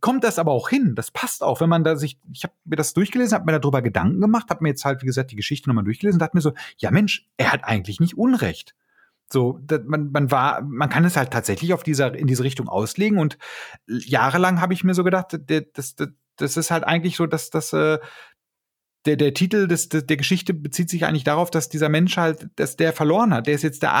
kommt 0.00 0.22
das 0.24 0.38
aber 0.38 0.52
auch 0.52 0.68
hin. 0.68 0.94
Das 0.94 1.10
passt 1.10 1.42
auch, 1.42 1.60
wenn 1.60 1.68
man 1.68 1.84
da 1.84 1.96
sich, 1.96 2.18
ich 2.32 2.44
habe 2.44 2.54
mir 2.64 2.76
das 2.76 2.94
durchgelesen, 2.94 3.34
habe 3.34 3.50
mir 3.50 3.58
darüber 3.58 3.82
Gedanken 3.82 4.20
gemacht, 4.20 4.48
habe 4.50 4.62
mir 4.62 4.70
jetzt 4.70 4.84
halt, 4.84 5.02
wie 5.02 5.06
gesagt, 5.06 5.32
die 5.32 5.36
Geschichte 5.36 5.68
nochmal 5.68 5.84
durchgelesen, 5.84 6.20
dachte 6.20 6.36
mir 6.36 6.40
so, 6.40 6.52
ja 6.78 6.90
Mensch, 6.90 7.28
er 7.36 7.52
hat 7.52 7.64
eigentlich 7.64 7.98
nicht 7.98 8.16
Unrecht. 8.16 8.74
So, 9.32 9.60
man, 9.84 10.10
man 10.10 10.30
war, 10.30 10.62
man 10.62 10.88
kann 10.88 11.04
es 11.04 11.16
halt 11.16 11.32
tatsächlich 11.32 11.72
auf 11.72 11.82
dieser, 11.82 12.14
in 12.14 12.26
diese 12.26 12.42
Richtung 12.42 12.68
auslegen 12.68 13.18
und 13.18 13.38
jahrelang 13.86 14.60
habe 14.60 14.72
ich 14.72 14.82
mir 14.82 14.94
so 14.94 15.04
gedacht, 15.04 15.38
das, 15.46 15.94
das, 15.94 16.08
das 16.42 16.56
ist 16.56 16.70
halt 16.70 16.84
eigentlich 16.84 17.16
so, 17.16 17.26
dass 17.26 17.50
das, 17.50 17.72
äh, 17.72 17.98
der, 19.06 19.16
der 19.16 19.34
Titel 19.34 19.66
des, 19.66 19.88
der 19.88 20.16
Geschichte 20.16 20.52
bezieht 20.52 20.90
sich 20.90 21.06
eigentlich 21.06 21.24
darauf, 21.24 21.50
dass 21.50 21.68
dieser 21.68 21.88
Mensch 21.88 22.16
halt, 22.16 22.48
dass 22.56 22.76
der 22.76 22.92
verloren 22.92 23.32
hat. 23.32 23.46
Der 23.46 23.54
ist 23.54 23.62
jetzt 23.62 23.82
der 23.82 23.94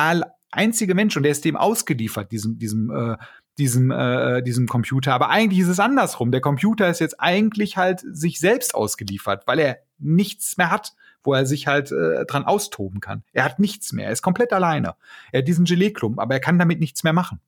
einzige 0.50 0.94
Mensch 0.94 1.16
und 1.16 1.22
der 1.22 1.32
ist 1.32 1.44
dem 1.44 1.56
ausgeliefert, 1.56 2.32
diesem, 2.32 2.58
diesem, 2.58 2.90
äh, 2.90 3.16
diesem, 3.58 3.90
äh, 3.90 4.42
diesem 4.42 4.66
Computer. 4.66 5.14
Aber 5.14 5.30
eigentlich 5.30 5.60
ist 5.60 5.68
es 5.68 5.80
andersrum. 5.80 6.32
Der 6.32 6.40
Computer 6.40 6.88
ist 6.88 7.00
jetzt 7.00 7.20
eigentlich 7.20 7.76
halt 7.76 8.00
sich 8.10 8.40
selbst 8.40 8.74
ausgeliefert, 8.74 9.46
weil 9.46 9.58
er 9.58 9.78
nichts 9.98 10.56
mehr 10.56 10.70
hat, 10.70 10.92
wo 11.22 11.34
er 11.34 11.46
sich 11.46 11.66
halt 11.66 11.92
äh, 11.92 12.24
dran 12.26 12.44
austoben 12.44 13.00
kann. 13.00 13.22
Er 13.32 13.44
hat 13.44 13.58
nichts 13.58 13.92
mehr. 13.92 14.06
Er 14.06 14.12
ist 14.12 14.22
komplett 14.22 14.52
alleine. 14.52 14.94
Er 15.32 15.40
hat 15.40 15.48
diesen 15.48 15.64
Gelee-Klump, 15.64 16.18
aber 16.18 16.34
er 16.34 16.40
kann 16.40 16.58
damit 16.58 16.80
nichts 16.80 17.04
mehr 17.04 17.12
machen. 17.12 17.40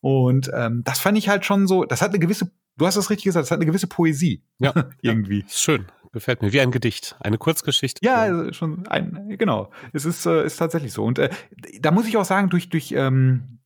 Und 0.00 0.50
ähm, 0.52 0.82
das 0.84 0.98
fand 0.98 1.16
ich 1.16 1.28
halt 1.28 1.44
schon 1.44 1.66
so, 1.66 1.84
das 1.84 2.02
hat 2.02 2.10
eine 2.10 2.18
gewisse, 2.18 2.50
du 2.76 2.86
hast 2.86 2.96
das 2.96 3.10
richtig 3.10 3.24
gesagt, 3.24 3.44
das 3.44 3.50
hat 3.50 3.58
eine 3.58 3.66
gewisse 3.66 3.86
Poesie. 3.86 4.42
Ja, 4.58 4.72
irgendwie. 5.02 5.40
Ja, 5.40 5.46
schön. 5.48 5.86
Gefällt 6.12 6.42
mir. 6.42 6.52
Wie 6.52 6.60
ein 6.60 6.70
Gedicht. 6.70 7.16
Eine 7.20 7.38
Kurzgeschichte. 7.38 8.04
Ja, 8.04 8.16
also 8.16 8.52
schon 8.52 8.86
ein, 8.86 9.34
genau. 9.38 9.70
Es 9.94 10.04
ist, 10.04 10.26
äh, 10.26 10.44
ist 10.44 10.56
tatsächlich 10.56 10.92
so. 10.92 11.04
Und 11.04 11.18
äh, 11.18 11.30
da 11.80 11.90
muss 11.90 12.06
ich 12.06 12.18
auch 12.18 12.26
sagen, 12.26 12.50
durch, 12.50 12.68
durch 12.68 12.92
ähm, 12.92 13.60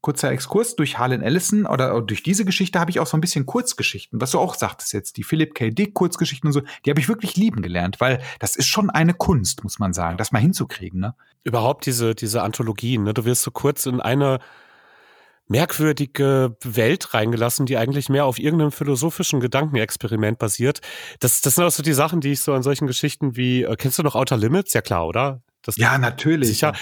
kurzer 0.00 0.30
Exkurs 0.30 0.76
durch 0.76 0.98
Harlan 0.98 1.22
Ellison 1.22 1.66
oder 1.66 2.00
durch 2.00 2.22
diese 2.22 2.44
Geschichte 2.44 2.80
habe 2.80 2.90
ich 2.90 3.00
auch 3.00 3.06
so 3.06 3.16
ein 3.16 3.20
bisschen 3.20 3.46
Kurzgeschichten, 3.46 4.20
was 4.20 4.30
du 4.30 4.38
auch 4.38 4.54
sagtest 4.54 4.92
jetzt, 4.92 5.16
die 5.16 5.24
Philip 5.24 5.54
K. 5.54 5.70
Dick 5.70 5.94
Kurzgeschichten 5.94 6.48
und 6.48 6.52
so, 6.52 6.62
die 6.84 6.90
habe 6.90 7.00
ich 7.00 7.08
wirklich 7.08 7.36
lieben 7.36 7.62
gelernt, 7.62 8.00
weil 8.00 8.20
das 8.38 8.56
ist 8.56 8.66
schon 8.66 8.90
eine 8.90 9.14
Kunst, 9.14 9.64
muss 9.64 9.78
man 9.78 9.92
sagen, 9.92 10.16
das 10.16 10.32
mal 10.32 10.38
hinzukriegen, 10.40 11.00
ne? 11.00 11.14
Überhaupt 11.44 11.86
diese, 11.86 12.14
diese 12.14 12.42
Anthologien, 12.42 13.04
ne? 13.04 13.14
Du 13.14 13.24
wirst 13.24 13.42
so 13.42 13.50
kurz 13.50 13.86
in 13.86 14.00
eine 14.00 14.40
merkwürdige 15.48 16.56
Welt 16.62 17.14
reingelassen, 17.14 17.66
die 17.66 17.76
eigentlich 17.76 18.08
mehr 18.08 18.24
auf 18.24 18.38
irgendeinem 18.38 18.72
philosophischen 18.72 19.40
Gedankenexperiment 19.40 20.38
basiert. 20.38 20.80
Das, 21.20 21.40
das 21.40 21.54
sind 21.54 21.64
auch 21.64 21.70
so 21.70 21.82
die 21.82 21.92
Sachen, 21.92 22.20
die 22.20 22.32
ich 22.32 22.40
so 22.40 22.52
an 22.52 22.62
solchen 22.62 22.86
Geschichten 22.86 23.36
wie, 23.36 23.62
äh, 23.62 23.76
kennst 23.76 23.98
du 23.98 24.02
noch 24.02 24.14
Outer 24.14 24.36
Limits? 24.36 24.72
Ja 24.72 24.80
klar, 24.80 25.06
oder? 25.06 25.42
Das 25.66 25.76
ja, 25.76 25.98
natürlich. 25.98 26.48
Sicher. 26.48 26.74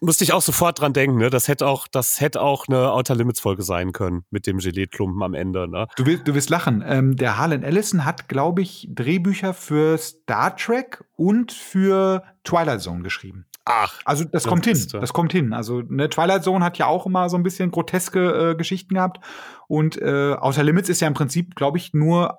Musste 0.00 0.22
ich 0.22 0.32
auch 0.32 0.42
sofort 0.42 0.80
dran 0.80 0.92
denken, 0.92 1.18
ne? 1.18 1.28
Das 1.28 1.48
hätte 1.48 1.66
auch, 1.66 1.88
das 1.88 2.20
hätte 2.20 2.40
auch 2.40 2.68
eine 2.68 2.92
Outer 2.92 3.16
Limits 3.16 3.40
Folge 3.40 3.62
sein 3.64 3.92
können 3.92 4.24
mit 4.30 4.46
dem 4.46 4.58
Gelee-Klumpen 4.58 5.22
am 5.24 5.34
Ende, 5.34 5.66
ne? 5.68 5.88
Du 5.96 6.06
willst, 6.06 6.28
du 6.28 6.34
willst 6.34 6.48
lachen. 6.48 6.84
Ähm, 6.86 7.16
der 7.16 7.36
Harlan 7.36 7.64
Ellison 7.64 8.04
hat, 8.04 8.28
glaube 8.28 8.62
ich, 8.62 8.88
Drehbücher 8.92 9.54
für 9.54 9.98
Star 9.98 10.56
Trek 10.56 11.04
und 11.16 11.50
für 11.50 12.22
Twilight 12.44 12.80
Zone 12.80 13.02
geschrieben. 13.02 13.47
Ach. 13.70 14.00
Also 14.06 14.24
das 14.24 14.44
kommt 14.44 14.64
hin. 14.64 14.86
Das 14.92 15.12
kommt 15.12 15.32
hin. 15.32 15.52
Also 15.52 15.82
ne, 15.82 16.08
Twilight 16.08 16.42
Zone 16.42 16.64
hat 16.64 16.78
ja 16.78 16.86
auch 16.86 17.04
immer 17.04 17.28
so 17.28 17.36
ein 17.36 17.42
bisschen 17.42 17.70
groteske 17.70 18.52
äh, 18.52 18.54
Geschichten 18.54 18.94
gehabt. 18.94 19.22
Und 19.66 20.00
äh, 20.00 20.34
Outer 20.40 20.64
Limits 20.64 20.88
ist 20.88 21.00
ja 21.00 21.08
im 21.08 21.12
Prinzip, 21.12 21.54
glaube 21.54 21.76
ich, 21.76 21.92
nur, 21.92 22.38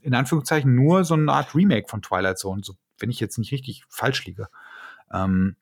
in 0.00 0.14
Anführungszeichen, 0.14 0.74
nur 0.74 1.04
so 1.04 1.12
eine 1.12 1.30
Art 1.30 1.54
Remake 1.54 1.88
von 1.88 2.00
Twilight 2.00 2.38
Zone, 2.38 2.62
so, 2.64 2.72
wenn 2.98 3.10
ich 3.10 3.20
jetzt 3.20 3.36
nicht 3.36 3.52
richtig 3.52 3.84
falsch 3.90 4.24
liege. 4.24 4.48
Ähm, 5.12 5.56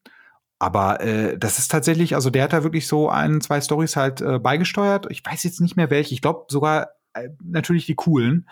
aber 0.61 1.01
äh, 1.01 1.37
das 1.37 1.59
ist 1.59 1.73
tatsächlich, 1.73 2.15
also 2.15 2.31
der 2.31 2.45
hat 2.45 2.53
da 2.53 2.62
wirklich 2.62 2.87
so 2.87 3.09
ein, 3.09 3.41
zwei 3.41 3.61
Stories 3.61 3.97
halt 3.97 4.21
äh, 4.21 4.39
beigesteuert. 4.39 5.07
Ich 5.11 5.27
weiß 5.27 5.43
jetzt 5.43 5.61
nicht 5.61 5.77
mehr 5.77 5.91
welche. 5.91 6.15
Ich 6.15 6.23
glaube 6.23 6.45
sogar 6.49 6.91
äh, 7.15 7.31
natürlich 7.43 7.87
die 7.87 7.97
coolen. 7.97 8.49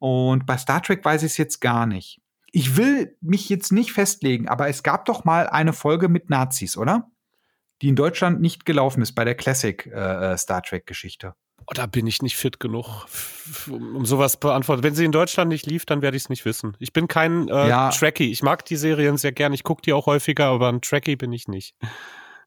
Und 0.00 0.44
bei 0.44 0.58
Star 0.58 0.82
Trek 0.82 1.04
weiß 1.04 1.22
ich 1.22 1.30
es 1.30 1.36
jetzt 1.36 1.60
gar 1.60 1.86
nicht. 1.86 2.20
Ich 2.56 2.76
will 2.76 3.16
mich 3.20 3.48
jetzt 3.48 3.72
nicht 3.72 3.90
festlegen, 3.90 4.48
aber 4.48 4.68
es 4.68 4.84
gab 4.84 5.06
doch 5.06 5.24
mal 5.24 5.48
eine 5.48 5.72
Folge 5.72 6.08
mit 6.08 6.30
Nazis, 6.30 6.76
oder? 6.76 7.10
Die 7.82 7.88
in 7.88 7.96
Deutschland 7.96 8.40
nicht 8.40 8.64
gelaufen 8.64 9.02
ist 9.02 9.16
bei 9.16 9.24
der 9.24 9.34
Classic 9.34 9.84
äh, 9.86 10.34
äh 10.34 10.38
Star 10.38 10.62
Trek 10.62 10.86
Geschichte. 10.86 11.34
Oh, 11.66 11.72
da 11.74 11.86
bin 11.86 12.06
ich 12.06 12.22
nicht 12.22 12.36
fit 12.36 12.60
genug, 12.60 13.06
um 13.68 14.06
sowas 14.06 14.36
beantworten. 14.36 14.84
Wenn 14.84 14.94
sie 14.94 15.04
in 15.04 15.10
Deutschland 15.10 15.48
nicht 15.48 15.66
lief, 15.66 15.84
dann 15.84 16.00
werde 16.00 16.16
ich 16.16 16.24
es 16.24 16.28
nicht 16.28 16.44
wissen. 16.44 16.76
Ich 16.78 16.92
bin 16.92 17.08
kein 17.08 17.48
äh, 17.48 17.68
ja. 17.68 17.90
Trekkie. 17.90 18.30
Ich 18.30 18.44
mag 18.44 18.64
die 18.66 18.76
Serien 18.76 19.16
sehr 19.16 19.32
gern. 19.32 19.52
Ich 19.52 19.64
gucke 19.64 19.82
die 19.82 19.92
auch 19.92 20.06
häufiger, 20.06 20.46
aber 20.46 20.68
ein 20.68 20.80
Trekkie 20.80 21.16
bin 21.16 21.32
ich 21.32 21.48
nicht. 21.48 21.74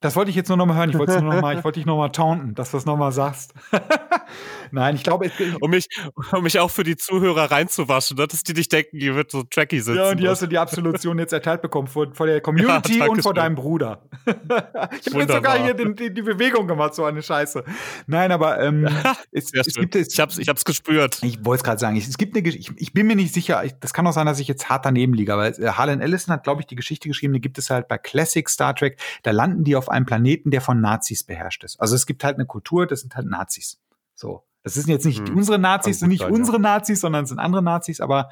Das 0.02 0.16
wollte 0.16 0.30
ich 0.30 0.36
jetzt 0.36 0.48
nur 0.50 0.58
noch 0.58 0.66
mal 0.66 0.76
hören. 0.76 0.90
Ich 0.90 0.98
wollte 0.98 1.22
noch 1.22 1.42
mal, 1.42 1.58
ich 1.58 1.64
wollte 1.64 1.80
dich 1.80 1.86
noch 1.86 1.98
mal 1.98 2.10
taunten, 2.10 2.56
dass 2.56 2.72
du 2.72 2.78
das 2.78 2.86
noch 2.86 2.98
mal 2.98 3.12
sagst. 3.12 3.54
Nein, 4.72 4.96
ich 4.96 5.04
glaube, 5.04 5.32
um 5.62 5.72
mich, 5.72 5.88
um 6.32 6.44
mich 6.44 6.60
auch 6.60 6.70
für 6.70 6.84
die 6.84 6.98
Zuhörer 6.98 7.52
reinzuwaschen, 7.52 8.18
ne, 8.18 8.28
dass 8.28 8.44
die 8.44 8.54
nicht 8.54 8.72
denken, 8.72 9.00
die 9.00 9.14
wird 9.16 9.32
so 9.32 9.44
tracky 9.44 9.80
sitzen. 9.80 9.98
Ja, 9.98 10.12
und 10.12 10.20
die 10.20 10.28
hast 10.28 10.42
du 10.42 10.48
die 10.48 10.58
Absolution 10.58 11.18
jetzt 11.20 11.34
erteilt 11.34 11.62
bekommen 11.62 11.88
vor, 11.88 12.14
vor 12.14 12.28
der 12.28 12.42
Community 12.42 13.00
ja, 13.00 13.08
und 13.08 13.22
vor 13.22 13.34
deinem 13.34 13.56
Bruder. 13.56 14.02
ich 14.26 15.14
habe 15.14 15.22
jetzt 15.22 15.34
sogar 15.34 15.58
hier 15.64 15.74
den, 15.74 15.96
die, 15.96 16.14
die, 16.14 16.22
Bewegung 16.22 16.68
gemacht, 16.68 16.96
so 16.96 17.06
eine 17.06 17.22
Scheiße. 17.22 17.64
Nein, 18.08 18.32
aber 18.32 18.60
ähm, 18.60 18.88
es, 19.32 19.52
es 19.54 19.76
gibt 19.76 19.96
es. 19.96 20.14
Ich 20.14 20.20
hab's, 20.20 20.38
ich 20.38 20.50
hab's 20.50 20.66
gespürt. 20.66 21.20
Ich 21.24 21.44
wollte 21.46 21.62
es 21.62 21.64
gerade 21.64 21.80
sagen. 21.80 21.98
Es, 21.98 22.18
gibt 22.18 22.36
eine, 22.36 22.48
ich, 22.48 22.72
ich 22.76 22.94
bin 22.94 23.08
mir 23.08 23.16
nicht 23.16 23.34
sicher. 23.34 23.64
Ich, 23.64 23.74
das 23.80 23.94
kann 23.94 24.06
auch 24.08 24.14
sein, 24.14 24.26
dass 24.26 24.40
ich 24.40 24.48
jetzt 24.48 24.70
hart 24.70 24.86
daneben 24.86 25.14
liege. 25.14 25.34
Aber 25.34 25.48
äh, 25.48 25.70
Harlan 25.70 26.02
Ellison 26.02 26.34
hat, 26.34 26.44
glaube 26.44 26.62
ich, 26.62 26.68
die 26.68 26.76
Geschichte 26.76 27.08
geschrieben. 27.08 27.34
Die 27.34 27.42
gibt 27.42 27.58
es 27.58 27.70
halt 27.70 27.88
bei 27.88 27.98
Classic 27.98 28.48
Star 28.50 28.76
Trek. 28.76 29.00
Da 29.24 29.32
landen 29.32 29.64
die 29.64 29.76
auf 29.76 29.87
einem 29.90 30.06
Planeten, 30.06 30.52
der 30.52 30.62
von 30.62 30.82
Nazis 30.82 31.24
beherrscht 31.24 31.64
ist. 31.64 31.80
Also 31.80 31.96
es 31.96 32.06
gibt 32.06 32.24
halt 32.24 32.36
eine 32.36 32.46
Kultur, 32.46 32.88
das 32.88 33.02
sind 33.02 33.16
halt 33.16 33.28
Nazis. 33.28 33.80
So. 34.16 34.44
Das 34.64 34.74
sind 34.74 34.88
jetzt 34.90 35.06
nicht 35.06 35.28
hm. 35.28 35.38
unsere 35.38 35.60
Nazis, 35.60 36.00
sind 36.00 36.10
nicht 36.10 36.22
sein, 36.22 36.32
unsere 36.32 36.58
ja. 36.58 36.64
Nazis, 36.64 37.00
sondern 37.00 37.26
sind 37.26 37.40
andere 37.40 37.64
Nazis, 37.64 38.02
aber 38.02 38.30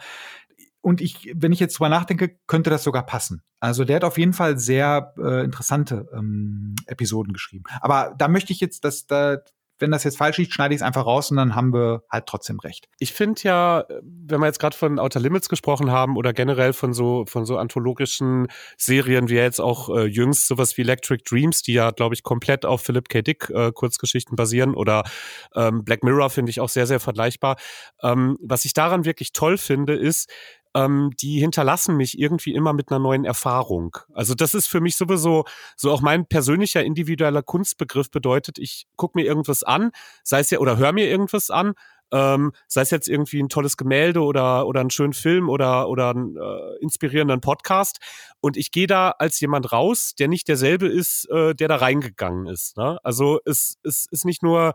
und 0.82 1.02
ich, 1.02 1.32
wenn 1.34 1.52
ich 1.52 1.60
jetzt 1.60 1.80
drüber 1.80 1.90
nachdenke, 1.90 2.38
könnte 2.46 2.70
das 2.70 2.84
sogar 2.84 3.08
passen. 3.08 3.42
Also 3.60 3.86
der 3.86 3.96
hat 3.96 4.04
auf 4.04 4.20
jeden 4.20 4.34
Fall 4.34 4.60
sehr 4.60 5.16
äh, 5.18 5.44
interessante 5.44 6.08
ähm, 6.14 6.76
Episoden 6.86 7.34
geschrieben. 7.34 7.64
Aber 7.82 8.14
da 8.18 8.28
möchte 8.28 8.54
ich 8.54 8.60
jetzt, 8.60 8.84
dass 8.84 9.08
da 9.08 9.38
wenn 9.80 9.92
das 9.92 10.04
jetzt 10.04 10.18
falsch 10.18 10.38
liegt, 10.38 10.54
schneide 10.54 10.74
ich 10.74 10.80
es 10.80 10.86
einfach 10.86 11.06
raus 11.06 11.32
und 11.32 11.38
dann 11.38 11.56
haben 11.56 11.74
wir 11.74 12.04
halt 12.10 12.26
trotzdem 12.28 12.60
recht. 12.60 12.88
Ich 13.00 13.14
finde 13.14 13.42
ja, 13.44 13.86
wenn 14.02 14.40
wir 14.40 14.46
jetzt 14.48 14.60
gerade 14.60 14.76
von 14.76 15.00
Outer 15.00 15.20
Limits 15.20 15.50
gesprochen 15.50 15.92
haben 15.92 16.16
oder 16.18 16.34
generell 16.34 16.74
von 16.74 16.94
so 16.94 17.26
von 17.28 17.46
so 17.46 17.58
anthologischen 17.58 18.48
Serien 18.78 19.30
wie 19.30 19.36
jetzt 19.36 19.60
auch 19.60 19.90
äh, 19.90 20.06
jüngst 20.06 20.48
sowas 20.48 20.78
wie 20.78 20.82
Electric 20.82 21.24
Dreams, 21.28 21.62
die 21.62 21.74
ja 21.74 21.92
glaube 21.92 22.16
ich 22.16 22.24
komplett 22.24 22.66
auf 22.66 22.82
Philip 22.82 23.10
K. 23.10 23.22
Dick 23.22 23.50
äh, 23.50 23.72
Kurzgeschichten 23.72 24.36
basieren 24.36 24.76
oder 24.76 25.04
ähm, 25.56 25.84
Black 25.84 26.04
Mirror 26.04 26.30
finde 26.30 26.50
ich 26.50 26.60
auch 26.60 26.70
sehr 26.70 26.88
sehr 26.88 27.00
vergleichbar. 27.00 27.58
Ähm, 28.02 28.38
was 28.42 28.66
ich 28.66 28.74
daran 28.74 29.06
wirklich 29.06 29.34
toll 29.34 29.58
finde, 29.58 29.94
ist 29.94 30.32
ähm, 30.76 31.12
die 31.20 31.40
hinterlassen 31.40 31.96
mich 31.96 32.20
irgendwie 32.20 32.54
immer 32.54 32.74
mit 32.74 32.92
einer 32.92 33.00
neuen 33.00 33.24
Erfahrung. 33.24 33.98
Also 34.14 34.36
das 34.36 34.54
ist 34.54 34.68
für 34.68 34.82
mich 34.82 34.98
sowieso 34.98 35.46
so 35.78 35.92
auch 35.92 36.02
mein 36.02 36.28
persönlicher 36.28 36.84
individueller 36.84 37.42
Kunstbegriff 37.42 38.12
bedeutet, 38.12 38.60
ich 38.60 38.86
gucke 38.98 39.18
mir 39.18 39.26
irgendwas 39.26 39.64
an, 39.64 39.92
sei 40.24 40.42
es 40.42 40.50
ja 40.52 40.60
oder 40.60 40.78
hör 40.78 40.92
mir 40.92 41.08
irgendwas 41.08 41.50
an, 41.50 41.74
ähm, 42.12 42.52
sei 42.68 42.82
es 42.82 42.92
jetzt 42.92 43.08
irgendwie 43.08 43.42
ein 43.42 43.50
tolles 43.50 43.78
Gemälde 43.78 44.22
oder 44.22 44.68
oder 44.68 44.82
einen 44.82 44.92
schönen 44.92 45.14
Film 45.14 45.50
oder 45.50 45.88
oder 45.88 46.10
einen 46.10 46.36
äh, 46.36 46.76
inspirierenden 46.82 47.42
Podcast 47.42 48.00
und 48.42 48.58
ich 48.58 48.72
gehe 48.72 48.88
da 48.88 49.12
als 49.12 49.40
jemand 49.40 49.72
raus, 49.72 50.14
der 50.20 50.28
nicht 50.28 50.48
derselbe 50.48 50.88
ist, 50.88 51.30
äh, 51.32 51.56
der 51.56 51.70
da 51.70 51.78
reingegangen 51.78 52.48
ist. 52.48 52.78
Ne? 52.78 53.00
Also 53.04 53.40
es, 53.46 53.78
es 53.84 54.08
ist 54.12 54.26
nicht 54.26 54.44
nur 54.44 54.74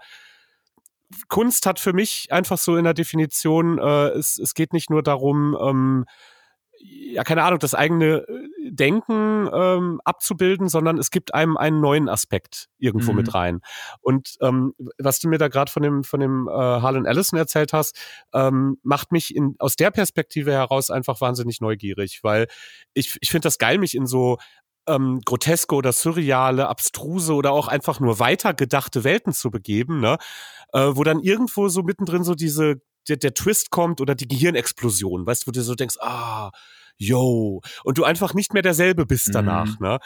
Kunst 1.29 1.67
hat 1.67 1.81
für 1.81 1.93
mich 1.93 2.29
einfach 2.31 2.59
so 2.59 2.77
in 2.77 2.85
der 2.85 2.95
Definition, 2.95 3.79
äh, 3.79 4.09
es, 4.11 4.39
es 4.39 4.55
geht 4.55 4.73
nicht 4.73 4.91
nur 4.91 5.03
darum, 5.03 5.57
ähm, 5.61 6.05
ja, 6.83 7.25
keine 7.25 7.43
Ahnung, 7.43 7.59
das 7.59 7.75
eigene 7.75 8.27
äh, 8.27 8.71
Denken 8.71 9.49
ähm, 9.53 10.01
abzubilden, 10.05 10.69
sondern 10.69 10.99
es 10.99 11.11
gibt 11.11 11.35
einem 11.35 11.57
einen 11.57 11.81
neuen 11.81 12.09
Aspekt 12.09 12.69
irgendwo 12.79 13.11
mhm. 13.11 13.19
mit 13.19 13.35
rein. 13.35 13.61
Und 14.01 14.37
ähm, 14.41 14.75
was 14.99 15.19
du 15.21 15.29
mir 15.29 15.39
da 15.39 15.49
gerade 15.49 15.71
von 15.71 15.83
dem 15.83 16.05
von 16.05 16.21
dem 16.21 16.49
äh, 16.49 16.53
Harlan 16.53 17.05
Ellison 17.05 17.39
erzählt 17.39 17.73
hast, 17.73 17.99
ähm, 18.33 18.79
macht 18.83 19.13
mich 19.13 19.35
in, 19.35 19.57
aus 19.59 19.77
der 19.77 19.91
Perspektive 19.91 20.53
heraus 20.53 20.91
einfach 20.91 21.21
wahnsinnig 21.21 21.61
neugierig, 21.61 22.21
weil 22.23 22.47
ich, 22.95 23.19
ich 23.21 23.31
finde 23.31 23.47
das 23.47 23.59
geil, 23.59 23.79
mich 23.79 23.95
in 23.95 24.07
so 24.07 24.39
ähm, 24.91 25.21
groteske 25.25 25.75
oder 25.75 25.93
surreale, 25.93 26.69
abstruse 26.69 27.35
oder 27.35 27.53
auch 27.53 27.69
einfach 27.69 28.01
nur 28.01 28.19
weitergedachte 28.19 29.05
Welten 29.05 29.33
zu 29.33 29.51
begeben, 29.51 30.01
ne? 30.01 30.19
Äh, 30.73 30.91
wo 30.93 31.05
dann 31.05 31.21
irgendwo 31.21 31.69
so 31.69 31.83
mittendrin 31.83 32.25
so 32.25 32.35
diese 32.35 32.81
der, 33.09 33.17
der 33.17 33.35
Twist 33.35 33.71
kommt 33.71 34.01
oder 34.01 34.15
die 34.15 34.29
Gehirnexplosion, 34.29 35.27
weißt 35.27 35.43
du, 35.43 35.47
wo 35.49 35.53
du 35.53 35.63
so 35.63 35.75
denkst, 35.75 35.97
ah, 36.01 36.51
yo, 36.97 37.63
und 37.83 37.99
du 37.99 38.05
einfach 38.05 38.35
nicht 38.35 38.53
mehr 38.53 38.63
derselbe 38.63 39.07
bist 39.07 39.35
danach, 39.35 39.79
mhm. 39.79 39.87
ne? 39.87 39.99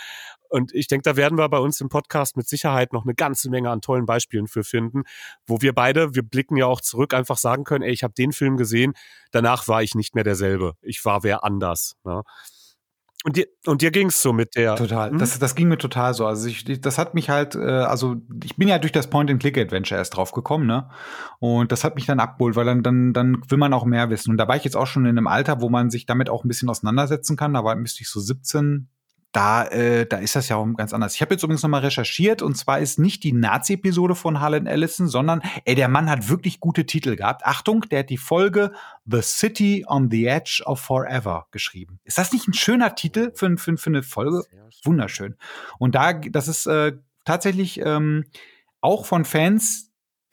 Und 0.48 0.72
ich 0.72 0.86
denke, 0.86 1.02
da 1.02 1.16
werden 1.16 1.36
wir 1.36 1.48
bei 1.48 1.58
uns 1.58 1.80
im 1.80 1.88
Podcast 1.88 2.36
mit 2.36 2.46
Sicherheit 2.46 2.92
noch 2.92 3.02
eine 3.02 3.14
ganze 3.14 3.50
Menge 3.50 3.70
an 3.70 3.80
tollen 3.80 4.06
Beispielen 4.06 4.46
für 4.46 4.62
finden, 4.62 5.02
wo 5.48 5.60
wir 5.60 5.72
beide, 5.72 6.14
wir 6.14 6.22
blicken 6.22 6.56
ja 6.56 6.66
auch 6.66 6.80
zurück, 6.80 7.12
einfach 7.12 7.38
sagen 7.38 7.64
können, 7.64 7.82
ey, 7.82 7.90
ich 7.90 8.04
habe 8.04 8.14
den 8.14 8.30
Film 8.30 8.56
gesehen, 8.56 8.92
danach 9.32 9.66
war 9.66 9.82
ich 9.82 9.96
nicht 9.96 10.14
mehr 10.14 10.22
derselbe. 10.22 10.74
Ich 10.80 11.04
war 11.04 11.24
wer 11.24 11.42
anders. 11.42 11.96
Ne? 12.04 12.22
Und 13.26 13.36
dir, 13.36 13.46
und 13.64 13.80
dir 13.80 13.90
ging's 13.90 14.20
so 14.20 14.34
mit 14.34 14.54
der. 14.54 14.76
Total. 14.76 15.10
Hm? 15.10 15.18
Das, 15.18 15.38
das 15.38 15.54
ging 15.54 15.68
mir 15.68 15.78
total 15.78 16.12
so. 16.12 16.26
Also 16.26 16.46
ich, 16.46 16.64
das 16.82 16.98
hat 16.98 17.14
mich 17.14 17.30
halt, 17.30 17.54
äh, 17.54 17.58
also 17.58 18.16
ich 18.44 18.56
bin 18.56 18.68
ja 18.68 18.78
durch 18.78 18.92
das 18.92 19.08
Point-and-Click-Adventure 19.08 19.98
erst 19.98 20.14
drauf 20.14 20.32
gekommen, 20.32 20.66
ne? 20.66 20.90
Und 21.38 21.72
das 21.72 21.84
hat 21.84 21.94
mich 21.94 22.04
dann 22.04 22.20
abgeholt, 22.20 22.54
weil 22.54 22.66
dann, 22.66 22.82
dann, 22.82 23.14
dann 23.14 23.42
will 23.48 23.56
man 23.56 23.72
auch 23.72 23.86
mehr 23.86 24.10
wissen. 24.10 24.30
Und 24.30 24.36
da 24.36 24.46
war 24.46 24.56
ich 24.56 24.64
jetzt 24.64 24.76
auch 24.76 24.86
schon 24.86 25.06
in 25.06 25.16
einem 25.16 25.26
Alter, 25.26 25.62
wo 25.62 25.70
man 25.70 25.88
sich 25.88 26.04
damit 26.04 26.28
auch 26.28 26.44
ein 26.44 26.48
bisschen 26.48 26.68
auseinandersetzen 26.68 27.34
kann. 27.38 27.54
Da 27.54 27.64
war, 27.64 27.74
müsste 27.76 28.02
ich 28.02 28.10
so 28.10 28.20
17, 28.20 28.88
da, 29.34 29.64
äh, 29.66 30.06
da 30.06 30.18
ist 30.18 30.36
das 30.36 30.48
ja 30.48 30.56
auch 30.56 30.66
ganz 30.76 30.92
anders. 30.92 31.16
Ich 31.16 31.20
habe 31.20 31.34
jetzt 31.34 31.42
übrigens 31.42 31.64
nochmal 31.64 31.80
recherchiert 31.80 32.40
und 32.40 32.56
zwar 32.56 32.78
ist 32.78 33.00
nicht 33.00 33.24
die 33.24 33.32
Nazi-Episode 33.32 34.14
von 34.14 34.38
Harlan 34.38 34.66
Ellison, 34.66 35.08
sondern 35.08 35.42
ey, 35.64 35.74
der 35.74 35.88
Mann 35.88 36.08
hat 36.08 36.28
wirklich 36.28 36.60
gute 36.60 36.86
Titel 36.86 37.16
gehabt. 37.16 37.44
Achtung, 37.44 37.80
der 37.90 38.00
hat 38.00 38.10
die 38.10 38.16
Folge 38.16 38.70
The 39.06 39.22
City 39.22 39.84
on 39.88 40.08
the 40.08 40.26
Edge 40.26 40.62
of 40.64 40.80
Forever 40.80 41.48
geschrieben. 41.50 41.98
Ist 42.04 42.16
das 42.16 42.32
nicht 42.32 42.46
ein 42.46 42.54
schöner 42.54 42.94
Titel 42.94 43.32
für, 43.34 43.56
für, 43.56 43.76
für 43.76 43.90
eine 43.90 44.04
Folge? 44.04 44.44
Wunderschön. 44.84 45.34
Und 45.80 45.96
da, 45.96 46.12
das 46.12 46.46
ist 46.46 46.66
äh, 46.66 46.92
tatsächlich 47.24 47.80
ähm, 47.80 48.26
auch 48.80 49.04
von 49.04 49.24
Fans 49.24 49.90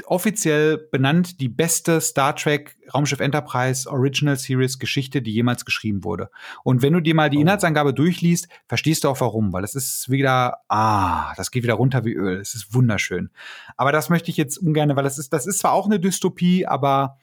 offiziell 0.07 0.78
benannt 0.78 1.40
die 1.40 1.49
beste 1.49 2.02
Star 2.02 2.36
Trek 2.36 2.78
Raumschiff 2.94 3.19
Enterprise 3.19 3.90
Original 3.90 4.36
Series 4.36 4.80
Geschichte, 4.80 5.22
die 5.22 5.32
jemals 5.32 5.65
geschrieben 5.65 6.03
wurde. 6.03 6.30
Und 6.64 6.82
wenn 6.82 6.94
du 6.94 6.99
dir 6.99 7.15
mal 7.15 7.30
die 7.30 7.38
oh. 7.38 7.41
Inhaltsangabe 7.41 7.94
durchliest, 7.94 8.48
verstehst 8.68 9.03
du 9.03 9.10
auch 9.10 9.22
warum, 9.22 9.53
weil 9.53 9.64
es 9.64 9.76
ist 9.76 10.10
wieder, 10.10 10.57
ah, 10.68 11.34
das 11.36 11.52
geht 11.52 11.64
wieder 11.64 11.76
runter 11.76 12.06
wie 12.06 12.14
Öl. 12.14 12.40
Es 12.40 12.53
ist 12.53 12.73
wunderschön. 12.73 13.30
Aber 13.78 13.91
das 13.91 14.10
möchte 14.10 14.32
ich 14.32 14.38
jetzt 14.38 14.57
ungern, 14.57 14.95
weil 14.95 15.03
das 15.03 15.18
ist, 15.18 15.34
das 15.34 15.48
ist 15.48 15.60
zwar 15.60 15.73
auch 15.73 15.86
eine 15.86 15.99
Dystopie, 15.99 16.65
aber 16.65 17.18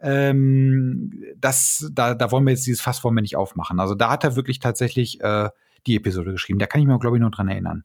ähm, 0.00 1.24
das, 1.36 1.90
da, 1.92 2.14
da 2.14 2.30
wollen 2.30 2.44
wir 2.44 2.52
jetzt 2.52 2.66
dieses 2.66 2.80
Fass 2.80 3.02
wollen 3.04 3.14
wir 3.14 3.22
nicht 3.22 3.36
aufmachen. 3.36 3.80
Also 3.80 3.94
da 3.94 4.10
hat 4.10 4.24
er 4.24 4.36
wirklich 4.36 4.58
tatsächlich 4.58 5.20
äh, 5.20 5.50
die 5.86 5.96
Episode 5.96 6.32
geschrieben. 6.32 6.58
Da 6.58 6.66
kann 6.66 6.80
ich 6.80 6.86
mir, 6.86 6.98
glaube 6.98 7.16
ich, 7.16 7.20
noch 7.20 7.30
dran 7.30 7.48
erinnern. 7.48 7.84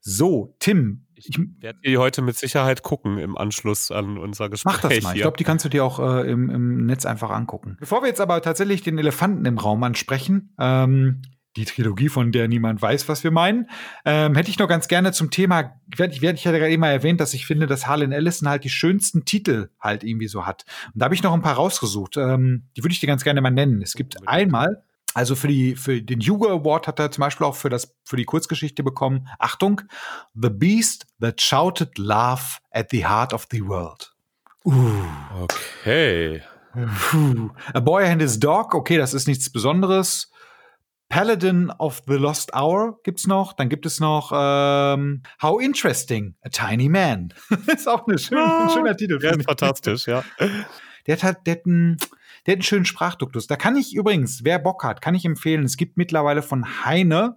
So, 0.00 0.54
Tim. 0.58 1.04
Ich, 1.18 1.30
ich 1.30 1.38
werde 1.60 1.80
die 1.84 1.98
heute 1.98 2.22
mit 2.22 2.36
Sicherheit 2.36 2.82
gucken 2.82 3.18
im 3.18 3.36
Anschluss 3.36 3.90
an 3.90 4.18
unser 4.18 4.48
Gespräch. 4.48 4.74
Mach 4.74 4.88
das 4.88 5.02
mal. 5.02 5.16
Ich 5.16 5.22
glaube, 5.22 5.36
die 5.36 5.44
kannst 5.44 5.64
du 5.64 5.68
dir 5.68 5.84
auch 5.84 5.98
äh, 5.98 6.30
im, 6.30 6.48
im 6.48 6.86
Netz 6.86 7.04
einfach 7.06 7.30
angucken. 7.30 7.76
Bevor 7.80 8.02
wir 8.02 8.08
jetzt 8.08 8.20
aber 8.20 8.40
tatsächlich 8.40 8.82
den 8.82 8.98
Elefanten 8.98 9.44
im 9.44 9.58
Raum 9.58 9.82
ansprechen, 9.82 10.54
ähm, 10.60 11.22
die 11.56 11.64
Trilogie, 11.64 12.08
von 12.08 12.30
der 12.30 12.46
niemand 12.46 12.80
weiß, 12.80 13.08
was 13.08 13.24
wir 13.24 13.32
meinen, 13.32 13.68
ähm, 14.04 14.36
hätte 14.36 14.48
ich 14.48 14.60
noch 14.60 14.68
ganz 14.68 14.86
gerne 14.86 15.12
zum 15.12 15.30
Thema, 15.30 15.80
ich, 15.92 16.22
ich, 16.22 16.46
hatte 16.46 16.58
gerade 16.58 16.70
eben 16.70 16.80
mal 16.80 16.92
erwähnt, 16.92 17.20
dass 17.20 17.34
ich 17.34 17.46
finde, 17.46 17.66
dass 17.66 17.88
Harlan 17.88 18.12
Ellison 18.12 18.48
halt 18.48 18.62
die 18.62 18.70
schönsten 18.70 19.24
Titel 19.24 19.70
halt 19.80 20.04
irgendwie 20.04 20.28
so 20.28 20.46
hat. 20.46 20.64
Und 20.94 21.00
da 21.00 21.06
habe 21.06 21.16
ich 21.16 21.22
noch 21.24 21.34
ein 21.34 21.42
paar 21.42 21.56
rausgesucht. 21.56 22.16
Ähm, 22.16 22.68
die 22.76 22.84
würde 22.84 22.92
ich 22.92 23.00
dir 23.00 23.08
ganz 23.08 23.24
gerne 23.24 23.40
mal 23.40 23.50
nennen. 23.50 23.82
Es 23.82 23.94
gibt 23.94 24.28
einmal 24.28 24.84
also 25.14 25.34
für, 25.34 25.48
die, 25.48 25.74
für 25.74 26.02
den 26.02 26.20
Hugo 26.20 26.48
Award 26.48 26.86
hat 26.86 27.00
er 27.00 27.10
zum 27.10 27.22
Beispiel 27.22 27.46
auch 27.46 27.56
für, 27.56 27.70
das, 27.70 27.96
für 28.04 28.16
die 28.16 28.24
Kurzgeschichte 28.24 28.82
bekommen. 28.82 29.28
Achtung, 29.38 29.82
The 30.34 30.50
Beast 30.50 31.06
That 31.20 31.40
Shouted 31.40 31.98
Love 31.98 32.42
at 32.70 32.90
the 32.90 33.06
Heart 33.06 33.32
of 33.32 33.46
the 33.50 33.62
World. 33.62 34.12
Uh. 34.64 35.02
Okay. 35.40 36.42
A 37.74 37.80
Boy 37.80 38.04
and 38.04 38.20
His 38.20 38.38
Dog, 38.38 38.74
okay, 38.74 38.98
das 38.98 39.14
ist 39.14 39.26
nichts 39.26 39.50
Besonderes. 39.50 40.30
Paladin 41.08 41.70
of 41.78 42.02
the 42.06 42.14
Lost 42.14 42.54
Hour 42.54 43.00
gibt's 43.02 43.26
noch. 43.26 43.54
Dann 43.54 43.70
gibt 43.70 43.86
es 43.86 43.98
noch 43.98 44.30
ähm, 44.34 45.22
How 45.40 45.60
Interesting, 45.60 46.34
A 46.42 46.50
Tiny 46.50 46.88
Man. 46.88 47.32
ist 47.66 47.88
auch 47.88 48.06
eine 48.06 48.18
schön, 48.18 48.38
ein 48.38 48.70
schöner 48.70 48.96
Titel. 48.96 49.18
Ja, 49.22 49.32
fantastisch, 49.42 50.06
ja. 50.06 50.22
Der 51.06 51.16
hat, 51.16 51.46
der 51.46 51.54
hat 51.54 51.66
ein, 51.66 51.96
der 52.48 52.54
hat 52.54 52.60
einen 52.60 52.62
schönen 52.62 52.84
Sprachduktus. 52.86 53.46
Da 53.46 53.56
kann 53.56 53.76
ich 53.76 53.94
übrigens, 53.94 54.42
wer 54.42 54.58
Bock 54.58 54.82
hat, 54.82 55.02
kann 55.02 55.14
ich 55.14 55.26
empfehlen. 55.26 55.64
Es 55.64 55.76
gibt 55.76 55.98
mittlerweile 55.98 56.40
von 56.40 56.82
Heine 56.82 57.36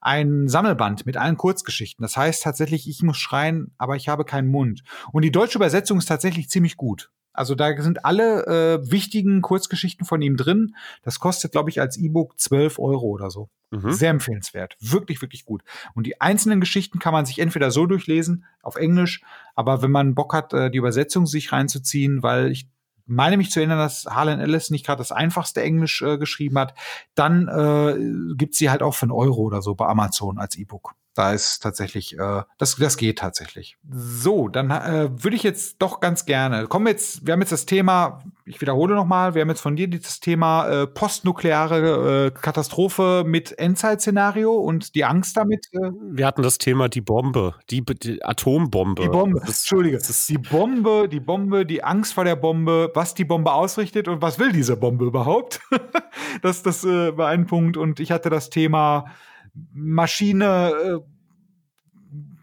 ein 0.00 0.46
Sammelband 0.46 1.04
mit 1.04 1.16
allen 1.16 1.36
Kurzgeschichten. 1.36 2.00
Das 2.00 2.16
heißt 2.16 2.44
tatsächlich, 2.44 2.88
ich 2.88 3.02
muss 3.02 3.16
schreien, 3.16 3.74
aber 3.76 3.96
ich 3.96 4.08
habe 4.08 4.24
keinen 4.24 4.48
Mund. 4.48 4.84
Und 5.10 5.22
die 5.22 5.32
deutsche 5.32 5.58
Übersetzung 5.58 5.98
ist 5.98 6.06
tatsächlich 6.06 6.48
ziemlich 6.48 6.76
gut. 6.76 7.10
Also 7.32 7.56
da 7.56 7.76
sind 7.82 8.04
alle 8.04 8.46
äh, 8.46 8.88
wichtigen 8.88 9.42
Kurzgeschichten 9.42 10.06
von 10.06 10.22
ihm 10.22 10.36
drin. 10.36 10.76
Das 11.02 11.18
kostet, 11.18 11.50
glaube 11.50 11.70
ich, 11.70 11.80
als 11.80 11.96
E-Book 11.96 12.38
12 12.38 12.78
Euro 12.78 13.06
oder 13.06 13.30
so. 13.30 13.48
Mhm. 13.72 13.90
Sehr 13.90 14.10
empfehlenswert. 14.10 14.76
Wirklich, 14.78 15.22
wirklich 15.22 15.44
gut. 15.44 15.64
Und 15.94 16.06
die 16.06 16.20
einzelnen 16.20 16.60
Geschichten 16.60 17.00
kann 17.00 17.12
man 17.12 17.26
sich 17.26 17.40
entweder 17.40 17.72
so 17.72 17.86
durchlesen, 17.86 18.44
auf 18.62 18.76
Englisch, 18.76 19.22
aber 19.56 19.82
wenn 19.82 19.90
man 19.90 20.14
Bock 20.14 20.34
hat, 20.34 20.52
äh, 20.52 20.70
die 20.70 20.78
Übersetzung 20.78 21.26
sich 21.26 21.50
reinzuziehen, 21.50 22.22
weil 22.22 22.52
ich 22.52 22.68
meine 23.06 23.36
mich 23.36 23.50
zu 23.50 23.60
erinnern, 23.60 23.78
dass 23.78 24.06
Harlan 24.06 24.40
Ellis 24.40 24.70
nicht 24.70 24.86
gerade 24.86 24.98
das 24.98 25.12
einfachste 25.12 25.62
Englisch 25.62 26.02
äh, 26.02 26.18
geschrieben 26.18 26.58
hat, 26.58 26.74
dann 27.14 27.48
äh, 27.48 28.34
gibt 28.34 28.54
sie 28.54 28.70
halt 28.70 28.82
auch 28.82 28.94
für 28.94 29.04
einen 29.04 29.12
Euro 29.12 29.42
oder 29.42 29.62
so 29.62 29.74
bei 29.74 29.86
Amazon 29.86 30.38
als 30.38 30.56
E-Book. 30.56 30.94
Da 31.14 31.32
ist 31.32 31.60
tatsächlich, 31.60 32.18
äh, 32.18 32.42
das, 32.56 32.76
das 32.76 32.96
geht 32.96 33.18
tatsächlich. 33.18 33.76
So, 33.90 34.48
dann 34.48 34.70
äh, 34.70 35.10
würde 35.22 35.36
ich 35.36 35.42
jetzt 35.42 35.76
doch 35.80 36.00
ganz 36.00 36.24
gerne. 36.24 36.66
Kommen 36.66 36.86
wir 36.86 36.92
jetzt, 36.92 37.26
wir 37.26 37.32
haben 37.32 37.40
jetzt 37.40 37.52
das 37.52 37.66
Thema, 37.66 38.22
ich 38.46 38.60
wiederhole 38.62 38.94
nochmal, 38.94 39.34
wir 39.34 39.42
haben 39.42 39.50
jetzt 39.50 39.60
von 39.60 39.76
dir 39.76 39.88
das 39.88 40.20
Thema 40.20 40.68
äh, 40.68 40.86
postnukleare 40.86 42.26
äh, 42.26 42.30
Katastrophe 42.30 43.24
mit 43.26 43.58
Endzeit-Szenario 43.58 44.54
und 44.54 44.94
die 44.94 45.04
Angst 45.04 45.36
damit. 45.36 45.66
Äh. 45.72 45.90
Wir 46.02 46.26
hatten 46.26 46.42
das 46.42 46.56
Thema 46.56 46.88
die 46.88 47.02
Bombe, 47.02 47.56
die, 47.68 47.84
die 47.84 48.24
Atombombe. 48.24 49.02
Die 49.02 49.08
Bombe, 49.08 49.40
das, 49.40 49.60
Entschuldige. 49.60 49.98
Das 49.98 50.26
die 50.26 50.38
Bombe, 50.38 51.08
die 51.10 51.20
Bombe, 51.20 51.66
die 51.66 51.84
Angst 51.84 52.14
vor 52.14 52.24
der 52.24 52.36
Bombe, 52.36 52.90
was 52.94 53.12
die 53.12 53.26
Bombe 53.26 53.52
ausrichtet 53.52 54.08
und 54.08 54.22
was 54.22 54.38
will 54.38 54.52
diese 54.52 54.76
Bombe 54.76 55.04
überhaupt? 55.04 55.60
das 56.42 56.62
das 56.62 56.84
äh, 56.84 57.16
war 57.18 57.28
ein 57.28 57.46
Punkt. 57.46 57.76
Und 57.76 58.00
ich 58.00 58.12
hatte 58.12 58.30
das 58.30 58.48
Thema 58.48 59.06
Maschine, 59.72 60.72
äh, 60.84 60.98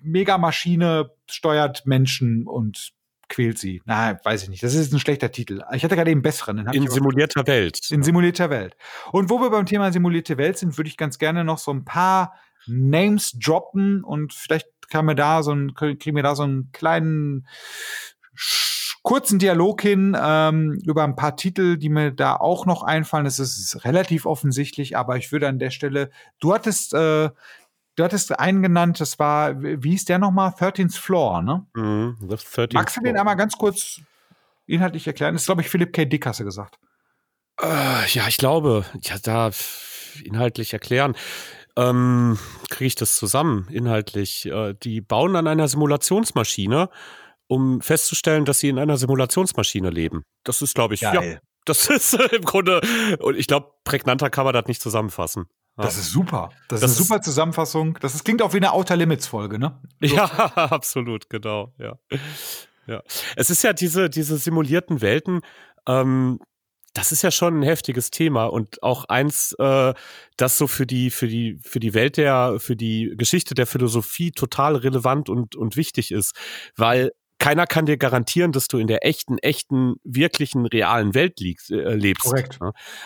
Megamaschine 0.01 1.11
steuert 1.27 1.85
Menschen 1.85 2.47
und 2.47 2.91
quält 3.27 3.59
sie. 3.59 3.81
Na, 3.85 4.19
weiß 4.23 4.43
ich 4.43 4.49
nicht. 4.49 4.63
Das 4.63 4.73
ist 4.73 4.91
ein 4.91 4.99
schlechter 4.99 5.31
Titel. 5.31 5.63
Ich 5.73 5.83
hatte 5.83 5.95
gerade 5.95 6.11
eben 6.11 6.21
besseren. 6.21 6.67
in 6.73 6.87
simulierter 6.87 7.45
Welt. 7.47 7.91
In 7.91 8.03
simulierter 8.03 8.49
Welt. 8.49 8.75
Und 9.11 9.29
wo 9.29 9.39
wir 9.39 9.49
beim 9.51 9.65
Thema 9.65 9.91
simulierte 9.91 10.37
Welt 10.37 10.57
sind, 10.57 10.77
würde 10.77 10.89
ich 10.89 10.97
ganz 10.97 11.19
gerne 11.19 11.43
noch 11.43 11.59
so 11.59 11.71
ein 11.71 11.85
paar 11.85 12.33
Names 12.65 13.37
droppen 13.39 14.03
und 14.03 14.33
vielleicht 14.33 14.67
kann 14.89 15.05
mir 15.05 15.15
da 15.15 15.43
so 15.43 15.53
ein, 15.53 15.73
kriegen 15.75 16.15
wir 16.15 16.23
da 16.23 16.35
so 16.35 16.43
einen 16.43 16.71
kleinen 16.71 17.47
kurzen 19.09 19.39
Dialog 19.39 19.81
hin 19.81 20.15
ähm, 20.21 20.79
über 20.85 21.03
ein 21.03 21.15
paar 21.15 21.35
Titel, 21.35 21.77
die 21.77 21.89
mir 21.89 22.11
da 22.11 22.35
auch 22.35 22.67
noch 22.67 22.83
einfallen. 22.83 23.25
Das 23.25 23.39
ist 23.39 23.83
relativ 23.83 24.27
offensichtlich, 24.27 24.95
aber 24.95 25.17
ich 25.17 25.31
würde 25.31 25.47
an 25.47 25.57
der 25.57 25.71
Stelle, 25.71 26.11
du 26.39 26.53
hattest, 26.53 26.93
äh, 26.93 27.31
du 27.95 28.03
hattest 28.03 28.39
einen 28.39 28.61
genannt, 28.61 28.99
das 28.99 29.17
war, 29.17 29.63
wie 29.63 29.89
hieß 29.89 30.05
der 30.05 30.19
nochmal? 30.19 30.51
13th 30.51 30.95
Floor, 30.95 31.41
ne? 31.41 31.65
Mm, 31.73 32.29
Magst 32.71 32.97
du 32.97 33.01
den 33.01 33.17
einmal 33.17 33.35
ganz 33.35 33.57
kurz 33.57 33.99
inhaltlich 34.67 35.07
erklären? 35.07 35.33
Das 35.33 35.41
ist, 35.41 35.47
glaube 35.47 35.61
ich, 35.61 35.69
Philipp 35.69 35.91
K. 35.91 36.05
Dick, 36.05 36.27
hast 36.27 36.41
du 36.41 36.43
gesagt. 36.43 36.77
Äh, 37.59 38.07
ja, 38.09 38.27
ich 38.27 38.37
glaube, 38.37 38.85
ja, 39.01 39.15
da 39.17 39.49
inhaltlich 40.23 40.71
erklären. 40.73 41.15
Ähm, 41.75 42.37
Kriege 42.69 42.85
ich 42.85 42.95
das 42.95 43.15
zusammen, 43.15 43.67
inhaltlich? 43.71 44.45
Äh, 44.45 44.75
die 44.83 45.01
bauen 45.01 45.35
an 45.35 45.47
einer 45.47 45.67
Simulationsmaschine 45.67 46.91
um 47.49 47.81
festzustellen, 47.81 48.45
dass 48.45 48.59
sie 48.59 48.69
in 48.69 48.77
einer 48.77 48.95
Simulationsmaschine 48.95 49.89
leben. 49.89 50.23
Das 50.43 50.61
ist, 50.61 50.75
glaube 50.75 50.93
ich, 50.93 51.01
Geil. 51.01 51.33
ja, 51.33 51.39
das 51.65 51.89
ist 51.89 52.13
äh, 52.13 52.35
im 52.35 52.43
Grunde, 52.43 52.79
und 53.19 53.35
ich 53.35 53.47
glaube, 53.47 53.71
prägnanter 53.83 54.29
kann 54.29 54.45
man 54.45 54.53
das 54.53 54.67
nicht 54.67 54.81
zusammenfassen. 54.81 55.47
Das 55.75 55.97
ist 55.97 56.11
super. 56.11 56.49
Das, 56.67 56.81
das 56.81 56.91
ist 56.91 56.97
eine 56.97 57.05
super 57.05 57.21
Zusammenfassung. 57.21 57.97
Das 58.01 58.13
ist, 58.13 58.25
klingt 58.25 58.41
auch 58.41 58.51
wie 58.53 58.57
eine 58.57 58.73
Outer 58.73 58.97
Limits 58.97 59.27
Folge, 59.27 59.57
ne? 59.59 59.81
So. 60.01 60.13
Ja, 60.13 60.25
absolut, 60.55 61.29
genau, 61.29 61.73
ja. 61.77 61.97
Ja. 62.85 63.01
Es 63.37 63.49
ist 63.49 63.63
ja 63.63 63.71
diese, 63.71 64.09
diese 64.09 64.37
simulierten 64.37 64.99
Welten, 64.99 65.41
ähm, 65.87 66.39
das 66.93 67.11
ist 67.11 67.21
ja 67.21 67.31
schon 67.31 67.59
ein 67.59 67.63
heftiges 67.63 68.11
Thema 68.11 68.45
und 68.45 68.83
auch 68.83 69.05
eins, 69.05 69.53
äh, 69.59 69.93
das 70.37 70.57
so 70.57 70.67
für 70.67 70.85
die, 70.85 71.11
für 71.11 71.27
die, 71.27 71.59
für 71.63 71.79
die 71.79 71.93
Welt 71.93 72.17
der, 72.17 72.59
für 72.59 72.75
die 72.75 73.13
Geschichte 73.15 73.53
der 73.53 73.67
Philosophie 73.67 74.31
total 74.31 74.75
relevant 74.75 75.29
und, 75.29 75.55
und 75.55 75.77
wichtig 75.77 76.11
ist. 76.11 76.35
Weil 76.75 77.11
keiner 77.39 77.65
kann 77.65 77.85
dir 77.85 77.97
garantieren, 77.97 78.51
dass 78.51 78.67
du 78.67 78.77
in 78.77 78.87
der 78.87 79.05
echten, 79.05 79.37
echten, 79.39 79.95
wirklichen, 80.03 80.65
realen 80.65 81.15
Welt 81.15 81.39
liegst, 81.39 81.71
äh, 81.71 81.95
lebst. 81.95 82.25
Korrekt. 82.25 82.59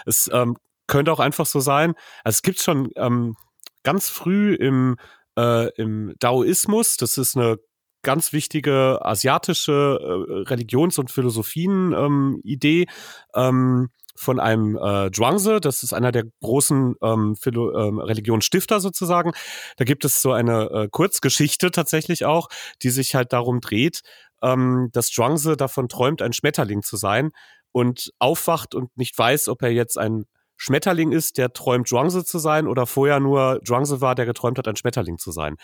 Es 0.05 0.29
ähm, 0.33 0.57
könnte 0.87 1.13
auch 1.13 1.19
einfach 1.19 1.45
so 1.45 1.59
sein. 1.59 1.93
Also 2.23 2.37
es 2.37 2.41
gibt 2.41 2.59
schon 2.59 2.89
ähm, 2.95 3.35
ganz 3.83 4.09
früh 4.09 4.55
im, 4.55 4.97
äh, 5.37 5.69
im 5.75 6.13
Daoismus, 6.19 6.97
das 6.97 7.17
ist 7.17 7.37
eine 7.37 7.57
ganz 8.01 8.33
wichtige 8.33 8.99
asiatische 9.03 9.97
äh, 10.01 10.49
Religions- 10.49 10.99
und 10.99 11.09
Philosophien-Idee. 11.09 12.87
Ähm, 13.33 13.89
von 14.15 14.39
einem 14.39 14.77
äh, 14.77 15.11
Zhuangzi, 15.11 15.59
das 15.59 15.83
ist 15.83 15.93
einer 15.93 16.11
der 16.11 16.25
großen 16.41 16.95
ähm, 17.01 17.35
Philo 17.35 17.77
ähm, 17.77 17.99
Religionsstifter 17.99 18.79
sozusagen. 18.79 19.31
Da 19.77 19.85
gibt 19.85 20.05
es 20.05 20.21
so 20.21 20.31
eine 20.31 20.69
äh, 20.69 20.87
Kurzgeschichte 20.89 21.71
tatsächlich 21.71 22.25
auch, 22.25 22.49
die 22.81 22.89
sich 22.89 23.15
halt 23.15 23.33
darum 23.33 23.59
dreht, 23.59 24.01
ähm, 24.41 24.89
dass 24.91 25.07
Zhuangzi 25.07 25.57
davon 25.57 25.89
träumt, 25.89 26.21
ein 26.21 26.33
Schmetterling 26.33 26.83
zu 26.83 26.97
sein 26.97 27.31
und 27.71 28.11
aufwacht 28.19 28.75
und 28.75 28.95
nicht 28.97 29.17
weiß, 29.17 29.47
ob 29.49 29.61
er 29.63 29.71
jetzt 29.71 29.97
ein 29.97 30.25
Schmetterling 30.57 31.11
ist, 31.11 31.37
der 31.37 31.53
träumt, 31.53 31.87
Zhuangzi 31.87 32.23
zu 32.23 32.39
sein 32.39 32.67
oder 32.67 32.85
vorher 32.85 33.19
nur 33.19 33.59
Zhuangzi 33.65 34.01
war, 34.01 34.15
der 34.15 34.25
geträumt 34.25 34.57
hat, 34.57 34.67
ein 34.67 34.75
Schmetterling 34.75 35.17
zu 35.17 35.31
sein. 35.31 35.55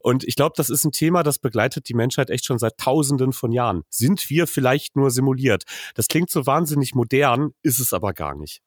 Und 0.00 0.24
ich 0.24 0.36
glaube, 0.36 0.54
das 0.56 0.68
ist 0.68 0.84
ein 0.84 0.92
Thema, 0.92 1.22
das 1.22 1.38
begleitet 1.38 1.88
die 1.88 1.94
Menschheit 1.94 2.30
echt 2.30 2.44
schon 2.44 2.58
seit 2.58 2.76
Tausenden 2.78 3.32
von 3.32 3.52
Jahren. 3.52 3.82
Sind 3.88 4.28
wir 4.30 4.46
vielleicht 4.46 4.96
nur 4.96 5.10
simuliert? 5.10 5.64
Das 5.94 6.08
klingt 6.08 6.30
so 6.30 6.46
wahnsinnig 6.46 6.94
modern, 6.94 7.50
ist 7.62 7.78
es 7.78 7.92
aber 7.92 8.12
gar 8.12 8.34
nicht. 8.34 8.60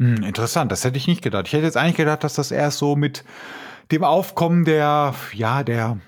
Hm, 0.00 0.22
interessant, 0.22 0.70
das 0.70 0.84
hätte 0.84 0.96
ich 0.96 1.08
nicht 1.08 1.22
gedacht. 1.22 1.46
Ich 1.48 1.52
hätte 1.52 1.64
jetzt 1.64 1.76
eigentlich 1.76 1.96
gedacht, 1.96 2.22
dass 2.22 2.34
das 2.34 2.50
erst 2.50 2.78
so 2.78 2.94
mit 2.94 3.24
dem 3.90 4.04
Aufkommen 4.04 4.64
der, 4.64 5.14
ja, 5.32 5.64
der, 5.64 5.98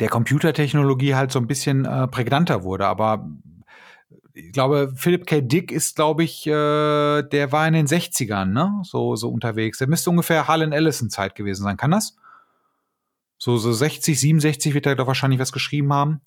der 0.00 0.08
Computertechnologie 0.08 1.14
halt 1.14 1.30
so 1.30 1.38
ein 1.38 1.46
bisschen 1.46 1.84
äh, 1.84 2.08
prägnanter 2.08 2.64
wurde. 2.64 2.86
Aber 2.86 3.28
ich 4.34 4.52
glaube, 4.52 4.92
Philip 4.96 5.26
K. 5.26 5.40
Dick 5.40 5.72
ist, 5.72 5.96
glaube 5.96 6.24
ich, 6.24 6.46
äh, 6.46 7.22
der 7.22 7.52
war 7.52 7.66
in 7.66 7.74
den 7.74 7.86
60ern, 7.86 8.46
ne? 8.46 8.80
So, 8.82 9.16
so 9.16 9.30
unterwegs. 9.30 9.78
Der 9.78 9.88
müsste 9.88 10.10
ungefähr 10.10 10.48
Harlan 10.48 10.72
Ellison-Zeit 10.72 11.34
gewesen 11.34 11.62
sein. 11.62 11.76
Kann 11.76 11.90
das? 11.90 12.16
So, 13.38 13.56
so 13.56 13.72
60, 13.72 14.20
67 14.20 14.74
wird 14.74 14.86
er 14.86 14.96
doch 14.96 15.06
wahrscheinlich 15.06 15.40
was 15.40 15.52
geschrieben 15.52 15.92
haben. 15.92 16.20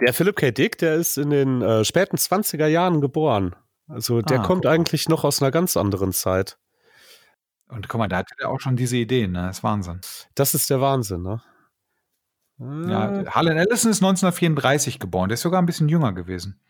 Der 0.00 0.12
Philip 0.12 0.36
K. 0.36 0.50
Dick, 0.50 0.78
der 0.78 0.94
ist 0.96 1.16
in 1.16 1.30
den 1.30 1.62
äh, 1.62 1.84
späten 1.84 2.16
20er 2.16 2.66
Jahren 2.66 3.00
geboren. 3.00 3.56
Also 3.88 4.20
der 4.20 4.40
ah, 4.40 4.42
kommt 4.42 4.66
eigentlich 4.66 5.08
noch 5.08 5.24
aus 5.24 5.40
einer 5.40 5.50
ganz 5.50 5.76
anderen 5.76 6.12
Zeit. 6.12 6.58
Und 7.68 7.88
guck 7.88 7.98
mal, 7.98 8.08
da 8.08 8.18
hat 8.18 8.30
er 8.38 8.50
auch 8.50 8.60
schon 8.60 8.76
diese 8.76 8.96
Ideen, 8.96 9.32
ne? 9.32 9.46
Das 9.46 9.58
ist 9.58 9.64
Wahnsinn. 9.64 10.00
Das 10.34 10.54
ist 10.54 10.68
der 10.68 10.80
Wahnsinn, 10.80 11.22
ne? 11.22 11.42
Ja, 12.60 13.24
Harlan 13.34 13.56
Ellison 13.56 13.90
ist 13.90 14.02
1934 14.02 14.98
geboren. 14.98 15.28
Der 15.28 15.34
ist 15.34 15.42
sogar 15.42 15.62
ein 15.62 15.66
bisschen 15.66 15.88
jünger 15.88 16.12
gewesen. 16.12 16.60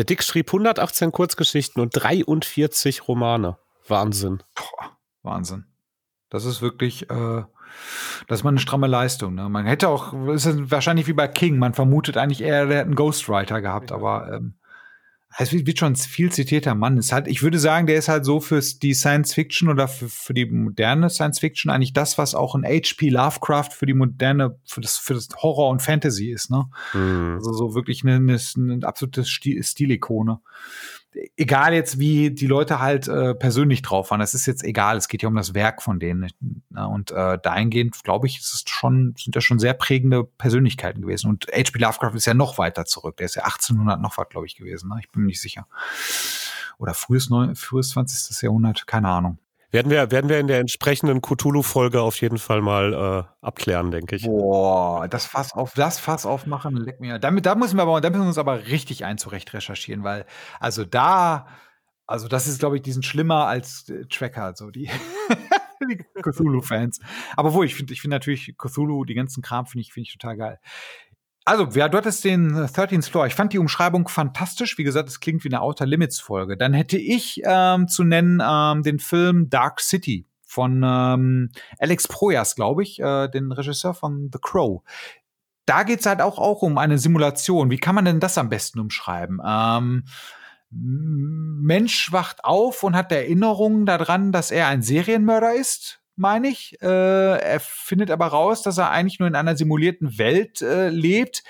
Der 0.00 0.06
Dick 0.06 0.22
schrieb 0.22 0.48
118 0.48 1.12
Kurzgeschichten 1.12 1.82
und 1.82 1.90
43 1.90 3.06
Romane. 3.06 3.58
Wahnsinn. 3.86 4.42
Boah, 4.54 4.96
Wahnsinn. 5.22 5.66
Das 6.30 6.46
ist 6.46 6.62
wirklich, 6.62 7.10
äh, 7.10 7.42
das 8.26 8.38
ist 8.38 8.42
mal 8.42 8.48
eine 8.48 8.60
stramme 8.60 8.86
Leistung. 8.86 9.34
Ne? 9.34 9.50
Man 9.50 9.66
hätte 9.66 9.90
auch, 9.90 10.14
ist 10.28 10.70
wahrscheinlich 10.70 11.06
wie 11.06 11.12
bei 11.12 11.28
King, 11.28 11.58
man 11.58 11.74
vermutet 11.74 12.16
eigentlich 12.16 12.40
eher, 12.40 12.64
der 12.64 12.78
hat 12.78 12.86
einen 12.86 12.94
Ghostwriter 12.94 13.60
gehabt, 13.60 13.92
aber 13.92 14.32
ähm, 14.32 14.54
es 15.38 15.52
wird 15.52 15.78
schon 15.78 15.96
viel 15.96 16.32
zitierter 16.32 16.74
Mann. 16.74 16.98
Ist 16.98 17.12
halt, 17.12 17.28
ich 17.28 17.42
würde 17.42 17.58
sagen, 17.58 17.86
der 17.86 17.96
ist 17.96 18.08
halt 18.08 18.24
so 18.24 18.40
für 18.40 18.60
die 18.60 18.94
Science 18.94 19.32
Fiction 19.34 19.68
oder 19.68 19.86
für, 19.86 20.08
für 20.08 20.34
die 20.34 20.46
moderne 20.46 21.08
Science 21.08 21.38
Fiction 21.38 21.70
eigentlich 21.70 21.92
das, 21.92 22.18
was 22.18 22.34
auch 22.34 22.54
ein 22.54 22.64
H.P. 22.64 23.10
Lovecraft 23.10 23.70
für 23.72 23.86
die 23.86 23.94
moderne, 23.94 24.58
für 24.64 24.80
das, 24.80 24.98
für 24.98 25.14
das 25.14 25.28
Horror 25.36 25.70
und 25.70 25.82
Fantasy 25.82 26.30
ist, 26.30 26.50
ne? 26.50 26.68
Mhm. 26.94 27.34
Also 27.36 27.52
so 27.52 27.74
wirklich 27.74 28.04
eine, 28.04 28.16
eine, 28.16 28.38
eine 28.58 28.86
absolute 28.86 29.24
Stilikone 29.24 30.40
egal 31.36 31.74
jetzt, 31.74 31.98
wie 31.98 32.30
die 32.30 32.46
Leute 32.46 32.80
halt 32.80 33.08
äh, 33.08 33.34
persönlich 33.34 33.82
drauf 33.82 34.10
waren, 34.10 34.20
das 34.20 34.34
ist 34.34 34.46
jetzt 34.46 34.62
egal. 34.62 34.96
Es 34.96 35.08
geht 35.08 35.22
ja 35.22 35.28
um 35.28 35.34
das 35.34 35.54
Werk 35.54 35.82
von 35.82 35.98
denen. 35.98 36.30
Ne? 36.70 36.88
Und 36.88 37.10
äh, 37.10 37.38
dahingehend, 37.38 38.02
glaube 38.04 38.26
ich, 38.26 38.38
ist 38.38 38.54
es 38.54 38.64
schon, 38.68 39.14
sind 39.18 39.34
das 39.34 39.44
schon 39.44 39.58
sehr 39.58 39.74
prägende 39.74 40.24
Persönlichkeiten 40.24 41.02
gewesen. 41.02 41.28
Und 41.28 41.46
H.P. 41.52 41.78
Lovecraft 41.78 42.14
ist 42.14 42.26
ja 42.26 42.34
noch 42.34 42.58
weiter 42.58 42.84
zurück. 42.84 43.16
Der 43.16 43.26
ist 43.26 43.34
ja 43.34 43.42
1800 43.42 44.00
noch 44.00 44.16
was, 44.16 44.28
glaube 44.28 44.46
ich, 44.46 44.56
gewesen. 44.56 44.88
Ne? 44.88 44.96
Ich 45.00 45.10
bin 45.10 45.22
mir 45.22 45.28
nicht 45.28 45.40
sicher. 45.40 45.66
Oder 46.78 46.94
frühes, 46.94 47.28
frühes 47.54 47.90
20. 47.90 48.42
Jahrhundert, 48.42 48.86
keine 48.86 49.08
Ahnung. 49.08 49.38
Werden 49.72 49.90
wir, 49.90 50.10
werden 50.10 50.28
wir 50.28 50.40
in 50.40 50.48
der 50.48 50.58
entsprechenden 50.58 51.20
Cthulhu-Folge 51.20 52.00
auf 52.00 52.20
jeden 52.20 52.38
Fall 52.38 52.60
mal 52.60 52.92
äh, 52.92 53.46
abklären, 53.46 53.92
denke 53.92 54.16
ich. 54.16 54.24
Boah, 54.24 55.06
das 55.06 55.26
Fass 55.26 55.52
auf, 55.52 55.74
das 55.74 56.00
Fass 56.00 56.26
aufmachen, 56.26 56.76
leck 56.76 57.00
mir. 57.00 57.20
Damit, 57.20 57.46
da 57.46 57.54
müssen 57.54 57.76
wir 57.76 57.82
aber, 57.82 58.00
da 58.00 58.10
müssen 58.10 58.22
wir 58.22 58.28
uns 58.28 58.38
aber 58.38 58.66
richtig 58.66 59.04
einzurecht 59.04 59.52
recherchieren, 59.54 60.02
weil, 60.02 60.26
also 60.58 60.84
da, 60.84 61.46
also 62.06 62.26
das 62.26 62.48
ist, 62.48 62.58
glaube 62.58 62.76
ich, 62.76 62.82
diesen 62.82 63.04
schlimmer 63.04 63.46
als 63.46 63.88
äh, 63.88 64.06
Tracker, 64.06 64.54
so 64.56 64.70
die, 64.72 64.90
die 65.88 66.04
Cthulhu-Fans. 66.20 67.00
Aber 67.36 67.54
wo, 67.54 67.62
ich 67.62 67.76
finde, 67.76 67.92
ich 67.92 68.00
finde 68.00 68.16
natürlich 68.16 68.56
Cthulhu, 68.58 69.04
die 69.04 69.14
ganzen 69.14 69.40
Kram 69.40 69.66
finde 69.66 69.82
ich, 69.82 69.92
finde 69.92 70.08
ich 70.08 70.12
total 70.18 70.36
geil. 70.36 70.58
Also, 71.44 71.64
ja, 71.74 71.88
du 71.88 71.96
hattest 71.96 72.24
den 72.24 72.54
13th 72.54 73.10
Floor. 73.10 73.26
Ich 73.26 73.34
fand 73.34 73.52
die 73.52 73.58
Umschreibung 73.58 74.08
fantastisch. 74.08 74.76
Wie 74.78 74.84
gesagt, 74.84 75.08
es 75.08 75.20
klingt 75.20 75.42
wie 75.44 75.48
eine 75.48 75.62
Outer 75.62 75.86
Limits 75.86 76.20
Folge. 76.20 76.56
Dann 76.56 76.74
hätte 76.74 76.98
ich 76.98 77.40
ähm, 77.44 77.88
zu 77.88 78.04
nennen 78.04 78.42
ähm, 78.44 78.82
den 78.82 78.98
Film 78.98 79.48
Dark 79.48 79.80
City 79.80 80.26
von 80.44 80.82
ähm, 80.84 81.50
Alex 81.78 82.08
Proyas, 82.08 82.56
glaube 82.56 82.82
ich, 82.82 83.00
äh, 83.00 83.28
den 83.28 83.52
Regisseur 83.52 83.94
von 83.94 84.30
The 84.32 84.38
Crow. 84.40 84.82
Da 85.64 85.84
geht's 85.84 86.06
halt 86.06 86.20
auch, 86.20 86.38
auch 86.38 86.62
um 86.62 86.76
eine 86.76 86.98
Simulation. 86.98 87.70
Wie 87.70 87.78
kann 87.78 87.94
man 87.94 88.04
denn 88.04 88.20
das 88.20 88.36
am 88.36 88.48
besten 88.48 88.80
umschreiben? 88.80 89.40
Ähm, 89.44 90.04
Mensch 90.70 92.12
wacht 92.12 92.44
auf 92.44 92.82
und 92.82 92.94
hat 92.94 93.10
Erinnerungen 93.12 93.86
daran, 93.86 94.30
dass 94.30 94.50
er 94.50 94.68
ein 94.68 94.82
Serienmörder 94.82 95.54
ist 95.54 95.99
meine 96.20 96.48
ich. 96.48 96.80
Äh, 96.80 96.86
er 96.86 97.60
findet 97.60 98.10
aber 98.10 98.28
raus, 98.28 98.62
dass 98.62 98.78
er 98.78 98.90
eigentlich 98.90 99.18
nur 99.18 99.28
in 99.28 99.34
einer 99.34 99.56
simulierten 99.56 100.18
Welt 100.18 100.62
äh, 100.62 100.90
lebt, 100.90 101.42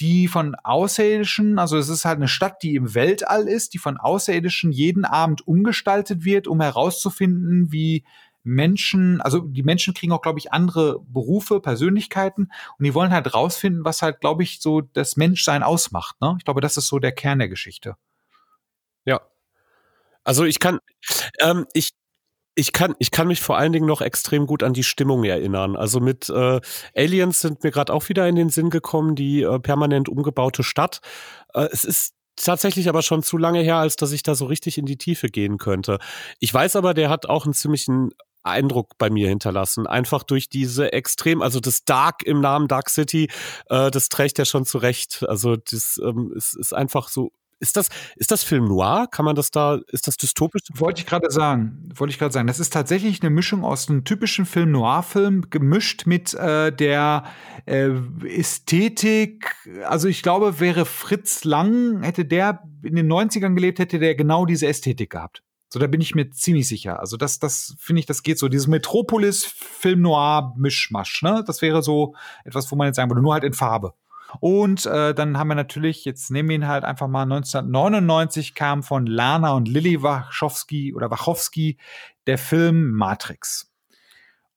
die 0.00 0.28
von 0.28 0.54
Außerirdischen, 0.54 1.58
also 1.58 1.76
es 1.76 1.88
ist 1.88 2.04
halt 2.04 2.16
eine 2.16 2.28
Stadt, 2.28 2.62
die 2.62 2.74
im 2.74 2.94
Weltall 2.94 3.46
ist, 3.46 3.74
die 3.74 3.78
von 3.78 3.98
Außerirdischen 3.98 4.72
jeden 4.72 5.04
Abend 5.04 5.46
umgestaltet 5.46 6.24
wird, 6.24 6.48
um 6.48 6.60
herauszufinden, 6.60 7.70
wie 7.70 8.04
Menschen, 8.44 9.20
also 9.20 9.40
die 9.40 9.62
Menschen 9.62 9.94
kriegen 9.94 10.12
auch, 10.12 10.22
glaube 10.22 10.38
ich, 10.38 10.52
andere 10.52 11.00
Berufe, 11.00 11.60
Persönlichkeiten 11.60 12.50
und 12.78 12.84
die 12.84 12.94
wollen 12.94 13.12
halt 13.12 13.32
rausfinden, 13.32 13.84
was 13.84 14.02
halt, 14.02 14.20
glaube 14.20 14.42
ich, 14.42 14.60
so 14.60 14.80
das 14.80 15.16
Menschsein 15.16 15.62
ausmacht. 15.62 16.20
Ne? 16.20 16.34
Ich 16.38 16.44
glaube, 16.44 16.60
das 16.60 16.76
ist 16.76 16.88
so 16.88 16.98
der 16.98 17.12
Kern 17.12 17.38
der 17.38 17.48
Geschichte. 17.48 17.96
Ja. 19.04 19.20
Also 20.24 20.44
ich 20.44 20.58
kann, 20.58 20.78
ähm, 21.40 21.66
ich, 21.74 21.92
ich 22.54 22.72
kann, 22.72 22.94
ich 22.98 23.10
kann 23.10 23.28
mich 23.28 23.40
vor 23.40 23.56
allen 23.56 23.72
Dingen 23.72 23.86
noch 23.86 24.00
extrem 24.00 24.46
gut 24.46 24.62
an 24.62 24.74
die 24.74 24.84
Stimmung 24.84 25.24
erinnern. 25.24 25.76
Also 25.76 26.00
mit 26.00 26.28
äh, 26.28 26.60
Aliens 26.94 27.40
sind 27.40 27.64
mir 27.64 27.70
gerade 27.70 27.92
auch 27.92 28.08
wieder 28.08 28.28
in 28.28 28.36
den 28.36 28.50
Sinn 28.50 28.70
gekommen, 28.70 29.14
die 29.14 29.42
äh, 29.42 29.58
permanent 29.58 30.08
umgebaute 30.08 30.62
Stadt. 30.62 31.00
Äh, 31.54 31.68
es 31.72 31.84
ist 31.84 32.14
tatsächlich 32.36 32.88
aber 32.88 33.02
schon 33.02 33.22
zu 33.22 33.38
lange 33.38 33.60
her, 33.60 33.76
als 33.76 33.96
dass 33.96 34.12
ich 34.12 34.22
da 34.22 34.34
so 34.34 34.46
richtig 34.46 34.78
in 34.78 34.86
die 34.86 34.98
Tiefe 34.98 35.28
gehen 35.28 35.58
könnte. 35.58 35.98
Ich 36.40 36.52
weiß 36.52 36.76
aber, 36.76 36.94
der 36.94 37.08
hat 37.08 37.26
auch 37.26 37.44
einen 37.44 37.54
ziemlichen 37.54 38.10
Eindruck 38.42 38.98
bei 38.98 39.08
mir 39.08 39.28
hinterlassen. 39.28 39.86
Einfach 39.86 40.22
durch 40.22 40.48
diese 40.48 40.92
extrem, 40.92 41.42
also 41.42 41.60
das 41.60 41.84
Dark 41.84 42.22
im 42.24 42.40
Namen 42.40 42.68
Dark 42.68 42.90
City, 42.90 43.28
äh, 43.68 43.90
das 43.90 44.08
trägt 44.08 44.38
er 44.38 44.44
schon 44.44 44.66
zurecht. 44.66 45.24
Also 45.28 45.56
das 45.56 46.00
ähm, 46.02 46.32
ist, 46.34 46.56
ist 46.56 46.74
einfach 46.74 47.08
so 47.08 47.32
ist 47.62 47.76
das, 47.76 47.88
ist 48.16 48.32
das 48.32 48.42
Film 48.42 48.66
noir? 48.66 49.06
Kann 49.10 49.24
man 49.24 49.36
das 49.36 49.52
da, 49.52 49.78
ist 49.88 50.08
das 50.08 50.16
dystopisch? 50.16 50.62
Wollte 50.74 51.00
ich 51.00 51.06
gerade 51.06 51.30
sagen. 51.30 51.88
Wollte 51.94 52.10
ich 52.10 52.18
gerade 52.18 52.32
sagen. 52.32 52.48
Das 52.48 52.58
ist 52.58 52.72
tatsächlich 52.72 53.22
eine 53.22 53.30
Mischung 53.30 53.64
aus 53.64 53.88
einem 53.88 54.04
typischen 54.04 54.46
Film 54.46 54.72
Noir-Film, 54.72 55.48
gemischt 55.48 56.06
mit 56.06 56.34
äh, 56.34 56.74
der 56.74 57.24
äh, 57.66 57.90
Ästhetik. 58.26 59.54
Also 59.88 60.08
ich 60.08 60.24
glaube, 60.24 60.58
wäre 60.58 60.84
Fritz 60.84 61.44
Lang, 61.44 62.02
hätte 62.02 62.24
der 62.24 62.64
in 62.82 62.96
den 62.96 63.10
90ern 63.10 63.54
gelebt, 63.54 63.78
hätte 63.78 64.00
der 64.00 64.16
genau 64.16 64.44
diese 64.44 64.66
Ästhetik 64.66 65.10
gehabt. 65.10 65.44
So, 65.68 65.78
da 65.78 65.86
bin 65.86 66.00
ich 66.00 66.16
mir 66.16 66.30
ziemlich 66.30 66.66
sicher. 66.66 66.98
Also 66.98 67.16
das, 67.16 67.38
das 67.38 67.76
finde 67.78 68.00
ich, 68.00 68.06
das 68.06 68.24
geht 68.24 68.38
so. 68.38 68.48
Dieses 68.48 68.66
Metropolis 68.66 69.44
Film 69.44 70.02
Noir 70.02 70.52
Mischmasch, 70.58 71.22
ne? 71.22 71.44
Das 71.46 71.62
wäre 71.62 71.80
so 71.82 72.14
etwas, 72.44 72.70
wo 72.72 72.76
man 72.76 72.88
jetzt 72.88 72.96
sagen 72.96 73.08
würde, 73.08 73.22
nur 73.22 73.32
halt 73.32 73.44
in 73.44 73.54
Farbe. 73.54 73.94
Und 74.40 74.86
äh, 74.86 75.14
dann 75.14 75.38
haben 75.38 75.48
wir 75.48 75.54
natürlich, 75.54 76.04
jetzt 76.04 76.30
nehmen 76.30 76.48
wir 76.48 76.56
ihn 76.56 76.68
halt 76.68 76.84
einfach 76.84 77.08
mal 77.08 77.22
1999 77.22 78.54
kam 78.54 78.82
von 78.82 79.06
Lana 79.06 79.52
und 79.52 79.68
Lilly 79.68 80.02
Wachowski 80.02 80.94
oder 80.94 81.10
Wachowski 81.10 81.78
der 82.26 82.38
Film 82.38 82.92
Matrix. 82.92 83.71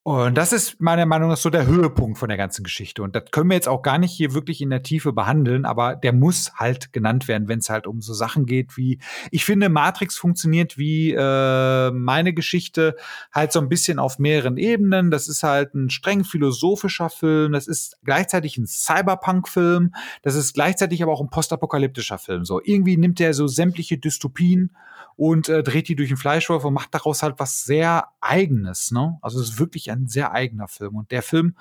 Und 0.07 0.37
das 0.37 0.53
ist 0.53 0.79
meiner 0.79 1.07
Meinung 1.07 1.29
nach 1.29 1.37
so 1.37 1.49
der 1.49 1.65
Höhepunkt 1.65 2.19
von 2.19 2.29
der 2.29 2.37
ganzen 2.37 2.63
Geschichte. 2.63 3.01
Und 3.01 3.15
das 3.15 3.23
können 3.31 3.49
wir 3.49 3.55
jetzt 3.55 3.67
auch 3.67 3.81
gar 3.81 3.97
nicht 3.97 4.11
hier 4.11 4.35
wirklich 4.35 4.61
in 4.61 4.69
der 4.69 4.83
Tiefe 4.83 5.13
behandeln, 5.13 5.65
aber 5.65 5.95
der 5.95 6.13
muss 6.13 6.53
halt 6.53 6.93
genannt 6.93 7.27
werden, 7.27 7.47
wenn 7.47 7.57
es 7.57 7.71
halt 7.71 7.87
um 7.87 8.01
so 8.01 8.13
Sachen 8.13 8.45
geht 8.45 8.77
wie, 8.77 8.99
ich 9.31 9.45
finde, 9.45 9.67
Matrix 9.67 10.15
funktioniert 10.15 10.77
wie 10.77 11.11
äh, 11.11 11.89
meine 11.89 12.33
Geschichte 12.35 12.95
halt 13.33 13.51
so 13.51 13.59
ein 13.59 13.67
bisschen 13.67 13.97
auf 13.97 14.19
mehreren 14.19 14.57
Ebenen. 14.57 15.09
Das 15.09 15.27
ist 15.27 15.41
halt 15.41 15.73
ein 15.73 15.89
streng 15.89 16.23
philosophischer 16.23 17.09
Film, 17.09 17.53
das 17.53 17.65
ist 17.65 17.97
gleichzeitig 18.03 18.59
ein 18.59 18.67
Cyberpunk-Film, 18.67 19.95
das 20.21 20.35
ist 20.35 20.53
gleichzeitig 20.53 21.01
aber 21.01 21.13
auch 21.13 21.21
ein 21.21 21.31
postapokalyptischer 21.31 22.19
Film. 22.19 22.45
So 22.45 22.61
irgendwie 22.63 22.97
nimmt 22.97 23.19
er 23.19 23.33
so 23.33 23.47
sämtliche 23.47 23.97
Dystopien 23.97 24.69
und 25.17 25.47
äh, 25.49 25.63
dreht 25.63 25.87
die 25.87 25.95
durch 25.95 26.09
den 26.09 26.17
Fleischwurf 26.17 26.65
und 26.65 26.73
macht 26.73 26.93
daraus 26.93 27.23
halt 27.23 27.35
was 27.37 27.63
sehr 27.63 28.09
Eigenes. 28.19 28.91
Ne? 28.91 29.17
Also 29.21 29.39
es 29.39 29.49
ist 29.49 29.59
wirklich 29.59 29.91
ein 29.91 29.94
sehr 30.07 30.31
eigener 30.31 30.67
Film. 30.67 30.95
Und 30.95 31.11
der 31.11 31.21
Film 31.21 31.55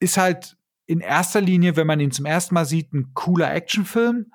ist 0.00 0.16
halt 0.16 0.56
in 0.86 1.00
erster 1.00 1.40
Linie, 1.40 1.76
wenn 1.76 1.86
man 1.86 2.00
ihn 2.00 2.10
zum 2.10 2.26
ersten 2.26 2.54
Mal 2.54 2.66
sieht, 2.66 2.92
ein 2.92 3.12
cooler 3.14 3.52
Actionfilm. 3.52 4.32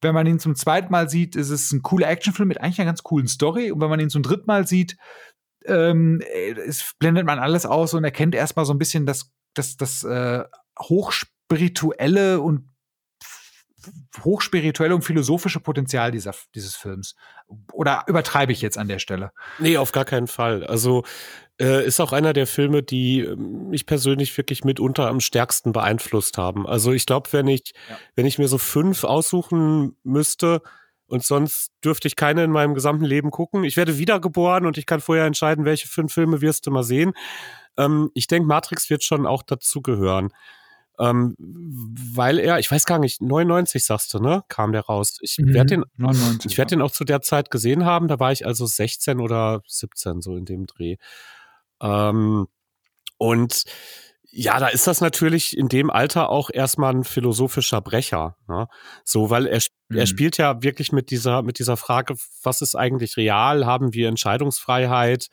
Wenn 0.00 0.14
man 0.14 0.26
ihn 0.26 0.38
zum 0.38 0.56
zweiten 0.56 0.90
Mal 0.90 1.08
sieht, 1.08 1.36
ist 1.36 1.50
es 1.50 1.70
ein 1.72 1.82
cooler 1.82 2.08
Actionfilm 2.08 2.48
mit 2.48 2.60
eigentlich 2.60 2.80
einer 2.80 2.88
ganz 2.88 3.02
coolen 3.02 3.28
Story. 3.28 3.70
Und 3.70 3.80
wenn 3.80 3.90
man 3.90 4.00
ihn 4.00 4.10
zum 4.10 4.22
dritten 4.22 4.46
Mal 4.46 4.66
sieht, 4.66 4.96
ähm, 5.64 6.20
es 6.66 6.94
blendet 6.98 7.26
man 7.26 7.38
alles 7.38 7.66
aus 7.66 7.94
und 7.94 8.04
erkennt 8.04 8.34
erstmal 8.34 8.64
so 8.64 8.72
ein 8.72 8.78
bisschen 8.78 9.06
das, 9.06 9.30
das, 9.54 9.76
das 9.76 10.02
äh, 10.02 10.44
hochspirituelle 10.80 12.40
und 12.40 12.71
hochspirituelle 14.24 14.94
und 14.94 15.02
philosophische 15.02 15.60
Potenzial 15.60 16.10
dieser, 16.10 16.34
dieses 16.54 16.74
Films. 16.74 17.14
Oder 17.72 18.04
übertreibe 18.06 18.52
ich 18.52 18.62
jetzt 18.62 18.78
an 18.78 18.88
der 18.88 18.98
Stelle? 18.98 19.32
Nee, 19.58 19.76
auf 19.76 19.92
gar 19.92 20.04
keinen 20.04 20.26
Fall. 20.26 20.64
Also 20.64 21.04
äh, 21.60 21.84
ist 21.84 22.00
auch 22.00 22.12
einer 22.12 22.32
der 22.32 22.46
Filme, 22.46 22.82
die 22.82 23.20
ähm, 23.20 23.68
mich 23.70 23.86
persönlich 23.86 24.36
wirklich 24.36 24.64
mitunter 24.64 25.08
am 25.08 25.20
stärksten 25.20 25.72
beeinflusst 25.72 26.38
haben. 26.38 26.66
Also 26.66 26.92
ich 26.92 27.06
glaube, 27.06 27.32
wenn 27.32 27.48
ich, 27.48 27.72
ja. 27.88 27.98
wenn 28.14 28.26
ich 28.26 28.38
mir 28.38 28.48
so 28.48 28.58
fünf 28.58 29.04
aussuchen 29.04 29.96
müsste, 30.02 30.62
und 31.12 31.22
sonst 31.22 31.72
dürfte 31.84 32.08
ich 32.08 32.16
keine 32.16 32.42
in 32.42 32.50
meinem 32.50 32.72
gesamten 32.72 33.04
Leben 33.04 33.30
gucken. 33.30 33.64
Ich 33.64 33.76
werde 33.76 33.98
wiedergeboren 33.98 34.64
und 34.64 34.78
ich 34.78 34.86
kann 34.86 35.02
vorher 35.02 35.26
entscheiden, 35.26 35.66
welche 35.66 35.86
fünf 35.86 36.14
Filme 36.14 36.40
wirst 36.40 36.66
du 36.66 36.70
mal 36.70 36.84
sehen. 36.84 37.12
Ähm, 37.76 38.10
ich 38.14 38.28
denke, 38.28 38.48
Matrix 38.48 38.88
wird 38.88 39.04
schon 39.04 39.26
auch 39.26 39.42
dazugehören. 39.42 40.30
Ähm, 40.98 41.34
weil 41.38 42.38
er, 42.38 42.58
ich 42.58 42.70
weiß 42.70 42.84
gar 42.84 42.98
nicht, 42.98 43.22
99 43.22 43.84
sagst 43.84 44.12
du, 44.14 44.18
ne? 44.18 44.42
Kam 44.48 44.72
der 44.72 44.82
raus. 44.82 45.18
Ich 45.20 45.38
mhm, 45.38 45.54
werde 45.54 45.76
den, 45.76 45.84
99, 45.96 46.52
ich 46.52 46.58
werde 46.58 46.72
ja. 46.72 46.76
den 46.76 46.82
auch 46.82 46.90
zu 46.90 47.04
der 47.04 47.22
Zeit 47.22 47.50
gesehen 47.50 47.84
haben. 47.84 48.08
Da 48.08 48.20
war 48.20 48.32
ich 48.32 48.46
also 48.46 48.66
16 48.66 49.20
oder 49.20 49.62
17 49.66 50.20
so 50.20 50.36
in 50.36 50.44
dem 50.44 50.66
Dreh. 50.66 50.96
Ähm, 51.80 52.46
und 53.18 53.64
ja, 54.34 54.58
da 54.58 54.68
ist 54.68 54.86
das 54.86 55.02
natürlich 55.02 55.56
in 55.56 55.68
dem 55.68 55.90
Alter 55.90 56.30
auch 56.30 56.48
erstmal 56.50 56.94
ein 56.94 57.04
philosophischer 57.04 57.82
Brecher. 57.82 58.36
Ne? 58.48 58.66
So, 59.04 59.28
weil 59.28 59.46
er, 59.46 59.60
mhm. 59.88 59.98
er 59.98 60.06
spielt 60.06 60.38
ja 60.38 60.62
wirklich 60.62 60.90
mit 60.90 61.10
dieser, 61.10 61.42
mit 61.42 61.58
dieser 61.58 61.76
Frage, 61.76 62.16
was 62.42 62.62
ist 62.62 62.74
eigentlich 62.74 63.16
real? 63.18 63.66
Haben 63.66 63.92
wir 63.92 64.08
Entscheidungsfreiheit? 64.08 65.28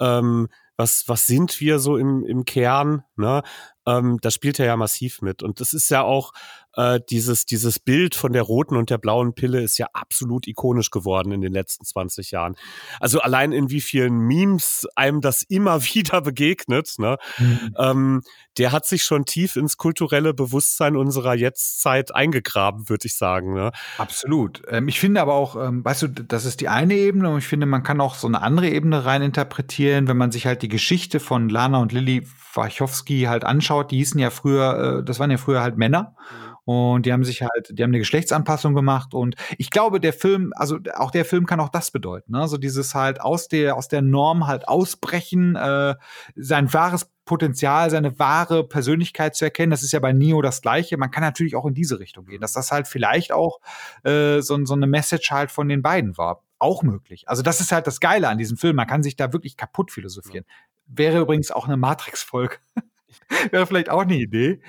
Ähm, 0.00 0.48
was, 0.80 1.06
was 1.08 1.26
sind 1.26 1.60
wir 1.60 1.78
so 1.78 1.98
im, 1.98 2.24
im 2.24 2.46
Kern? 2.46 3.04
Ne? 3.16 3.42
Ähm, 3.86 4.18
da 4.22 4.30
spielt 4.30 4.58
er 4.58 4.66
ja 4.66 4.76
massiv 4.76 5.20
mit. 5.20 5.42
Und 5.42 5.60
das 5.60 5.74
ist 5.74 5.90
ja 5.90 6.02
auch 6.02 6.32
äh, 6.76 7.00
dieses, 7.10 7.46
dieses 7.46 7.78
Bild 7.78 8.14
von 8.14 8.32
der 8.32 8.42
roten 8.42 8.76
und 8.76 8.90
der 8.90 8.98
blauen 8.98 9.34
Pille 9.34 9.60
ist 9.60 9.78
ja 9.78 9.86
absolut 9.92 10.46
ikonisch 10.46 10.90
geworden 10.90 11.32
in 11.32 11.40
den 11.40 11.52
letzten 11.52 11.84
20 11.84 12.30
Jahren. 12.30 12.56
Also 13.00 13.20
allein 13.20 13.52
in 13.52 13.70
wie 13.70 13.80
vielen 13.80 14.18
Memes 14.18 14.86
einem 14.94 15.20
das 15.20 15.42
immer 15.42 15.82
wieder 15.94 16.20
begegnet, 16.20 16.94
ne? 16.98 17.18
Mhm. 17.38 17.74
Ähm, 17.78 18.22
der 18.58 18.72
hat 18.72 18.86
sich 18.86 19.04
schon 19.04 19.24
tief 19.24 19.56
ins 19.56 19.76
kulturelle 19.76 20.34
Bewusstsein 20.34 20.96
unserer 20.96 21.34
Jetztzeit 21.34 22.14
eingegraben, 22.14 22.88
würde 22.88 23.06
ich 23.06 23.16
sagen. 23.16 23.54
Ne? 23.54 23.72
Absolut. 23.98 24.62
Ähm, 24.68 24.88
ich 24.88 25.00
finde 25.00 25.20
aber 25.20 25.34
auch, 25.34 25.56
ähm, 25.56 25.84
weißt 25.84 26.02
du, 26.02 26.08
das 26.08 26.44
ist 26.44 26.60
die 26.60 26.68
eine 26.68 26.94
Ebene 26.94 27.30
und 27.30 27.38
ich 27.38 27.46
finde, 27.46 27.66
man 27.66 27.82
kann 27.82 28.00
auch 28.00 28.14
so 28.14 28.26
eine 28.26 28.42
andere 28.42 28.68
Ebene 28.68 29.04
rein 29.04 29.22
interpretieren, 29.22 30.08
wenn 30.08 30.16
man 30.16 30.32
sich 30.32 30.46
halt 30.46 30.62
die 30.62 30.68
Geschichte 30.68 31.20
von 31.20 31.48
Lana 31.48 31.78
und 31.78 31.92
Lilly 31.92 32.26
Wachowski 32.54 33.22
halt 33.22 33.44
anschaut. 33.44 33.90
Die 33.90 33.96
hießen 33.96 34.20
ja 34.20 34.30
früher, 34.30 34.98
äh, 35.00 35.04
das 35.04 35.20
waren 35.20 35.30
ja 35.30 35.38
früher 35.38 35.62
halt 35.62 35.76
Männer. 35.76 36.14
Mhm. 36.30 36.50
Und 36.70 37.04
die 37.04 37.12
haben 37.12 37.24
sich 37.24 37.42
halt, 37.42 37.76
die 37.76 37.82
haben 37.82 37.90
eine 37.90 37.98
Geschlechtsanpassung 37.98 38.74
gemacht. 38.74 39.12
Und 39.12 39.34
ich 39.58 39.70
glaube, 39.70 39.98
der 39.98 40.12
Film, 40.12 40.52
also 40.54 40.78
auch 40.94 41.10
der 41.10 41.24
Film 41.24 41.44
kann 41.44 41.58
auch 41.58 41.68
das 41.68 41.90
bedeuten. 41.90 42.30
Ne? 42.30 42.46
So 42.46 42.58
dieses 42.58 42.94
halt 42.94 43.20
aus 43.20 43.48
der, 43.48 43.76
aus 43.76 43.88
der 43.88 44.02
Norm 44.02 44.46
halt 44.46 44.68
ausbrechen, 44.68 45.56
äh, 45.56 45.96
sein 46.36 46.72
wahres 46.72 47.10
Potenzial, 47.24 47.90
seine 47.90 48.20
wahre 48.20 48.68
Persönlichkeit 48.68 49.34
zu 49.34 49.46
erkennen. 49.46 49.72
Das 49.72 49.82
ist 49.82 49.90
ja 49.90 49.98
bei 49.98 50.12
Neo 50.12 50.42
das 50.42 50.62
Gleiche. 50.62 50.96
Man 50.96 51.10
kann 51.10 51.24
natürlich 51.24 51.56
auch 51.56 51.66
in 51.66 51.74
diese 51.74 51.98
Richtung 51.98 52.26
gehen, 52.26 52.40
dass 52.40 52.52
das 52.52 52.70
halt 52.70 52.86
vielleicht 52.86 53.32
auch 53.32 53.58
äh, 54.04 54.40
so, 54.40 54.64
so 54.64 54.74
eine 54.74 54.86
Message 54.86 55.28
halt 55.32 55.50
von 55.50 55.68
den 55.68 55.82
beiden 55.82 56.16
war. 56.16 56.44
Auch 56.60 56.84
möglich. 56.84 57.28
Also 57.28 57.42
das 57.42 57.60
ist 57.60 57.72
halt 57.72 57.88
das 57.88 57.98
Geile 57.98 58.28
an 58.28 58.38
diesem 58.38 58.56
Film. 58.56 58.76
Man 58.76 58.86
kann 58.86 59.02
sich 59.02 59.16
da 59.16 59.32
wirklich 59.32 59.56
kaputt 59.56 59.90
philosophieren. 59.90 60.44
Wäre 60.86 61.18
übrigens 61.18 61.50
auch 61.50 61.66
eine 61.66 61.76
Matrix-Folge. 61.76 62.58
Wäre 63.50 63.66
vielleicht 63.66 63.90
auch 63.90 64.02
eine 64.02 64.14
Idee. 64.14 64.60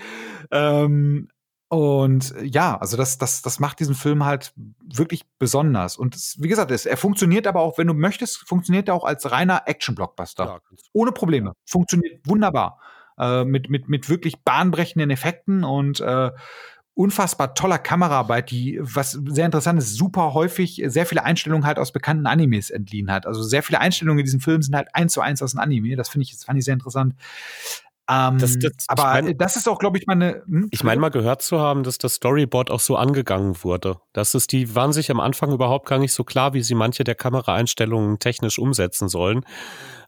Ähm, 0.49 1.27
und 1.71 2.35
äh, 2.35 2.43
ja, 2.43 2.77
also 2.77 2.97
das, 2.97 3.17
das, 3.17 3.41
das 3.41 3.61
macht 3.61 3.79
diesen 3.79 3.95
Film 3.95 4.25
halt 4.25 4.51
wirklich 4.83 5.23
besonders. 5.39 5.95
Und 5.95 6.15
es, 6.15 6.35
wie 6.41 6.49
gesagt, 6.49 6.69
es, 6.69 6.85
er 6.85 6.97
funktioniert 6.97 7.47
aber 7.47 7.61
auch, 7.61 7.77
wenn 7.77 7.87
du 7.87 7.93
möchtest, 7.93 8.39
funktioniert 8.45 8.89
er 8.89 8.93
auch 8.93 9.05
als 9.05 9.31
reiner 9.31 9.63
Action-Blockbuster. 9.67 10.45
Ja, 10.45 10.59
Ohne 10.91 11.13
Probleme. 11.13 11.53
Funktioniert 11.65 12.27
wunderbar. 12.27 12.81
Äh, 13.17 13.45
mit, 13.45 13.69
mit, 13.69 13.87
mit 13.87 14.09
wirklich 14.09 14.43
bahnbrechenden 14.43 15.11
Effekten 15.11 15.63
und 15.63 16.01
äh, 16.01 16.31
unfassbar 16.93 17.55
toller 17.55 17.79
Kameraarbeit, 17.79 18.51
die, 18.51 18.77
was 18.81 19.11
sehr 19.11 19.45
interessant 19.45 19.79
ist, 19.79 19.95
super 19.95 20.33
häufig 20.33 20.83
sehr 20.87 21.05
viele 21.05 21.23
Einstellungen 21.23 21.65
halt 21.65 21.79
aus 21.79 21.93
bekannten 21.93 22.25
Animes 22.25 22.69
entliehen 22.69 23.09
hat. 23.09 23.25
Also 23.25 23.43
sehr 23.43 23.63
viele 23.63 23.79
Einstellungen 23.79 24.19
in 24.19 24.25
diesem 24.25 24.41
Film 24.41 24.61
sind 24.61 24.75
halt 24.75 24.89
eins 24.93 25.13
zu 25.13 25.21
eins 25.21 25.41
aus 25.41 25.51
dem 25.51 25.61
Anime. 25.61 25.95
Das 25.95 26.09
finde 26.09 26.23
ich, 26.23 26.33
das 26.33 26.43
fand 26.43 26.59
ich 26.59 26.65
sehr 26.65 26.73
interessant. 26.73 27.15
Ähm, 28.11 28.39
das, 28.39 28.59
das, 28.59 28.73
aber 28.87 29.03
mein, 29.03 29.37
das 29.37 29.55
ist 29.55 29.69
auch, 29.69 29.79
glaube 29.79 29.97
ich, 29.97 30.05
meine. 30.05 30.43
Hm? 30.45 30.67
Ich 30.71 30.83
meine 30.83 30.99
mal 30.99 31.11
gehört 31.11 31.41
zu 31.41 31.59
haben, 31.59 31.83
dass 31.83 31.97
das 31.97 32.15
Storyboard 32.15 32.69
auch 32.69 32.81
so 32.81 32.97
angegangen 32.97 33.63
wurde. 33.63 33.97
Dass 34.11 34.33
es 34.33 34.47
die 34.47 34.75
waren 34.75 34.91
sich 34.91 35.09
am 35.11 35.21
Anfang 35.21 35.53
überhaupt 35.53 35.87
gar 35.87 35.97
nicht 35.97 36.11
so 36.11 36.25
klar, 36.25 36.53
wie 36.53 36.61
sie 36.61 36.75
manche 36.75 37.05
der 37.05 37.15
Kameraeinstellungen 37.15 38.19
technisch 38.19 38.59
umsetzen 38.59 39.07
sollen. 39.07 39.45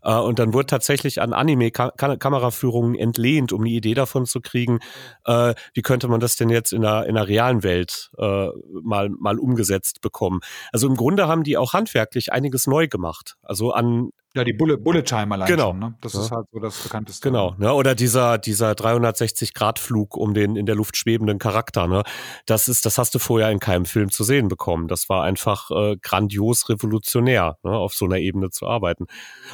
Äh, 0.01 0.17
und 0.17 0.39
dann 0.39 0.53
wurde 0.53 0.65
tatsächlich 0.65 1.21
an 1.21 1.31
Anime-Kameraführungen 1.31 2.95
entlehnt, 2.95 3.53
um 3.53 3.61
eine 3.61 3.69
Idee 3.69 3.93
davon 3.93 4.25
zu 4.25 4.41
kriegen, 4.41 4.79
äh, 5.25 5.53
wie 5.73 5.81
könnte 5.81 6.09
man 6.09 6.19
das 6.19 6.35
denn 6.35 6.49
jetzt 6.49 6.73
in 6.73 6.81
der, 6.81 7.05
in 7.05 7.15
der 7.15 7.29
realen 7.29 7.63
Welt 7.63 8.11
äh, 8.17 8.47
mal, 8.81 9.09
mal 9.17 9.39
umgesetzt 9.39 10.01
bekommen. 10.01 10.41
Also 10.73 10.87
im 10.87 10.97
Grunde 10.97 11.29
haben 11.29 11.43
die 11.43 11.57
auch 11.57 11.71
handwerklich 11.71 12.33
einiges 12.33 12.67
neu 12.67 12.89
gemacht. 12.89 13.37
Also 13.43 13.71
an 13.71 14.09
ja, 14.35 14.43
die 14.43 14.53
Bullet, 14.53 14.77
Bullet 14.77 15.03
Time 15.03 15.33
allein 15.35 15.47
genau. 15.47 15.69
Schon, 15.69 15.79
ne? 15.79 15.95
Das 16.01 16.13
ja. 16.13 16.21
ist 16.21 16.31
halt 16.31 16.47
so 16.51 16.59
das 16.59 16.81
bekannteste. 16.81 17.29
Genau, 17.29 17.55
ne? 17.59 17.71
Oder 17.73 17.93
dieser, 17.93 18.39
dieser 18.39 18.71
360-Grad-Flug 18.71 20.17
um 20.17 20.33
den 20.33 20.55
in 20.55 20.65
der 20.65 20.75
Luft 20.75 20.97
schwebenden 20.97 21.37
Charakter, 21.37 21.87
ne? 21.87 22.03
Das 22.47 22.67
ist, 22.67 22.85
das 22.85 22.97
hast 22.97 23.13
du 23.13 23.19
vorher 23.19 23.51
in 23.51 23.59
keinem 23.59 23.85
Film 23.85 24.09
zu 24.09 24.23
sehen 24.23 24.47
bekommen. 24.47 24.87
Das 24.87 25.07
war 25.07 25.23
einfach 25.23 25.69
äh, 25.69 25.97
grandios 26.01 26.67
revolutionär, 26.69 27.57
ne? 27.63 27.71
auf 27.71 27.93
so 27.93 28.05
einer 28.05 28.17
Ebene 28.17 28.49
zu 28.49 28.67
arbeiten. 28.67 29.05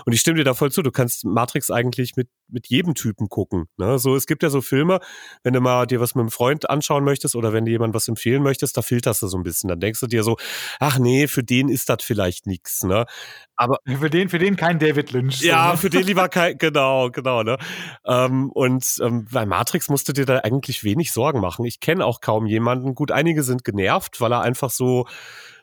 Und 0.06 0.14
ich 0.14 0.22
stimme 0.22 0.38
dir 0.38 0.45
da 0.45 0.53
voll 0.53 0.72
zu, 0.72 0.81
du 0.81 0.91
kannst 0.91 1.26
Matrix 1.26 1.69
eigentlich 1.72 2.15
mit, 2.15 2.30
mit 2.47 2.68
jedem 2.68 2.95
Typen 2.95 3.27
gucken. 3.27 3.65
Ne? 3.77 3.99
So, 3.99 4.15
es 4.15 4.27
gibt 4.27 4.43
ja 4.43 4.49
so 4.49 4.61
Filme, 4.61 4.99
wenn 5.43 5.53
du 5.53 5.60
mal 5.60 5.88
dir 5.88 5.99
was 5.99 6.15
mit 6.15 6.22
einem 6.22 6.31
Freund 6.31 6.69
anschauen 6.69 7.03
möchtest 7.03 7.35
oder 7.35 7.51
wenn 7.51 7.65
dir 7.65 7.72
jemand 7.72 7.93
was 7.93 8.07
empfehlen 8.07 8.43
möchtest, 8.43 8.77
da 8.77 8.81
filterst 8.81 9.22
du 9.22 9.27
so 9.27 9.38
ein 9.38 9.43
bisschen. 9.43 9.68
Dann 9.68 9.80
denkst 9.80 9.99
du 9.99 10.07
dir 10.07 10.23
so, 10.23 10.38
ach 10.80 10.99
nee, 10.99 11.27
für 11.27 11.43
den 11.43 11.68
ist 11.68 11.89
das 11.89 12.01
vielleicht 12.01 12.47
nichts. 12.47 12.84
Ne? 12.84 13.06
Aber 13.56 13.80
für 13.85 14.10
den, 14.10 14.30
für 14.30 14.39
den 14.39 14.56
kein 14.69 14.79
David 14.79 15.11
Lynch. 15.11 15.39
So, 15.39 15.47
ja, 15.47 15.71
ne? 15.71 15.77
für 15.77 15.89
den 15.89 16.03
lieber 16.03 16.29
kein, 16.29 16.57
genau, 16.57 17.09
genau. 17.09 17.41
Ne? 17.41 17.57
Ähm, 18.05 18.51
und 18.51 18.99
ähm, 19.01 19.27
bei 19.31 19.45
Matrix 19.45 19.89
musst 19.89 20.07
du 20.07 20.13
dir 20.13 20.25
da 20.25 20.39
eigentlich 20.39 20.83
wenig 20.83 21.11
Sorgen 21.11 21.39
machen. 21.39 21.65
Ich 21.65 21.79
kenne 21.79 22.05
auch 22.05 22.21
kaum 22.21 22.45
jemanden. 22.45 22.93
Gut, 22.93 23.11
einige 23.11 23.41
sind 23.41 23.63
genervt, 23.63 24.21
weil 24.21 24.31
er 24.31 24.41
einfach 24.41 24.69
so 24.69 25.07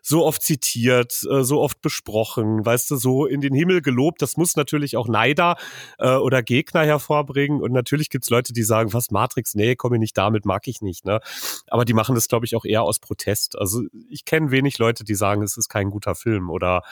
so 0.03 0.25
oft 0.25 0.41
zitiert, 0.41 1.21
äh, 1.29 1.43
so 1.43 1.61
oft 1.61 1.83
besprochen, 1.83 2.65
weißt 2.65 2.93
du, 2.93 2.97
so 2.97 3.27
in 3.27 3.41
den 3.41 3.55
Himmel 3.55 3.83
gelobt. 3.83 4.23
Das 4.23 4.37
muss 4.37 4.55
natürlich 4.55 4.97
auch 4.97 5.09
Neider 5.09 5.57
äh, 5.99 6.15
oder 6.15 6.45
Gegner 6.45 6.85
hervorbringen. 6.85 7.61
Und 7.61 7.73
natürlich 7.73 8.09
gibt's 8.09 8.31
Leute, 8.31 8.53
die 8.53 8.63
sagen, 8.63 8.93
was 8.93 9.11
Matrix, 9.11 9.57
nee, 9.57 9.75
komme 9.75 9.97
ich 9.97 10.01
nicht 10.01 10.17
damit, 10.17 10.45
mag 10.45 10.69
ich 10.69 10.81
nicht. 10.81 11.05
Ne? 11.05 11.21
Aber 11.67 11.85
die 11.85 11.93
machen 11.93 12.15
das, 12.15 12.29
glaube 12.29 12.47
ich, 12.47 12.55
auch 12.55 12.65
eher 12.65 12.83
aus 12.83 13.01
Protest. 13.01 13.59
Also 13.59 13.83
ich 14.09 14.25
kenne 14.25 14.53
wenig 14.53 14.79
Leute, 14.79 15.03
die 15.03 15.17
sagen, 15.17 15.43
es 15.43 15.57
ist 15.57 15.69
kein 15.69 15.91
guter 15.91 16.15
Film 16.15 16.51
oder 16.51 16.83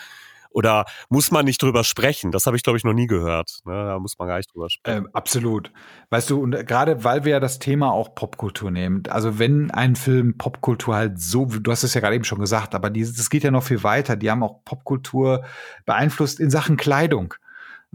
oder 0.55 0.85
muss 1.11 1.31
man 1.31 1.45
nicht 1.45 1.61
drüber 1.61 1.85
sprechen? 1.85 2.31
Das 2.31 2.47
habe 2.47 2.57
ich, 2.57 2.63
glaube 2.63 2.79
ich, 2.79 2.85
noch 2.85 2.93
nie 2.95 3.09
gehört. 3.09 3.59
Ne? 3.65 3.73
Da 3.73 3.99
muss 3.99 4.19
man 4.19 4.29
gar 4.29 4.37
nicht 4.37 4.55
drüber 4.55 4.71
sprechen. 4.71 5.05
Ähm, 5.05 5.09
absolut. 5.13 5.73
Weißt 6.11 6.31
du, 6.31 6.41
und 6.41 6.53
gerade 6.67 7.03
weil 7.05 7.25
wir 7.25 7.33
ja 7.33 7.41
das 7.41 7.59
Thema 7.59 7.93
auch 7.93 8.15
Popkultur 8.15 8.71
nehmen, 8.71 9.03
also 9.09 9.39
wenn 9.39 9.71
ein 9.73 9.97
Film 9.97 10.39
Popkultur 10.39 10.95
halt 10.95 11.21
so, 11.21 11.47
du 11.47 11.71
hast 11.71 11.83
es 11.83 11.95
ja 11.95 12.01
gerade 12.01 12.15
eben 12.15 12.25
schon 12.25 12.39
gesagt, 12.39 12.75
aber 12.75 12.89
das 12.89 13.31
geht 13.31 13.43
ja 13.43 13.51
noch 13.51 13.65
viel 13.65 13.83
weiter. 13.83 14.17
Die 14.17 14.31
haben 14.31 14.45
auch 14.45 14.65
Popkultur 14.65 15.45
beeinflusst 15.87 16.39
in 16.39 16.51
Sachen 16.51 16.77
Kleidung. 16.77 17.35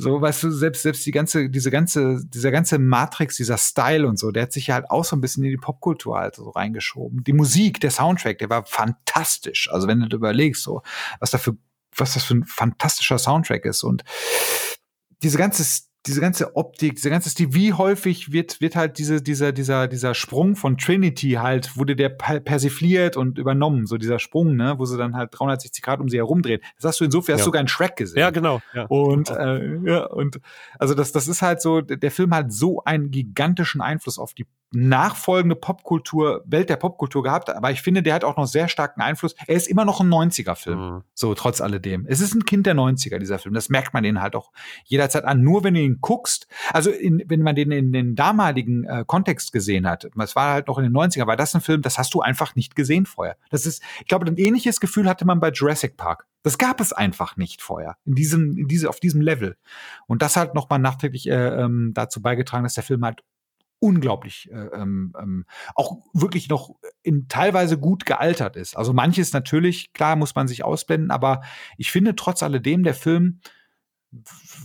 So, 0.02 0.22
weißt 0.22 0.44
du, 0.44 0.52
selbst, 0.52 0.84
selbst 0.84 1.06
die 1.06 1.12
ganze, 1.12 1.50
diese 1.50 1.72
ganze, 1.72 2.26
dieser 2.26 2.52
ganze 2.52 2.80
Matrix, 2.80 3.36
dieser 3.36 3.58
Style 3.58 4.08
und 4.08 4.18
so, 4.18 4.32
der 4.32 4.44
hat 4.44 4.54
sich 4.54 4.68
ja 4.68 4.76
halt 4.76 4.90
auch 4.90 5.04
so 5.04 5.16
ein 5.16 5.20
bisschen 5.20 5.44
in 5.44 5.50
die 5.50 5.58
Popkultur 5.58 6.18
halt 6.18 6.36
so 6.36 6.50
reingeschoben. 6.50 7.24
Die 7.26 7.34
Musik, 7.34 7.82
der 7.82 7.92
Soundtrack, 7.92 8.38
der 8.38 8.50
war 8.50 8.66
fantastisch. 8.66 9.70
Also 9.70 9.90
wenn 9.90 10.00
du 10.00 10.16
überlegst, 10.16 10.64
so, 10.64 10.84
was 11.20 11.32
da 11.32 11.38
für 11.38 11.58
was 11.96 12.14
das 12.14 12.24
für 12.24 12.36
ein 12.36 12.46
fantastischer 12.46 13.18
Soundtrack 13.18 13.66
ist. 13.66 13.84
Und 13.84 14.04
diese 15.22 15.38
ganze 15.38 15.64
diese 16.06 16.22
ganze 16.22 16.56
Optik, 16.56 16.96
diese 16.96 17.10
ganze 17.10 17.30
Stil, 17.30 17.54
wie 17.54 17.74
häufig 17.74 18.32
wird, 18.32 18.62
wird 18.62 18.76
halt 18.76 18.98
diese, 18.98 19.22
dieser, 19.22 19.52
dieser, 19.52 19.88
dieser 19.88 20.16
Sprung 20.16 20.56
von 20.56 20.78
Trinity 20.78 21.32
halt, 21.32 21.76
wurde 21.76 21.96
der 21.96 22.10
persifliert 22.10 23.18
und 23.18 23.38
übernommen, 23.38 23.86
so 23.86 23.98
dieser 23.98 24.18
Sprung, 24.18 24.56
ne, 24.56 24.76
wo 24.78 24.86
sie 24.86 24.98
dann 24.98 25.16
halt 25.16 25.32
360 25.34 25.84
Grad 25.84 26.00
um 26.00 26.08
sie 26.08 26.18
herumdreht. 26.18 26.64
Das 26.78 26.86
hast 26.86 27.02
du 27.02 27.06
insofern, 27.06 27.34
ja. 27.34 27.40
hast 27.40 27.46
sogar 27.46 27.60
einen 27.60 27.68
Shrek 27.68 27.98
gesehen. 27.98 28.20
Ja, 28.20 28.30
genau. 28.30 28.62
Ja. 28.74 28.86
Und, 28.86 29.30
äh, 29.30 29.78
ja, 29.84 30.06
und, 30.06 30.40
also 30.80 30.94
das, 30.94 31.12
das 31.12 31.28
ist 31.28 31.42
halt 31.42 31.62
so, 31.62 31.82
der 31.82 32.12
Film 32.12 32.34
hat 32.34 32.54
so 32.54 32.82
einen 32.86 33.12
gigantischen 33.12 33.82
Einfluss 33.82 34.18
auf 34.18 34.34
die 34.34 34.48
nachfolgende 34.72 35.56
Popkultur, 35.56 36.44
Welt 36.46 36.70
der 36.70 36.76
Popkultur 36.76 37.24
gehabt, 37.24 37.50
aber 37.50 37.72
ich 37.72 37.82
finde, 37.82 38.04
der 38.04 38.14
hat 38.14 38.24
auch 38.24 38.38
noch 38.38 38.46
sehr 38.46 38.68
starken 38.68 39.02
Einfluss. 39.02 39.36
Er 39.48 39.56
ist 39.56 39.68
immer 39.68 39.86
noch 39.86 40.00
ein 40.00 40.10
90er-Film, 40.10 40.80
mhm. 40.80 41.04
so 41.14 41.34
trotz 41.34 41.62
alledem. 41.62 42.06
Es 42.08 42.22
ist 42.22 42.36
ein 42.36 42.46
Kind 42.46 42.66
der 42.68 42.76
90er, 42.76 43.18
dieser 43.18 43.40
Film. 43.40 43.56
Das 43.56 43.70
merkt 43.70 43.94
man 43.94 44.04
den 44.04 44.22
halt 44.22 44.36
auch 44.36 44.52
jederzeit 44.86 45.26
an. 45.26 45.42
Nur 45.42 45.64
wenn 45.64 45.74
du 45.74 45.82
ihn 45.82 45.98
guckst, 46.02 46.48
also 46.72 46.92
in, 46.92 47.24
wenn 47.28 47.42
man 47.42 47.56
den 47.56 47.72
in 47.72 47.92
den 47.92 48.16
damaligen 48.16 48.84
äh, 48.84 49.04
Kontext 49.08 49.52
gesehen 49.52 49.88
hat, 49.88 50.08
es 50.22 50.36
war 50.36 50.54
halt 50.54 50.68
noch 50.68 50.78
in 50.78 50.84
den 50.84 50.94
90er, 50.94 51.26
war 51.26 51.38
das 51.38 51.56
ein 51.56 51.62
Film, 51.62 51.82
das 51.82 51.98
hast 51.98 52.14
du 52.14 52.22
einfach 52.22 52.56
nicht 52.56 52.76
gesehen 52.76 53.06
vorher. 53.06 53.38
Das 53.50 53.66
ist, 53.66 53.82
ich 54.02 54.08
glaube, 54.08 54.28
ein 54.28 54.38
ähnliches 54.38 54.80
Gefühl 54.80 55.10
hatte 55.10 55.26
man 55.26 55.40
bei 55.40 55.50
Jurassic 55.50 55.98
Park. 55.98 56.28
Das 56.44 56.58
gab 56.58 56.80
es 56.80 56.94
einfach 56.94 57.36
nicht 57.38 57.62
vorher 57.62 57.98
in 58.06 58.16
diesem, 58.16 58.58
in 58.58 58.68
diese, 58.68 58.90
auf 58.90 59.00
diesem 59.00 59.22
Level. 59.22 59.58
Und 60.08 60.22
das 60.22 60.38
hat 60.38 60.56
nochmal 60.56 60.80
nachträglich 60.80 61.28
äh, 61.28 61.34
ähm, 61.34 61.92
dazu 61.94 62.22
beigetragen, 62.22 62.64
dass 62.64 62.76
der 62.76 62.84
Film 62.84 63.04
halt 63.04 63.24
unglaublich 63.80 64.50
äh, 64.52 64.68
ähm, 64.74 65.14
ähm, 65.20 65.46
auch 65.76 65.98
wirklich 66.14 66.50
noch 66.50 66.76
in 67.02 67.28
teilweise 67.28 67.78
gut 67.78 68.06
gealtert 68.06 68.56
ist. 68.56 68.76
Also 68.76 68.94
manches 68.94 69.34
natürlich, 69.34 69.94
klar, 69.94 70.16
muss 70.16 70.36
man 70.36 70.48
sich 70.48 70.64
ausblenden, 70.64 71.12
aber 71.12 71.42
ich 71.78 71.92
finde 71.92 72.16
trotz 72.16 72.44
alledem 72.44 72.84
der 72.84 72.94
Film, 72.94 73.40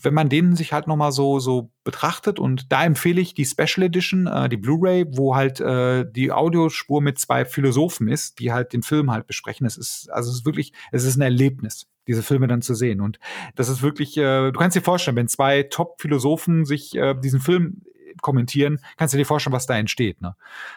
wenn 0.02 0.14
man 0.14 0.30
den 0.30 0.56
sich 0.56 0.72
halt 0.72 0.86
noch 0.86 0.96
mal 0.96 1.12
so 1.12 1.38
so 1.38 1.70
betrachtet 1.84 2.38
und 2.38 2.72
da 2.72 2.84
empfehle 2.84 3.20
ich 3.20 3.34
die 3.34 3.44
Special 3.44 3.84
Edition, 3.84 4.26
äh, 4.26 4.48
die 4.48 4.56
Blu-ray, 4.56 5.06
wo 5.10 5.36
halt 5.36 5.60
äh, 5.60 6.06
die 6.10 6.32
Audiospur 6.32 7.02
mit 7.02 7.18
zwei 7.18 7.44
Philosophen 7.44 8.08
ist, 8.08 8.38
die 8.38 8.52
halt 8.52 8.72
den 8.72 8.82
Film 8.82 9.10
halt 9.10 9.26
besprechen. 9.26 9.66
Es 9.66 9.76
ist 9.76 10.10
also 10.10 10.30
es 10.30 10.38
ist 10.38 10.46
wirklich, 10.46 10.72
es 10.92 11.04
ist 11.04 11.16
ein 11.16 11.22
Erlebnis 11.22 11.86
diese 12.06 12.22
Filme 12.22 12.46
dann 12.46 12.62
zu 12.62 12.74
sehen. 12.74 13.00
Und 13.00 13.18
das 13.54 13.68
ist 13.68 13.82
wirklich, 13.82 14.16
äh, 14.16 14.50
du 14.50 14.58
kannst 14.58 14.76
dir 14.76 14.82
vorstellen, 14.82 15.16
wenn 15.16 15.28
zwei 15.28 15.62
Top-Philosophen 15.62 16.64
sich 16.64 16.94
äh, 16.94 17.14
diesen 17.14 17.40
Film 17.40 17.82
kommentieren, 18.22 18.80
kannst 18.96 19.14
du 19.14 19.18
dir 19.18 19.26
vorstellen, 19.26 19.54
was 19.54 19.66
da 19.66 19.76
entsteht. 19.76 20.20
Ne? 20.20 20.36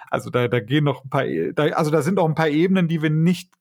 Also 0.09 0.29
da, 0.29 0.47
da 0.47 0.59
gehen 0.59 0.83
noch 0.83 1.03
ein 1.03 1.09
paar, 1.09 1.25
da, 1.53 1.63
also 1.75 1.91
da 1.91 2.01
sind 2.01 2.15
noch 2.15 2.27
ein 2.27 2.35
paar 2.35 2.49
Ebenen, 2.49 2.87
die 2.87 3.01
wir 3.01 3.09
nicht 3.09 3.51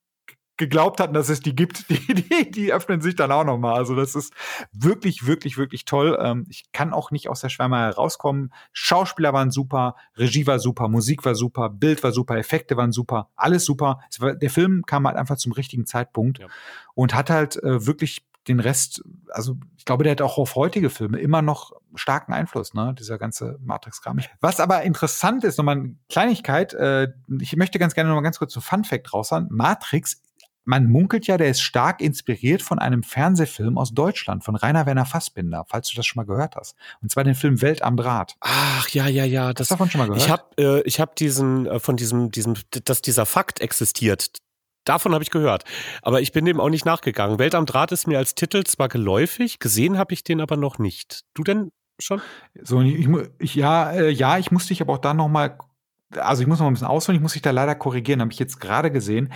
geglaubt 0.56 1.00
hatten, 1.00 1.12
dass 1.12 1.28
es 1.28 1.40
die 1.40 1.54
gibt, 1.54 1.88
die, 1.90 2.14
die, 2.14 2.50
die 2.50 2.72
öffnen 2.72 3.00
sich 3.00 3.14
dann 3.14 3.32
auch 3.32 3.44
noch 3.44 3.58
mal. 3.58 3.74
Also 3.74 3.94
das 3.94 4.14
ist 4.14 4.32
wirklich, 4.72 5.26
wirklich, 5.26 5.58
wirklich 5.58 5.84
toll. 5.84 6.18
Ähm, 6.20 6.46
ich 6.48 6.72
kann 6.72 6.92
auch 6.92 7.10
nicht 7.10 7.28
aus 7.28 7.40
der 7.40 7.48
Schwärme 7.48 7.78
herauskommen. 7.78 8.52
Schauspieler 8.72 9.32
waren 9.32 9.50
super, 9.50 9.96
Regie 10.16 10.46
war 10.46 10.58
super, 10.58 10.88
Musik 10.88 11.24
war 11.24 11.34
super, 11.34 11.68
Bild 11.68 12.02
war 12.02 12.12
super, 12.12 12.36
Effekte 12.36 12.76
waren 12.76 12.92
super, 12.92 13.30
alles 13.36 13.64
super. 13.64 14.00
War, 14.18 14.34
der 14.34 14.50
Film 14.50 14.84
kam 14.86 15.06
halt 15.06 15.16
einfach 15.16 15.36
zum 15.36 15.52
richtigen 15.52 15.86
Zeitpunkt 15.86 16.38
ja. 16.38 16.46
und 16.94 17.14
hat 17.14 17.30
halt 17.30 17.62
äh, 17.62 17.86
wirklich 17.86 18.24
den 18.48 18.60
Rest, 18.60 19.02
also 19.30 19.56
ich 19.76 19.84
glaube, 19.84 20.04
der 20.04 20.12
hat 20.12 20.22
auch 20.22 20.38
auf 20.38 20.54
heutige 20.54 20.90
Filme 20.90 21.18
immer 21.18 21.42
noch 21.42 21.72
starken 21.94 22.32
Einfluss, 22.32 22.74
ne, 22.74 22.94
dieser 22.98 23.18
ganze 23.18 23.58
Matrix-Kram. 23.64 24.20
Was 24.40 24.60
aber 24.60 24.82
interessant 24.82 25.44
ist, 25.44 25.58
nochmal 25.58 25.76
eine 25.76 25.96
Kleinigkeit, 26.08 26.74
äh, 26.74 27.08
ich 27.40 27.56
möchte 27.56 27.78
ganz 27.78 27.94
gerne 27.94 28.08
nochmal 28.08 28.24
ganz 28.24 28.38
kurz 28.38 28.54
ein 28.56 28.62
Fun-Fact 28.62 29.12
raushauen. 29.12 29.48
Matrix, 29.50 30.22
man 30.64 30.90
munkelt 30.90 31.26
ja, 31.26 31.38
der 31.38 31.48
ist 31.48 31.60
stark 31.60 32.00
inspiriert 32.00 32.60
von 32.60 32.78
einem 32.78 33.02
Fernsehfilm 33.02 33.78
aus 33.78 33.94
Deutschland, 33.94 34.44
von 34.44 34.56
Rainer 34.56 34.84
Werner 34.84 35.06
Fassbinder, 35.06 35.64
falls 35.68 35.88
du 35.88 35.96
das 35.96 36.06
schon 36.06 36.20
mal 36.20 36.26
gehört 36.26 36.56
hast. 36.56 36.74
Und 37.00 37.10
zwar 37.10 37.24
den 37.24 37.36
Film 37.36 37.62
Welt 37.62 37.82
am 37.82 37.96
Draht. 37.96 38.36
Ach, 38.40 38.88
ja, 38.88 39.06
ja, 39.06 39.24
ja. 39.24 39.52
Das, 39.52 39.70
hast 39.70 39.70
du 39.70 39.74
davon 39.74 39.90
schon 39.90 40.00
mal 40.00 40.06
gehört? 40.06 40.22
Ich 40.22 40.30
habe 40.30 40.44
äh, 40.58 40.82
ich 40.82 41.00
hab 41.00 41.14
diesen, 41.14 41.66
äh, 41.66 41.78
von 41.78 41.96
diesem, 41.96 42.32
diesem, 42.32 42.54
dass 42.84 43.00
dieser 43.00 43.26
Fakt 43.26 43.60
existiert, 43.60 44.38
Davon 44.86 45.12
habe 45.12 45.22
ich 45.22 45.30
gehört. 45.30 45.64
Aber 46.00 46.22
ich 46.22 46.32
bin 46.32 46.46
dem 46.46 46.60
auch 46.60 46.70
nicht 46.70 46.86
nachgegangen. 46.86 47.38
Welt 47.38 47.54
am 47.54 47.66
Draht 47.66 47.92
ist 47.92 48.06
mir 48.06 48.18
als 48.18 48.34
Titel 48.34 48.64
zwar 48.64 48.88
geläufig, 48.88 49.58
gesehen 49.58 49.98
habe 49.98 50.14
ich 50.14 50.24
den 50.24 50.40
aber 50.40 50.56
noch 50.56 50.78
nicht. 50.78 51.24
Du 51.34 51.44
denn 51.44 51.72
schon? 51.98 52.22
So, 52.62 52.80
ich, 52.80 53.08
ich 53.38 53.54
ja, 53.56 53.92
äh, 53.92 54.10
ja, 54.10 54.38
ich 54.38 54.50
musste 54.50 54.68
dich 54.68 54.80
aber 54.80 54.94
auch 54.94 54.98
da 54.98 55.12
noch 55.12 55.28
mal, 55.28 55.58
also 56.16 56.42
ich 56.42 56.48
muss 56.48 56.58
noch 56.58 56.64
mal 56.64 56.70
ein 56.70 56.74
bisschen 56.74 56.88
ausholen, 56.88 57.16
ich 57.16 57.22
muss 57.22 57.32
dich 57.32 57.42
da 57.42 57.50
leider 57.50 57.74
korrigieren, 57.74 58.20
habe 58.20 58.32
ich 58.32 58.38
jetzt 58.38 58.60
gerade 58.60 58.90
gesehen. 58.90 59.32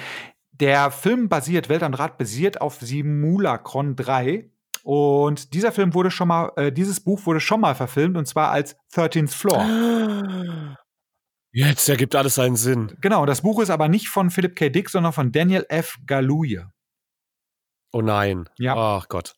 Der 0.52 0.90
Film 0.90 1.28
basiert, 1.28 1.68
Welt 1.68 1.82
am 1.82 1.93
Draht 1.93 2.16
basiert 2.18 2.60
auf 2.60 2.78
Simulacron 2.81 3.97
3. 3.97 4.51
Und 4.82 5.52
dieser 5.52 5.72
Film 5.72 5.94
wurde 5.94 6.10
schon 6.10 6.28
mal, 6.28 6.52
äh, 6.56 6.72
dieses 6.72 7.01
Buch 7.01 7.27
wurde 7.27 7.40
schon 7.40 7.60
mal 7.60 7.74
verfilmt 7.74 8.16
und 8.16 8.27
zwar 8.27 8.51
als 8.51 8.77
13th 8.94 9.28
Floor. 9.28 9.66
Jetzt 11.52 11.89
ergibt 11.89 12.14
alles 12.14 12.36
seinen 12.36 12.56
Sinn. 12.56 12.97
Genau, 13.01 13.27
das 13.27 13.43
Buch 13.43 13.60
ist 13.60 13.70
aber 13.70 13.89
nicht 13.89 14.09
von 14.09 14.31
Philip 14.31 14.55
K. 14.55 14.68
Dick, 14.68 14.89
sondern 14.89 15.12
von 15.12 15.32
Daniel 15.32 15.66
F. 15.68 15.97
Galuje. 16.06 16.70
Oh 17.93 18.02
nein. 18.02 18.48
Ja. 18.56 18.77
Ach 18.77 19.09
Gott. 19.09 19.35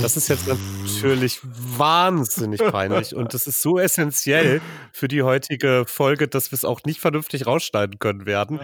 Das 0.00 0.16
ist 0.16 0.28
jetzt 0.28 0.48
natürlich 0.48 1.40
wahnsinnig 1.42 2.60
peinlich 2.60 3.14
und 3.14 3.34
das 3.34 3.46
ist 3.46 3.60
so 3.60 3.78
essentiell 3.78 4.62
für 4.90 5.06
die 5.06 5.22
heutige 5.22 5.84
Folge, 5.86 6.26
dass 6.26 6.50
wir 6.50 6.56
es 6.56 6.64
auch 6.64 6.80
nicht 6.84 7.00
vernünftig 7.00 7.46
rausschneiden 7.46 7.98
können 7.98 8.24
werden. 8.24 8.60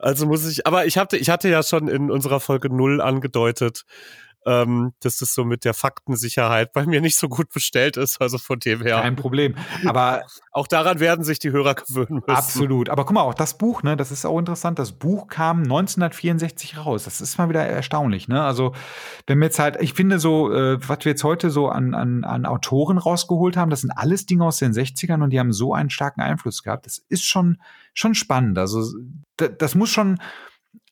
Also 0.00 0.26
muss 0.26 0.50
ich, 0.50 0.66
aber 0.66 0.86
ich 0.86 0.98
hatte, 0.98 1.16
ich 1.16 1.30
hatte 1.30 1.48
ja 1.48 1.62
schon 1.62 1.86
in 1.86 2.10
unserer 2.10 2.40
Folge 2.40 2.74
null 2.74 3.00
angedeutet, 3.00 3.84
ähm, 4.46 4.92
dass 5.00 5.18
das 5.18 5.34
so 5.34 5.44
mit 5.44 5.64
der 5.64 5.74
Faktensicherheit 5.74 6.72
bei 6.72 6.86
mir 6.86 7.00
nicht 7.00 7.16
so 7.16 7.28
gut 7.28 7.50
bestellt 7.52 7.96
ist. 7.96 8.20
Also 8.20 8.38
von 8.38 8.58
dem 8.58 8.82
her. 8.82 9.00
Kein 9.00 9.16
Problem. 9.16 9.54
Aber 9.86 10.22
auch 10.52 10.66
daran 10.66 11.00
werden 11.00 11.24
sich 11.24 11.38
die 11.38 11.50
Hörer 11.50 11.74
gewöhnen 11.74 12.22
müssen. 12.26 12.30
Absolut. 12.30 12.88
Aber 12.88 13.04
guck 13.04 13.14
mal, 13.14 13.22
auch 13.22 13.34
das 13.34 13.58
Buch, 13.58 13.82
ne, 13.82 13.96
das 13.96 14.10
ist 14.10 14.24
auch 14.24 14.38
interessant. 14.38 14.78
Das 14.78 14.92
Buch 14.92 15.28
kam 15.28 15.62
1964 15.62 16.78
raus. 16.78 17.04
Das 17.04 17.20
ist 17.20 17.38
mal 17.38 17.48
wieder 17.48 17.64
erstaunlich, 17.64 18.28
ne? 18.28 18.42
Also, 18.42 18.74
wenn 19.26 19.38
wir 19.38 19.46
jetzt 19.46 19.58
halt, 19.58 19.76
ich 19.80 19.94
finde 19.94 20.18
so, 20.18 20.52
äh, 20.52 20.78
was 20.88 21.04
wir 21.04 21.12
jetzt 21.12 21.24
heute 21.24 21.50
so 21.50 21.68
an, 21.68 21.94
an, 21.94 22.24
an 22.24 22.46
Autoren 22.46 22.98
rausgeholt 22.98 23.56
haben, 23.56 23.70
das 23.70 23.82
sind 23.82 23.90
alles 23.90 24.26
Dinge 24.26 24.44
aus 24.44 24.58
den 24.58 24.72
60ern 24.72 25.22
und 25.22 25.30
die 25.30 25.38
haben 25.38 25.52
so 25.52 25.74
einen 25.74 25.90
starken 25.90 26.20
Einfluss 26.20 26.62
gehabt. 26.62 26.86
Das 26.86 26.98
ist 27.08 27.24
schon, 27.24 27.58
schon 27.92 28.14
spannend. 28.14 28.58
Also, 28.58 28.84
das 29.36 29.74
muss 29.74 29.90
schon, 29.90 30.18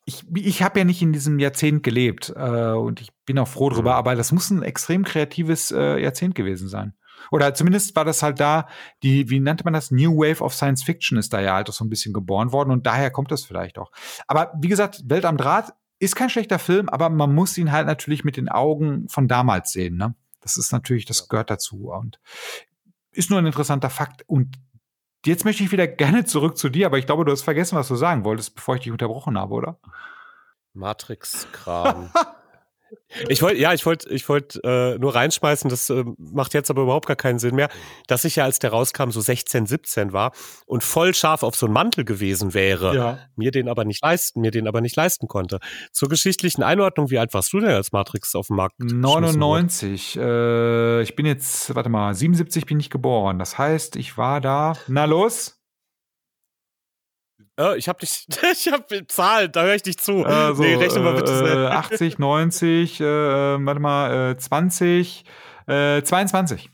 ich, 0.08 0.24
ich 0.34 0.62
habe 0.62 0.78
ja 0.78 0.84
nicht 0.86 1.02
in 1.02 1.12
diesem 1.12 1.38
Jahrzehnt 1.38 1.82
gelebt 1.82 2.32
äh, 2.34 2.70
und 2.70 3.02
ich 3.02 3.10
bin 3.26 3.38
auch 3.38 3.46
froh 3.46 3.68
drüber, 3.68 3.92
mhm. 3.92 3.98
aber 3.98 4.14
das 4.14 4.32
muss 4.32 4.48
ein 4.50 4.62
extrem 4.62 5.04
kreatives 5.04 5.70
äh, 5.70 5.98
Jahrzehnt 6.00 6.34
gewesen 6.34 6.66
sein. 6.66 6.94
Oder 7.30 7.52
zumindest 7.52 7.94
war 7.94 8.06
das 8.06 8.22
halt 8.22 8.40
da, 8.40 8.68
die, 9.02 9.28
wie 9.28 9.38
nannte 9.38 9.64
man 9.64 9.74
das? 9.74 9.90
New 9.90 10.16
Wave 10.16 10.42
of 10.42 10.54
Science 10.54 10.82
Fiction 10.82 11.18
ist 11.18 11.34
da 11.34 11.40
ja 11.40 11.54
halt 11.54 11.68
so 11.68 11.84
ein 11.84 11.90
bisschen 11.90 12.14
geboren 12.14 12.52
worden 12.52 12.70
und 12.70 12.86
daher 12.86 13.10
kommt 13.10 13.30
das 13.30 13.44
vielleicht 13.44 13.76
auch. 13.76 13.90
Aber 14.26 14.50
wie 14.58 14.68
gesagt, 14.68 15.02
Welt 15.04 15.26
am 15.26 15.36
Draht 15.36 15.74
ist 15.98 16.16
kein 16.16 16.30
schlechter 16.30 16.58
Film, 16.58 16.88
aber 16.88 17.10
man 17.10 17.34
muss 17.34 17.58
ihn 17.58 17.70
halt 17.70 17.86
natürlich 17.86 18.24
mit 18.24 18.38
den 18.38 18.48
Augen 18.48 19.08
von 19.10 19.28
damals 19.28 19.72
sehen, 19.72 19.96
ne? 19.98 20.14
Das 20.40 20.56
ist 20.56 20.72
natürlich, 20.72 21.04
das 21.04 21.28
gehört 21.28 21.50
dazu. 21.50 21.90
Und 21.90 22.18
ist 23.12 23.28
nur 23.28 23.40
ein 23.40 23.46
interessanter 23.46 23.90
Fakt. 23.90 24.22
Und 24.26 24.56
jetzt 25.26 25.44
möchte 25.44 25.62
ich 25.62 25.72
wieder 25.72 25.86
gerne 25.86 26.24
zurück 26.24 26.56
zu 26.56 26.68
dir, 26.68 26.86
aber 26.86 26.98
ich 26.98 27.06
glaube, 27.06 27.24
du 27.24 27.32
hast 27.32 27.42
vergessen, 27.42 27.76
was 27.76 27.88
du 27.88 27.96
sagen 27.96 28.24
wolltest, 28.24 28.54
bevor 28.54 28.76
ich 28.76 28.82
dich 28.82 28.92
unterbrochen 28.92 29.38
habe, 29.38 29.54
oder? 29.54 29.80
Matrix-Kram. 30.74 32.10
Ich 33.28 33.42
wollte, 33.42 33.58
ja, 33.58 33.72
ich 33.72 33.84
wollte, 33.86 34.08
ich 34.10 34.28
wollte 34.28 34.60
äh, 34.62 34.98
nur 34.98 35.14
reinschmeißen, 35.14 35.70
das 35.70 35.90
äh, 35.90 36.04
macht 36.18 36.54
jetzt 36.54 36.70
aber 36.70 36.82
überhaupt 36.82 37.06
gar 37.06 37.16
keinen 37.16 37.38
Sinn 37.38 37.54
mehr, 37.54 37.68
dass 38.06 38.24
ich 38.24 38.36
ja, 38.36 38.44
als 38.44 38.58
der 38.58 38.70
rauskam, 38.70 39.10
so 39.10 39.20
16, 39.20 39.66
17 39.66 40.12
war 40.12 40.32
und 40.66 40.84
voll 40.84 41.14
scharf 41.14 41.42
auf 41.42 41.56
so 41.56 41.66
einen 41.66 41.72
Mantel 41.72 42.04
gewesen 42.04 42.54
wäre, 42.54 42.94
ja. 42.94 43.18
mir 43.36 43.50
den 43.50 43.68
aber 43.68 43.84
nicht 43.84 44.02
leisten, 44.02 44.40
mir 44.40 44.50
den 44.50 44.68
aber 44.68 44.80
nicht 44.80 44.96
leisten 44.96 45.26
konnte. 45.26 45.58
Zur 45.92 46.08
geschichtlichen 46.08 46.62
Einordnung, 46.62 47.10
wie 47.10 47.18
alt 47.18 47.34
warst 47.34 47.52
du 47.52 47.60
denn 47.60 47.70
als 47.70 47.92
Matrix 47.92 48.34
auf 48.34 48.48
dem 48.48 48.56
Markt? 48.56 48.76
99. 48.78 50.16
Äh, 50.16 51.02
ich 51.02 51.16
bin 51.16 51.26
jetzt, 51.26 51.74
warte 51.74 51.88
mal, 51.88 52.14
77 52.14 52.66
bin 52.66 52.78
ich 52.80 52.90
geboren. 52.90 53.38
Das 53.38 53.58
heißt, 53.58 53.96
ich 53.96 54.16
war 54.18 54.40
da. 54.40 54.74
Na 54.86 55.04
los? 55.04 55.57
Oh, 57.60 57.74
ich 57.76 57.88
habe 57.88 57.98
dich, 57.98 58.26
ich 58.52 58.72
habe 58.72 59.06
Zahlen, 59.08 59.50
da 59.50 59.64
höre 59.64 59.74
ich 59.74 59.82
dich 59.82 59.98
zu. 59.98 60.24
Also, 60.24 60.62
nee, 60.62 60.74
rechne 60.76 61.00
mal 61.00 61.14
bitte 61.14 61.36
schnell. 61.36 61.64
Äh, 61.64 61.68
80, 61.68 62.18
90, 62.18 63.00
äh, 63.00 63.04
warte 63.04 63.80
mal, 63.80 64.30
äh, 64.30 64.36
20, 64.38 65.24
äh, 65.66 66.02
22. 66.02 66.70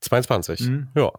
22, 0.00 0.60
mhm. 0.60 0.88
ja. 0.94 1.12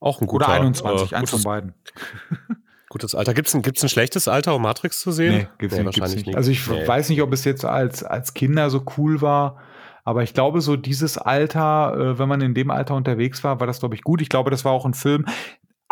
Auch 0.00 0.20
ein 0.20 0.26
guter. 0.26 0.46
Oder 0.46 0.54
21, 0.54 1.12
äh, 1.12 1.14
eins 1.14 1.30
von 1.30 1.42
beiden. 1.42 1.74
Gutes 2.88 3.14
Alter. 3.14 3.32
Gibt 3.32 3.48
es 3.48 3.54
ein, 3.54 3.62
gibt's 3.62 3.82
ein 3.82 3.88
schlechtes 3.88 4.28
Alter, 4.28 4.54
um 4.54 4.62
Matrix 4.62 5.00
zu 5.00 5.12
sehen? 5.12 5.34
Nee, 5.34 5.48
gibt's, 5.56 5.78
nee, 5.78 5.84
wahrscheinlich 5.84 6.26
nicht. 6.26 6.36
Also 6.36 6.50
ich 6.50 6.66
nee. 6.66 6.86
weiß 6.86 7.08
nicht, 7.08 7.22
ob 7.22 7.32
es 7.32 7.44
jetzt 7.44 7.64
als, 7.64 8.04
als 8.04 8.34
Kinder 8.34 8.68
so 8.68 8.84
cool 8.98 9.22
war. 9.22 9.62
Aber 10.04 10.24
ich 10.24 10.34
glaube, 10.34 10.60
so 10.60 10.76
dieses 10.76 11.16
Alter, 11.16 11.94
äh, 11.96 12.18
wenn 12.18 12.28
man 12.28 12.42
in 12.42 12.52
dem 12.52 12.70
Alter 12.70 12.94
unterwegs 12.94 13.42
war, 13.44 13.60
war 13.60 13.66
das, 13.66 13.78
glaube 13.78 13.94
ich, 13.94 14.02
gut. 14.02 14.20
Ich 14.20 14.28
glaube, 14.28 14.50
das 14.50 14.66
war 14.66 14.72
auch 14.72 14.84
ein 14.84 14.92
Film 14.92 15.24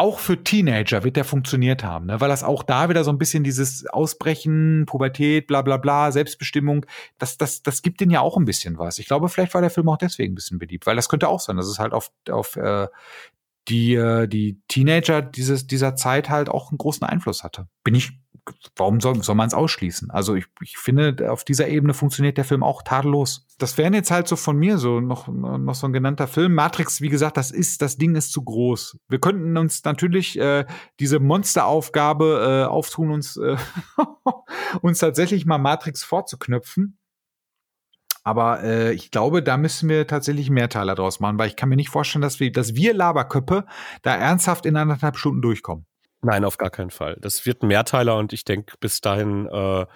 auch 0.01 0.19
für 0.19 0.43
Teenager 0.43 1.05
wird 1.05 1.17
der 1.17 1.25
funktioniert 1.25 1.85
haben, 1.85 2.07
ne? 2.07 2.21
weil 2.23 2.31
das 2.31 2.43
auch 2.43 2.63
da 2.63 2.89
wieder 2.89 3.05
so 3.05 3.13
ein 3.13 3.19
bisschen 3.19 3.45
dieses 3.45 3.87
Ausbrechen, 3.87 4.87
Pubertät, 4.87 5.47
bla 5.47 5.61
bla 5.61 5.77
bla, 5.77 6.11
Selbstbestimmung, 6.11 6.87
das, 7.19 7.37
das, 7.37 7.63
das 7.63 7.83
gibt 7.83 8.01
denen 8.01 8.11
ja 8.11 8.23
auch 8.23 8.39
ein 8.39 8.47
bisschen 8.47 8.79
was. 8.79 8.99
Ich 8.99 9.07
glaube, 9.07 9.29
vielleicht 9.29 9.53
war 9.53 9.61
der 9.61 9.69
Film 9.69 9.91
auch 9.91 9.99
deswegen 9.99 10.33
ein 10.33 10.37
bisschen 10.37 10.59
beliebt, 10.59 10.87
weil 10.87 10.97
das 10.97 11.11
könnte 11.11 11.29
auch 11.29 11.41
sein, 11.41 11.59
dass 11.59 11.67
es 11.67 11.79
halt 11.79 11.93
auf, 11.93 12.11
auf 12.31 12.57
äh, 12.57 12.89
die, 13.69 13.95
äh, 13.95 14.27
die 14.27 14.59
Teenager 14.69 15.21
dieses, 15.21 15.67
dieser 15.67 15.97
Zeit 15.97 16.31
halt 16.31 16.49
auch 16.49 16.71
einen 16.71 16.79
großen 16.79 17.07
Einfluss 17.07 17.45
hatte. 17.45 17.69
Bin 17.85 17.95
ich 17.95 18.20
warum 18.77 19.01
soll, 19.01 19.23
soll 19.23 19.35
man 19.35 19.49
es 19.49 19.55
ausschließen? 19.55 20.11
Also 20.11 20.35
ich, 20.35 20.47
ich 20.61 20.79
finde, 20.79 21.31
auf 21.31 21.45
dieser 21.45 21.69
Ebene 21.69 21.95
funktioniert 21.95 22.37
der 22.37 22.45
Film 22.45 22.63
auch 22.63 22.83
tadellos. 22.83 23.47
Das 23.59 23.79
wären 23.79 23.95
jetzt 23.95 24.11
halt 24.11 24.29
so 24.29 24.37
von 24.37 24.57
mir 24.57 24.79
so 24.79 25.01
noch, 25.01 25.29
noch 25.29 25.75
so 25.75 25.87
ein 25.87 25.93
genannter 25.93 26.29
Film. 26.29 26.55
Matrix, 26.55 27.01
wie 27.01 27.09
gesagt, 27.09 27.37
das 27.37 27.51
ist, 27.51 27.83
das 27.83 27.97
Ding 27.97 28.15
ist 28.15 28.33
zu 28.33 28.43
groß. 28.43 28.99
Wir 29.09 29.21
könnten 29.21 29.57
uns 29.57 29.85
natürlich 29.85 30.39
äh, 30.39 30.65
diese 30.99 31.21
Monsteraufgabe 31.21 32.65
äh, 32.65 32.69
auftun, 32.69 33.11
uns, 33.11 33.37
äh, 33.37 33.57
uns 34.83 34.99
tatsächlich 34.99 35.47
mal 35.47 35.59
Matrix 35.59 36.03
vorzuknöpfen. 36.05 36.99
Aber 38.23 38.63
äh, 38.63 38.93
ich 38.93 39.11
glaube, 39.11 39.43
da 39.43 39.57
müssen 39.57 39.89
wir 39.89 40.07
tatsächlich 40.07 40.51
Mehrteiler 40.51 40.95
draus 40.95 41.21
machen, 41.21 41.39
weil 41.39 41.49
ich 41.49 41.57
kann 41.57 41.69
mir 41.69 41.77
nicht 41.77 41.89
vorstellen, 41.89 42.23
dass 42.23 42.39
wir, 42.39 42.53
dass 42.53 42.75
wir 42.75 42.93
Laberköppe 42.95 43.65
da 44.03 44.15
ernsthaft 44.15 44.67
in 44.67 44.77
anderthalb 44.77 45.17
Stunden 45.17 45.41
durchkommen. 45.41 45.87
Nein, 46.23 46.45
auf 46.45 46.59
gar 46.59 46.71
keinen 46.71 46.91
Fall. 46.91 47.17
Das 47.21 47.47
wird 47.47 47.63
ein 47.63 47.69
Mehrteiler 47.69 48.17
und 48.17 48.33
ich 48.33 48.45
denke, 48.45 48.75
bis 48.81 49.01
dahin 49.01 49.47
äh, 49.47 49.87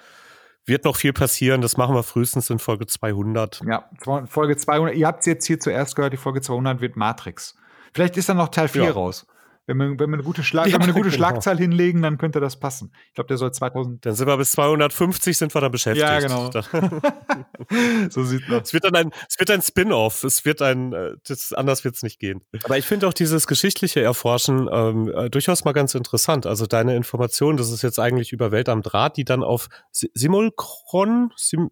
wird 0.64 0.84
noch 0.84 0.96
viel 0.96 1.12
passieren. 1.12 1.60
Das 1.60 1.76
machen 1.76 1.94
wir 1.94 2.02
frühestens 2.02 2.48
in 2.50 2.58
Folge 2.58 2.86
200. 2.86 3.60
Ja, 3.66 3.88
Folge 4.26 4.56
200. 4.56 4.94
Ihr 4.94 5.06
habt 5.06 5.20
es 5.20 5.26
jetzt 5.26 5.46
hier 5.46 5.60
zuerst 5.60 5.96
gehört, 5.96 6.12
die 6.12 6.18
Folge 6.18 6.40
200 6.40 6.80
wird 6.80 6.96
Matrix. 6.96 7.56
Vielleicht 7.92 8.16
ist 8.16 8.28
dann 8.28 8.38
noch 8.38 8.48
Teil 8.48 8.68
4 8.68 8.84
ja. 8.84 8.90
raus. 8.90 9.26
Wenn 9.66 9.78
wir, 9.78 9.86
wenn 9.98 10.10
wir 10.10 10.14
eine 10.14 10.22
gute, 10.22 10.42
Schlag, 10.42 10.66
ja, 10.66 10.74
wenn 10.74 10.80
wir 10.80 10.84
eine 10.84 10.92
gute 10.92 11.08
genau. 11.08 11.16
Schlagzahl 11.16 11.56
hinlegen, 11.56 12.02
dann 12.02 12.18
könnte 12.18 12.38
das 12.38 12.60
passen. 12.60 12.92
Ich 13.08 13.14
glaube, 13.14 13.28
der 13.28 13.38
soll 13.38 13.50
2000. 13.50 14.04
Dann 14.04 14.14
sind 14.14 14.26
wir 14.26 14.36
bis 14.36 14.50
250 14.50 15.38
sind 15.38 15.54
wir 15.54 15.60
dann 15.62 15.72
beschäftigt. 15.72 16.06
Ja, 16.06 16.20
genau. 16.20 16.50
so 18.10 18.24
sieht 18.24 18.46
man. 18.48 18.60
Es 18.60 18.74
wird 18.74 18.84
dann 18.84 18.94
ein, 18.94 19.10
es 19.28 19.38
wird 19.38 19.50
ein 19.50 19.62
Spin-off. 19.62 20.22
Es 20.22 20.44
wird 20.44 20.60
ein, 20.60 20.92
äh, 20.92 21.12
das, 21.26 21.54
anders 21.54 21.82
wird 21.84 21.94
es 21.96 22.02
nicht 22.02 22.20
gehen. 22.20 22.42
Aber 22.62 22.76
ich 22.76 22.84
finde 22.84 23.08
auch 23.08 23.14
dieses 23.14 23.46
geschichtliche 23.46 24.02
Erforschen 24.02 24.68
ähm, 24.70 25.10
äh, 25.14 25.30
durchaus 25.30 25.64
mal 25.64 25.72
ganz 25.72 25.94
interessant. 25.94 26.44
Also 26.44 26.66
deine 26.66 26.94
Information, 26.94 27.56
das 27.56 27.70
ist 27.70 27.82
jetzt 27.82 27.98
eigentlich 27.98 28.32
über 28.32 28.52
Welt 28.52 28.68
am 28.68 28.82
Draht, 28.82 29.16
die 29.16 29.24
dann 29.24 29.42
auf 29.42 29.68
Simulcron, 29.92 31.32
Sim, 31.36 31.70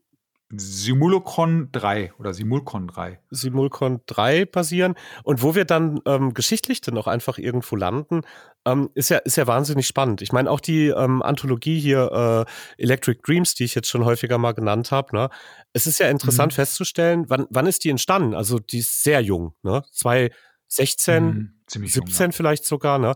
Simulcron 0.54 1.70
3 1.72 2.12
oder 2.18 2.34
Simulcon 2.34 2.88
3. 2.88 3.18
Simulcon 3.30 4.00
3 4.06 4.44
basieren. 4.44 4.94
Und 5.24 5.42
wo 5.42 5.54
wir 5.54 5.64
dann 5.64 6.00
ähm, 6.04 6.34
geschichtlich 6.34 6.80
dann 6.80 6.98
auch 6.98 7.06
einfach 7.06 7.38
irgendwo 7.38 7.76
landen, 7.76 8.22
ähm, 8.66 8.90
ist, 8.94 9.08
ja, 9.08 9.18
ist 9.18 9.36
ja 9.36 9.46
wahnsinnig 9.46 9.86
spannend. 9.86 10.20
Ich 10.20 10.32
meine, 10.32 10.50
auch 10.50 10.60
die 10.60 10.88
ähm, 10.88 11.22
Anthologie 11.22 11.80
hier, 11.80 12.46
äh, 12.78 12.82
Electric 12.82 13.20
Dreams, 13.24 13.54
die 13.54 13.64
ich 13.64 13.74
jetzt 13.74 13.88
schon 13.88 14.04
häufiger 14.04 14.38
mal 14.38 14.52
genannt 14.52 14.90
habe, 14.90 15.16
ne? 15.16 15.30
es 15.72 15.86
ist 15.86 15.98
ja 15.98 16.08
interessant 16.08 16.52
mhm. 16.52 16.56
festzustellen, 16.56 17.24
wann, 17.28 17.46
wann 17.50 17.66
ist 17.66 17.84
die 17.84 17.90
entstanden? 17.90 18.34
Also 18.34 18.58
die 18.58 18.78
ist 18.78 19.02
sehr 19.02 19.20
jung, 19.20 19.54
ne? 19.62 19.82
2016, 19.92 21.24
mhm, 21.24 21.54
17 21.66 21.84
jung, 21.84 22.06
ja. 22.08 22.30
vielleicht 22.32 22.64
sogar, 22.66 22.98
ne? 22.98 23.14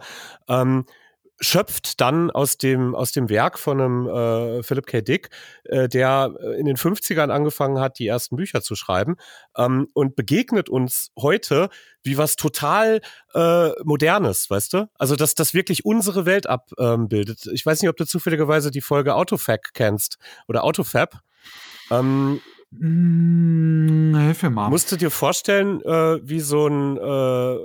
Ähm, 0.49 0.87
schöpft 1.41 2.01
dann 2.01 2.31
aus 2.31 2.57
dem, 2.57 2.95
aus 2.95 3.13
dem 3.13 3.29
Werk 3.29 3.59
von 3.59 3.81
einem 3.81 4.09
äh, 4.09 4.63
Philip 4.63 4.87
K. 4.87 5.01
Dick, 5.03 5.31
äh, 5.65 5.89
der 5.89 6.35
äh, 6.41 6.59
in 6.59 6.67
den 6.67 6.77
50ern 6.77 7.31
angefangen 7.31 7.79
hat, 7.79 7.99
die 7.99 8.07
ersten 8.07 8.37
Bücher 8.37 8.63
zu 8.63 8.75
schreiben 8.75 9.17
ähm, 9.57 9.89
und 9.93 10.17
begegnet 10.17 10.69
uns 10.69 11.11
heute 11.19 11.69
wie 12.03 12.17
was 12.17 12.37
total 12.37 13.01
äh, 13.35 13.71
Modernes, 13.85 14.49
weißt 14.49 14.73
du? 14.75 14.89
Also, 14.95 15.17
dass 15.17 15.35
das 15.35 15.55
wirklich 15.55 15.85
unsere 15.85 16.25
Welt 16.25 16.47
abbildet. 16.47 17.47
Ähm, 17.47 17.53
ich 17.53 17.67
weiß 17.67 17.83
nicht, 17.83 17.91
ob 17.91 17.97
du 17.97 18.07
zufälligerweise 18.07 18.71
die 18.71 18.81
Folge 18.81 19.15
Autofac 19.15 19.75
kennst 19.75 20.19
oder 20.47 20.65
Autofab. 20.65 21.21
Ähm, 21.91 22.41
Mm, 22.79 24.15
hilf 24.17 24.43
mir 24.43 24.51
mal. 24.51 24.69
Musst 24.69 24.91
du 24.91 24.97
dir 24.97 25.11
vorstellen, 25.11 25.81
äh, 25.83 26.19
wie 26.23 26.41
so 26.41 26.67
ein 26.67 26.97
äh, 26.97 27.57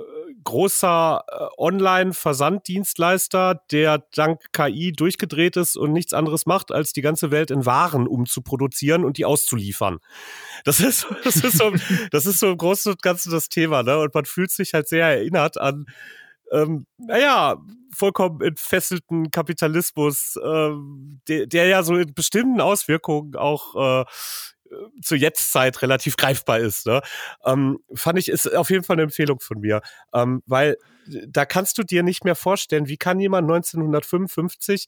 großer 0.44 1.24
äh, 1.26 1.46
Online-Versanddienstleister, 1.58 3.62
der 3.70 4.04
dank 4.14 4.40
KI 4.52 4.92
durchgedreht 4.92 5.56
ist 5.56 5.76
und 5.76 5.92
nichts 5.92 6.12
anderes 6.12 6.46
macht, 6.46 6.72
als 6.72 6.92
die 6.92 7.02
ganze 7.02 7.30
Welt 7.30 7.50
in 7.50 7.66
Waren 7.66 8.06
umzuproduzieren 8.06 9.04
und 9.04 9.18
die 9.18 9.24
auszuliefern. 9.24 9.98
Das 10.64 10.80
ist, 10.80 11.06
das 11.24 11.36
ist 11.36 11.58
so, 11.58 11.72
das 12.10 12.26
ist 12.26 12.40
so 12.40 12.48
im 12.48 12.58
Großen 12.58 12.92
und 12.92 13.02
Ganzen 13.02 13.32
das 13.32 13.48
Thema, 13.48 13.82
ne? 13.82 13.98
Und 13.98 14.14
man 14.14 14.24
fühlt 14.24 14.50
sich 14.50 14.74
halt 14.74 14.88
sehr 14.88 15.06
erinnert 15.06 15.58
an, 15.58 15.86
ähm, 16.52 16.86
naja, 16.98 17.56
vollkommen 17.94 18.40
entfesselten 18.42 19.30
Kapitalismus, 19.30 20.38
ähm, 20.44 21.20
der, 21.28 21.46
der 21.46 21.66
ja 21.66 21.82
so 21.82 21.96
in 21.96 22.14
bestimmten 22.14 22.60
Auswirkungen 22.60 23.36
auch 23.36 24.02
äh, 24.02 24.04
zur 25.02 25.18
Jetztzeit 25.18 25.82
relativ 25.82 26.16
greifbar 26.16 26.58
ist. 26.58 26.86
Ne? 26.86 27.02
Ähm, 27.44 27.78
fand 27.94 28.18
ich, 28.18 28.28
ist 28.28 28.54
auf 28.54 28.70
jeden 28.70 28.84
Fall 28.84 28.94
eine 28.94 29.02
Empfehlung 29.02 29.40
von 29.40 29.60
mir, 29.60 29.80
ähm, 30.14 30.42
weil 30.46 30.76
da 31.26 31.44
kannst 31.44 31.78
du 31.78 31.82
dir 31.82 32.02
nicht 32.02 32.24
mehr 32.24 32.36
vorstellen, 32.36 32.88
wie 32.88 32.96
kann 32.96 33.18
jemand 33.18 33.50
1955 33.50 34.86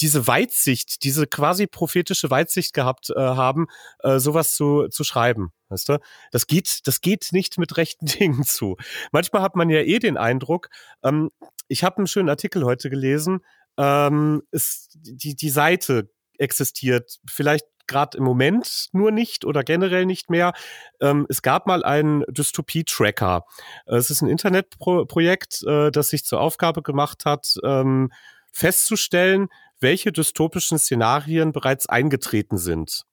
diese 0.00 0.26
Weitsicht, 0.26 1.04
diese 1.04 1.26
quasi 1.26 1.66
prophetische 1.66 2.30
Weitsicht 2.30 2.74
gehabt 2.74 3.10
äh, 3.10 3.20
haben, 3.20 3.66
äh, 4.00 4.18
sowas 4.18 4.56
zu, 4.56 4.88
zu 4.88 5.04
schreiben. 5.04 5.52
Weißt 5.68 5.88
du? 5.88 6.00
Das 6.32 6.46
geht, 6.46 6.86
das 6.86 7.00
geht 7.00 7.28
nicht 7.32 7.58
mit 7.58 7.76
rechten 7.76 8.06
Dingen 8.20 8.44
zu. 8.44 8.76
Manchmal 9.12 9.42
hat 9.42 9.56
man 9.56 9.70
ja 9.70 9.80
eh 9.80 9.98
den 9.98 10.16
Eindruck, 10.16 10.68
ähm, 11.02 11.30
ich 11.68 11.84
habe 11.84 11.98
einen 11.98 12.06
schönen 12.06 12.28
Artikel 12.28 12.64
heute 12.64 12.90
gelesen, 12.90 13.40
ähm, 13.78 14.42
ist 14.50 14.98
die, 15.00 15.34
die 15.34 15.50
Seite 15.50 16.10
existiert. 16.36 17.18
Vielleicht 17.26 17.64
gerade 17.86 18.18
im 18.18 18.24
Moment 18.24 18.88
nur 18.92 19.10
nicht 19.10 19.44
oder 19.44 19.62
generell 19.62 20.06
nicht 20.06 20.30
mehr. 20.30 20.52
Ähm, 21.00 21.26
es 21.28 21.42
gab 21.42 21.66
mal 21.66 21.84
einen 21.84 22.24
Dystopie-Tracker. 22.28 23.44
Äh, 23.86 23.96
es 23.96 24.10
ist 24.10 24.22
ein 24.22 24.28
Internetprojekt, 24.28 25.62
äh, 25.66 25.90
das 25.90 26.08
sich 26.08 26.24
zur 26.24 26.40
Aufgabe 26.40 26.82
gemacht 26.82 27.24
hat, 27.24 27.54
ähm, 27.64 28.10
festzustellen, 28.52 29.48
welche 29.80 30.12
dystopischen 30.12 30.78
Szenarien 30.78 31.52
bereits 31.52 31.86
eingetreten 31.86 32.56
sind. 32.56 33.04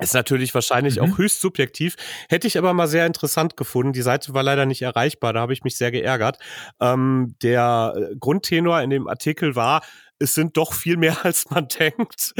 Ist 0.00 0.14
natürlich 0.14 0.54
wahrscheinlich 0.54 0.96
mhm. 0.96 1.12
auch 1.12 1.18
höchst 1.18 1.40
subjektiv. 1.40 1.96
Hätte 2.28 2.46
ich 2.46 2.56
aber 2.56 2.72
mal 2.72 2.86
sehr 2.86 3.06
interessant 3.06 3.56
gefunden. 3.56 3.92
Die 3.92 4.02
Seite 4.02 4.32
war 4.32 4.42
leider 4.42 4.64
nicht 4.64 4.80
erreichbar, 4.82 5.34
da 5.34 5.40
habe 5.40 5.52
ich 5.52 5.62
mich 5.62 5.76
sehr 5.76 5.90
geärgert. 5.90 6.38
Ähm, 6.80 7.34
der 7.42 7.94
äh, 7.96 8.16
Grundtenor 8.18 8.80
in 8.80 8.90
dem 8.90 9.08
Artikel 9.08 9.56
war, 9.56 9.82
es 10.20 10.34
sind 10.34 10.56
doch 10.56 10.72
viel 10.72 10.96
mehr, 10.96 11.16
als 11.24 11.50
man 11.50 11.66
denkt. 11.66 12.34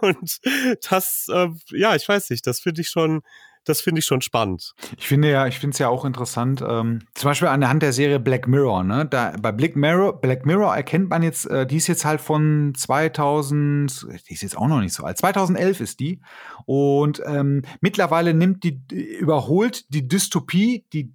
Und 0.00 0.40
das, 0.88 1.26
äh, 1.32 1.48
ja, 1.70 1.96
ich 1.96 2.08
weiß 2.08 2.30
nicht, 2.30 2.46
das 2.46 2.60
finde 2.60 2.82
ich 2.82 2.88
schon, 2.88 3.22
das 3.64 3.80
finde 3.80 4.00
ich 4.00 4.04
schon 4.04 4.20
spannend. 4.20 4.74
Ich 4.98 5.08
finde 5.08 5.30
ja, 5.30 5.46
ich 5.46 5.58
finde 5.58 5.72
es 5.72 5.78
ja 5.78 5.88
auch 5.88 6.04
interessant, 6.04 6.62
ähm, 6.66 7.00
zum 7.14 7.30
Beispiel 7.30 7.48
an 7.48 7.60
der 7.60 7.70
Hand 7.70 7.82
der 7.82 7.94
Serie 7.94 8.20
Black 8.20 8.46
Mirror, 8.46 8.84
ne? 8.84 9.06
Da, 9.06 9.34
bei 9.40 9.52
Black 9.52 9.74
Mirror, 9.74 10.20
Black 10.20 10.44
Mirror 10.44 10.76
erkennt 10.76 11.08
man 11.08 11.22
jetzt, 11.22 11.46
äh, 11.46 11.66
die 11.66 11.78
ist 11.78 11.86
jetzt 11.86 12.04
halt 12.04 12.20
von 12.20 12.74
2000, 12.76 14.06
die 14.28 14.34
ist 14.34 14.42
jetzt 14.42 14.58
auch 14.58 14.68
noch 14.68 14.80
nicht 14.80 14.92
so 14.92 15.04
alt, 15.04 15.16
2011 15.16 15.80
ist 15.80 16.00
die. 16.00 16.20
Und 16.66 17.22
ähm, 17.24 17.62
mittlerweile 17.80 18.34
nimmt 18.34 18.64
die, 18.64 18.82
überholt 19.18 19.92
die 19.94 20.06
Dystopie, 20.06 20.84
die 20.92 21.14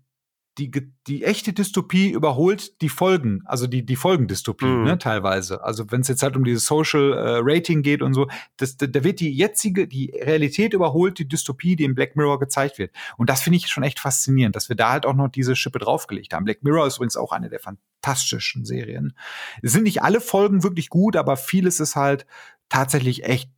die, 0.57 0.71
die 1.07 1.23
echte 1.23 1.53
Dystopie 1.53 2.09
überholt 2.09 2.81
die 2.81 2.89
Folgen, 2.89 3.41
also 3.45 3.67
die, 3.67 3.85
die 3.85 3.95
Folgendystopie, 3.95 4.65
mhm. 4.65 4.84
ne, 4.84 4.97
teilweise. 4.97 5.63
Also 5.63 5.89
wenn 5.91 6.01
es 6.01 6.07
jetzt 6.07 6.23
halt 6.23 6.35
um 6.35 6.43
dieses 6.43 6.65
Social 6.65 7.13
äh, 7.13 7.39
Rating 7.41 7.81
geht 7.81 8.01
und 8.01 8.13
so, 8.13 8.27
das, 8.57 8.76
da, 8.76 8.88
da 8.88 9.03
wird 9.03 9.21
die 9.21 9.31
jetzige, 9.31 9.88
die 9.88 10.11
Realität 10.11 10.73
überholt 10.73 11.19
die 11.19 11.27
Dystopie, 11.27 11.76
die 11.76 11.85
in 11.85 11.95
Black 11.95 12.15
Mirror 12.15 12.39
gezeigt 12.39 12.77
wird. 12.77 12.91
Und 13.17 13.30
das 13.30 13.41
finde 13.41 13.57
ich 13.57 13.67
schon 13.67 13.84
echt 13.84 13.99
faszinierend, 13.99 14.55
dass 14.55 14.69
wir 14.69 14.76
da 14.76 14.91
halt 14.91 15.05
auch 15.05 15.13
noch 15.13 15.30
diese 15.30 15.55
Schippe 15.55 15.80
draufgelegt 15.80 16.34
haben. 16.34 16.45
Black 16.45 16.63
Mirror 16.63 16.88
ist 16.88 16.97
übrigens 16.97 17.17
auch 17.17 17.31
eine 17.31 17.49
der 17.49 17.59
fantastischen 17.59 18.65
Serien. 18.65 19.13
Es 19.61 19.71
sind 19.71 19.84
nicht 19.84 20.01
alle 20.01 20.19
Folgen 20.19 20.63
wirklich 20.63 20.89
gut, 20.89 21.15
aber 21.15 21.38
vieles 21.38 21.80
ist 21.80 21.95
halt 21.95 22.26
tatsächlich 22.67 23.23
echt 23.23 23.49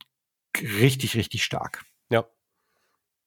richtig, 0.60 1.16
richtig 1.16 1.44
stark. 1.44 1.84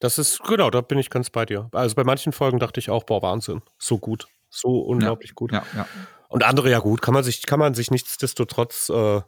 Das 0.05 0.19
ist, 0.19 0.43
genau, 0.43 0.69
da 0.69 0.81
bin 0.81 0.99
ich 0.99 1.09
ganz 1.09 1.31
bei 1.31 1.47
dir. 1.47 1.67
Also 1.71 1.95
bei 1.95 2.03
manchen 2.03 2.31
Folgen 2.31 2.59
dachte 2.59 2.79
ich 2.79 2.91
auch, 2.91 3.05
boah, 3.05 3.23
Wahnsinn, 3.23 3.63
so 3.79 3.97
gut. 3.97 4.27
So 4.51 4.81
unglaublich 4.81 5.31
ja, 5.31 5.33
gut. 5.33 5.51
Ja, 5.51 5.63
ja. 5.75 5.87
Und 6.27 6.43
andere 6.43 6.69
ja 6.69 6.77
gut, 6.77 7.01
kann 7.01 7.15
man 7.15 7.23
sich, 7.23 7.43
kann 7.47 7.57
man 7.57 7.73
sich 7.73 7.89
nichtsdestotrotz 7.89 8.89
äh, 8.89 9.21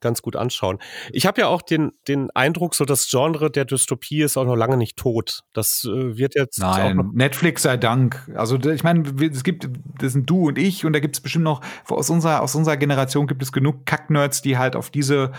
ganz 0.00 0.22
gut 0.22 0.36
anschauen. 0.36 0.78
Ich 1.12 1.26
habe 1.26 1.40
ja 1.40 1.48
auch 1.48 1.62
den, 1.62 1.92
den 2.06 2.30
Eindruck, 2.30 2.74
so 2.74 2.84
das 2.84 3.08
Genre 3.08 3.50
der 3.50 3.64
Dystopie 3.64 4.22
ist 4.22 4.36
auch 4.36 4.44
noch 4.44 4.56
lange 4.56 4.76
nicht 4.76 4.96
tot. 4.96 5.40
Das 5.52 5.84
äh, 5.84 6.16
wird 6.16 6.34
jetzt. 6.34 6.58
Nein, 6.58 7.10
Netflix 7.14 7.62
sei 7.62 7.76
Dank. 7.76 8.30
Also 8.34 8.56
ich 8.56 8.84
meine, 8.84 9.02
es 9.20 9.44
gibt, 9.44 9.68
das 9.98 10.12
sind 10.12 10.28
du 10.28 10.48
und 10.48 10.58
ich 10.58 10.84
und 10.84 10.92
da 10.92 11.00
gibt 11.00 11.16
es 11.16 11.20
bestimmt 11.20 11.44
noch, 11.44 11.60
aus 11.88 12.10
unserer, 12.10 12.42
aus 12.42 12.54
unserer 12.54 12.76
Generation 12.76 13.26
gibt 13.26 13.42
es 13.42 13.52
genug 13.52 13.86
Kacknerds, 13.86 14.42
die 14.42 14.58
halt 14.58 14.76
auf 14.76 14.90
diese 14.90 15.32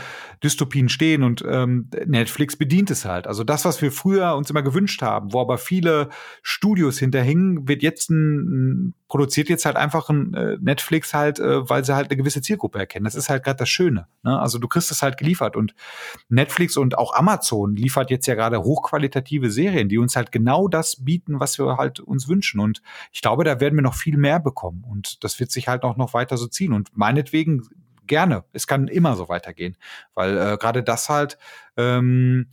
Dystopien 0.43 0.89
stehen 0.89 1.23
und 1.23 1.43
ähm, 1.47 1.89
Netflix 2.05 2.55
bedient 2.55 2.91
es 2.91 3.05
halt. 3.05 3.27
Also 3.27 3.43
das, 3.43 3.65
was 3.65 3.81
wir 3.81 3.91
früher 3.91 4.35
uns 4.35 4.49
immer 4.49 4.61
gewünscht 4.61 5.01
haben, 5.01 5.33
wo 5.33 5.41
aber 5.41 5.57
viele 5.57 6.09
Studios 6.41 6.99
hinterhingen, 6.99 7.67
wird 7.67 7.83
jetzt 7.83 8.09
ein, 8.09 8.93
produziert 9.07 9.49
jetzt 9.49 9.65
halt 9.65 9.75
einfach 9.75 10.09
ein 10.09 10.33
äh, 10.33 10.57
Netflix 10.59 11.13
halt, 11.13 11.39
äh, 11.39 11.69
weil 11.69 11.83
sie 11.83 11.95
halt 11.95 12.09
eine 12.09 12.17
gewisse 12.17 12.41
Zielgruppe 12.41 12.79
erkennen. 12.79 13.05
Das 13.05 13.15
ist 13.15 13.29
halt 13.29 13.43
gerade 13.43 13.57
das 13.57 13.69
Schöne. 13.69 14.07
Ne? 14.23 14.39
Also 14.39 14.48
du 14.57 14.67
kriegst 14.67 14.89
es 14.89 15.03
halt 15.03 15.17
geliefert 15.17 15.55
und 15.55 15.75
Netflix 16.29 16.77
und 16.77 16.97
auch 16.97 17.13
Amazon 17.13 17.75
liefert 17.75 18.09
jetzt 18.09 18.25
ja 18.25 18.35
gerade 18.35 18.63
hochqualitative 18.63 19.51
Serien, 19.51 19.89
die 19.89 19.97
uns 19.97 20.15
halt 20.15 20.31
genau 20.31 20.67
das 20.67 21.03
bieten, 21.03 21.39
was 21.39 21.59
wir 21.59 21.77
halt 21.77 21.99
uns 21.99 22.27
wünschen. 22.27 22.59
Und 22.59 22.81
ich 23.11 23.21
glaube, 23.21 23.43
da 23.43 23.59
werden 23.59 23.75
wir 23.75 23.83
noch 23.83 23.95
viel 23.95 24.17
mehr 24.17 24.39
bekommen 24.39 24.83
und 24.89 25.23
das 25.23 25.39
wird 25.39 25.51
sich 25.51 25.67
halt 25.67 25.83
auch 25.83 25.97
noch 25.97 26.13
weiter 26.13 26.37
so 26.37 26.47
ziehen. 26.47 26.73
Und 26.73 26.97
meinetwegen 26.97 27.67
gerne. 28.09 28.43
Es 28.51 28.67
kann 28.67 28.89
immer 28.89 29.15
so 29.15 29.29
weitergehen, 29.29 29.77
weil 30.15 30.37
äh, 30.37 30.57
gerade 30.57 30.83
das 30.83 31.07
halt 31.07 31.37
ähm, 31.77 32.47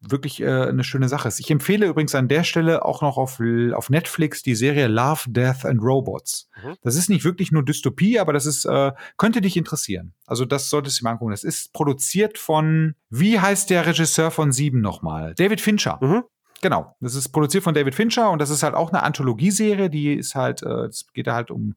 wirklich 0.00 0.40
äh, 0.40 0.46
eine 0.46 0.84
schöne 0.84 1.08
Sache 1.08 1.28
ist. 1.28 1.40
Ich 1.40 1.50
empfehle 1.50 1.86
übrigens 1.86 2.14
an 2.14 2.28
der 2.28 2.44
Stelle 2.44 2.84
auch 2.84 3.02
noch 3.02 3.16
auf, 3.16 3.40
auf 3.74 3.90
Netflix 3.90 4.42
die 4.42 4.54
Serie 4.54 4.88
Love, 4.88 5.22
Death 5.28 5.64
and 5.64 5.82
Robots. 5.82 6.48
Mhm. 6.62 6.76
Das 6.82 6.96
ist 6.96 7.08
nicht 7.08 7.24
wirklich 7.24 7.52
nur 7.52 7.64
Dystopie, 7.64 8.18
aber 8.18 8.32
das 8.32 8.46
ist, 8.46 8.64
äh, 8.64 8.92
könnte 9.16 9.40
dich 9.40 9.56
interessieren. 9.56 10.14
Also 10.26 10.44
das 10.44 10.70
solltest 10.70 11.00
du 11.00 11.04
mal 11.04 11.12
angucken. 11.12 11.30
Das 11.30 11.44
ist 11.44 11.72
produziert 11.72 12.38
von, 12.38 12.94
wie 13.10 13.38
heißt 13.38 13.70
der 13.70 13.86
Regisseur 13.86 14.30
von 14.30 14.52
Sieben 14.52 14.80
nochmal? 14.80 15.34
David 15.34 15.60
Fincher. 15.60 15.98
Mhm. 16.00 16.24
Genau, 16.62 16.94
das 17.00 17.16
ist 17.16 17.30
produziert 17.30 17.64
von 17.64 17.74
David 17.74 17.96
Fincher 17.96 18.30
und 18.30 18.40
das 18.40 18.48
ist 18.48 18.62
halt 18.62 18.76
auch 18.76 18.90
eine 18.92 19.02
Anthologieserie, 19.02 19.90
die 19.90 20.14
ist 20.14 20.36
halt, 20.36 20.62
äh, 20.62 20.86
es 20.86 21.08
geht 21.12 21.26
halt 21.26 21.50
um, 21.50 21.74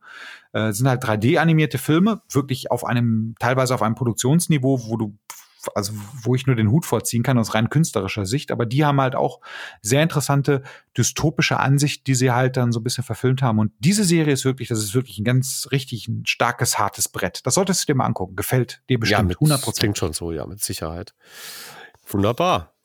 äh, 0.54 0.72
sind 0.74 0.88
halt 0.88 1.04
3D-animierte 1.04 1.80
Filme, 1.80 2.22
wirklich 2.32 2.70
auf 2.70 2.86
einem, 2.86 3.34
teilweise 3.40 3.74
auf 3.74 3.82
einem 3.82 3.96
Produktionsniveau, 3.96 4.86
wo 4.86 4.98
du 4.98 5.18
also 5.74 5.94
wo 6.22 6.36
ich 6.36 6.46
nur 6.48 6.56
den 6.56 6.70
Hut 6.70 6.86
vorziehen 6.86 7.24
kann 7.24 7.38
aus 7.38 7.54
rein 7.54 7.70
künstlerischer 7.70 8.26
Sicht, 8.26 8.52
aber 8.52 8.66
die 8.66 8.86
haben 8.86 9.02
halt 9.02 9.16
auch 9.16 9.40
sehr 9.82 10.04
interessante 10.04 10.62
dystopische 10.98 11.60
Ansicht, 11.60 12.08
die 12.08 12.16
sie 12.16 12.32
halt 12.32 12.58
dann 12.58 12.72
so 12.72 12.80
ein 12.80 12.84
bisschen 12.84 13.04
verfilmt 13.04 13.42
haben. 13.42 13.60
Und 13.60 13.72
diese 13.80 14.04
Serie 14.04 14.34
ist 14.34 14.46
wirklich, 14.46 14.70
das 14.70 14.80
ist 14.80 14.94
wirklich 14.94 15.20
ein 15.20 15.26
ganz 15.26 15.68
richtig 15.72 16.08
ein 16.08 16.26
starkes, 16.26 16.78
hartes 16.78 17.10
Brett. 17.10 17.46
Das 17.46 17.56
solltest 17.56 17.84
du 17.84 17.94
dir 17.94 17.98
mal 17.98 18.06
angucken. 18.06 18.36
Gefällt 18.36 18.82
dir 18.90 19.00
bestimmt. 19.00 19.20
Ja, 19.20 19.24
mit, 19.24 19.38
100 19.38 19.62
Prozent. 19.62 19.80
Klingt 19.80 19.98
schon 19.98 20.14
so, 20.14 20.32
ja, 20.32 20.46
mit 20.46 20.62
Sicherheit. 20.62 21.14
Wunderbar. 22.08 22.76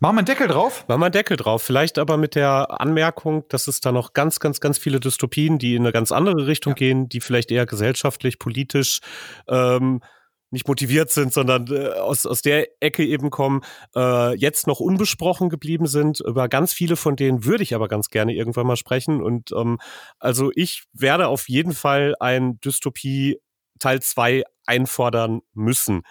Machen 0.00 0.16
wir 0.16 0.18
einen 0.18 0.26
Deckel 0.26 0.48
drauf? 0.48 0.84
Machen 0.86 1.00
wir 1.00 1.06
einen 1.06 1.12
Deckel 1.12 1.36
drauf. 1.36 1.62
Vielleicht 1.62 1.98
aber 1.98 2.18
mit 2.18 2.34
der 2.34 2.80
Anmerkung, 2.80 3.44
dass 3.48 3.68
es 3.68 3.80
da 3.80 3.90
noch 3.90 4.12
ganz, 4.12 4.38
ganz, 4.38 4.60
ganz 4.60 4.76
viele 4.78 5.00
Dystopien, 5.00 5.58
die 5.58 5.74
in 5.74 5.82
eine 5.82 5.92
ganz 5.92 6.12
andere 6.12 6.46
Richtung 6.46 6.72
ja. 6.72 6.76
gehen, 6.76 7.08
die 7.08 7.20
vielleicht 7.20 7.50
eher 7.50 7.64
gesellschaftlich, 7.64 8.38
politisch 8.38 9.00
ähm, 9.48 10.02
nicht 10.50 10.68
motiviert 10.68 11.10
sind, 11.10 11.32
sondern 11.32 11.66
äh, 11.68 11.90
aus, 11.90 12.26
aus 12.26 12.42
der 12.42 12.68
Ecke 12.80 13.04
eben 13.04 13.30
kommen, 13.30 13.62
äh, 13.94 14.34
jetzt 14.36 14.66
noch 14.66 14.80
unbesprochen 14.80 15.48
geblieben 15.48 15.86
sind. 15.86 16.20
Über 16.20 16.48
ganz 16.48 16.72
viele 16.72 16.96
von 16.96 17.16
denen 17.16 17.44
würde 17.44 17.62
ich 17.62 17.74
aber 17.74 17.88
ganz 17.88 18.08
gerne 18.10 18.34
irgendwann 18.34 18.66
mal 18.66 18.76
sprechen. 18.76 19.22
Und 19.22 19.52
ähm, 19.52 19.78
also 20.18 20.50
ich 20.54 20.84
werde 20.92 21.28
auf 21.28 21.48
jeden 21.48 21.72
Fall 21.72 22.14
ein 22.20 22.60
Dystopie 22.60 23.38
Teil 23.78 24.00
2 24.00 24.44
einfordern 24.66 25.40
müssen 25.54 26.02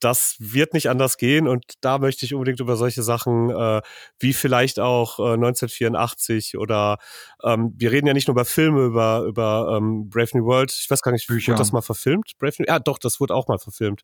das 0.00 0.36
wird 0.38 0.74
nicht 0.74 0.88
anders 0.88 1.16
gehen 1.16 1.48
und 1.48 1.64
da 1.80 1.98
möchte 1.98 2.24
ich 2.24 2.34
unbedingt 2.34 2.60
über 2.60 2.76
solche 2.76 3.02
Sachen 3.02 3.50
äh, 3.50 3.82
wie 4.18 4.32
vielleicht 4.32 4.80
auch 4.80 5.18
äh, 5.18 5.34
1984 5.34 6.58
oder 6.58 6.98
ähm, 7.42 7.74
wir 7.76 7.92
reden 7.92 8.06
ja 8.06 8.14
nicht 8.14 8.28
nur 8.28 8.34
über 8.34 8.44
Filme, 8.44 8.82
über, 8.82 9.22
über 9.22 9.76
ähm, 9.76 10.08
Brave 10.08 10.30
New 10.34 10.44
World, 10.44 10.72
ich 10.72 10.90
weiß 10.90 11.02
gar 11.02 11.12
nicht, 11.12 11.26
Bücher. 11.26 11.52
wurde 11.52 11.58
das 11.58 11.72
mal 11.72 11.82
verfilmt? 11.82 12.32
Brave 12.38 12.54
New, 12.58 12.66
ja 12.68 12.78
doch, 12.78 12.98
das 12.98 13.20
wurde 13.20 13.34
auch 13.34 13.48
mal 13.48 13.58
verfilmt. 13.58 14.02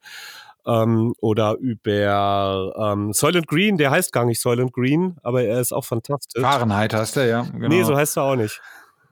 Ähm, 0.67 1.15
oder 1.21 1.57
über 1.59 2.75
ähm, 2.79 3.13
Soylent 3.13 3.47
Green, 3.47 3.77
der 3.77 3.91
heißt 3.91 4.13
gar 4.13 4.25
nicht 4.25 4.41
Soylent 4.41 4.73
Green, 4.73 5.17
aber 5.23 5.43
er 5.43 5.61
ist 5.61 5.73
auch 5.73 5.85
fantastisch. 5.85 6.43
Fahrenheit 6.43 6.95
heißt 6.95 7.19
er, 7.19 7.27
ja. 7.27 7.43
Genau. 7.43 7.69
Nee, 7.69 7.83
so 7.83 7.97
heißt 7.97 8.17
er 8.17 8.23
auch 8.23 8.37
nicht. 8.37 8.61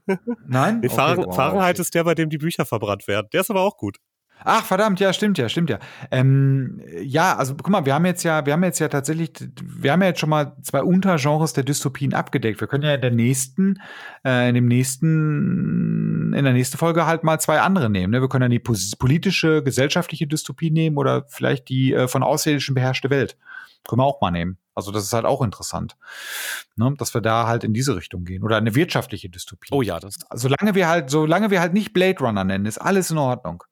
Nein? 0.46 0.80
Nee, 0.80 0.88
okay, 0.88 1.16
wow, 1.18 1.34
Fahrenheit 1.34 1.76
okay. 1.76 1.82
ist 1.82 1.94
der, 1.94 2.04
bei 2.04 2.14
dem 2.14 2.30
die 2.30 2.38
Bücher 2.38 2.64
verbrannt 2.64 3.06
werden. 3.06 3.28
Der 3.32 3.42
ist 3.42 3.50
aber 3.50 3.60
auch 3.60 3.76
gut. 3.76 3.98
Ach, 4.44 4.64
verdammt, 4.64 5.01
ja, 5.01 5.12
stimmt 5.12 5.39
ja, 5.39 5.48
stimmt 5.48 5.70
ja. 5.70 5.78
Ähm, 6.10 6.81
ja, 7.02 7.36
also 7.36 7.55
guck 7.55 7.69
mal, 7.70 7.85
wir 7.85 7.94
haben 7.94 8.06
jetzt 8.06 8.23
ja, 8.23 8.44
wir 8.47 8.52
haben 8.52 8.64
jetzt 8.64 8.78
ja 8.78 8.89
tatsächlich, 8.89 9.32
wir 9.62 9.93
haben 9.93 10.02
ja 10.02 10.09
jetzt 10.09 10.20
schon 10.20 10.31
mal 10.31 10.56
zwei 10.62 10.82
Untergenres 10.82 11.52
der 11.52 11.64
Dystopien 11.64 12.14
abgedeckt. 12.14 12.60
Wir 12.60 12.69
können 12.69 12.85
ja 12.85 12.94
in 12.94 13.01
der 13.01 13.10
nächsten, 13.10 13.81
äh, 14.24 14.48
in 14.48 14.55
dem 14.55 14.66
nächsten, 14.66 16.32
in 16.32 16.44
der 16.44 16.52
nächsten 16.52 16.78
Folge 16.78 17.06
halt 17.06 17.24
mal 17.24 17.39
zwei 17.40 17.60
andere 17.60 17.90
nehmen. 17.90 18.12
Ne? 18.12 18.20
Wir 18.20 18.28
können 18.28 18.43
dann 18.43 18.51
die 18.51 18.59
politische, 18.59 19.62
gesellschaftliche 19.62 20.27
Dystopie 20.27 20.70
nehmen 20.70 20.97
oder 20.97 21.24
vielleicht 21.28 21.69
die 21.69 21.93
äh, 21.93 22.09
von 22.09 22.23
Außerirdischen 22.23 22.74
beherrschte 22.74 23.10
Welt. 23.10 23.36
Können 23.89 24.01
wir 24.01 24.06
auch 24.06 24.20
mal 24.20 24.31
nehmen. 24.31 24.59
Also 24.74 24.90
das 24.90 25.05
ist 25.05 25.12
halt 25.12 25.27
auch 25.27 25.43
interessant, 25.43 25.97
ne? 26.77 26.94
dass 26.97 27.12
wir 27.12 27.20
da 27.20 27.47
halt 27.47 27.62
in 27.62 27.74
diese 27.74 27.94
Richtung 27.94 28.24
gehen 28.24 28.43
oder 28.43 28.56
eine 28.56 28.74
wirtschaftliche 28.74 29.28
Dystopie. 29.28 29.69
Oh 29.70 29.82
ja, 29.82 30.01
das. 30.01 30.14
Solange 30.32 30.74
wir 30.74 30.89
halt, 30.89 31.10
solange 31.10 31.51
wir 31.51 31.60
halt 31.60 31.74
nicht 31.74 31.93
Blade 31.93 32.19
Runner 32.20 32.44
nennen, 32.44 32.64
ist 32.64 32.78
alles 32.78 33.10
in 33.10 33.19
Ordnung. 33.19 33.64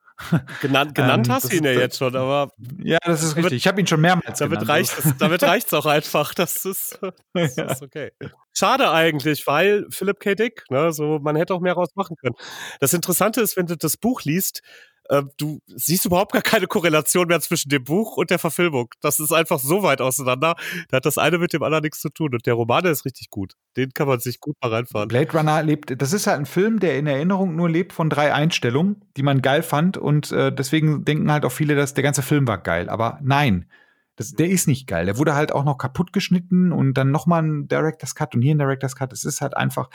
Genannt, 0.61 0.95
genannt 0.95 1.27
ähm, 1.29 1.35
hast 1.35 1.53
du 1.53 1.57
ihn 1.57 1.65
ja 1.65 1.73
jetzt 1.73 1.99
schon, 1.99 2.15
aber. 2.15 2.53
Ja, 2.83 2.99
das 3.05 3.23
ist 3.23 3.37
richtig. 3.37 3.55
ich 3.55 3.67
habe 3.67 3.81
ihn 3.81 3.87
schon 3.87 4.01
mehrmals 4.01 4.39
damit 4.39 4.61
genannt. 4.61 4.69
Reicht 4.69 4.99
es, 4.99 5.17
damit 5.19 5.43
reicht 5.43 5.67
es 5.69 5.75
auch 5.75 5.87
einfach. 5.87 6.35
Das 6.35 6.65
ist, 6.65 6.99
das 7.33 7.57
ja. 7.57 7.65
ist 7.65 7.83
okay. 7.83 8.13
Schade 8.53 8.91
eigentlich, 8.91 9.47
weil 9.47 9.87
Philip 9.91 10.21
K. 10.21 10.35
Dick, 10.35 10.65
ne, 10.71 10.93
so, 10.93 11.19
man 11.21 11.37
hätte 11.37 11.55
auch 11.55 11.61
mehr 11.61 11.75
rausmachen 11.75 12.17
können. 12.17 12.35
Das 12.81 12.93
Interessante 12.93 13.41
ist, 13.41 13.57
wenn 13.57 13.67
du 13.67 13.77
das 13.77 13.97
Buch 13.97 14.23
liest, 14.23 14.63
äh, 15.11 15.25
du 15.37 15.61
siehst 15.67 16.05
überhaupt 16.05 16.33
gar 16.33 16.43
keine 16.43 16.67
Korrelation 16.67 17.27
mehr 17.27 17.41
zwischen 17.41 17.69
dem 17.69 17.83
Buch 17.83 18.17
und 18.17 18.31
der 18.31 18.39
Verfilmung. 18.39 18.89
Das 19.01 19.19
ist 19.19 19.33
einfach 19.33 19.59
so 19.59 19.83
weit 19.83 20.01
auseinander. 20.01 20.55
Da 20.89 20.99
hat 20.99 21.07
das 21.07 21.19
eine 21.19 21.39
mit 21.39 21.53
dem 21.53 21.63
anderen 21.63 21.83
nichts 21.83 22.01
zu 22.01 22.11
tun. 22.11 22.33
Und 22.33 22.47
der 22.47 22.55
Roman 22.55 22.85
ist 22.87 23.05
richtig 23.05 23.29
gut. 23.29 23.55
Den 23.77 23.93
kann 23.93 24.07
man 24.07 24.21
sich 24.21 24.41
gut 24.41 24.57
mal 24.63 24.73
reinfahren. 24.73 25.09
Blade 25.09 25.33
Runner 25.33 25.63
lebt, 25.63 26.01
das 26.01 26.13
ist 26.13 26.29
halt 26.29 26.39
ein 26.39 26.47
Film, 26.47 26.79
der 26.79 26.97
in 26.97 27.09
Erinnerung 27.09 27.57
nur 27.57 27.69
lebt 27.69 27.93
von 27.93 28.09
drei 28.09 28.33
Einstellungen, 28.33 29.05
die 29.17 29.25
man 29.25 29.43
geil 29.43 29.63
fand. 29.63 29.97
Und 29.97 30.31
äh, 30.31 30.53
deswegen 30.53 31.05
denken 31.05 31.31
halt 31.33 31.45
auch 31.45 31.53
viele, 31.53 31.75
dass 31.75 31.95
der 31.95 32.05
ganze 32.05 32.23
Film 32.23 32.47
war 32.47 32.59
geil. 32.59 32.89
Aber 32.89 33.19
nein. 33.23 33.67
Das, 34.15 34.33
der 34.33 34.49
ist 34.51 34.69
nicht 34.69 34.87
geil. 34.87 35.07
Der 35.07 35.19
wurde 35.19 35.35
halt 35.35 35.51
auch 35.51 35.65
noch 35.65 35.79
kaputt 35.79 36.13
geschnitten 36.13 36.73
und 36.73 36.95
dann 36.95 37.11
nochmal 37.11 37.43
ein 37.43 37.69
Director's 37.69 38.15
Cut 38.15 38.35
und 38.35 38.43
hier 38.43 38.55
ein 38.55 38.59
Director's 38.59 38.95
Cut. 38.95 39.13
Es 39.13 39.25
ist 39.25 39.41
halt 39.41 39.57
einfach, 39.57 39.89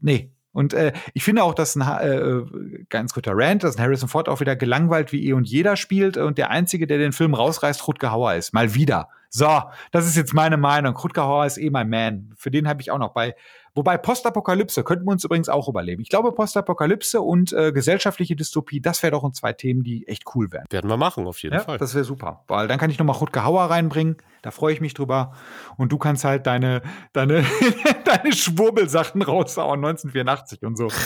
nee, 0.00 0.30
und 0.52 0.74
äh, 0.74 0.92
ich 1.14 1.24
finde 1.24 1.44
auch, 1.44 1.54
dass 1.54 1.76
ein 1.76 1.82
äh, 1.82 2.84
ganz 2.90 3.14
guter 3.14 3.32
Rant, 3.34 3.64
dass 3.64 3.76
ein 3.76 3.82
Harrison 3.82 4.08
Ford 4.08 4.28
auch 4.28 4.40
wieder 4.40 4.54
gelangweilt 4.54 5.12
wie 5.12 5.26
eh 5.28 5.32
und 5.32 5.48
jeder 5.48 5.76
spielt 5.76 6.16
und 6.16 6.38
der 6.38 6.50
Einzige, 6.50 6.86
der 6.86 6.98
den 6.98 7.12
Film 7.12 7.34
rausreißt, 7.34 7.86
Rutger 7.88 8.12
Hauer 8.12 8.34
ist. 8.34 8.52
Mal 8.52 8.74
wieder. 8.74 9.08
So, 9.30 9.62
das 9.92 10.06
ist 10.06 10.16
jetzt 10.16 10.34
meine 10.34 10.58
Meinung. 10.58 10.94
Rutger 10.94 11.24
Hauer 11.24 11.46
ist 11.46 11.56
eh 11.56 11.70
mein 11.70 11.88
Man. 11.88 12.32
Für 12.36 12.50
den 12.50 12.68
habe 12.68 12.82
ich 12.82 12.90
auch 12.90 12.98
noch 12.98 13.14
bei 13.14 13.34
Wobei 13.74 13.96
Postapokalypse 13.96 14.84
könnten 14.84 15.06
wir 15.06 15.12
uns 15.12 15.24
übrigens 15.24 15.48
auch 15.48 15.68
überleben. 15.68 16.02
Ich 16.02 16.10
glaube, 16.10 16.32
Postapokalypse 16.32 17.22
und 17.22 17.52
äh, 17.52 17.72
gesellschaftliche 17.72 18.36
Dystopie, 18.36 18.80
das 18.80 19.02
wäre 19.02 19.12
doch 19.12 19.24
ein 19.24 19.32
zwei 19.32 19.54
Themen, 19.54 19.82
die 19.82 20.06
echt 20.08 20.24
cool 20.34 20.52
wären. 20.52 20.66
Werden 20.70 20.90
wir 20.90 20.98
machen, 20.98 21.26
auf 21.26 21.42
jeden 21.42 21.54
ja, 21.54 21.60
Fall. 21.60 21.78
Das 21.78 21.94
wäre 21.94 22.04
super. 22.04 22.44
Weil 22.48 22.68
dann 22.68 22.78
kann 22.78 22.90
ich 22.90 22.98
nochmal 22.98 23.16
Rutger 23.16 23.44
Hauer 23.44 23.64
reinbringen. 23.64 24.16
Da 24.42 24.50
freue 24.50 24.74
ich 24.74 24.80
mich 24.82 24.92
drüber. 24.92 25.32
Und 25.78 25.90
du 25.90 25.98
kannst 25.98 26.24
halt 26.24 26.46
deine, 26.46 26.82
deine, 27.14 27.44
deine 28.04 28.32
Schwurbelsachen 28.32 29.22
raushauen, 29.22 29.84
1984 29.84 30.62
und 30.62 30.76
so. 30.76 30.88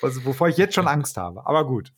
Also, 0.00 0.24
wovor 0.24 0.46
ich 0.46 0.56
jetzt 0.56 0.76
schon 0.76 0.86
Angst 0.86 1.16
habe. 1.16 1.44
Aber 1.44 1.66
gut. 1.66 1.92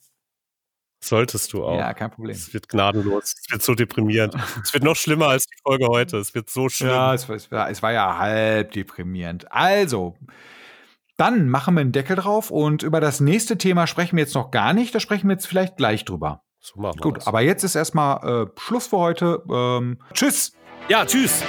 Solltest 1.03 1.51
du 1.53 1.65
auch. 1.65 1.77
Ja, 1.77 1.93
kein 1.93 2.11
Problem. 2.11 2.35
Es 2.35 2.53
wird 2.53 2.69
gnadenlos. 2.69 3.35
Es 3.41 3.51
wird 3.51 3.63
so 3.63 3.73
deprimierend. 3.73 4.35
es 4.63 4.73
wird 4.73 4.83
noch 4.83 4.95
schlimmer 4.95 5.29
als 5.29 5.47
die 5.47 5.57
Folge 5.63 5.87
heute. 5.87 6.17
Es 6.17 6.35
wird 6.35 6.49
so 6.49 6.69
schlimm. 6.69 6.91
Ja, 6.91 7.13
es, 7.13 7.27
es, 7.27 7.49
es 7.51 7.81
war 7.83 7.91
ja 7.91 8.17
halb 8.19 8.71
deprimierend. 8.73 9.51
Also, 9.51 10.15
Dann 11.17 11.49
machen 11.49 11.73
wir 11.73 11.81
einen 11.81 11.91
Deckel 11.91 12.15
drauf 12.15 12.51
und 12.51 12.83
über 12.83 12.99
das 12.99 13.19
nächste 13.19 13.57
Thema 13.57 13.87
sprechen 13.87 14.15
wir 14.15 14.23
jetzt 14.23 14.35
noch 14.35 14.51
gar 14.51 14.73
nicht. 14.73 14.93
Da 14.93 14.99
sprechen 14.99 15.27
wir 15.27 15.33
jetzt 15.33 15.47
vielleicht 15.47 15.75
gleich 15.77 16.05
drüber. 16.05 16.43
So 16.59 16.79
machen 16.79 16.99
wir 16.99 17.01
Gut, 17.01 17.17
das. 17.17 17.27
aber 17.27 17.41
jetzt 17.41 17.63
ist 17.63 17.75
erstmal 17.75 18.45
äh, 18.45 18.59
Schluss 18.59 18.87
für 18.87 18.97
heute. 18.97 19.43
Ähm, 19.49 19.97
tschüss. 20.13 20.53
Ja, 20.87 21.05
tschüss. 21.05 21.43